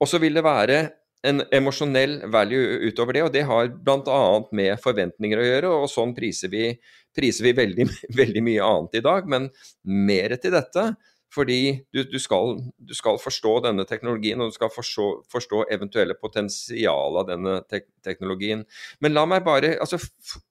Og 0.01 0.09
så 0.09 0.19
vil 0.19 0.35
det 0.35 0.45
være 0.45 0.91
en 1.29 1.43
emosjonell 1.55 2.23
value 2.33 2.89
utover 2.89 3.13
det, 3.13 3.23
og 3.23 3.33
det 3.35 3.45
har 3.47 3.69
bl.a. 3.69 4.23
med 4.53 4.81
forventninger 4.83 5.39
å 5.39 5.45
gjøre, 5.47 5.69
og 5.71 5.91
sånn 5.93 6.15
priser 6.17 6.51
vi, 6.51 6.73
priser 7.15 7.47
vi 7.47 7.53
veldig, 7.61 7.87
veldig 8.21 8.43
mye 8.43 8.65
annet 8.67 8.99
i 8.99 9.05
dag, 9.05 9.29
men 9.31 9.51
mer 9.85 10.35
til 10.43 10.57
dette. 10.57 10.89
Fordi 11.33 11.59
du, 11.95 12.03
du, 12.05 12.19
skal, 12.21 12.59
du 12.77 12.93
skal 12.97 13.17
forstå 13.21 13.55
denne 13.65 13.87
teknologien, 13.89 14.41
og 14.43 14.53
du 14.53 14.57
skal 14.57 14.73
forstå, 14.73 15.07
forstå 15.33 15.63
eventuelle 15.73 16.17
potensial 16.19 17.17
av 17.23 17.31
denne 17.31 17.59
tek 17.71 17.89
teknologien. 18.05 18.67
Men 19.01 19.17
la 19.17 19.25
meg 19.31 19.47
bare, 19.47 19.77
altså, 19.81 20.01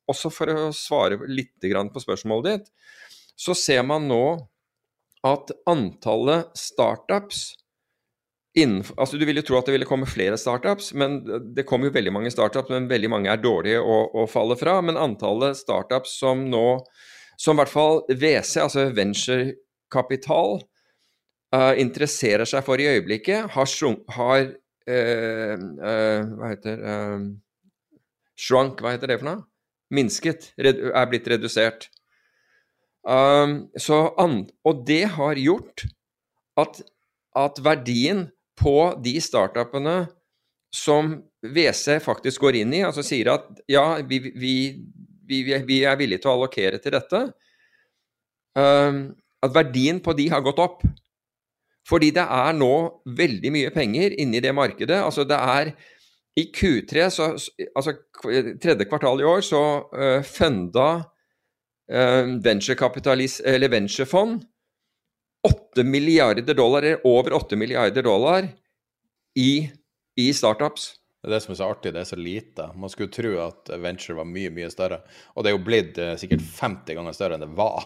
også 0.10 0.32
for 0.34 0.50
å 0.54 0.72
svare 0.74 1.20
litt 1.30 1.54
på 1.62 2.04
spørsmålet 2.04 2.50
ditt, 2.50 2.72
så 3.38 3.54
ser 3.58 3.86
man 3.86 4.10
nå 4.10 4.24
at 5.28 5.54
antallet 5.70 6.50
startups 6.58 7.52
innenfor, 8.58 8.98
altså 9.00 9.18
Du 9.18 9.26
ville 9.26 9.40
jo 9.40 9.48
tro 9.48 9.60
at 9.60 9.70
det 9.70 9.76
ville 9.78 9.88
komme 9.88 10.10
flere 10.10 10.38
startups, 10.40 10.92
men 10.98 11.22
det 11.56 11.66
kommer 11.68 11.88
jo 11.88 11.96
veldig 11.96 12.12
mange 12.12 12.32
startups, 12.34 12.72
men 12.74 12.90
veldig 12.90 13.12
mange 13.14 13.32
er 13.32 13.40
dårlige 13.40 13.80
å, 13.80 14.02
å 14.12 14.26
falle 14.28 14.58
fra. 14.60 14.80
Men 14.84 15.00
antallet 15.00 15.60
startups 15.60 16.18
som 16.20 16.44
nå, 16.52 16.66
som 17.40 17.56
i 17.56 17.62
hvert 17.62 17.72
fall 17.72 18.02
WC, 18.10 18.58
altså 18.66 18.90
venturekapital, 18.98 20.60
uh, 21.56 21.74
interesserer 21.80 22.48
seg 22.50 22.66
for 22.66 22.82
i 22.82 22.90
øyeblikket, 22.92 23.52
har, 23.56 23.70
shrunk, 23.70 24.04
har 24.16 24.44
uh, 24.50 25.56
uh, 25.56 26.36
Hva 26.38 26.52
heter 26.54 26.84
Shrunk, 28.42 28.82
hva 28.82 28.96
heter 28.96 29.12
det 29.12 29.20
for 29.22 29.28
noe? 29.28 29.44
Minsket. 29.92 30.54
Er 30.58 31.10
blitt 31.12 31.28
redusert. 31.30 31.90
Um, 33.04 33.68
an, 34.22 34.36
og 34.64 34.86
det 34.88 35.04
har 35.18 35.40
gjort 35.42 35.84
at, 36.62 36.82
at 37.38 37.62
verdien 37.66 38.28
på 38.60 38.76
de 39.02 39.16
startupene 39.22 39.96
som 40.72 41.16
WC 41.42 41.98
faktisk 42.04 42.46
går 42.46 42.62
inn 42.62 42.76
i, 42.78 42.84
altså 42.86 43.04
sier 43.04 43.34
at 43.34 43.48
ja, 43.70 43.98
vi, 44.08 44.22
vi, 44.38 44.54
vi, 45.28 45.42
vi 45.66 45.80
er 45.84 45.98
villige 46.00 46.22
til 46.24 46.32
å 46.32 46.36
allokere 46.38 46.80
til 46.82 46.96
dette, 46.96 47.24
um, 48.56 49.04
at 49.42 49.56
verdien 49.56 50.00
på 50.04 50.14
de 50.18 50.30
har 50.32 50.46
gått 50.46 50.62
opp. 50.62 50.86
Fordi 51.90 52.12
det 52.14 52.24
er 52.24 52.54
nå 52.58 52.74
veldig 53.18 53.52
mye 53.54 53.72
penger 53.74 54.14
inni 54.22 54.42
det 54.44 54.54
markedet. 54.56 55.00
Altså 55.02 55.26
det 55.28 55.40
er 55.40 55.74
i 56.40 56.46
Q3, 56.56 57.10
så, 57.12 57.32
altså 57.76 57.96
tredje 58.62 58.88
kvartal 58.88 59.20
i 59.20 59.28
år, 59.28 59.42
så 59.44 59.64
uh, 59.92 60.22
funda 60.24 60.88
uh, 61.92 62.30
venturefond 63.74 64.46
8 65.48 65.84
milliarder 65.84 66.54
dollar, 66.54 66.86
eller 66.86 67.08
over 67.08 67.34
8 67.34 67.58
milliarder 67.58 68.06
dollar, 68.06 68.48
i, 69.36 69.70
i 70.20 70.34
startups. 70.34 71.01
Det 71.22 71.30
er 71.30 71.36
det 71.36 71.40
som 71.44 71.52
er 71.54 71.58
så 71.60 71.66
artig, 71.70 71.92
det 71.94 72.00
er 72.02 72.08
så 72.10 72.18
lite. 72.18 72.64
Man 72.82 72.90
skulle 72.90 73.12
tro 73.14 73.36
at 73.44 73.70
venture 73.84 74.16
var 74.18 74.26
mye, 74.26 74.50
mye 74.54 74.72
større. 74.74 75.04
Og 75.36 75.44
det 75.46 75.52
er 75.52 75.54
jo 75.54 75.62
blitt 75.62 76.00
eh, 76.02 76.16
sikkert 76.18 76.42
50 76.42 76.98
ganger 76.98 77.14
større 77.14 77.38
enn 77.38 77.44
det 77.46 77.52
var. 77.60 77.86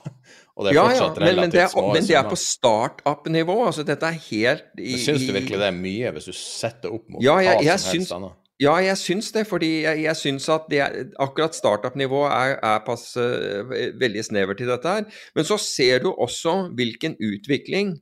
Og 0.56 0.64
det 0.64 0.72
er 0.72 0.78
ja, 0.78 0.86
fortsatt 0.88 1.20
ja, 1.20 1.26
men, 1.26 1.41
men 1.41 1.52
det 1.52 1.62
er, 1.66 1.68
små 1.74 1.90
men 1.91 2.07
det 2.07 2.16
er 2.16 2.30
på 2.32 2.38
startup-nivå. 2.40 3.57
Altså, 3.68 3.84
dette 3.84 4.07
er 4.07 4.22
helt 4.30 4.80
i, 4.80 4.95
Syns 5.03 5.26
du 5.28 5.34
virkelig 5.36 5.60
det 5.60 5.68
er 5.68 5.76
mye, 5.76 6.14
hvis 6.16 6.30
du 6.32 6.38
setter 6.40 6.95
opp 6.95 7.12
mot 7.12 7.26
Ja, 7.26 7.36
jeg- 7.44 7.60
hva 7.60 7.76
som 7.84 7.98
helst 7.98 8.16
annet? 8.16 8.40
Ja, 8.64 8.78
jeg 8.80 8.95
syns 8.95 9.34
det, 9.36 9.44
fordi 9.49 9.70
jeg, 9.84 10.06
jeg 10.06 10.16
syns 10.16 10.48
at 10.48 10.70
det 10.72 10.80
akkurat 11.20 11.57
startup-nivå 11.57 12.22
er, 12.30 12.56
er 12.64 12.80
pass 12.88 13.10
uh, 13.20 13.68
veldig 13.99 14.24
snevert 14.24 14.64
i 14.64 14.70
dette 14.70 14.94
her. 14.94 15.10
Men 15.36 15.44
så 15.44 15.57
ser 15.60 16.06
du 16.06 16.14
også 16.14 16.70
hvilken 16.72 17.18
utvikling 17.20 17.98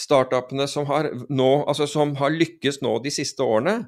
startupene 0.00 0.64
som 0.72 0.88
har, 0.88 1.10
nå, 1.28 1.50
altså 1.68 1.84
som 1.86 2.16
har 2.16 2.32
lykkes 2.32 2.80
nå 2.80 2.96
de 3.04 3.12
siste 3.12 3.44
årene, 3.44 3.82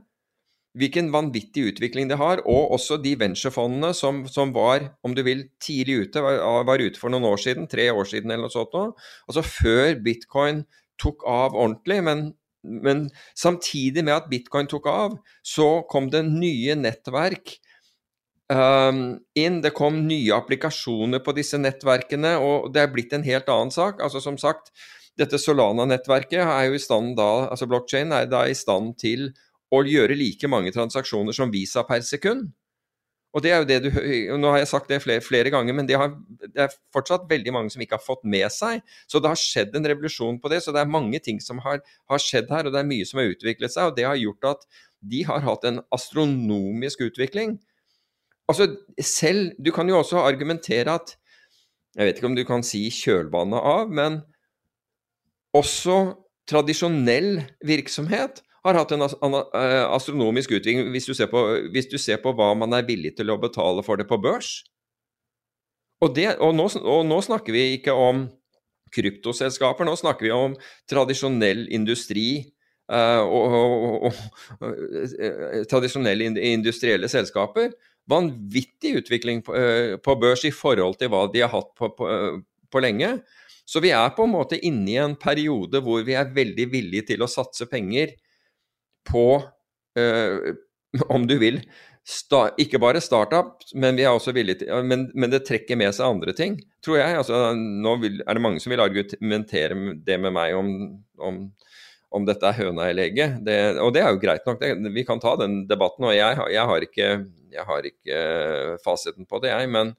hvilken 0.76 1.10
vanvittig 1.14 1.70
utvikling 1.70 2.10
det 2.10 2.18
har, 2.20 2.42
og 2.44 2.72
også 2.76 2.98
de 3.02 3.14
venturefondene 3.18 3.92
som, 3.96 4.24
som 4.28 4.52
var, 4.54 4.90
om 5.06 5.14
du 5.16 5.22
vil, 5.26 5.46
tidlig 5.62 6.06
ute, 6.06 6.22
var, 6.24 6.64
var 6.68 6.82
ute 6.82 7.00
for 7.00 7.12
noen 7.12 7.28
år 7.28 7.40
siden, 7.40 7.68
tre 7.70 7.88
år 7.92 8.08
siden 8.08 8.32
eller 8.32 8.46
noe 8.46 8.52
sånt 8.54 8.74
nå, 8.76 8.88
altså 9.28 9.44
før 9.46 9.96
bitcoin 10.04 10.64
tok 11.00 11.24
av 11.28 11.56
ordentlig, 11.56 12.00
men, 12.04 12.26
men 12.62 13.06
samtidig 13.36 14.04
med 14.04 14.16
at 14.18 14.28
bitcoin 14.32 14.68
tok 14.68 14.90
av, 14.92 15.16
så 15.44 15.86
kom 15.88 16.10
det 16.12 16.26
nye 16.28 16.76
nettverk 16.78 17.56
um, 18.52 19.16
inn, 19.38 19.62
det 19.64 19.74
kom 19.76 20.02
nye 20.08 20.36
applikasjoner 20.36 21.24
på 21.24 21.36
disse 21.36 21.60
nettverkene, 21.60 22.36
og 22.42 22.70
det 22.74 22.84
er 22.84 22.92
blitt 22.92 23.16
en 23.16 23.26
helt 23.26 23.48
annen 23.52 23.72
sak. 23.74 24.02
Altså 24.04 24.22
som 24.24 24.38
sagt, 24.40 24.72
dette 25.16 25.40
Solana-nettverket 25.40 26.42
er 26.44 26.68
jo 26.68 26.76
i 26.76 26.82
stand 26.82 27.14
da, 27.16 27.48
altså 27.48 27.68
blockchain 27.70 28.12
er 28.12 28.28
da 28.30 28.44
i 28.48 28.56
stand 28.56 28.96
til 29.00 29.30
å 29.74 29.82
gjøre 29.86 30.16
like 30.18 30.48
mange 30.50 30.72
transaksjoner 30.74 31.34
som 31.36 31.50
Visa 31.52 31.82
per 31.86 32.04
sekund. 32.06 32.50
Og 33.36 33.42
det 33.44 33.50
er 33.52 33.58
jo 33.60 33.68
det 33.68 33.76
du 33.84 33.88
Nå 34.40 34.48
har 34.54 34.62
jeg 34.62 34.70
sagt 34.70 34.88
det 34.88 35.02
flere, 35.04 35.20
flere 35.20 35.50
ganger, 35.52 35.74
men 35.76 35.88
det, 35.88 35.98
har, 36.00 36.14
det 36.40 36.62
er 36.66 36.76
fortsatt 36.94 37.26
veldig 37.28 37.52
mange 37.52 37.72
som 37.74 37.82
ikke 37.84 37.98
har 37.98 38.04
fått 38.04 38.24
med 38.24 38.46
seg. 38.54 38.80
Så 39.10 39.20
det 39.20 39.28
har 39.28 39.40
skjedd 39.40 39.76
en 39.76 39.88
revolusjon 39.92 40.38
på 40.40 40.52
det. 40.52 40.62
Så 40.64 40.72
det 40.72 40.80
er 40.80 40.88
mange 40.88 41.20
ting 41.20 41.42
som 41.44 41.60
har, 41.66 41.82
har 42.08 42.22
skjedd 42.22 42.48
her, 42.54 42.64
og 42.64 42.72
det 42.72 42.80
er 42.80 42.88
mye 42.88 43.08
som 43.08 43.20
har 43.20 43.28
utviklet 43.34 43.74
seg. 43.74 43.90
Og 43.90 43.98
det 43.98 44.06
har 44.08 44.16
gjort 44.20 44.48
at 44.54 44.64
de 45.04 45.20
har 45.28 45.44
hatt 45.44 45.68
en 45.68 45.82
astronomisk 45.92 47.04
utvikling. 47.10 47.58
Altså 48.48 48.70
selv 49.02 49.56
Du 49.58 49.72
kan 49.74 49.88
jo 49.90 49.98
også 49.98 50.22
argumentere 50.22 50.94
at 50.94 51.16
Jeg 51.96 52.06
vet 52.06 52.18
ikke 52.20 52.28
om 52.28 52.36
du 52.36 52.44
kan 52.46 52.64
si 52.64 52.86
kjølvannet 52.92 53.56
av, 53.64 53.92
men 53.92 54.18
også 55.56 55.94
tradisjonell 56.44 57.40
virksomhet 57.64 58.42
har 58.66 58.78
hatt 58.80 58.92
en 58.94 59.04
eh, 59.06 59.84
astronomisk 59.86 60.56
utvikling 60.58 60.90
hvis 60.94 61.08
du, 61.08 61.14
på, 61.30 61.42
hvis 61.74 61.90
du 61.90 61.98
ser 62.00 62.20
på 62.22 62.32
hva 62.36 62.52
man 62.58 62.74
er 62.76 62.86
villig 62.88 63.16
til 63.18 63.30
å 63.32 63.38
betale 63.40 63.84
for 63.86 64.00
det 64.00 64.08
på 64.10 64.18
børs. 64.22 64.58
Og, 66.04 66.12
det, 66.16 66.28
og, 66.44 66.52
nå, 66.56 66.68
og 66.82 67.06
nå 67.08 67.20
snakker 67.24 67.56
vi 67.56 67.64
ikke 67.78 67.94
om 67.96 68.26
kryptoselskaper, 68.94 69.86
nå 69.86 69.96
snakker 69.98 70.28
vi 70.28 70.34
om 70.34 70.54
tradisjonell 70.90 71.64
industri 71.74 72.28
eh, 72.92 73.22
og, 73.22 74.10
og, 74.10 74.20
eh, 74.66 75.62
tradisjonelle 75.70 76.28
industrielle 76.52 77.10
selskaper. 77.12 77.72
Vanvittig 78.10 79.00
utvikling 79.00 79.42
på, 79.46 79.56
eh, 79.58 79.96
på 79.98 80.18
børs 80.20 80.44
i 80.46 80.54
forhold 80.54 81.00
til 81.00 81.10
hva 81.12 81.24
de 81.32 81.42
har 81.42 81.52
hatt 81.54 81.72
på, 81.78 81.90
på, 81.96 82.12
på 82.70 82.84
lenge. 82.84 83.16
Så 83.66 83.82
vi 83.82 83.90
er 83.90 84.12
på 84.14 84.28
en 84.28 84.36
måte 84.36 84.60
inne 84.62 84.92
i 84.92 85.00
en 85.02 85.16
periode 85.18 85.80
hvor 85.82 86.04
vi 86.06 86.14
er 86.14 86.30
veldig 86.34 86.68
villige 86.70 87.08
til 87.10 87.24
å 87.24 87.30
satse 87.30 87.66
penger 87.70 88.14
på, 89.06 89.26
eh, 89.98 90.54
om 91.14 91.26
du 91.28 91.36
vil, 91.40 91.60
sta, 92.06 92.46
ikke 92.60 92.78
bare 92.82 93.02
startup, 93.02 93.64
men 93.74 93.98
til 93.98 94.84
men, 94.86 95.08
men 95.14 95.32
det 95.32 95.42
trekker 95.46 95.78
med 95.78 95.94
seg 95.94 96.06
andre 96.06 96.34
ting, 96.38 96.58
tror 96.84 97.00
jeg. 97.00 97.16
Altså, 97.18 97.40
nå 97.56 97.96
vil, 98.02 98.20
er 98.22 98.38
det 98.38 98.44
mange 98.44 98.62
som 98.62 98.72
vil 98.72 98.84
argumentere 98.84 99.96
det 100.06 100.18
med 100.22 100.34
meg 100.36 100.54
om, 100.54 100.70
om, 101.18 101.40
om 102.14 102.28
dette 102.28 102.46
er 102.46 102.60
høna 102.60 102.86
eller 102.90 103.08
egget. 103.08 103.40
Og 103.82 103.90
det 103.94 104.04
er 104.04 104.12
jo 104.12 104.22
greit 104.22 104.46
nok, 104.46 104.62
det, 104.62 104.94
vi 104.94 105.06
kan 105.08 105.22
ta 105.22 105.34
den 105.40 105.64
debatten. 105.66 106.06
Og 106.06 106.14
jeg, 106.14 106.38
jeg, 106.54 106.70
har 106.70 106.86
ikke, 106.86 107.10
jeg 107.56 107.66
har 107.72 107.90
ikke 107.90 108.22
eh, 108.22 108.76
fasiten 108.86 109.26
på 109.26 109.42
det, 109.42 109.50
jeg. 109.50 109.72
Men 109.74 109.96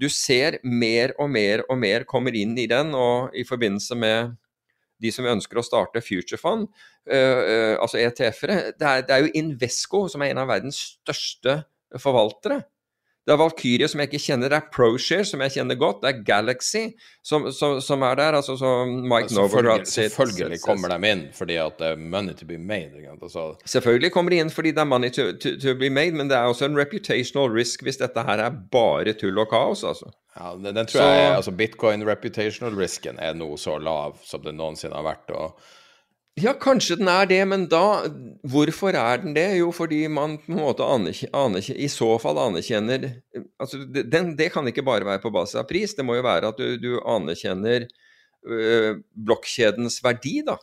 du 0.00 0.08
ser 0.08 0.56
mer 0.64 1.12
og 1.20 1.28
mer 1.34 1.66
og 1.68 1.76
mer 1.82 2.08
kommer 2.08 2.32
inn 2.32 2.56
i 2.56 2.68
den, 2.70 2.96
og 2.96 3.36
i 3.36 3.44
forbindelse 3.44 3.98
med 3.98 4.32
de 5.02 5.12
som 5.14 5.28
ønsker 5.28 5.58
å 5.58 5.66
starte 5.66 6.02
Future 6.04 6.40
Fund, 6.40 6.68
eh, 7.06 7.18
eh, 7.18 7.74
altså 7.76 8.00
ETF-ere, 8.02 8.58
det, 8.78 8.94
det 9.08 9.16
er 9.16 9.24
jo 9.26 9.34
Invesco 9.42 10.06
som 10.12 10.22
er 10.22 10.32
en 10.32 10.42
av 10.44 10.50
verdens 10.52 10.80
største 11.02 11.62
forvaltere. 12.00 12.62
Det 13.22 13.30
er 13.30 13.38
Valkyrie 13.38 13.86
som 13.86 14.00
jeg 14.02 14.08
ikke 14.10 14.18
kjenner, 14.24 14.50
det 14.50 14.56
er 14.58 14.64
ProShare 14.74 15.24
som 15.28 15.42
jeg 15.44 15.52
kjenner 15.54 15.76
godt, 15.78 16.00
det 16.02 16.08
er 16.10 16.22
Galaxy 16.26 16.80
som, 17.22 17.44
som, 17.54 17.76
som 17.80 18.02
er 18.02 18.16
der, 18.18 18.34
altså 18.40 18.56
som 18.58 18.96
Mike 19.06 19.30
Novogratz 19.36 19.92
Selvfølgelig, 19.94 20.58
selvfølgelig 20.58 20.60
kommer 20.64 20.90
de 20.90 21.10
inn 21.12 21.22
fordi 21.36 21.58
at 21.62 21.76
det 21.78 21.90
er 21.92 22.00
money 22.02 22.34
to 22.34 22.48
be 22.48 22.58
made. 22.58 22.98
Altså, 23.12 23.44
Selvfølgelig 23.64 24.10
kommer 24.16 24.34
de 24.34 24.40
inn 24.42 24.50
fordi 24.50 24.72
det 24.74 24.82
er 24.82 24.88
money 24.90 25.10
to, 25.14 25.28
to, 25.38 25.52
to 25.62 25.74
be 25.78 25.90
made, 25.90 26.18
men 26.18 26.28
det 26.32 26.34
er 26.36 26.50
også 26.50 26.66
en 26.66 26.78
reputational 26.80 27.52
risk 27.54 27.84
hvis 27.86 28.00
dette 28.02 28.24
her 28.26 28.42
er 28.42 28.56
bare 28.74 29.14
tull 29.14 29.38
og 29.38 29.46
kaos, 29.54 29.84
altså. 29.86 30.10
ja, 30.40 30.56
den, 30.58 30.74
den 30.74 30.86
tror 30.90 30.98
Så- 31.04 31.12
jeg 31.14 31.36
altså 31.36 31.54
Bitcoin 31.62 32.02
reputational 32.08 32.74
risken 32.74 33.22
er 33.22 33.38
nå 33.38 33.52
så 33.56 33.78
lav 33.78 34.18
som 34.26 34.42
det 34.42 34.54
noensinne 34.58 34.98
har 34.98 35.06
vært. 35.06 35.30
og 35.30 35.54
Ja, 36.40 36.54
kanskje 36.56 36.96
den 36.96 37.10
er 37.12 37.26
det, 37.28 37.40
men 37.48 37.66
da 37.68 38.06
Hvorfor 38.48 38.96
er 38.96 39.20
den 39.20 39.34
det? 39.36 39.44
Jo, 39.58 39.68
fordi 39.74 40.06
man 40.08 40.38
på 40.40 40.52
en 40.54 40.62
måte 40.62 40.82
anerkj- 40.86 41.28
anerkj- 41.36 41.76
i 41.76 41.88
så 41.92 42.08
fall 42.22 42.40
anerkjenner 42.40 43.04
altså 43.60 43.82
den, 43.84 44.32
det 44.38 44.48
kan 44.54 44.66
ikke 44.66 44.82
bare 44.86 45.04
være 45.04 45.20
på 45.22 45.30
basis 45.34 45.60
av 45.60 45.68
pris, 45.68 45.92
det 45.94 46.06
må 46.08 46.16
jo 46.16 46.24
være 46.24 46.48
at 46.48 46.58
du, 46.58 46.78
du 46.80 46.96
anerkjenner 47.04 47.84
øh, 48.48 49.02
blokkjedens 49.12 50.00
verdi, 50.04 50.40
da. 50.46 50.56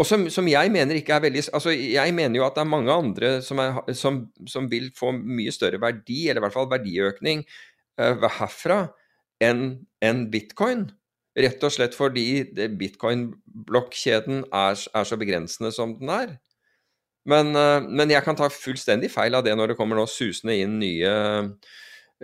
Og 0.00 0.06
som, 0.08 0.28
som 0.32 0.46
jeg 0.48 0.70
mener 0.72 0.96
ikke 1.00 1.16
er 1.16 1.24
veldig 1.26 1.42
Altså, 1.52 1.72
jeg 1.74 2.14
mener 2.16 2.40
jo 2.40 2.46
at 2.46 2.54
det 2.56 2.62
er 2.62 2.70
mange 2.76 2.92
andre 2.92 3.32
som, 3.44 3.58
er, 3.60 3.80
som, 3.96 4.22
som 4.48 4.68
vil 4.70 4.88
få 4.96 5.12
mye 5.16 5.52
større 5.52 5.80
verdi, 5.80 6.28
eller 6.28 6.40
i 6.40 6.46
hvert 6.46 6.56
fall 6.56 6.70
verdiøkning, 6.70 7.44
øh, 8.00 8.28
herfra 8.38 8.82
enn 9.40 9.66
enn 10.04 10.26
bitcoin. 10.32 10.90
Rett 11.40 11.66
og 11.66 11.72
slett 11.74 11.96
fordi 11.96 12.44
bitcoin-blokkjeden 12.80 14.44
er, 14.46 14.76
er 14.76 15.08
så 15.08 15.18
begrensende 15.20 15.72
som 15.74 15.94
den 16.00 16.12
er. 16.14 16.34
Men, 17.28 17.54
eh, 17.56 17.84
men 17.84 18.12
jeg 18.12 18.24
kan 18.24 18.38
ta 18.38 18.48
fullstendig 18.52 19.10
feil 19.12 19.36
av 19.36 19.44
det 19.46 19.54
når 19.56 19.72
det 19.72 19.78
kommer 19.78 19.98
nå 20.00 20.06
susende 20.10 20.56
inn 20.56 20.78
nye, 20.80 21.12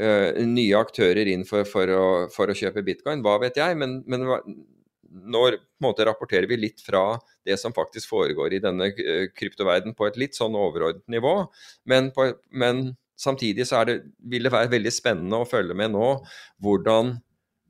eh, 0.01 0.41
nye 0.47 0.79
aktører 0.79 1.29
inn 1.33 1.45
for, 1.49 1.69
for, 1.69 1.93
å, 1.93 2.07
for 2.33 2.51
å 2.51 2.57
kjøpe 2.57 2.85
bitcoin. 2.87 3.25
Hva 3.25 3.37
vet 3.43 3.61
jeg? 3.61 3.77
Men, 3.81 4.01
men 4.09 4.27
en 4.27 5.59
måte, 5.83 6.05
rapporterer 6.07 6.49
vi 6.51 6.59
litt 6.61 6.83
fra 6.85 7.19
det 7.47 7.59
som 7.61 7.75
faktisk 7.77 8.11
foregår 8.11 8.57
i 8.57 8.63
denne 8.63 8.91
eh, 8.93 9.29
kryptoverden 9.35 9.97
på 9.97 10.09
et 10.09 10.19
litt 10.21 10.39
sånn 10.39 10.57
overordnet 10.59 11.07
nivå. 11.13 11.39
Men, 11.85 12.11
på, 12.17 12.31
men 12.51 12.97
samtidig 13.17 13.69
så 13.69 13.85
det, 13.89 14.01
vil 14.19 14.47
det 14.47 14.53
være 14.55 14.73
veldig 14.73 14.93
spennende 14.93 15.41
å 15.41 15.49
følge 15.49 15.77
med 15.77 15.95
nå 15.95 16.11
hvordan 16.65 17.17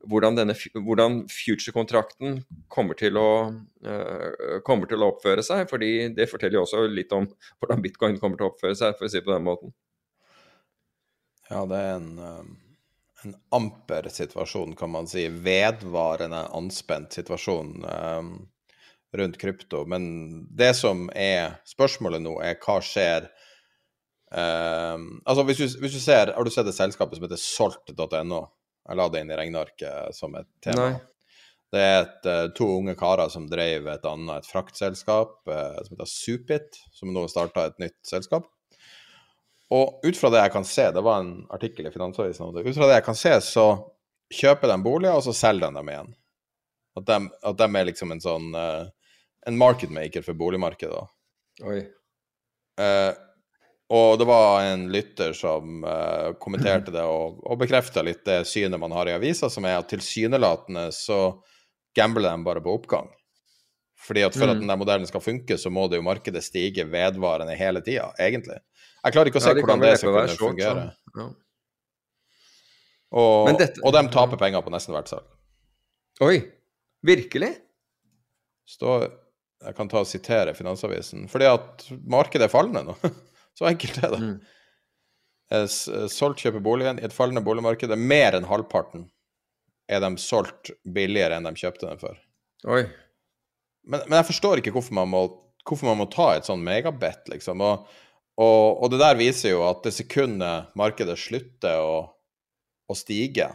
hvordan, 0.05 0.37
denne, 0.37 0.55
hvordan 0.73 1.23
future-kontrakten 1.31 2.41
kommer, 2.67 2.95
eh, 3.01 4.59
kommer 4.65 4.89
til 4.89 5.03
å 5.03 5.11
oppføre 5.13 5.43
seg. 5.43 5.69
fordi 5.69 6.13
det 6.15 6.29
forteller 6.29 6.59
jo 6.59 6.65
også 6.65 6.85
litt 6.87 7.11
om 7.11 7.27
hvordan 7.59 7.81
bitcoin 7.81 8.19
kommer 8.19 8.37
til 8.37 8.47
å 8.47 8.51
oppføre 8.51 8.75
seg, 8.75 8.95
for 8.97 9.05
å 9.05 9.09
si 9.09 9.19
det 9.19 9.25
på 9.25 9.33
den 9.33 9.47
måten. 9.47 9.73
Ja, 11.49 11.65
det 11.65 11.77
er 11.79 11.95
en, 11.95 12.19
um, 12.19 12.57
en 13.23 13.35
amper 13.55 14.09
situasjon, 14.11 14.75
kan 14.75 14.91
man 14.91 15.07
si. 15.07 15.27
Vedvarende 15.27 16.43
anspent 16.55 17.15
situasjon 17.15 17.85
um, 17.87 18.31
rundt 19.15 19.39
krypto. 19.39 19.85
Men 19.87 20.47
det 20.51 20.73
som 20.75 21.07
er 21.15 21.61
spørsmålet 21.67 22.23
nå, 22.23 22.35
er 22.43 22.59
hva 22.59 22.81
skjer 22.83 23.29
um, 24.31 25.21
Altså, 25.23 25.47
hvis 25.47 25.61
du, 25.61 25.79
hvis 25.79 25.95
du 25.95 26.01
ser 26.03 26.33
Har 26.35 26.43
du 26.43 26.51
sett 26.51 26.67
et 26.67 26.75
selskap 26.75 27.15
som 27.15 27.23
heter 27.23 27.39
Salt.no? 27.39 28.43
Jeg 28.87 28.99
la 28.99 29.07
det 29.11 29.21
inn 29.23 29.31
i 29.31 29.37
regnearket 29.37 30.15
som 30.15 30.35
et 30.39 30.49
tema. 30.63 30.89
Nei. 30.89 30.99
Det 31.75 31.81
er 31.83 31.97
et, 31.99 32.27
eh, 32.31 32.45
to 32.55 32.67
unge 32.77 32.95
karer 32.95 33.27
som 33.29 33.49
drev 33.51 33.89
et 33.91 34.05
annet 34.07 34.39
et 34.39 34.47
fraktselskap 34.47 35.49
eh, 35.51 35.79
som 35.83 35.95
heter 35.95 36.07
Supit, 36.07 36.79
som 36.95 37.11
nå 37.11 37.25
starta 37.27 37.65
et 37.67 37.81
nytt 37.83 37.99
selskap. 38.07 38.47
Og 39.75 39.99
ut 40.05 40.15
fra 40.15 40.31
det 40.31 40.45
jeg 40.45 40.53
kan 40.53 40.67
se, 40.67 40.85
det 40.95 41.03
var 41.03 41.19
en 41.19 41.33
artikkel 41.51 41.89
i 41.89 41.91
Finansavisen 41.91 42.45
om 42.45 42.53
det, 42.55 42.63
ut 42.63 42.77
fra 42.77 42.87
det 42.87 43.01
jeg 43.01 43.07
kan 43.09 43.19
se, 43.19 43.33
så 43.43 43.67
kjøper 44.31 44.71
de 44.71 44.77
boliger, 44.83 45.19
og 45.19 45.25
så 45.25 45.35
selger 45.35 45.67
de 45.67 45.81
dem 45.81 45.91
igjen. 45.91 46.13
At 46.97 47.09
de, 47.09 47.17
at 47.51 47.59
de 47.59 47.67
er 47.67 47.89
liksom 47.89 48.15
en 48.15 48.23
sånn 48.23 48.55
eh, 48.55 48.87
en 49.47 49.59
marketmaker 49.59 50.23
for 50.23 50.39
boligmarkedet. 50.39 51.03
Oi. 51.67 51.79
Eh, 52.79 53.11
og 53.89 54.17
det 54.19 54.25
var 54.27 54.65
en 54.67 54.87
lytter 54.91 55.31
som 55.37 55.83
uh, 55.87 56.33
kommenterte 56.43 56.91
det 56.91 57.03
og, 57.07 57.37
og 57.47 57.59
bekrefta 57.61 58.03
litt 58.03 58.25
det 58.27 58.41
synet 58.49 58.79
man 58.81 58.91
har 58.91 59.07
i 59.07 59.13
avisa, 59.15 59.47
som 59.49 59.63
er 59.65 59.77
at 59.79 59.87
tilsynelatende 59.93 60.89
så 60.91 61.19
gambler 61.95 62.33
de 62.35 62.43
bare 62.43 62.61
på 62.65 62.73
oppgang. 62.77 63.07
Fordi 64.07 64.21
at 64.27 64.35
for 64.37 64.43
at 64.51 64.57
Mm. 64.57 64.59
den 64.61 64.67
der 64.69 64.77
modellen 64.77 65.07
skal 65.09 65.21
funke, 65.23 65.55
så 65.57 65.71
må 65.73 65.87
det 65.89 65.97
jo 65.97 66.03
markedet 66.05 66.43
stige 66.45 66.83
vedvarende 66.91 67.55
hele 67.57 67.81
tida, 67.81 68.11
egentlig. 68.19 68.59
Jeg 69.03 69.13
klarer 69.15 69.31
ikke 69.31 69.39
å 69.39 69.43
se 69.45 69.49
Ja, 69.49 69.55
de 69.57 69.61
hvordan 69.63 69.81
det 69.81 69.93
skal 69.97 70.11
kunne 70.13 70.27
short, 70.27 70.39
fungere. 70.51 70.83
sånn. 71.15 71.17
Ja. 71.17 71.29
Og, 73.17 73.49
dette- 73.57 73.81
og 73.87 73.93
de 73.95 74.01
taper 74.11 74.37
penger 74.41 74.61
på 74.65 74.71
nesten 74.73 74.93
hvert 74.95 75.07
salg. 75.11 75.25
Oi. 76.21 76.41
Virkelig? 77.07 77.53
Står 78.67 79.07
Jeg 79.63 79.73
kan 79.75 79.87
ta 79.89 80.01
og 80.03 80.05
sitere 80.09 80.53
Finansavisen. 80.53 81.27
Fordi 81.31 81.45
at 81.49 81.85
markedet 82.05 82.45
er 82.45 82.51
fallende 82.53 82.83
nå. 82.91 82.97
Så 83.57 83.67
enkelt 83.69 83.99
er 84.03 84.13
det. 84.13 84.21
Mm. 84.21 84.37
Eh, 85.53 85.67
Solgt 86.11 86.43
kjøper 86.43 86.63
boligen 86.63 87.01
i 87.01 87.05
et 87.07 87.15
fallende 87.15 87.43
boligmarked. 87.45 87.91
er 87.91 88.07
Mer 88.13 88.37
enn 88.37 88.49
halvparten 88.49 89.07
er 89.87 90.03
de 90.03 90.11
solgt 90.19 90.73
billigere 90.83 91.37
enn 91.37 91.47
de 91.47 91.55
kjøpte 91.57 91.87
den 91.87 92.01
for. 92.01 92.17
Oi. 92.67 92.83
Men, 93.87 94.03
men 94.09 94.19
jeg 94.19 94.29
forstår 94.33 94.61
ikke 94.61 94.73
hvorfor 94.75 94.97
man 94.97 95.09
må, 95.13 95.23
hvorfor 95.63 95.87
man 95.89 96.01
må 96.01 96.09
ta 96.11 96.33
et 96.35 96.47
sånn 96.47 96.63
megabett, 96.65 97.23
liksom. 97.31 97.63
Og, 97.63 97.87
og, 98.35 98.83
og 98.83 98.91
det 98.91 98.99
der 98.99 99.19
viser 99.19 99.55
jo 99.55 99.63
at 99.69 99.85
det 99.87 99.95
sekundet 99.95 100.75
markedet 100.77 101.15
slutter 101.21 101.79
å, 101.79 102.01
å 102.91 102.97
stige, 102.97 103.53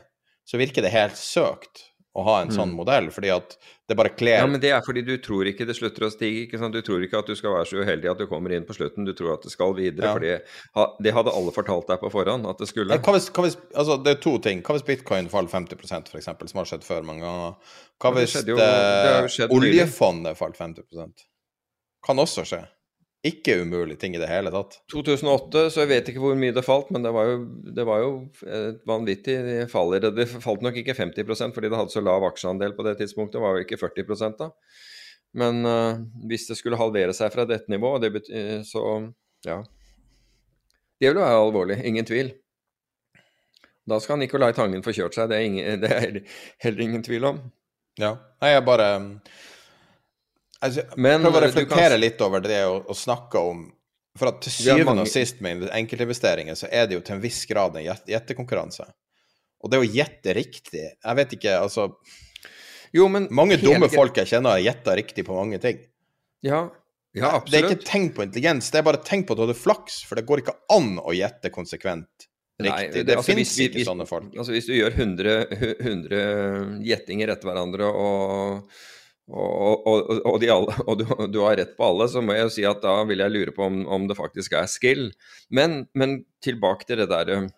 så 0.48 0.58
virker 0.58 0.84
det 0.84 0.94
helt 0.96 1.20
søkt 1.20 1.91
å 2.14 2.22
ha 2.24 2.42
en 2.42 2.50
sånn 2.52 2.74
modell, 2.76 3.06
fordi 3.10 3.30
at 3.34 3.56
det 3.88 3.96
bare 3.96 4.10
kler 4.12 4.36
Mm. 4.36 4.40
Ja, 4.42 4.46
men 4.46 4.60
det 4.60 4.70
er 4.70 4.82
fordi 4.84 5.00
du 5.04 5.16
tror 5.18 5.46
ikke 5.48 5.64
det 5.66 5.76
slutter 5.76 6.04
å 6.04 6.10
stige. 6.12 6.46
ikke 6.46 6.58
sant? 6.58 6.74
Du 6.74 6.82
tror 6.82 7.00
ikke 7.02 7.18
at 7.18 7.26
du 7.26 7.34
skal 7.34 7.52
være 7.54 7.64
så 7.70 7.80
uheldig 7.84 8.10
at 8.10 8.18
du 8.18 8.26
kommer 8.26 8.52
inn 8.52 8.64
på 8.68 8.74
slutten. 8.76 9.06
Du 9.06 9.14
tror 9.14 9.32
at 9.34 9.42
det 9.42 9.50
skal 9.50 9.72
videre. 9.74 10.04
Ja. 10.04 10.12
fordi 10.12 10.40
ha- 10.74 10.92
det 11.00 11.12
hadde 11.14 11.32
alle 11.32 11.50
fortalt 11.52 11.86
deg 11.88 12.00
på 12.00 12.10
forhånd 12.12 12.46
at 12.48 12.58
det 12.58 12.68
skulle. 12.68 12.98
Hva 12.98 13.12
hvis, 13.16 13.30
hva 13.30 13.44
hvis, 13.46 13.56
altså, 13.74 13.96
det 14.04 14.16
er 14.18 14.20
to 14.20 14.38
ting. 14.38 14.60
Hva 14.62 14.76
hvis 14.76 14.84
bitcoin 14.84 15.28
faller 15.30 15.48
50% 15.48 16.08
for 16.08 16.18
eksempel, 16.18 16.48
som 16.48 16.58
har 16.58 16.66
skjedd 16.66 16.84
før 16.84 17.02
mange 17.02 17.20
ganger? 17.24 17.56
Hva 17.98 18.12
hvis 18.12 18.44
jo- 18.46 18.58
eh, 18.58 19.48
oljefondet 19.48 20.36
falt 20.36 20.56
50% 20.58 21.24
Kan 22.04 22.16
også 22.18 22.44
skje. 22.44 22.66
Ikke 23.22 23.54
umulig 23.62 24.00
ting 24.02 24.16
i 24.16 24.18
det 24.18 24.26
hele 24.26 24.50
tatt. 24.50 24.80
2008, 24.90 25.68
så 25.70 25.84
jeg 25.84 25.90
vet 25.92 26.08
ikke 26.10 26.22
hvor 26.24 26.38
mye 26.38 26.54
det 26.54 26.64
falt, 26.66 26.88
men 26.90 27.04
det 27.06 27.12
var 27.14 27.28
jo, 27.28 27.36
det 27.76 27.84
var 27.86 28.00
jo 28.02 28.08
et 28.42 28.80
vanvittig 28.88 29.36
fall 29.70 29.94
det. 29.94 30.26
Falt 30.42 30.64
nok 30.66 30.80
ikke 30.80 30.96
50% 30.98 31.54
fordi 31.54 31.70
det 31.70 31.78
hadde 31.78 31.94
så 31.94 32.02
lav 32.02 32.26
aksjeandel 32.26 32.74
på 32.74 32.86
det 32.88 32.96
tidspunktet. 32.98 33.38
Det 33.38 33.44
var 33.44 33.54
jo 33.54 33.66
ikke 33.66 33.78
40 33.78 34.34
da. 34.40 34.50
Men 35.38 35.62
uh, 35.64 36.02
hvis 36.28 36.48
det 36.50 36.58
skulle 36.58 36.80
halvere 36.80 37.14
seg 37.16 37.30
fra 37.32 37.46
dette 37.48 37.70
nivået, 37.72 38.10
det 38.10 38.66
så 38.68 38.82
ja. 39.46 39.62
Det 40.98 41.10
vil 41.10 41.22
være 41.22 41.38
alvorlig, 41.38 41.78
ingen 41.86 42.06
tvil. 42.06 42.34
Da 43.88 43.98
skal 44.02 44.20
Nicolai 44.20 44.52
Tangen 44.54 44.84
få 44.84 44.94
kjørt 44.94 45.16
seg, 45.16 45.30
det 45.30 45.38
er, 45.38 45.46
ingen, 45.46 45.80
det 45.82 45.94
er 45.94 46.20
heller 46.62 46.84
ingen 46.84 47.06
tvil 47.06 47.30
om. 47.30 47.40
Ja. 48.00 48.16
Nei, 48.42 48.52
jeg 48.54 48.66
bare 48.66 48.90
altså, 50.62 50.84
Men, 50.96 51.20
prøver 51.22 51.42
å 51.42 51.46
reflektere 51.48 51.90
kan- 51.96 52.00
litt 52.00 52.20
over 52.24 52.40
det 52.44 52.60
å, 52.64 52.76
å 52.86 52.94
snakke 52.96 53.38
om 53.50 53.64
For 54.18 54.28
at 54.28 54.40
til 54.44 54.52
syvende 54.52 54.84
mange- 54.84 55.00
og 55.06 55.08
sist 55.08 55.40
med 55.40 55.62
enkeltinvesteringer, 55.72 56.54
så 56.58 56.68
er 56.70 56.86
det 56.86 56.94
jo 56.98 57.00
til 57.00 57.14
en 57.16 57.22
viss 57.22 57.44
grad 57.48 57.76
en 57.76 57.84
gjettekonkurranse. 58.06 58.84
Og 59.64 59.70
det 59.70 59.78
å 59.80 59.86
gjette 59.86 60.34
riktig 60.36 60.82
Jeg 60.82 61.16
vet 61.16 61.32
ikke, 61.38 61.54
altså 61.62 61.94
Jo, 62.92 63.08
men 63.08 63.28
Mange 63.30 63.56
dumme 63.56 63.86
greit. 63.88 63.94
folk 63.94 64.14
jeg 64.20 64.26
kjenner, 64.34 64.50
har 64.58 64.60
gjetta 64.66 64.96
riktig 64.98 65.24
på 65.24 65.34
mange 65.38 65.58
ting. 65.62 65.78
Ja, 66.42 66.68
ja 67.14 67.38
Det 67.46 67.54
er 67.62 67.70
ikke 67.70 67.84
tegn 67.88 68.10
på 68.12 68.22
intelligens, 68.26 68.70
det 68.70 68.80
er 68.82 68.82
bare 68.82 69.00
tegn 69.02 69.24
på 69.24 69.32
at 69.32 69.38
du 69.40 69.46
hadde 69.46 69.56
flaks, 69.56 70.02
for 70.04 70.16
det 70.16 70.26
går 70.26 70.42
ikke 70.42 70.56
an 70.70 70.98
å 71.00 71.14
gjette 71.16 71.48
konsekvent 71.54 72.28
Nei, 72.60 72.68
riktig. 72.68 72.92
det- 72.92 73.06
det 73.06 73.16
altså, 73.16 73.32
fins 73.34 73.56
ikke 73.58 73.74
hvis- 73.78 73.86
sånne 73.88 74.06
folk. 74.06 74.34
Altså 74.36 74.52
Hvis 74.52 74.66
du 74.66 74.74
gjør 74.76 74.92
100, 74.92 75.46
100 75.80 76.82
gjettinger 76.84 77.28
etter 77.32 77.48
hverandre, 77.48 77.88
og, 77.88 78.68
og, 79.30 79.86
og, 79.86 80.10
og, 80.26 80.36
de 80.42 80.50
alle, 80.50 80.74
og 80.88 80.98
du, 80.98 81.06
du 81.30 81.40
har 81.44 81.56
rett 81.60 81.76
på 81.78 81.86
alle, 81.86 82.08
så 82.10 82.22
må 82.24 82.34
jeg 82.34 82.48
jo 82.48 82.54
si 82.56 82.68
at 82.68 82.82
da 82.82 82.98
vil 83.08 83.22
jeg 83.22 83.32
lure 83.32 83.54
på 83.54 83.64
om, 83.68 83.82
om 83.86 84.06
det 84.10 84.18
faktisk 84.18 84.56
er 84.58 84.70
skill. 84.70 85.10
Men, 85.54 85.84
men 85.94 86.22
tilbake 86.44 86.88
til 86.88 87.02
det 87.02 87.10
der 87.12 87.50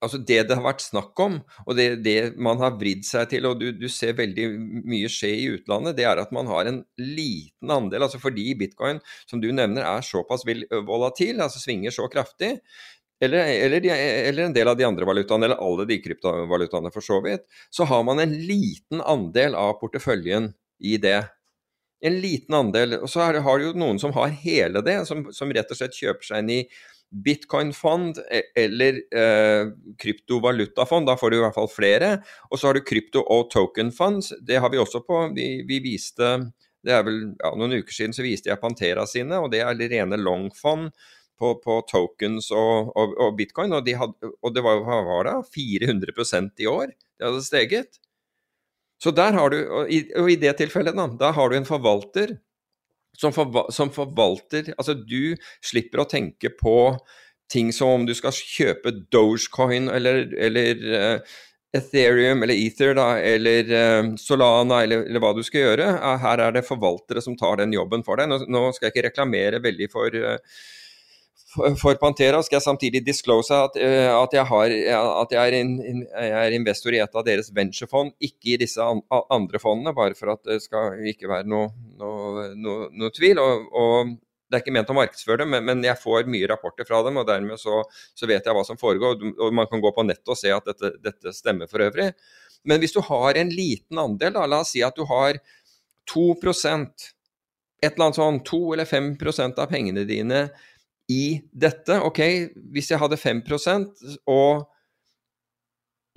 Altså 0.00 0.16
Det 0.16 0.38
det 0.48 0.56
har 0.56 0.64
vært 0.64 0.80
snakk 0.80 1.18
om, 1.20 1.34
og 1.66 1.74
det, 1.76 1.98
det 2.00 2.38
man 2.40 2.56
har 2.62 2.78
vridd 2.80 3.02
seg 3.04 3.26
til, 3.28 3.44
og 3.44 3.58
du, 3.60 3.66
du 3.76 3.84
ser 3.92 4.14
veldig 4.16 4.46
mye 4.88 5.10
skje 5.12 5.32
i 5.36 5.50
utlandet, 5.52 5.98
det 5.98 6.06
er 6.08 6.22
at 6.22 6.32
man 6.32 6.48
har 6.48 6.70
en 6.70 6.78
liten 6.96 7.68
andel. 7.68 8.06
altså 8.06 8.16
Fordi 8.22 8.46
bitcoin, 8.56 9.02
som 9.28 9.42
du 9.44 9.50
nevner, 9.52 9.84
er 9.84 10.06
såpass 10.06 10.46
volatil, 10.88 11.44
altså 11.44 11.60
svinger 11.60 11.92
så 11.92 12.08
kraftig, 12.08 12.54
eller, 13.20 13.38
eller, 13.66 13.86
eller 14.28 14.42
en 14.42 14.54
del 14.56 14.68
av 14.68 14.78
de 14.78 14.86
andre 14.88 15.08
valutaene, 15.08 15.48
eller 15.48 15.60
alle 15.60 15.86
de 15.88 15.98
kryptovalutaene 16.02 16.92
for 16.94 17.04
så 17.04 17.20
vidt, 17.24 17.44
så 17.70 17.84
har 17.90 18.04
man 18.08 18.22
en 18.22 18.32
liten 18.46 19.02
andel 19.04 19.56
av 19.58 19.74
porteføljen 19.82 20.52
i 20.80 20.96
det. 21.00 21.18
En 22.00 22.16
liten 22.20 22.56
andel. 22.56 22.96
Og 23.02 23.10
så 23.12 23.26
det, 23.32 23.44
har 23.44 23.58
du 23.58 23.68
jo 23.68 23.74
noen 23.76 24.00
som 24.00 24.14
har 24.16 24.32
hele 24.44 24.80
det, 24.86 25.02
som, 25.08 25.26
som 25.36 25.52
rett 25.52 25.68
og 25.68 25.80
slett 25.80 25.98
kjøper 26.00 26.30
seg 26.30 26.44
inn 26.44 26.54
i 26.54 26.62
bitcoin-fond 27.10 28.22
e- 28.30 28.46
eller 28.56 29.02
eh, 29.12 29.68
kryptovalutafond. 30.00 31.10
Da 31.10 31.18
får 31.20 31.30
du 31.30 31.38
i 31.40 31.44
hvert 31.44 31.58
fall 31.58 31.68
flere. 31.68 32.10
Og 32.48 32.60
så 32.60 32.70
har 32.70 32.78
du 32.78 32.86
krypto- 32.86 33.26
og 33.26 33.50
token-funds. 33.52 34.32
Det 34.46 34.62
har 34.62 34.72
vi 34.72 34.80
også 34.80 35.02
på. 35.04 35.26
Vi, 35.36 35.50
vi 35.68 35.82
viste 35.84 36.38
det 36.80 36.94
er 36.96 37.02
vel 37.04 37.18
ja, 37.36 37.50
Noen 37.60 37.80
uker 37.82 37.92
siden 37.92 38.14
så 38.16 38.24
viste 38.24 38.48
jeg 38.48 38.60
Pantera 38.60 39.04
sine, 39.08 39.36
og 39.36 39.50
det 39.52 39.60
er 39.60 39.82
rene 39.92 40.16
long-fond 40.16 40.88
på, 41.40 41.54
på 41.64 41.80
tokens 41.88 42.50
og, 42.52 42.92
og, 42.94 43.16
og 43.16 43.34
bitcoin. 43.38 43.74
Og, 43.76 43.86
de 43.86 43.96
hadde, 43.98 44.32
og 44.40 44.54
det 44.54 44.64
var, 44.66 44.84
hva 44.86 45.00
var 45.06 45.30
det? 45.30 45.36
400% 45.56 46.64
i 46.64 46.68
år? 46.70 46.92
Det 46.92 47.28
hadde 47.28 47.46
steget. 47.46 48.00
Så 49.00 49.12
der 49.16 49.32
har 49.32 49.52
du, 49.52 49.58
og 49.64 49.90
i, 49.92 50.04
og 50.20 50.28
i 50.28 50.38
det 50.40 50.58
tilfellet, 50.60 50.96
da, 50.96 51.08
da 51.20 51.32
har 51.36 51.50
du 51.50 51.56
en 51.56 51.68
forvalter 51.68 52.36
som, 53.16 53.32
forva, 53.34 53.66
som 53.72 53.90
forvalter 53.92 54.72
Altså, 54.76 54.94
du 54.94 55.36
slipper 55.64 56.02
å 56.02 56.08
tenke 56.08 56.52
på 56.52 56.76
ting 57.50 57.72
som 57.74 57.96
om 57.96 58.04
du 58.06 58.12
skal 58.14 58.34
kjøpe 58.36 58.92
Dogecoin 59.10 59.88
eller, 59.90 60.28
eller 60.38 60.84
uh, 60.92 61.38
Ethereum 61.76 62.42
eller 62.42 62.58
Ether 62.58 62.94
da, 62.98 63.08
eller 63.18 63.70
uh, 63.70 64.12
Solana 64.20 64.82
eller, 64.84 65.06
eller 65.08 65.22
hva 65.22 65.32
du 65.36 65.42
skal 65.46 65.64
gjøre. 65.64 65.88
Eh, 65.96 66.20
Her 66.24 66.44
er 66.46 66.54
det 66.56 66.66
forvaltere 66.66 67.22
som 67.22 67.36
tar 67.38 67.60
den 67.62 67.74
jobben 67.74 68.04
for 68.06 68.18
deg. 68.18 68.30
Nå, 68.30 68.42
nå 68.50 68.64
skal 68.74 68.88
jeg 68.88 68.96
ikke 68.96 69.08
reklamere 69.08 69.62
veldig 69.62 69.90
for, 69.92 70.14
eh, 70.14 70.62
for, 71.50 71.96
Pantera, 71.98 72.40
skal 72.46 72.58
jeg 72.58 72.64
samtidig 72.66 73.02
disclose 73.06 73.56
at, 73.56 73.76
eh, 73.80 74.08
at, 74.10 74.34
jeg, 74.36 74.46
har, 74.46 74.74
at 75.22 75.34
jeg, 75.34 75.40
er 75.40 75.56
in, 75.58 76.02
jeg 76.06 76.32
er 76.38 76.56
investor 76.56 76.94
i 76.94 77.02
et 77.02 77.16
av 77.16 77.26
deres 77.26 77.50
venturefond, 77.54 78.14
ikke 78.22 78.54
i 78.54 78.58
disse 78.60 78.82
an, 78.84 79.02
andre 79.32 79.60
fondene, 79.62 79.94
bare 79.96 80.14
for 80.18 80.34
at 80.36 80.44
det 80.46 80.60
skal 80.64 81.00
ikke 81.10 81.30
være 81.30 81.50
noe, 81.50 81.72
noe, 81.98 82.50
noe, 82.54 82.90
noe 82.94 83.14
tvil. 83.16 83.42
Og, 83.42 83.66
og 83.74 84.14
det 84.50 84.58
er 84.58 84.64
ikke 84.64 84.74
ment 84.74 84.90
å 84.90 84.98
markedsføre 84.98 85.44
dem, 85.44 85.52
men, 85.54 85.66
men 85.66 85.84
jeg 85.86 85.98
får 86.02 86.30
mye 86.30 86.48
rapporter 86.50 86.86
fra 86.88 87.02
dem, 87.06 87.20
og 87.20 87.28
dermed 87.28 87.60
så, 87.62 87.82
så 88.18 88.30
vet 88.30 88.46
jeg 88.46 88.56
hva 88.56 88.66
som 88.66 88.78
foregår. 88.80 89.18
Og 89.38 89.54
man 89.54 89.70
kan 89.70 89.82
gå 89.82 89.94
på 89.94 90.06
nettet 90.06 90.30
og 90.30 90.38
se 90.38 90.54
at 90.54 90.70
dette, 90.70 90.96
dette 91.02 91.34
stemmer 91.36 91.70
for 91.70 91.82
øvrig. 91.86 92.12
Men 92.66 92.82
hvis 92.82 92.94
du 92.94 93.00
har 93.06 93.38
en 93.40 93.50
liten 93.54 93.98
andel, 94.02 94.34
da, 94.36 94.46
la 94.50 94.62
oss 94.64 94.74
si 94.74 94.82
at 94.86 94.98
du 94.98 95.06
har 95.08 95.38
2% 96.10 97.10
et 97.80 97.94
eller 97.94 98.10
annet 98.10 98.18
sånn 98.18 98.42
2 98.44 98.58
eller 98.74 98.88
5% 98.88 99.62
av 99.62 99.70
pengene 99.70 100.04
dine 100.08 100.48
i 101.10 101.40
dette. 101.50 101.98
Ok, 102.06 102.20
hvis 102.72 102.92
jeg 102.92 103.00
hadde 103.02 103.18
5% 103.18 104.04
og, 104.30 104.66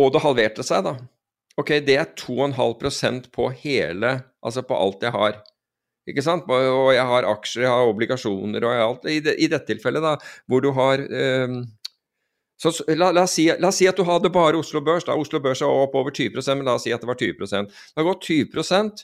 og 0.02 0.14
det 0.14 0.24
halverte 0.24 0.66
seg, 0.66 0.86
da. 0.86 0.98
Ok, 1.60 1.76
det 1.86 1.98
er 2.02 2.14
2,5% 2.18 3.30
på 3.34 3.50
hele, 3.62 4.16
altså 4.42 4.64
på 4.66 4.78
alt 4.78 5.06
jeg 5.06 5.14
har. 5.14 5.38
Ikke 6.10 6.24
sant? 6.26 6.50
Og 6.52 6.92
jeg 6.96 7.06
har 7.08 7.30
aksjer, 7.30 7.66
jeg 7.66 7.72
har 7.72 7.92
obligasjoner 7.92 8.66
og 8.68 8.82
alt. 8.88 9.08
I, 9.08 9.22
det, 9.24 9.38
i 9.40 9.48
dette 9.52 9.70
tilfellet, 9.70 10.04
da, 10.04 10.18
hvor 10.50 10.64
du 10.66 10.72
har 10.76 11.04
um, 11.04 11.62
så, 12.60 12.72
la, 12.96 13.10
la, 13.12 13.26
oss 13.26 13.36
si, 13.36 13.48
la, 13.50 13.70
oss 13.70 13.80
si, 13.82 13.88
at 13.90 13.98
du 13.98 14.06
hadde 14.08 14.32
bare 14.34 14.60
Oslo 14.60 14.82
Børs. 14.84 15.06
da, 15.08 15.18
Oslo 15.20 15.42
Børs 15.44 15.62
er 15.62 15.72
opp 15.72 15.96
over 16.00 16.14
20 16.16 16.40
men 16.56 16.68
la 16.68 16.78
oss 16.78 16.86
si 16.88 16.94
at 16.96 17.02
det 17.04 17.10
var 17.10 17.20
20 17.20 17.44
Det 17.44 18.00
har 18.00 18.08
gått 18.08 18.30
20% 18.30 19.04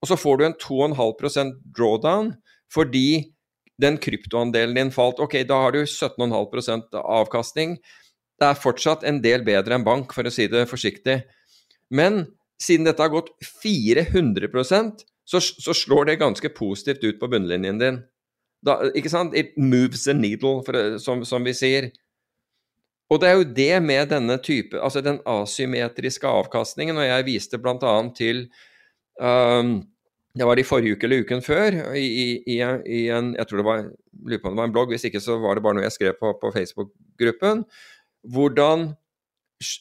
og 0.00 0.08
så 0.08 0.16
får 0.16 0.38
du 0.38 0.44
en 0.46 0.56
2,5% 0.56 1.56
drawdown 1.76 2.32
fordi 2.72 3.32
den 3.80 3.98
kryptoandelen 4.02 4.76
din 4.76 4.92
falt. 4.94 5.20
Ok, 5.22 5.38
da 5.48 5.62
har 5.64 5.74
du 5.76 5.82
17,5% 5.84 6.98
avkastning. 7.00 7.78
Det 8.40 8.48
er 8.48 8.60
fortsatt 8.60 9.04
en 9.08 9.20
del 9.24 9.44
bedre 9.44 9.76
enn 9.76 9.86
bank, 9.86 10.14
for 10.16 10.26
å 10.26 10.32
si 10.32 10.46
det 10.48 10.68
forsiktig. 10.70 11.20
Men 11.92 12.24
siden 12.60 12.86
dette 12.88 13.02
har 13.02 13.12
gått 13.12 13.32
400 13.62 14.48
så, 15.30 15.40
så 15.40 15.74
slår 15.76 16.08
det 16.08 16.20
ganske 16.20 16.48
positivt 16.56 17.04
ut 17.04 17.20
på 17.20 17.28
bunnlinjen 17.30 17.80
din. 17.80 18.00
Da, 18.66 18.80
ikke 18.96 19.12
sant? 19.12 19.36
It 19.36 19.56
moves 19.56 20.04
the 20.04 20.14
needle, 20.16 20.60
for, 20.66 20.98
som, 21.00 21.24
som, 21.24 21.44
vi 21.46 21.54
sier. 21.56 21.90
Og 23.10 23.20
det 23.22 23.28
er 23.28 23.38
jo 23.38 23.46
det 23.56 23.76
med 23.82 24.10
denne 24.12 24.36
type, 24.42 24.78
altså 24.78 25.02
den 25.02 25.18
asymmetriske 25.26 26.28
avkastningen, 26.28 26.98
og 26.98 27.08
jeg 27.08 27.26
viste 27.26 27.58
bl.a. 27.58 27.94
til 28.14 28.44
um, 29.18 29.80
Det 30.38 30.46
var 30.46 30.60
i 30.60 30.64
forrige 30.66 30.94
uke 30.94 31.08
eller 31.08 31.24
uken 31.24 31.42
før, 31.42 31.74
i, 31.98 32.06
i, 32.06 32.56
i, 32.86 33.00
en 33.10 33.32
Jeg 33.34 33.48
tror 33.48 33.58
det 33.58 33.66
var, 33.66 33.80
lurer 34.26 34.42
på 34.42 34.48
om 34.48 34.54
det 34.54 34.62
var 34.62 34.68
en 34.68 34.74
blogg, 34.76 34.92
hvis 34.94 35.08
ikke 35.08 35.22
så 35.22 35.40
var 35.42 35.58
det 35.58 35.64
bare 35.64 35.78
noe 35.78 35.86
jeg 35.88 35.96
skrev 35.96 36.18
på, 36.20 36.30
på 36.38 36.52
Facebook-gruppen. 36.54 37.64
Hvordan 38.30 38.92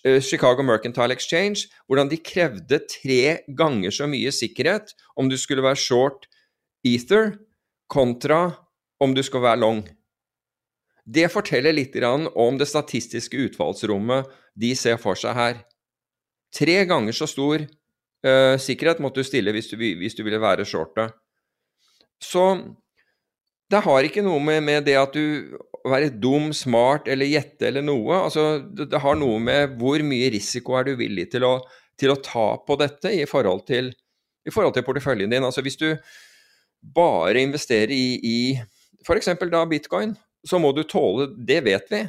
Eh, 0.03 0.21
Chicago 0.21 0.63
Mercantile 0.63 1.13
Exchange, 1.13 1.69
hvordan 1.87 2.09
de 2.09 2.17
krevde 2.17 2.81
tre 2.83 3.39
ganger 3.55 3.93
så 3.95 4.07
mye 4.11 4.31
sikkerhet 4.35 4.91
om 5.15 5.29
du 5.31 5.37
skulle 5.39 5.63
være 5.63 5.79
short 5.79 6.27
ether, 6.83 7.37
kontra 7.87 8.57
om 8.99 9.15
du 9.15 9.23
skulle 9.23 9.47
være 9.47 9.61
long. 9.63 9.79
Det 11.07 11.31
forteller 11.31 11.71
litt 11.73 11.95
om 12.35 12.57
det 12.59 12.67
statistiske 12.67 13.37
utfallsrommet 13.37 14.27
de 14.53 14.75
ser 14.75 14.97
for 14.97 15.15
seg 15.15 15.33
her. 15.33 15.63
Tre 16.53 16.85
ganger 16.85 17.15
så 17.15 17.25
stor 17.25 17.63
uh, 18.27 18.55
sikkerhet 18.59 19.01
måtte 19.03 19.21
du 19.21 19.27
stille 19.27 19.53
hvis 19.55 19.71
du, 19.71 19.77
hvis 19.77 20.17
du 20.17 20.23
ville 20.25 20.41
være 20.41 20.67
shorte. 20.67 21.09
Så 22.19 22.45
det 23.69 23.83
har 23.85 24.05
ikke 24.05 24.23
noe 24.25 24.41
med, 24.43 24.63
med, 24.65 24.85
det 24.87 24.97
at 24.99 25.13
du 25.15 25.57
være 25.87 26.11
dum, 26.21 26.49
smart 26.55 27.07
eller 27.11 27.29
gjette 27.29 27.69
eller 27.69 27.85
noe. 27.85 28.23
Altså, 28.25 28.59
det, 28.65 28.89
det, 28.91 29.01
har 29.03 29.19
noe 29.19 29.39
med 29.43 29.77
hvor 29.79 30.01
mye 30.05 30.31
risiko 30.33 30.75
er 30.79 30.89
du 30.89 30.95
villig 30.99 31.29
til 31.33 31.45
å, 31.47 31.55
til 31.99 32.13
å 32.13 32.19
ta 32.23 32.49
på 32.65 32.79
dette 32.81 33.13
i 33.15 33.25
forhold 33.29 33.63
til, 33.69 33.91
i 34.47 34.53
forhold 34.53 34.75
til 34.75 34.85
porteføljen 34.87 35.31
din. 35.31 35.45
Altså, 35.45 35.63
hvis 35.65 35.79
du 35.79 35.91
bare 36.95 37.43
investerer 37.43 37.93
i, 37.93 38.17
i 38.19 39.05
f.eks. 39.05 39.31
da 39.51 39.63
bitcoin, 39.69 40.15
så 40.47 40.59
må 40.59 40.71
du 40.71 40.85
tåle 40.87 41.33
Det 41.35 41.61
vet 41.65 41.91
vi. 41.91 42.05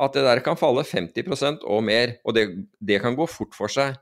At 0.00 0.16
det 0.16 0.24
der 0.26 0.40
kan 0.42 0.58
falle 0.58 0.82
50% 0.82 1.62
og 1.70 1.84
mer. 1.86 2.16
Og 2.26 2.34
det, 2.34 2.48
det 2.82 2.98
kan 3.02 3.14
gå 3.14 3.28
fort 3.30 3.54
for 3.54 3.70
seg. 3.70 3.94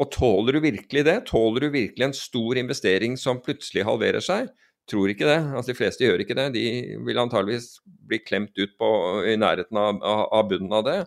Og 0.00 0.08
tåler 0.14 0.56
du 0.56 0.64
virkelig 0.64 1.04
det? 1.04 1.18
Tåler 1.28 1.66
du 1.66 1.74
virkelig 1.74 2.06
en 2.06 2.16
stor 2.16 2.58
investering 2.58 3.18
som 3.20 3.42
plutselig 3.44 3.84
halverer 3.84 4.24
seg? 4.24 4.48
tror 4.90 5.12
ikke 5.12 5.28
det. 5.28 5.38
Altså, 5.54 5.70
de 5.72 5.78
fleste 5.78 6.06
gjør 6.06 6.24
ikke 6.24 6.36
det. 6.38 6.48
De 6.56 6.64
vil 7.06 7.22
antageligvis 7.22 7.78
bli 8.10 8.20
klemt 8.24 8.56
ut 8.58 8.74
på, 8.80 8.90
i 9.28 9.36
nærheten 9.40 9.78
av, 9.78 10.02
av, 10.02 10.42
bunnen 10.50 10.74
av 10.74 10.84
det. 10.86 10.98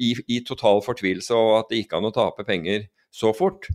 I, 0.00 0.14
I, 0.28 0.40
total 0.46 0.80
fortvilelse 0.84 1.36
og 1.36 1.54
at 1.58 1.70
det 1.70 1.82
ikke 1.82 1.98
an 1.98 2.08
å 2.08 2.14
tape 2.14 2.46
penger 2.48 2.86
så 3.12 3.34
fort. 3.36 3.68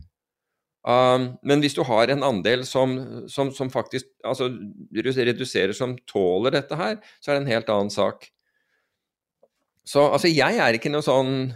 Um, 0.85 1.33
men 1.45 1.61
hvis 1.61 1.75
du 1.77 1.83
har 1.85 2.11
en 2.13 2.23
andel 2.25 2.63
som, 2.65 2.95
som, 3.29 3.51
som 3.53 3.71
faktisk 3.73 4.09
altså, 4.25 4.51
reduserer, 4.93 5.73
som 5.77 5.95
tåler 6.09 6.53
dette 6.57 6.77
her, 6.77 6.97
så 7.19 7.31
er 7.31 7.37
det 7.37 7.43
en 7.43 7.53
helt 7.53 7.71
annen 7.73 7.93
sak. 7.93 8.29
Så 9.85 10.07
altså, 10.07 10.29
jeg 10.31 10.61
er 10.61 10.77
ikke 10.77 10.93
noe 10.93 11.05
sånn 11.05 11.51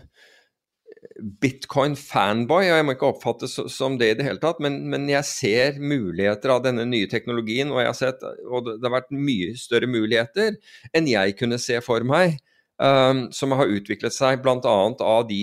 bitcoin-fanboy, 1.42 2.68
og 2.70 2.78
jeg 2.78 2.86
må 2.88 2.96
ikke 2.96 3.10
oppfattes 3.14 3.56
som 3.74 3.98
det 4.00 4.12
i 4.12 4.18
det 4.20 4.26
hele 4.28 4.42
tatt, 4.42 4.62
men, 4.64 4.82
men, 4.92 5.08
jeg 5.12 5.28
ser 5.28 5.80
muligheter 5.82 6.54
av 6.54 6.64
denne 6.66 6.86
nye 6.90 7.10
teknologien, 7.12 7.72
og, 7.74 7.82
sett, 7.98 8.24
og 8.48 8.68
det, 8.68 8.78
har 8.86 8.96
vært 9.00 9.14
mye 9.16 9.54
større 9.60 9.90
muligheter 9.90 10.58
enn 10.96 11.10
jeg 11.10 11.36
kunne 11.40 11.60
se 11.62 11.80
for 11.86 12.06
meg, 12.08 12.40
um, 12.82 13.28
som 13.36 13.56
har 13.58 13.72
utviklet 13.72 14.16
seg 14.16 14.44
bl.a. 14.44 14.60
Av, 14.60 15.04
av, 15.04 15.34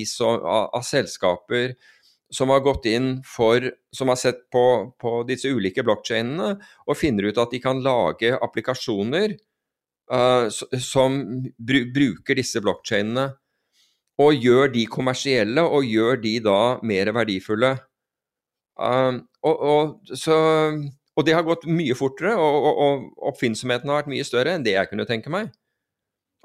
av, 0.66 0.82
selskaper 0.86 1.76
som 2.32 2.50
har 2.50 2.64
gått 2.64 2.88
inn 2.90 3.20
for 3.22 3.68
Som 3.94 4.10
har 4.10 4.18
sett 4.18 4.48
på, 4.50 4.62
på 4.98 5.10
disse 5.28 5.48
ulike 5.48 5.84
blokkjedene 5.86 6.56
og 6.58 6.98
finner 6.98 7.28
ut 7.30 7.38
at 7.38 7.52
de 7.54 7.60
kan 7.62 7.78
lage 7.84 8.32
applikasjoner 8.34 9.36
uh, 10.12 10.50
som 10.50 11.20
br 11.56 11.86
bruker 11.94 12.36
disse 12.36 12.60
blokkjedene 12.60 13.30
og 14.22 14.46
gjør 14.46 14.70
de 14.72 14.86
kommersielle, 14.88 15.62
og 15.62 15.84
gjør 15.84 16.20
de 16.22 16.36
da 16.44 16.60
mer 16.86 17.12
verdifulle. 17.16 17.74
Um, 18.76 19.22
og, 19.44 19.60
og, 19.72 20.14
så, 20.16 20.36
og, 21.16 21.24
det 21.26 21.36
har 21.36 21.44
gått 21.46 21.68
mye 21.68 21.96
fortere, 21.96 22.34
og, 22.36 22.70
og, 22.72 23.06
oppfinnsomheten 23.32 23.92
har 23.92 24.02
vært 24.02 24.12
mye 24.12 24.26
større 24.26 24.56
enn 24.56 24.64
det 24.64 24.76
jeg 24.76 24.90
kunne 24.92 25.08
tenke 25.08 25.32
meg. 25.32 25.52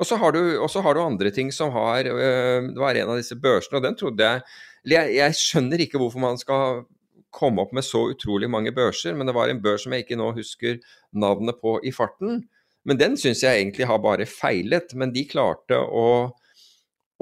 Og 0.01 0.07
så 0.07 0.17
har 0.17 0.33
har 0.33 0.95
du 0.95 1.01
andre 1.01 1.29
ting 1.29 1.51
som 1.53 1.69
har 1.75 2.07
øh, 2.09 2.69
Det 2.73 2.79
var 2.79 2.95
en 2.95 3.09
av 3.13 3.19
disse 3.19 3.35
børsene, 3.35 3.77
og 3.77 3.83
den 3.83 3.95
trodde 3.99 4.23
jeg 4.23 4.41
jeg, 4.87 5.13
jeg 5.13 5.37
skjønner 5.37 5.83
ikke 5.83 5.99
hvorfor 6.01 6.21
man 6.23 6.39
skal 6.41 6.83
komme 7.31 7.63
opp 7.63 7.73
med 7.75 7.85
så 7.85 8.07
utrolig 8.11 8.49
mange 8.51 8.73
børser, 8.75 9.15
men 9.15 9.29
det 9.29 9.35
var 9.37 9.51
en 9.51 9.61
børs 9.63 9.85
som 9.85 9.93
jeg 9.93 10.05
ikke 10.05 10.17
nå 10.19 10.31
husker 10.35 10.79
navnet 11.13 11.59
på 11.61 11.77
i 11.85 11.93
farten. 11.95 12.41
Men 12.87 12.97
den 12.97 13.15
syns 13.19 13.43
jeg 13.45 13.59
egentlig 13.59 13.87
har 13.87 14.01
bare 14.01 14.25
feilet. 14.25 14.95
Men 14.97 15.13
de 15.13 15.23
klarte 15.29 15.77
å 15.77 16.33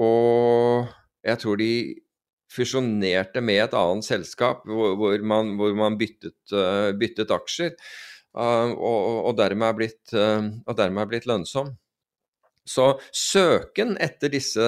og 0.00 0.88
jeg 1.26 1.40
tror 1.42 1.60
de 1.60 1.72
fusjonerte 2.50 3.42
med 3.44 3.62
et 3.64 3.76
annet 3.78 4.06
selskap 4.06 4.64
hvor, 4.66 4.96
hvor, 4.98 5.20
man, 5.22 5.54
hvor 5.58 5.74
man, 5.78 5.98
byttet, 6.00 6.38
uh, 6.54 6.90
byttet 6.98 7.30
aksjer, 7.34 7.76
uh, 8.34 8.72
og, 8.74 9.20
og, 9.28 9.36
dermed 9.38 9.68
er 9.68 9.78
blitt, 9.78 10.02
uh, 10.16 10.50
og 10.66 10.76
dermed 10.78 11.04
er 11.04 11.12
blitt 11.12 11.30
lønnsom. 11.30 11.74
Så 12.66 12.92
søken 13.16 13.96
etter 14.02 14.30
disse, 14.30 14.66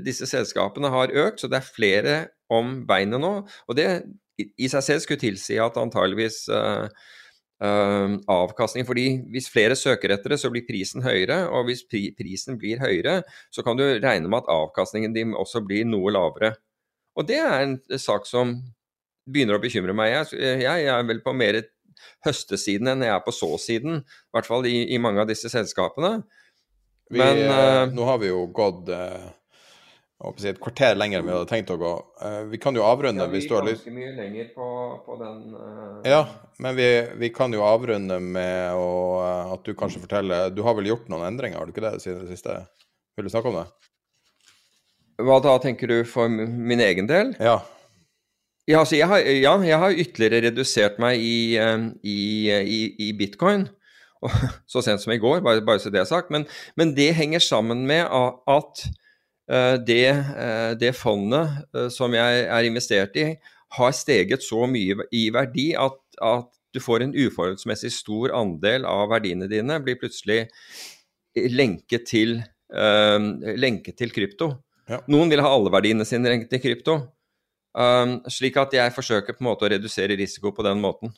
disse, 0.00 0.28
selskapene 0.30 0.88
har 0.94 1.12
økt, 1.12 1.42
så 1.42 1.50
det 1.52 1.58
er 1.58 1.66
flere 1.66 2.14
om 2.48 2.78
beinet 2.88 3.20
nå. 3.20 3.32
Og 3.66 3.76
det 3.76 3.88
i 4.38 4.68
seg 4.70 4.84
selv 4.84 5.02
skulle 5.02 5.20
tilsi 5.20 5.58
at 5.60 5.76
antageligvis 5.80 6.46
Uh, 7.56 8.20
avkastning. 8.28 8.84
fordi 8.84 9.22
Hvis 9.32 9.48
flere 9.48 9.76
søker 9.76 10.12
etter 10.12 10.34
det, 10.34 10.40
så 10.40 10.50
blir 10.52 10.66
prisen 10.68 11.02
høyere. 11.02 11.46
Og 11.48 11.70
hvis 11.70 11.84
pri 11.88 12.10
prisen 12.18 12.58
blir 12.60 12.82
høyere, 12.82 13.22
så 13.50 13.64
kan 13.64 13.78
du 13.78 13.84
regne 13.84 14.28
med 14.28 14.42
at 14.42 14.50
avkastningen 14.52 15.14
din 15.14 15.32
også 15.34 15.64
blir 15.64 15.88
noe 15.88 16.12
lavere. 16.12 16.54
Og 17.16 17.28
det 17.28 17.40
er 17.40 17.62
en 17.62 17.78
sak 17.98 18.28
som 18.28 18.58
begynner 19.26 19.56
å 19.56 19.62
bekymre 19.62 19.96
meg. 19.96 20.12
Jeg, 20.12 20.60
jeg 20.66 20.90
er 20.92 21.08
vel 21.08 21.22
på 21.24 21.32
mer 21.32 21.62
høstesiden 22.26 22.92
enn 22.92 23.06
jeg 23.06 23.14
er 23.14 23.24
på 23.24 23.32
så-siden. 23.32 24.02
I 24.04 24.36
hvert 24.36 24.48
fall 24.52 24.68
i, 24.68 24.76
i, 24.92 25.00
mange 25.00 25.24
av 25.24 25.30
disse 25.30 25.48
selskapene. 25.48 26.20
Vi, 27.08 27.22
Men 27.22 27.40
uh, 27.48 27.82
Nå 27.94 28.04
har 28.04 28.20
vi 28.20 28.28
jo 28.34 28.44
gått 28.52 28.92
uh 28.92 29.32
et 30.16 30.60
kvarter 30.60 30.96
lenger 30.96 31.20
enn 31.20 31.26
vi 31.26 31.34
hadde 31.34 31.48
tenkt 31.50 31.70
å 31.70 31.76
gå. 31.76 31.92
Uh, 32.22 32.48
vi 32.48 32.58
kan 32.60 32.76
jo 32.76 32.84
avrunde 32.86 33.26
ja, 33.26 33.28
hvis 33.28 33.48
du 33.48 33.52
har 33.52 33.66
lyst 33.66 33.84
Vi 33.84 33.92
ganske 33.92 33.98
mye 33.98 34.14
lenger 34.16 34.48
på, 34.54 34.68
på 35.04 35.18
den 35.20 35.42
uh... 35.52 36.00
Ja, 36.08 36.22
men 36.64 36.76
vi, 36.78 36.88
vi, 37.20 37.30
kan 37.36 37.52
jo 37.52 37.66
avrunde 37.66 38.16
med 38.24 38.72
å, 38.80 38.88
uh, 39.20 39.52
at 39.52 39.68
du 39.68 39.76
kanskje 39.76 40.00
forteller 40.06 40.54
Du 40.56 40.62
har 40.64 40.78
vel 40.78 40.88
gjort 40.88 41.10
noen 41.12 41.28
endringer, 41.28 41.60
har 41.60 41.68
du 41.68 41.74
ikke 41.76 41.84
det 41.84 42.00
siden 42.00 42.24
det 42.24 42.32
siste? 42.32 42.62
Vil 43.16 43.28
du 43.28 43.32
snakke 43.34 43.52
om 43.52 43.60
det? 43.60 43.66
Hva 45.26 45.40
da, 45.44 45.56
tenker 45.60 45.92
du 45.92 45.98
for 46.08 46.32
min 46.32 46.80
egen 46.84 47.08
del? 47.08 47.36
Ja. 47.40 47.60
Ja, 48.66 48.80
altså 48.82 48.96
jeg 48.96 49.06
har, 49.08 49.20
ja, 49.20 49.52
jeg 49.62 49.78
har 49.80 50.00
ytterligere 50.02 50.48
redusert 50.48 50.96
meg 51.00 51.22
i, 51.22 51.54
i, 52.02 52.18
i, 52.50 52.80
i 53.06 53.12
bitcoin. 53.16 53.68
Så 54.72 54.82
sent 54.82 55.04
som 55.04 55.12
i 55.14 55.20
går, 55.22 55.38
bare, 55.44 55.62
bare 55.64 55.80
så 55.80 55.92
det 55.92 56.00
er 56.02 56.08
sagt. 56.08 56.32
Men, 56.34 56.48
men 56.76 56.96
det 56.96 57.12
henger 57.14 57.44
sammen 57.44 57.84
med 57.88 58.08
at 58.10 58.82
Eh, 58.82 59.02
det, 59.86 60.08
eh, 60.10 60.72
det, 60.78 60.92
fondet 60.98 61.62
eh, 61.76 61.88
som 61.92 62.14
jeg 62.16 62.42
er 62.50 62.66
investert 62.66 63.16
i, 63.18 63.28
har 63.76 63.94
steget 63.94 64.42
så 64.42 64.66
mye 64.70 65.06
i 65.14 65.28
verdi 65.34 65.68
at, 65.78 65.98
at 66.22 66.50
du 66.74 66.80
får 66.82 67.04
en 67.04 67.14
uforholdsmessig 67.14 67.92
stor 67.94 68.34
andel 68.36 68.86
av 68.88 69.08
verdiene 69.12 69.48
dine 69.50 69.78
blir 69.82 69.98
plutselig 70.00 70.46
lenket 71.36 72.06
til, 72.08 72.38
um, 72.72 73.28
lenket 73.60 73.98
til 74.00 74.12
krypto. 74.12 74.50
Ja. 74.88 75.00
Noen 75.12 75.32
vil 75.32 75.42
ha 75.44 75.50
alle 75.52 75.72
verdiene 75.72 76.06
sine 76.08 76.30
lenket 76.32 76.52
til 76.54 76.62
krypto. 76.62 76.96
Um, 77.76 78.18
slik 78.32 78.56
at 78.60 78.76
jeg 78.76 78.94
forsøker 78.96 79.36
på 79.36 79.44
en 79.44 79.50
måte 79.50 79.66
å 79.66 79.72
redusere 79.72 80.16
risiko 80.16 80.52
på 80.56 80.64
den 80.64 80.80
måten. 80.80 81.12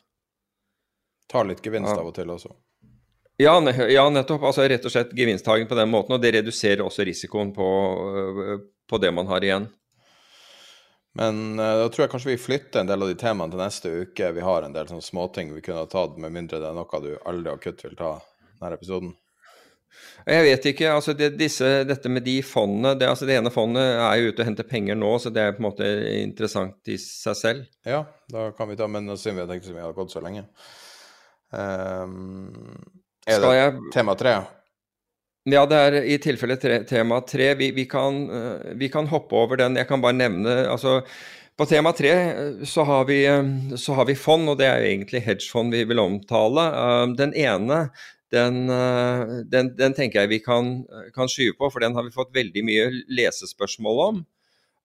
Tar 1.31 1.47
litt 1.47 1.63
gevinst 1.63 1.95
av 1.95 2.07
og 2.09 2.17
til 2.17 2.31
også. 2.35 2.55
Ja, 3.39 3.55
ja, 3.89 4.05
nettopp. 4.11 4.43
Altså 4.49 4.65
rett 4.67 4.87
og 4.87 4.91
slett 4.91 5.13
gevinsttaking 5.15 5.69
på 5.71 5.77
den 5.79 5.93
måten. 5.93 6.17
Og 6.17 6.23
det 6.23 6.33
reduserer 6.35 6.83
også 6.83 7.07
risikoen 7.07 7.53
på, 7.55 7.69
øh, 8.19 8.65
på 8.91 8.99
det 8.99 9.13
man 9.15 9.31
har 9.31 9.47
igjen. 9.47 9.69
Men 11.19 11.55
uh, 11.59 11.77
da 11.81 11.87
tror 11.87 12.05
jeg 12.05 12.11
kanskje 12.13 12.33
vi 12.33 12.41
flytter 12.43 12.83
en 12.83 12.91
del 12.91 13.03
av 13.03 13.09
de 13.11 13.15
temaene 13.19 13.55
til 13.55 13.63
neste 13.63 13.93
uke. 14.03 14.33
Vi 14.35 14.43
har 14.45 14.67
en 14.67 14.75
del 14.75 14.91
sånne 14.91 15.07
småting 15.07 15.55
vi 15.55 15.63
kunne 15.63 15.85
ha 15.85 15.89
tatt, 15.91 16.19
med 16.21 16.35
mindre 16.35 16.61
det 16.63 16.69
er 16.69 16.77
noe 16.77 17.01
du 17.03 17.09
aldri 17.31 17.55
akutt 17.55 17.83
vil 17.87 17.97
ta 17.99 18.13
denne 18.59 18.75
episoden. 18.77 19.15
Jeg 20.29 20.45
vet 20.45 20.67
ikke. 20.73 20.91
altså 20.93 21.15
det, 21.17 21.31
disse, 21.41 21.71
Dette 21.89 22.11
med 22.13 22.23
de 22.27 22.37
fondene 22.45 22.93
det, 22.99 23.09
altså 23.09 23.27
det 23.27 23.39
ene 23.39 23.51
fondet 23.55 23.87
er 23.87 24.19
jo 24.21 24.29
ute 24.29 24.45
og 24.45 24.51
henter 24.51 24.67
penger 24.69 24.99
nå, 24.99 25.15
så 25.23 25.33
det 25.33 25.43
er 25.43 25.57
på 25.57 25.63
en 25.63 25.69
måte 25.71 25.89
interessant 26.19 26.91
i 26.93 26.99
seg 27.01 27.39
selv. 27.39 27.67
Ja, 27.87 28.03
da 28.31 28.51
kan 28.59 28.71
vi 28.71 28.77
ta, 28.79 28.91
men 28.91 29.09
siden 29.17 29.39
vi 29.39 29.47
har 29.47 29.51
tenkt 29.51 29.71
at 29.71 29.75
vi 29.79 29.87
har 29.87 29.97
gått 29.97 30.13
så 30.13 30.23
lenge. 30.23 30.45
Um, 31.49 32.53
er 33.35 33.45
det 33.45 33.57
jeg... 33.57 33.75
tema 33.95 34.15
tre? 34.19 34.37
Ja, 35.49 35.65
det 35.69 35.79
er 35.79 35.97
i 36.03 36.19
tilfelle 36.21 36.59
tre, 36.61 36.83
tema 36.89 37.21
tre. 37.25 37.53
Vi, 37.57 37.71
vi, 37.77 37.87
kan, 37.89 38.23
uh, 38.29 38.71
vi, 38.77 38.91
kan, 38.93 39.09
hoppe 39.09 39.37
over 39.37 39.61
den. 39.61 39.79
Jeg 39.81 39.89
kan 39.89 40.03
bare 40.05 40.17
nevne 40.17 40.61
altså 40.69 41.01
På 41.59 41.67
tema 41.67 41.91
tre 41.97 42.13
så 42.69 42.85
har, 42.87 43.09
vi, 43.09 43.25
så 43.75 43.97
har 43.99 44.07
vi 44.07 44.15
fond, 44.15 44.47
og 44.47 44.61
det 44.61 44.69
er 44.69 44.79
jo 44.79 44.91
egentlig 44.93 45.25
hedgefond 45.25 45.75
vi 45.75 45.81
vil 45.91 45.99
omtale. 45.99 46.69
Den 47.19 47.33
ene 47.35 47.89
den, 48.31 48.69
den, 49.51 49.73
den, 49.75 49.97
tenker 49.97 50.23
jeg 50.23 50.31
vi 50.31 50.39
kan, 50.45 50.85
kan, 51.17 51.27
skyve 51.27 51.57
på, 51.59 51.71
for 51.73 51.83
den 51.83 51.97
har 51.97 52.07
vi 52.07 52.15
fått 52.15 52.31
veldig 52.37 52.63
mye 52.63 52.85
lesespørsmål 53.11 54.03
om. 54.05 54.21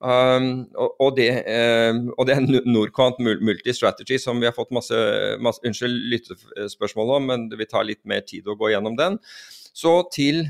Um, 0.04 0.66
og, 0.76 1.14
det, 1.16 1.30
um, 1.48 2.10
og, 2.18 2.26
det, 2.28 2.36
er 2.36 2.66
Norquant 2.68 3.22
Multistrategy 3.24 4.18
som 4.20 4.42
vi 4.42 4.50
har 4.50 4.56
fått 4.56 4.74
masse, 4.76 4.98
masse 5.40 5.64
unnskyld, 5.64 5.96
lyttespørsmål 6.12 7.14
om, 7.18 7.30
men 7.32 7.46
det 7.52 7.62
vil 7.62 7.70
ta 7.72 7.86
litt 7.88 8.02
mer 8.10 8.26
tid 8.28 8.50
å 8.52 8.58
gå 8.60 8.74
gjennom 8.74 8.98
den. 9.00 9.16
Så 9.72 10.02
til 10.12 10.44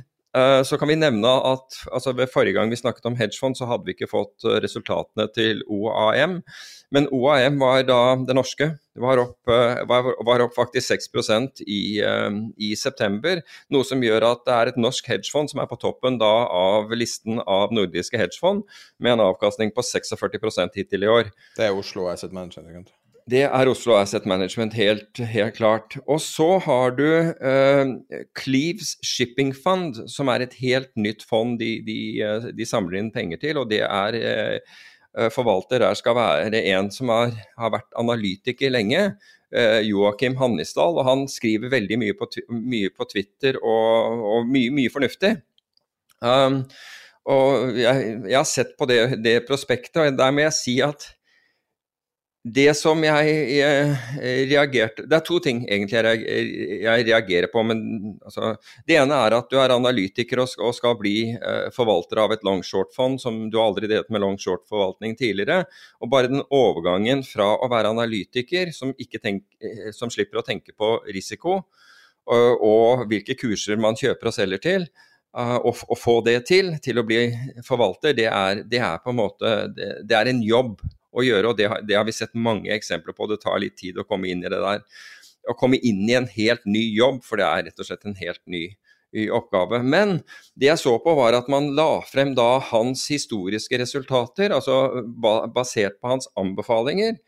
så 0.65 0.77
kan 0.81 0.89
vi 0.89 0.97
nevne 0.97 1.29
at 1.45 1.75
altså 1.93 2.13
ved 2.17 2.31
forrige 2.33 2.55
gang 2.57 2.71
vi 2.71 2.79
snakket 2.79 3.05
om 3.05 3.17
hedgefond, 3.19 3.57
så 3.57 3.67
hadde 3.69 3.85
vi 3.85 3.93
ikke 3.93 4.09
fått 4.09 4.45
eh, 4.47 4.57
resultatene 4.63 5.27
til 5.35 5.61
OAM. 5.69 6.39
Men 6.93 7.09
OAM 7.13 7.59
var 7.61 7.83
da 7.85 7.99
det 8.17 8.35
norske. 8.37 8.71
Var 9.03 9.21
opp, 9.21 9.51
eh, 9.53 9.83
var 9.85 10.45
opp 10.45 10.55
faktisk 10.57 10.89
6% 10.89 11.61
i, 11.65 12.01
i 12.57 12.71
september. 12.77 13.43
Noe 13.73 13.85
som 13.85 14.01
gjør 14.01 14.25
at 14.31 14.43
det 14.49 14.57
er 14.57 14.73
et 14.73 14.81
norsk 14.81 15.11
hedgefond 15.13 15.53
som 15.53 15.61
er 15.61 15.69
på 15.69 15.77
toppen 15.81 16.17
da 16.21 16.33
av 16.49 16.93
listen 16.97 17.41
av 17.45 17.73
nordiske 17.73 18.17
hedgefond, 18.17 18.65
med 18.97 19.17
en 19.17 19.27
avkastning 19.29 19.73
på 19.73 19.85
46 19.85 20.73
hittil 20.77 21.05
i 21.05 21.13
år. 21.19 21.33
Det 21.57 21.69
er 21.69 21.77
Oslo 21.77 22.09
Asset 22.09 22.33
Management? 22.33 22.93
Det 23.29 23.45
er 23.45 23.69
Oslo 23.71 23.93
Asset 23.95 24.25
Management, 24.27 24.73
helt, 24.75 25.19
helt 25.31 25.55
klart. 25.55 25.95
Og 26.11 26.19
så 26.19 26.57
har 26.65 26.91
du 26.97 27.05
uh, 27.07 27.93
Cleves 28.35 28.97
Shipping 29.05 29.53
Fund, 29.55 30.01
som 30.11 30.27
er 30.27 30.43
et 30.43 30.57
helt 30.59 30.91
nytt 30.99 31.23
fond 31.23 31.55
de, 31.59 31.77
de, 31.87 31.99
eh, 32.19 32.49
de 32.51 32.67
samler 32.67 32.99
inn 32.99 33.13
penger 33.15 33.39
til. 33.39 33.61
Og 33.61 33.69
det 33.71 33.79
er 33.87 34.17
uh, 34.19 35.29
forvalter 35.31 35.85
der 35.85 35.95
skal 35.95 36.17
være 36.19 36.65
en 36.73 36.91
som 36.91 37.13
har, 37.15 37.31
har 37.59 37.71
vært 37.77 37.95
analytiker 38.03 38.75
lenge. 38.75 39.05
Uh, 39.55 39.79
Joakim 39.87 40.35
Hannisdal. 40.41 40.99
Og 40.99 41.07
han 41.07 41.23
skriver 41.31 41.71
veldig 41.71 42.01
mye 42.03 42.19
på, 42.19 42.27
mye 42.51 42.91
på 42.91 43.07
Twitter 43.07 43.61
og, 43.63 44.27
og 44.33 44.51
mye, 44.51 44.75
mye, 44.75 44.91
fornuftig. 44.91 45.37
Um, 46.19 46.65
og 47.31 47.77
jeg, 47.79 48.07
jeg, 48.27 48.35
har 48.35 48.47
sett 48.51 48.75
på 48.75 48.87
det, 48.89 48.99
det 49.23 49.45
prospektet, 49.47 50.01
og 50.03 50.17
der 50.19 50.31
må 50.35 50.43
jeg 50.43 50.59
si 50.59 50.81
at 50.83 51.13
det 52.43 52.73
som 52.75 52.99
jeg, 53.05 53.35
jeg, 53.55 53.91
reagerte 54.49 55.05
Det 55.07 55.15
er 55.15 55.23
to 55.23 55.37
ting 55.43 55.61
egentlig 55.63 55.95
jeg, 55.95 56.47
jeg 56.83 57.05
reagerer 57.07 57.47
på. 57.47 57.61
men 57.63 57.83
altså, 58.19 58.55
Det 58.87 58.97
ene 58.99 59.15
er 59.15 59.35
at 59.37 59.47
du 59.47 59.55
er 59.61 59.71
analytiker 59.71 60.41
og 60.43 60.49
skal, 60.51 60.67
og 60.67 60.75
skal 60.75 60.97
bli 60.99 61.15
eh, 61.31 61.69
forvalter 61.75 62.19
av 62.19 62.33
et 62.35 62.43
long 62.43 62.59
short-fond, 62.63 63.21
som 63.21 63.45
du 63.49 63.55
aldri 63.63 63.87
drevet 63.87 64.11
med 64.11 64.21
long 64.25 64.35
short-forvaltning 64.35 65.15
tidligere. 65.15 65.63
og 66.03 66.11
Bare 66.11 66.27
den 66.27 66.43
overgangen 66.51 67.23
fra 67.23 67.53
å 67.55 67.69
være 67.71 67.93
analytiker, 67.95 68.73
som, 68.75 68.91
tenk, 69.23 69.45
eh, 69.63 69.93
som 69.95 70.11
slipper 70.11 70.41
å 70.41 70.45
tenke 70.45 70.75
på 70.75 70.97
risiko, 71.15 71.61
og, 72.27 72.63
og, 72.63 73.05
hvilke 73.07 73.37
kurser 73.39 73.79
man 73.79 73.95
kjøper 73.99 74.29
og 74.29 74.35
selger 74.35 74.61
til, 74.63 74.85
uh, 75.35 75.57
og, 75.59 75.95
få 75.99 76.21
det 76.23 76.37
til, 76.47 76.73
til 76.83 76.99
å 76.99 77.05
bli 77.07 77.25
forvalter, 77.67 78.15
det 78.15 78.27
er, 78.31 78.61
det 78.67 78.79
er 78.83 78.99
på 79.03 79.11
en 79.11 79.19
måte 79.19 79.53
det, 79.75 79.89
det 80.07 80.15
er 80.15 80.31
en 80.31 80.43
jobb 80.43 80.83
å 81.13 81.25
gjøre. 81.25 81.51
og 81.51 81.57
det, 81.57 81.69
det, 81.87 81.97
har 81.97 82.07
vi 82.07 82.15
sett 82.15 82.33
mange 82.33 82.71
eksempler 82.73 83.15
på. 83.15 83.27
Det 83.29 83.41
tar 83.43 83.61
litt 83.61 83.77
tid 83.79 83.99
å 83.99 84.07
komme 84.07 84.31
inn 84.31 84.43
i 84.43 84.51
det 84.51 84.61
der. 84.61 84.83
Å 85.49 85.57
komme 85.59 85.79
inn 85.79 86.03
i 86.09 86.17
en 86.17 86.29
helt 86.29 86.65
ny 86.65 86.83
jobb, 86.95 87.21
for 87.25 87.41
det 87.41 87.47
er 87.47 87.67
rett 87.67 87.79
og 87.79 87.89
slett 87.89 88.07
en 88.07 88.19
helt 88.19 88.41
ny, 88.49 88.69
oppgave. 89.29 89.77
Men 89.85 90.15
det 90.57 90.71
jeg 90.71 90.81
så 90.81 90.95
på, 90.97 91.11
var 91.13 91.35
at 91.37 91.49
man 91.51 91.67
la 91.77 92.01
frem 92.09 92.31
da 92.33 92.57
hans 92.71 93.05
historiske 93.11 93.77
resultater, 93.77 94.49
altså 94.55 95.03
basert 95.53 95.99
på 96.01 96.15
hans 96.15 96.25
anbefalinger, 96.39 97.19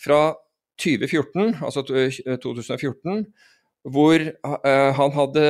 fra 0.00 0.32
2014, 0.80 1.58
altså 1.60 1.84
2014 1.84 3.26
hvor 3.88 4.20
uh, 4.20 4.90
han 4.96 5.12
hadde, 5.16 5.44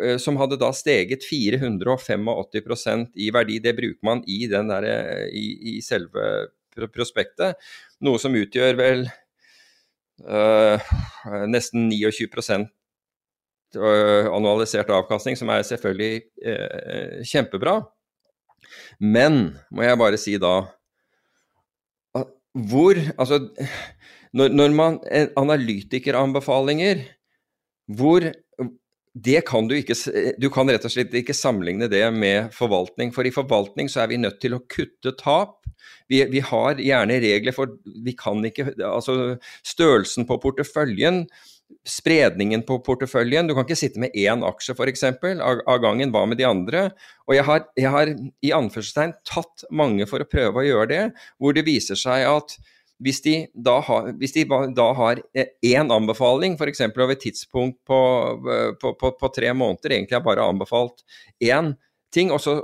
uh, 0.00 0.16
som 0.20 0.38
hadde 0.40 0.56
da 0.60 0.70
steget 0.72 1.26
485% 1.28 3.10
i 3.20 3.28
verdi. 3.34 3.58
Det 3.60 3.74
bruker 3.76 4.08
man 4.08 4.22
i, 4.24 4.46
der, 4.48 4.64
uh, 4.64 5.26
i, 5.28 5.76
i 5.76 5.80
selve 5.84 6.48
prospektet. 6.94 7.58
Noe 8.04 8.20
som 8.22 8.36
utgjør 8.38 8.78
vel 8.78 9.04
øh, 10.22 10.90
nesten 11.50 11.90
29% 11.90 12.68
øh, 13.76 14.26
annualisert 14.30 14.90
avkastning, 14.94 15.38
som 15.38 15.50
er 15.52 15.66
selvfølgelig 15.66 16.22
øh, 16.44 17.24
kjempebra. 17.26 17.80
Men, 19.00 19.56
må 19.70 19.82
jeg 19.82 19.98
bare 19.98 20.18
si 20.18 20.34
da 20.38 20.66
Hvor 22.58 22.98
Altså, 23.18 23.38
når, 24.32 24.48
når 24.48 24.68
man 24.74 24.98
Analytikeranbefalinger 25.36 27.04
hvor 27.88 28.20
det 29.24 29.40
kan 29.48 29.68
du 29.68 29.74
ikke 29.78 29.96
Du 30.40 30.48
kan 30.52 30.68
rett 30.70 30.84
og 30.86 30.92
slett 30.92 31.14
ikke 31.16 31.36
sammenligne 31.36 31.88
det 31.90 32.04
med 32.14 32.52
forvaltning. 32.54 33.12
For 33.14 33.26
i 33.26 33.34
forvaltning 33.34 33.90
så 33.90 34.04
er 34.04 34.12
vi 34.12 34.20
nødt 34.20 34.40
til 34.42 34.56
å 34.56 34.62
kutte 34.70 35.14
tap. 35.18 35.60
Vi, 36.08 36.22
vi 36.30 36.42
har 36.44 36.80
gjerne 36.82 37.20
regler 37.22 37.56
for 37.56 37.78
Vi 38.04 38.14
kan 38.18 38.44
ikke 38.46 38.72
Altså 38.84 39.38
størrelsen 39.66 40.28
på 40.28 40.40
porteføljen 40.42 41.26
spredningen 41.88 42.62
på 42.64 42.78
porteføljen. 42.84 43.48
Du 43.48 43.54
kan 43.56 43.66
ikke 43.66 43.78
sitte 43.78 44.00
med 44.00 44.14
én 44.16 44.44
aksje 44.46 44.74
f.eks. 44.76 45.04
Av, 45.04 45.60
av 45.68 45.82
gangen. 45.82 46.12
Hva 46.14 46.24
med 46.28 46.40
de 46.40 46.46
andre? 46.48 46.88
Og 47.28 47.36
jeg 47.36 47.44
har, 47.48 47.64
jeg 47.76 47.92
har 47.92 48.12
i 48.14 48.54
anførselstegn 48.56 49.14
tatt 49.28 49.66
mange 49.68 50.08
for 50.08 50.24
å 50.24 50.28
prøve 50.28 50.62
å 50.62 50.66
gjøre 50.66 50.90
det, 50.92 51.02
hvor 51.36 51.56
det 51.56 51.66
viser 51.68 51.98
seg 51.98 52.24
at 52.28 52.56
hvis 53.02 53.20
de 53.22 53.34
da 53.54 53.78
har, 53.86 54.10
hvis 54.18 54.34
de 54.34 54.44
da 54.74 54.88
har 54.98 55.20
én 55.64 55.92
anbefaling, 55.94 56.56
f.eks. 56.58 56.82
over 56.88 57.14
et 57.14 57.22
tidspunkt 57.22 57.78
på, 57.86 58.00
på, 58.80 58.94
på, 58.98 59.12
på, 59.20 59.30
tre 59.34 59.52
måneder, 59.54 59.94
egentlig 59.94 60.18
har 60.18 60.26
bare 60.26 60.46
anbefalt 60.46 61.04
én 61.44 61.74
ting, 62.14 62.32
og 62.34 62.42
så, 62.42 62.58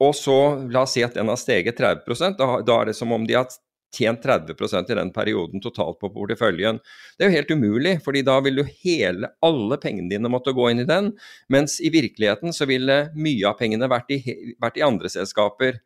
og 0.00 0.12
så, 0.16 0.36
la 0.68 0.84
oss 0.84 0.96
si 0.98 1.04
at 1.06 1.16
den 1.16 1.30
har 1.32 1.40
steget 1.40 1.80
30% 1.80 2.36
da, 2.38 2.58
da 2.66 2.82
er 2.82 2.90
det 2.90 2.98
som 2.98 3.14
om 3.16 3.24
de 3.26 3.38
har 3.38 3.48
tjent 3.96 4.20
30% 4.24 4.92
i 4.92 4.96
den 4.98 5.10
perioden 5.14 5.62
totalt 5.64 5.96
på 6.02 6.10
porteføljen. 6.12 6.76
Det 7.16 7.24
er 7.24 7.30
jo 7.30 7.38
helt 7.38 7.52
umulig, 7.56 7.94
fordi 8.04 8.20
da 8.26 8.36
vil 8.44 8.60
du 8.60 8.64
hele, 8.84 9.32
alle 9.40 9.78
pengene 9.80 10.12
dine 10.12 10.28
måtte 10.28 10.52
gå 10.52 10.68
inn 10.68 10.84
i 10.84 10.88
den, 10.88 11.14
mens 11.48 11.78
i 11.80 11.88
virkeligheten 11.94 12.52
så 12.52 12.68
ville 12.68 13.06
mye 13.16 13.48
av 13.48 13.56
pengene 13.60 13.88
vært 13.88 14.12
i, 14.12 14.20
vært 14.60 14.76
i 14.76 14.84
andre 14.84 15.08
selskaper. 15.12 15.80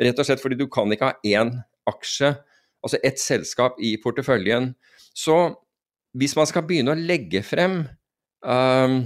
Rett 0.00 0.20
og 0.20 0.28
slett 0.28 0.44
fordi 0.44 0.60
du 0.60 0.68
kan 0.72 0.92
ikke 0.92 1.14
ha 1.14 1.32
én 1.40 1.56
aksje 1.88 2.34
altså 2.84 3.00
ett 3.04 3.20
selskap 3.20 3.80
i 3.82 3.96
porteføljen. 4.02 4.72
Så 5.16 5.36
hvis 6.16 6.36
man 6.38 6.48
skal 6.50 6.66
begynne 6.66 6.94
å 6.94 6.98
legge 6.98 7.42
frem 7.46 7.82
um, 8.42 9.00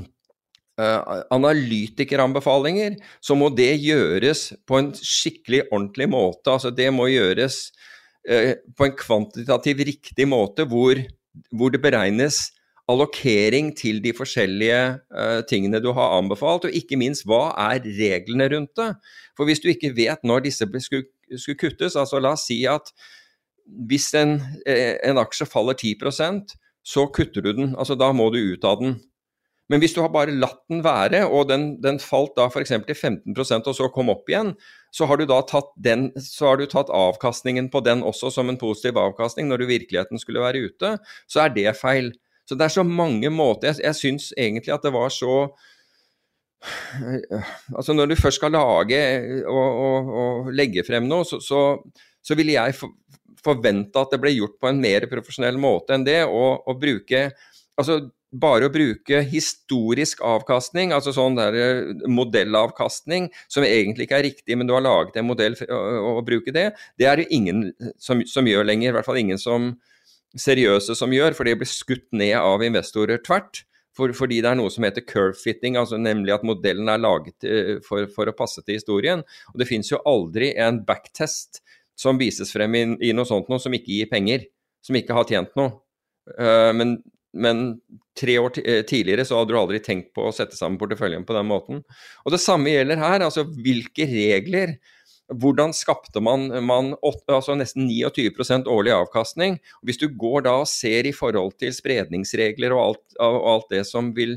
uh, 0.81 1.23
analytikeranbefalinger, 1.35 2.99
så 3.21 3.37
må 3.39 3.51
det 3.55 3.73
gjøres 3.83 4.51
på 4.69 4.81
en 4.81 4.93
skikkelig 4.97 5.67
ordentlig 5.71 6.09
måte. 6.13 6.55
Altså 6.55 6.73
det 6.75 6.91
må 6.95 7.11
gjøres 7.13 7.69
uh, 8.31 8.55
på 8.77 8.89
en 8.89 8.99
kvantitativ 8.99 9.85
riktig 9.91 10.29
måte, 10.31 10.69
hvor, 10.71 11.01
hvor 11.53 11.75
det 11.75 11.83
beregnes 11.85 12.47
allokering 12.91 13.71
til 13.77 14.01
de 14.05 14.13
forskjellige 14.17 14.81
uh, 15.17 15.41
tingene 15.49 15.81
du 15.81 15.91
har 15.97 16.19
anbefalt, 16.19 16.67
og 16.69 16.77
ikke 16.77 16.99
minst 17.01 17.25
hva 17.29 17.49
er 17.71 17.85
reglene 17.85 18.49
rundt 18.53 18.75
det. 18.81 18.91
For 19.37 19.49
hvis 19.49 19.63
du 19.65 19.71
ikke 19.73 19.95
vet 19.97 20.25
når 20.25 20.45
disse 20.49 20.69
skulle, 20.85 21.09
skulle 21.37 21.61
kuttes, 21.61 21.97
altså 21.97 22.21
la 22.21 22.35
oss 22.37 22.45
si 22.49 22.63
at 22.69 22.93
hvis 23.65 24.13
en, 24.19 24.39
eh, 24.67 24.97
en, 25.07 25.19
aksje 25.19 25.47
faller 25.49 25.75
10% 25.75 26.55
så 26.85 27.07
kutter 27.09 27.43
du 27.43 27.53
den. 27.53 27.75
altså 27.77 27.97
Da 27.97 28.13
må 28.13 28.31
du 28.31 28.39
ut 28.39 28.65
av 28.65 28.81
den. 28.81 28.99
Men 29.73 29.81
hvis 29.81 29.95
du 29.97 30.03
har 30.05 30.11
bare 30.13 30.35
latt 30.37 30.61
den 30.69 30.83
være, 30.85 31.23
og 31.25 31.49
den, 31.49 31.81
den 31.81 31.97
falt 32.03 32.35
da 32.37 32.51
f.eks. 32.51 32.75
til 32.85 32.99
15% 32.99 33.71
og 33.71 33.77
så 33.79 33.89
kom 33.89 34.13
opp 34.13 34.29
igjen, 34.29 34.53
så 34.93 35.09
har, 35.09 35.17
du 35.17 35.25
da 35.25 35.41
tatt 35.49 35.71
den, 35.81 36.11
så 36.21 36.51
har 36.51 36.61
du 36.61 36.67
tatt 36.69 36.93
avkastningen 36.93 37.71
på 37.73 37.81
den 37.87 38.05
også 38.05 38.31
som 38.35 38.53
en 38.53 38.61
positiv 38.61 39.01
avkastning 39.01 39.49
når 39.49 39.65
du 39.65 39.71
virkeligheten 39.73 40.21
skulle 40.21 40.45
være 40.45 40.67
ute, 40.69 40.99
så 41.27 41.47
er 41.47 41.57
det 41.57 41.73
feil. 41.81 42.13
Så 42.45 42.59
det 42.61 42.67
er 42.67 42.75
så 42.75 42.83
mange 42.85 43.31
måter 43.33 43.71
Jeg, 43.71 43.81
jeg 43.87 43.97
syns 43.97 44.27
egentlig 44.37 44.75
at 44.75 44.83
det 44.85 44.91
var 44.93 45.09
så 45.09 45.47
Altså 47.73 47.93
Når 47.97 48.11
du 48.11 48.15
først 48.17 48.37
skal 48.37 48.53
lage 48.53 49.01
og, 49.49 49.79
og, 49.87 50.11
og 50.21 50.53
legge 50.53 50.85
frem 50.85 51.09
noe, 51.09 51.25
så, 51.29 51.41
så, 51.41 51.61
så 52.25 52.37
ville 52.37 52.53
jeg 52.53 52.77
forventa 53.45 54.05
at 54.05 54.15
det 54.15 54.21
ble 54.23 54.35
gjort 54.35 54.59
på 54.61 54.71
en 54.71 54.81
mer 54.83 55.07
profesjonell 55.11 55.61
måte 55.61 55.97
enn 55.97 56.07
det. 56.07 56.23
Og, 56.29 56.65
og 56.69 56.81
bruke 56.81 57.29
Altså 57.75 57.97
bare 58.35 58.69
å 58.69 58.73
bruke 58.73 59.21
historisk 59.31 60.23
avkastning, 60.27 60.93
altså 60.95 61.15
sånn 61.15 61.39
der 61.39 61.57
eh, 61.59 62.07
modellavkastning, 62.11 63.29
som 63.51 63.67
egentlig 63.67 64.09
ikke 64.09 64.19
er 64.19 64.27
riktig, 64.29 64.57
men 64.59 64.69
du 64.69 64.75
har 64.75 64.85
laget 64.85 65.21
en 65.21 65.29
modell 65.29 65.57
for 65.59 65.71
å, 65.71 66.17
å 66.19 66.25
bruke 66.27 66.55
det, 66.55 66.69
det 67.01 67.09
er 67.11 67.23
det 67.23 67.29
ingen 67.35 67.69
som, 67.99 68.25
som, 68.27 68.49
gjør 68.49 68.67
lenger. 68.67 68.91
I 68.91 68.97
hvert 68.97 69.09
fall 69.09 69.21
ingen 69.23 69.41
som 69.41 69.75
seriøse 70.35 70.97
som 70.99 71.15
gjør, 71.15 71.37
for 71.39 71.47
det 71.47 71.57
blir 71.61 71.71
skutt 71.71 72.09
ned 72.17 72.35
av 72.41 72.65
investorer 72.67 73.23
tvert. 73.23 73.63
For, 73.95 74.11
fordi 74.11 74.41
det 74.43 74.51
er 74.51 74.59
noe 74.59 74.73
som 74.75 74.83
heter 74.83 75.05
curve 75.07 75.39
fitting, 75.39 75.77
altså 75.79 76.01
nemlig 76.03 76.35
at 76.35 76.47
modellen 76.47 76.91
er 76.91 77.03
laget 77.03 77.47
eh, 77.47 77.77
for, 77.87 78.11
for 78.11 78.27
å 78.27 78.35
passe 78.35 78.65
til 78.65 78.81
historien. 78.81 79.23
Og 79.53 79.63
det 79.63 79.71
finnes 79.71 79.93
jo 79.93 80.03
aldri 80.11 80.51
en 80.59 80.83
backtest 80.87 81.63
som 81.99 82.19
vises 82.21 82.53
frem 82.53 82.75
i, 82.75 82.85
i 83.11 83.13
noe 83.17 83.29
sånt 83.29 83.51
noe 83.51 83.63
som 83.63 83.75
ikke 83.75 83.93
gir 83.93 84.11
penger, 84.11 84.47
som 84.85 84.97
ikke 84.99 85.17
har 85.17 85.29
tjent 85.29 85.53
noe. 85.59 85.77
Uh, 86.39 86.73
men, 86.77 86.97
men, 87.37 87.67
tre 88.17 88.37
år 88.39 88.53
tidligere 88.87 89.25
så 89.27 89.41
hadde 89.41 89.51
du 89.51 89.59
aldri 89.59 89.81
tenkt 89.83 90.13
på 90.15 90.29
å 90.29 90.35
sette 90.35 90.55
sammen 90.55 90.79
porteføljen 90.79 91.25
på 91.27 91.35
den 91.35 91.49
måten. 91.51 91.81
Og 92.23 92.31
det 92.31 92.39
samme 92.39 92.71
gjelder 92.71 93.01
her. 93.01 93.25
altså 93.27 93.43
Hvilke 93.43 94.07
regler 94.07 94.77
hvordan 95.33 95.73
skapte 95.73 96.21
man, 96.21 96.51
man 96.67 96.93
altså 97.03 97.55
nesten 97.57 97.89
29% 97.89 98.69
årlig 98.69 98.93
avkastning? 98.93 99.57
Hvis 99.83 100.01
du 100.03 100.09
går 100.13 100.45
da 100.47 100.59
og 100.61 100.69
ser 100.69 101.09
i 101.09 101.15
forhold 101.17 101.57
til 101.61 101.73
spredningsregler 101.73 102.75
og 102.77 102.83
alt, 102.83 103.05
og 103.25 103.39
alt 103.55 103.73
det 103.73 103.85
som 103.89 104.13
vil, 104.17 104.37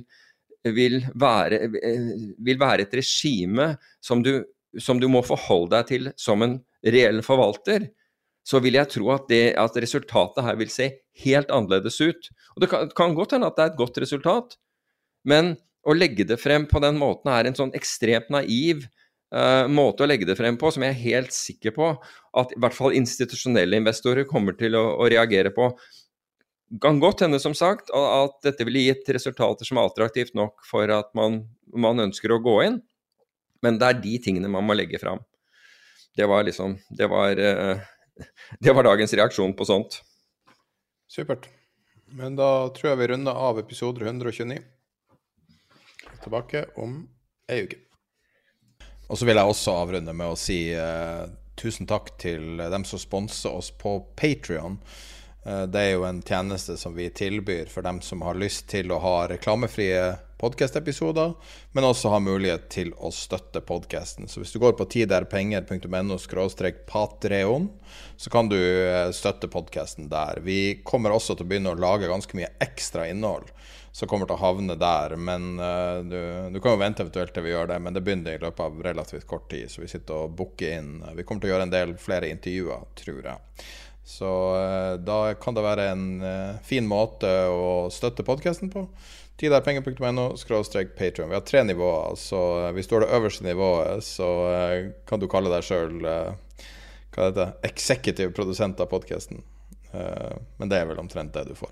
vil, 0.64 1.02
være, 1.14 1.66
vil, 1.74 2.60
være, 2.60 2.88
et 2.88 2.96
regime 2.96 3.74
som 4.04 4.24
du, 4.24 4.40
som 4.80 5.02
du, 5.02 5.10
må 5.12 5.26
forholde 5.28 5.76
deg 5.76 5.92
til 5.92 6.12
som 6.20 6.46
en 6.46 6.58
reell 6.86 7.24
forvalter, 7.26 7.90
så 8.48 8.62
vil 8.64 8.78
jeg 8.80 8.92
tro 8.94 9.10
at, 9.12 9.26
det, 9.32 9.56
at 9.60 9.78
resultatet 9.84 10.46
her 10.46 10.58
vil 10.60 10.72
se 10.72 10.90
helt 11.24 11.50
annerledes 11.52 12.00
ut. 12.00 12.30
Og 12.56 12.64
Det 12.64 12.70
kan, 12.72 12.92
kan 12.96 13.16
godt 13.18 13.36
hende 13.36 13.50
at 13.50 13.58
det 13.58 13.66
er 13.66 13.74
et 13.74 13.80
godt 13.80 14.00
resultat, 14.04 14.56
men 15.28 15.58
å 15.88 15.96
legge 15.96 16.26
det 16.28 16.40
frem 16.40 16.68
på 16.70 16.80
den 16.84 17.00
måten 17.00 17.32
er 17.32 17.48
en 17.48 17.58
sånn 17.58 17.74
ekstremt 17.76 18.32
naiv 18.34 18.86
uh, 19.36 19.68
måte 19.72 20.04
å 20.04 20.10
legge 20.10 20.28
det 20.28 20.38
frem 20.40 20.58
på 20.60 20.72
som 20.74 20.84
jeg 20.84 20.96
er 20.96 21.04
helt 21.04 21.36
sikker 21.36 21.76
på 21.76 21.94
at 22.40 22.52
i 22.56 22.60
hvert 22.64 22.76
fall 22.76 22.96
institusjonelle 22.96 23.80
investorer 23.80 24.28
kommer 24.28 24.58
til 24.60 24.76
å, 24.80 24.84
å 25.00 25.08
reagere 25.12 25.52
på. 25.56 25.72
Kan 26.84 27.00
godt 27.00 27.24
hende, 27.24 27.40
som 27.40 27.56
sagt, 27.56 27.92
at 27.96 28.36
dette 28.44 28.68
ville 28.68 28.90
gitt 28.90 29.08
resultater 29.16 29.68
som 29.68 29.80
er 29.80 29.88
attraktivt 29.88 30.36
nok 30.36 30.66
for 30.68 30.92
at 30.92 31.14
man, 31.16 31.46
man 31.72 32.04
ønsker 32.04 32.34
å 32.36 32.42
gå 32.44 32.60
inn, 32.66 32.82
men 33.64 33.80
det 33.80 33.88
er 33.88 34.02
de 34.04 34.18
tingene 34.24 34.52
man 34.52 34.68
må 34.68 34.76
legge 34.76 35.00
fram. 35.00 35.24
Det 36.18 36.26
var 36.26 36.44
liksom 36.44 36.80
Det 36.90 37.08
var, 37.08 37.40
uh, 37.40 37.78
det 38.60 38.74
var 38.74 38.84
dagens 38.84 39.14
reaksjon 39.14 39.54
på 39.54 39.66
sånt. 39.66 40.02
Supert. 41.08 41.50
Men 42.06 42.36
da 42.36 42.70
tror 42.74 42.90
jeg 42.92 43.00
vi 43.02 43.08
runder 43.12 43.38
av 43.38 43.60
episode 43.60 44.06
129. 44.06 44.58
Tilbake 46.24 46.66
om 46.82 47.04
ei 47.52 47.68
uke. 47.68 47.84
Og 49.08 49.20
så 49.20 49.28
vil 49.28 49.38
jeg 49.38 49.52
også 49.52 49.76
avrunde 49.78 50.16
med 50.18 50.34
å 50.34 50.40
si 50.40 50.58
uh, 50.74 51.30
tusen 51.60 51.88
takk 51.88 52.16
til 52.20 52.58
dem 52.58 52.84
som 52.88 53.00
sponser 53.00 53.54
oss 53.54 53.70
på 53.70 54.00
Patrion. 54.18 54.80
Uh, 55.46 55.70
det 55.70 55.84
er 55.84 55.94
jo 56.00 56.08
en 56.10 56.24
tjeneste 56.26 56.80
som 56.82 56.98
vi 56.98 57.12
tilbyr 57.14 57.70
for 57.70 57.86
dem 57.86 58.02
som 58.02 58.26
har 58.26 58.42
lyst 58.42 58.66
til 58.74 58.90
å 58.92 59.04
ha 59.06 59.20
reklamefrie 59.30 60.16
podkast-episoder, 60.38 61.34
men 61.72 61.86
også 61.88 62.12
ha 62.14 62.20
mulighet 62.22 62.68
til 62.74 62.92
å 63.02 63.10
støtte 63.14 63.62
podkasten. 63.66 64.30
Så 64.30 64.42
hvis 64.42 64.54
du 64.54 64.60
går 64.62 64.76
på 64.78 64.86
tiderpenger.no 64.94 66.18
patreon, 66.88 67.70
så 68.18 68.34
kan 68.34 68.50
du 68.52 68.58
uh, 68.58 69.10
støtte 69.12 69.50
podkasten 69.50 70.12
der. 70.14 70.42
Vi 70.46 70.82
kommer 70.86 71.16
også 71.16 71.36
til 71.36 71.48
å 71.48 71.50
begynne 71.50 71.74
å 71.74 71.82
lage 71.82 72.12
ganske 72.12 72.38
mye 72.38 72.54
ekstra 72.64 73.08
innhold 73.10 73.50
som 73.98 74.06
kommer 74.10 74.30
til 74.30 74.38
å 74.38 74.44
havne 74.44 74.78
der. 74.78 75.18
Men 75.18 75.58
uh, 75.58 76.06
du, 76.06 76.20
du, 76.54 76.62
kan 76.62 76.76
jo 76.76 76.84
vente 76.84 77.06
eventuelt 77.06 77.34
til 77.34 77.48
vi 77.48 77.56
gjør 77.56 77.74
det, 77.74 77.82
men 77.82 77.98
det 77.98 78.06
begynner 78.06 78.38
i 78.38 78.46
løpet 78.46 78.66
av 78.68 78.80
relativt 78.86 79.26
kort 79.30 79.50
tid. 79.50 79.72
Så 79.74 79.82
vi 79.82 79.90
sitter 79.90 80.28
og 80.28 80.38
booker 80.38 80.78
inn. 80.78 80.96
Vi 81.18 81.26
kommer 81.26 81.42
til 81.42 81.50
å 81.50 81.56
gjøre 81.56 81.70
en 81.72 81.78
del 81.78 81.98
flere 82.02 82.30
intervjuer, 82.30 82.86
tror 83.02 83.32
jeg. 83.34 83.70
Så 84.08 84.34
uh, 84.54 84.96
da 85.02 85.22
kan 85.42 85.58
det 85.58 85.66
være 85.66 85.92
en 85.96 86.10
fin 86.64 86.86
måte 86.88 87.32
å 87.50 87.88
støtte 87.92 88.26
podkasten 88.28 88.70
på. 88.70 88.86
Tiderpenger.no 89.38 90.32
Patrion. 90.98 91.30
Vi 91.30 91.38
har 91.38 91.46
tre 91.46 91.64
nivåer, 91.64 92.16
så 92.18 92.42
hvis 92.74 92.90
du 92.90 92.96
har 92.96 93.06
det 93.06 93.14
øverste 93.14 93.46
nivået, 93.46 94.04
så 94.04 94.30
kan 95.06 95.22
du 95.22 95.28
kalle 95.30 95.52
deg 95.54 95.66
sjøl 95.66 96.00
hva 96.02 97.28
heter 97.30 97.38
det, 97.38 97.52
executive 97.70 98.34
produsent 98.38 98.82
av 98.82 98.90
podkasten. 98.92 99.44
men 100.58 100.70
det 100.70 100.78
er 100.78 100.90
vel 100.90 101.00
omtrent 101.02 101.34
det 101.34 101.48
du 101.50 101.56
får. 101.58 101.72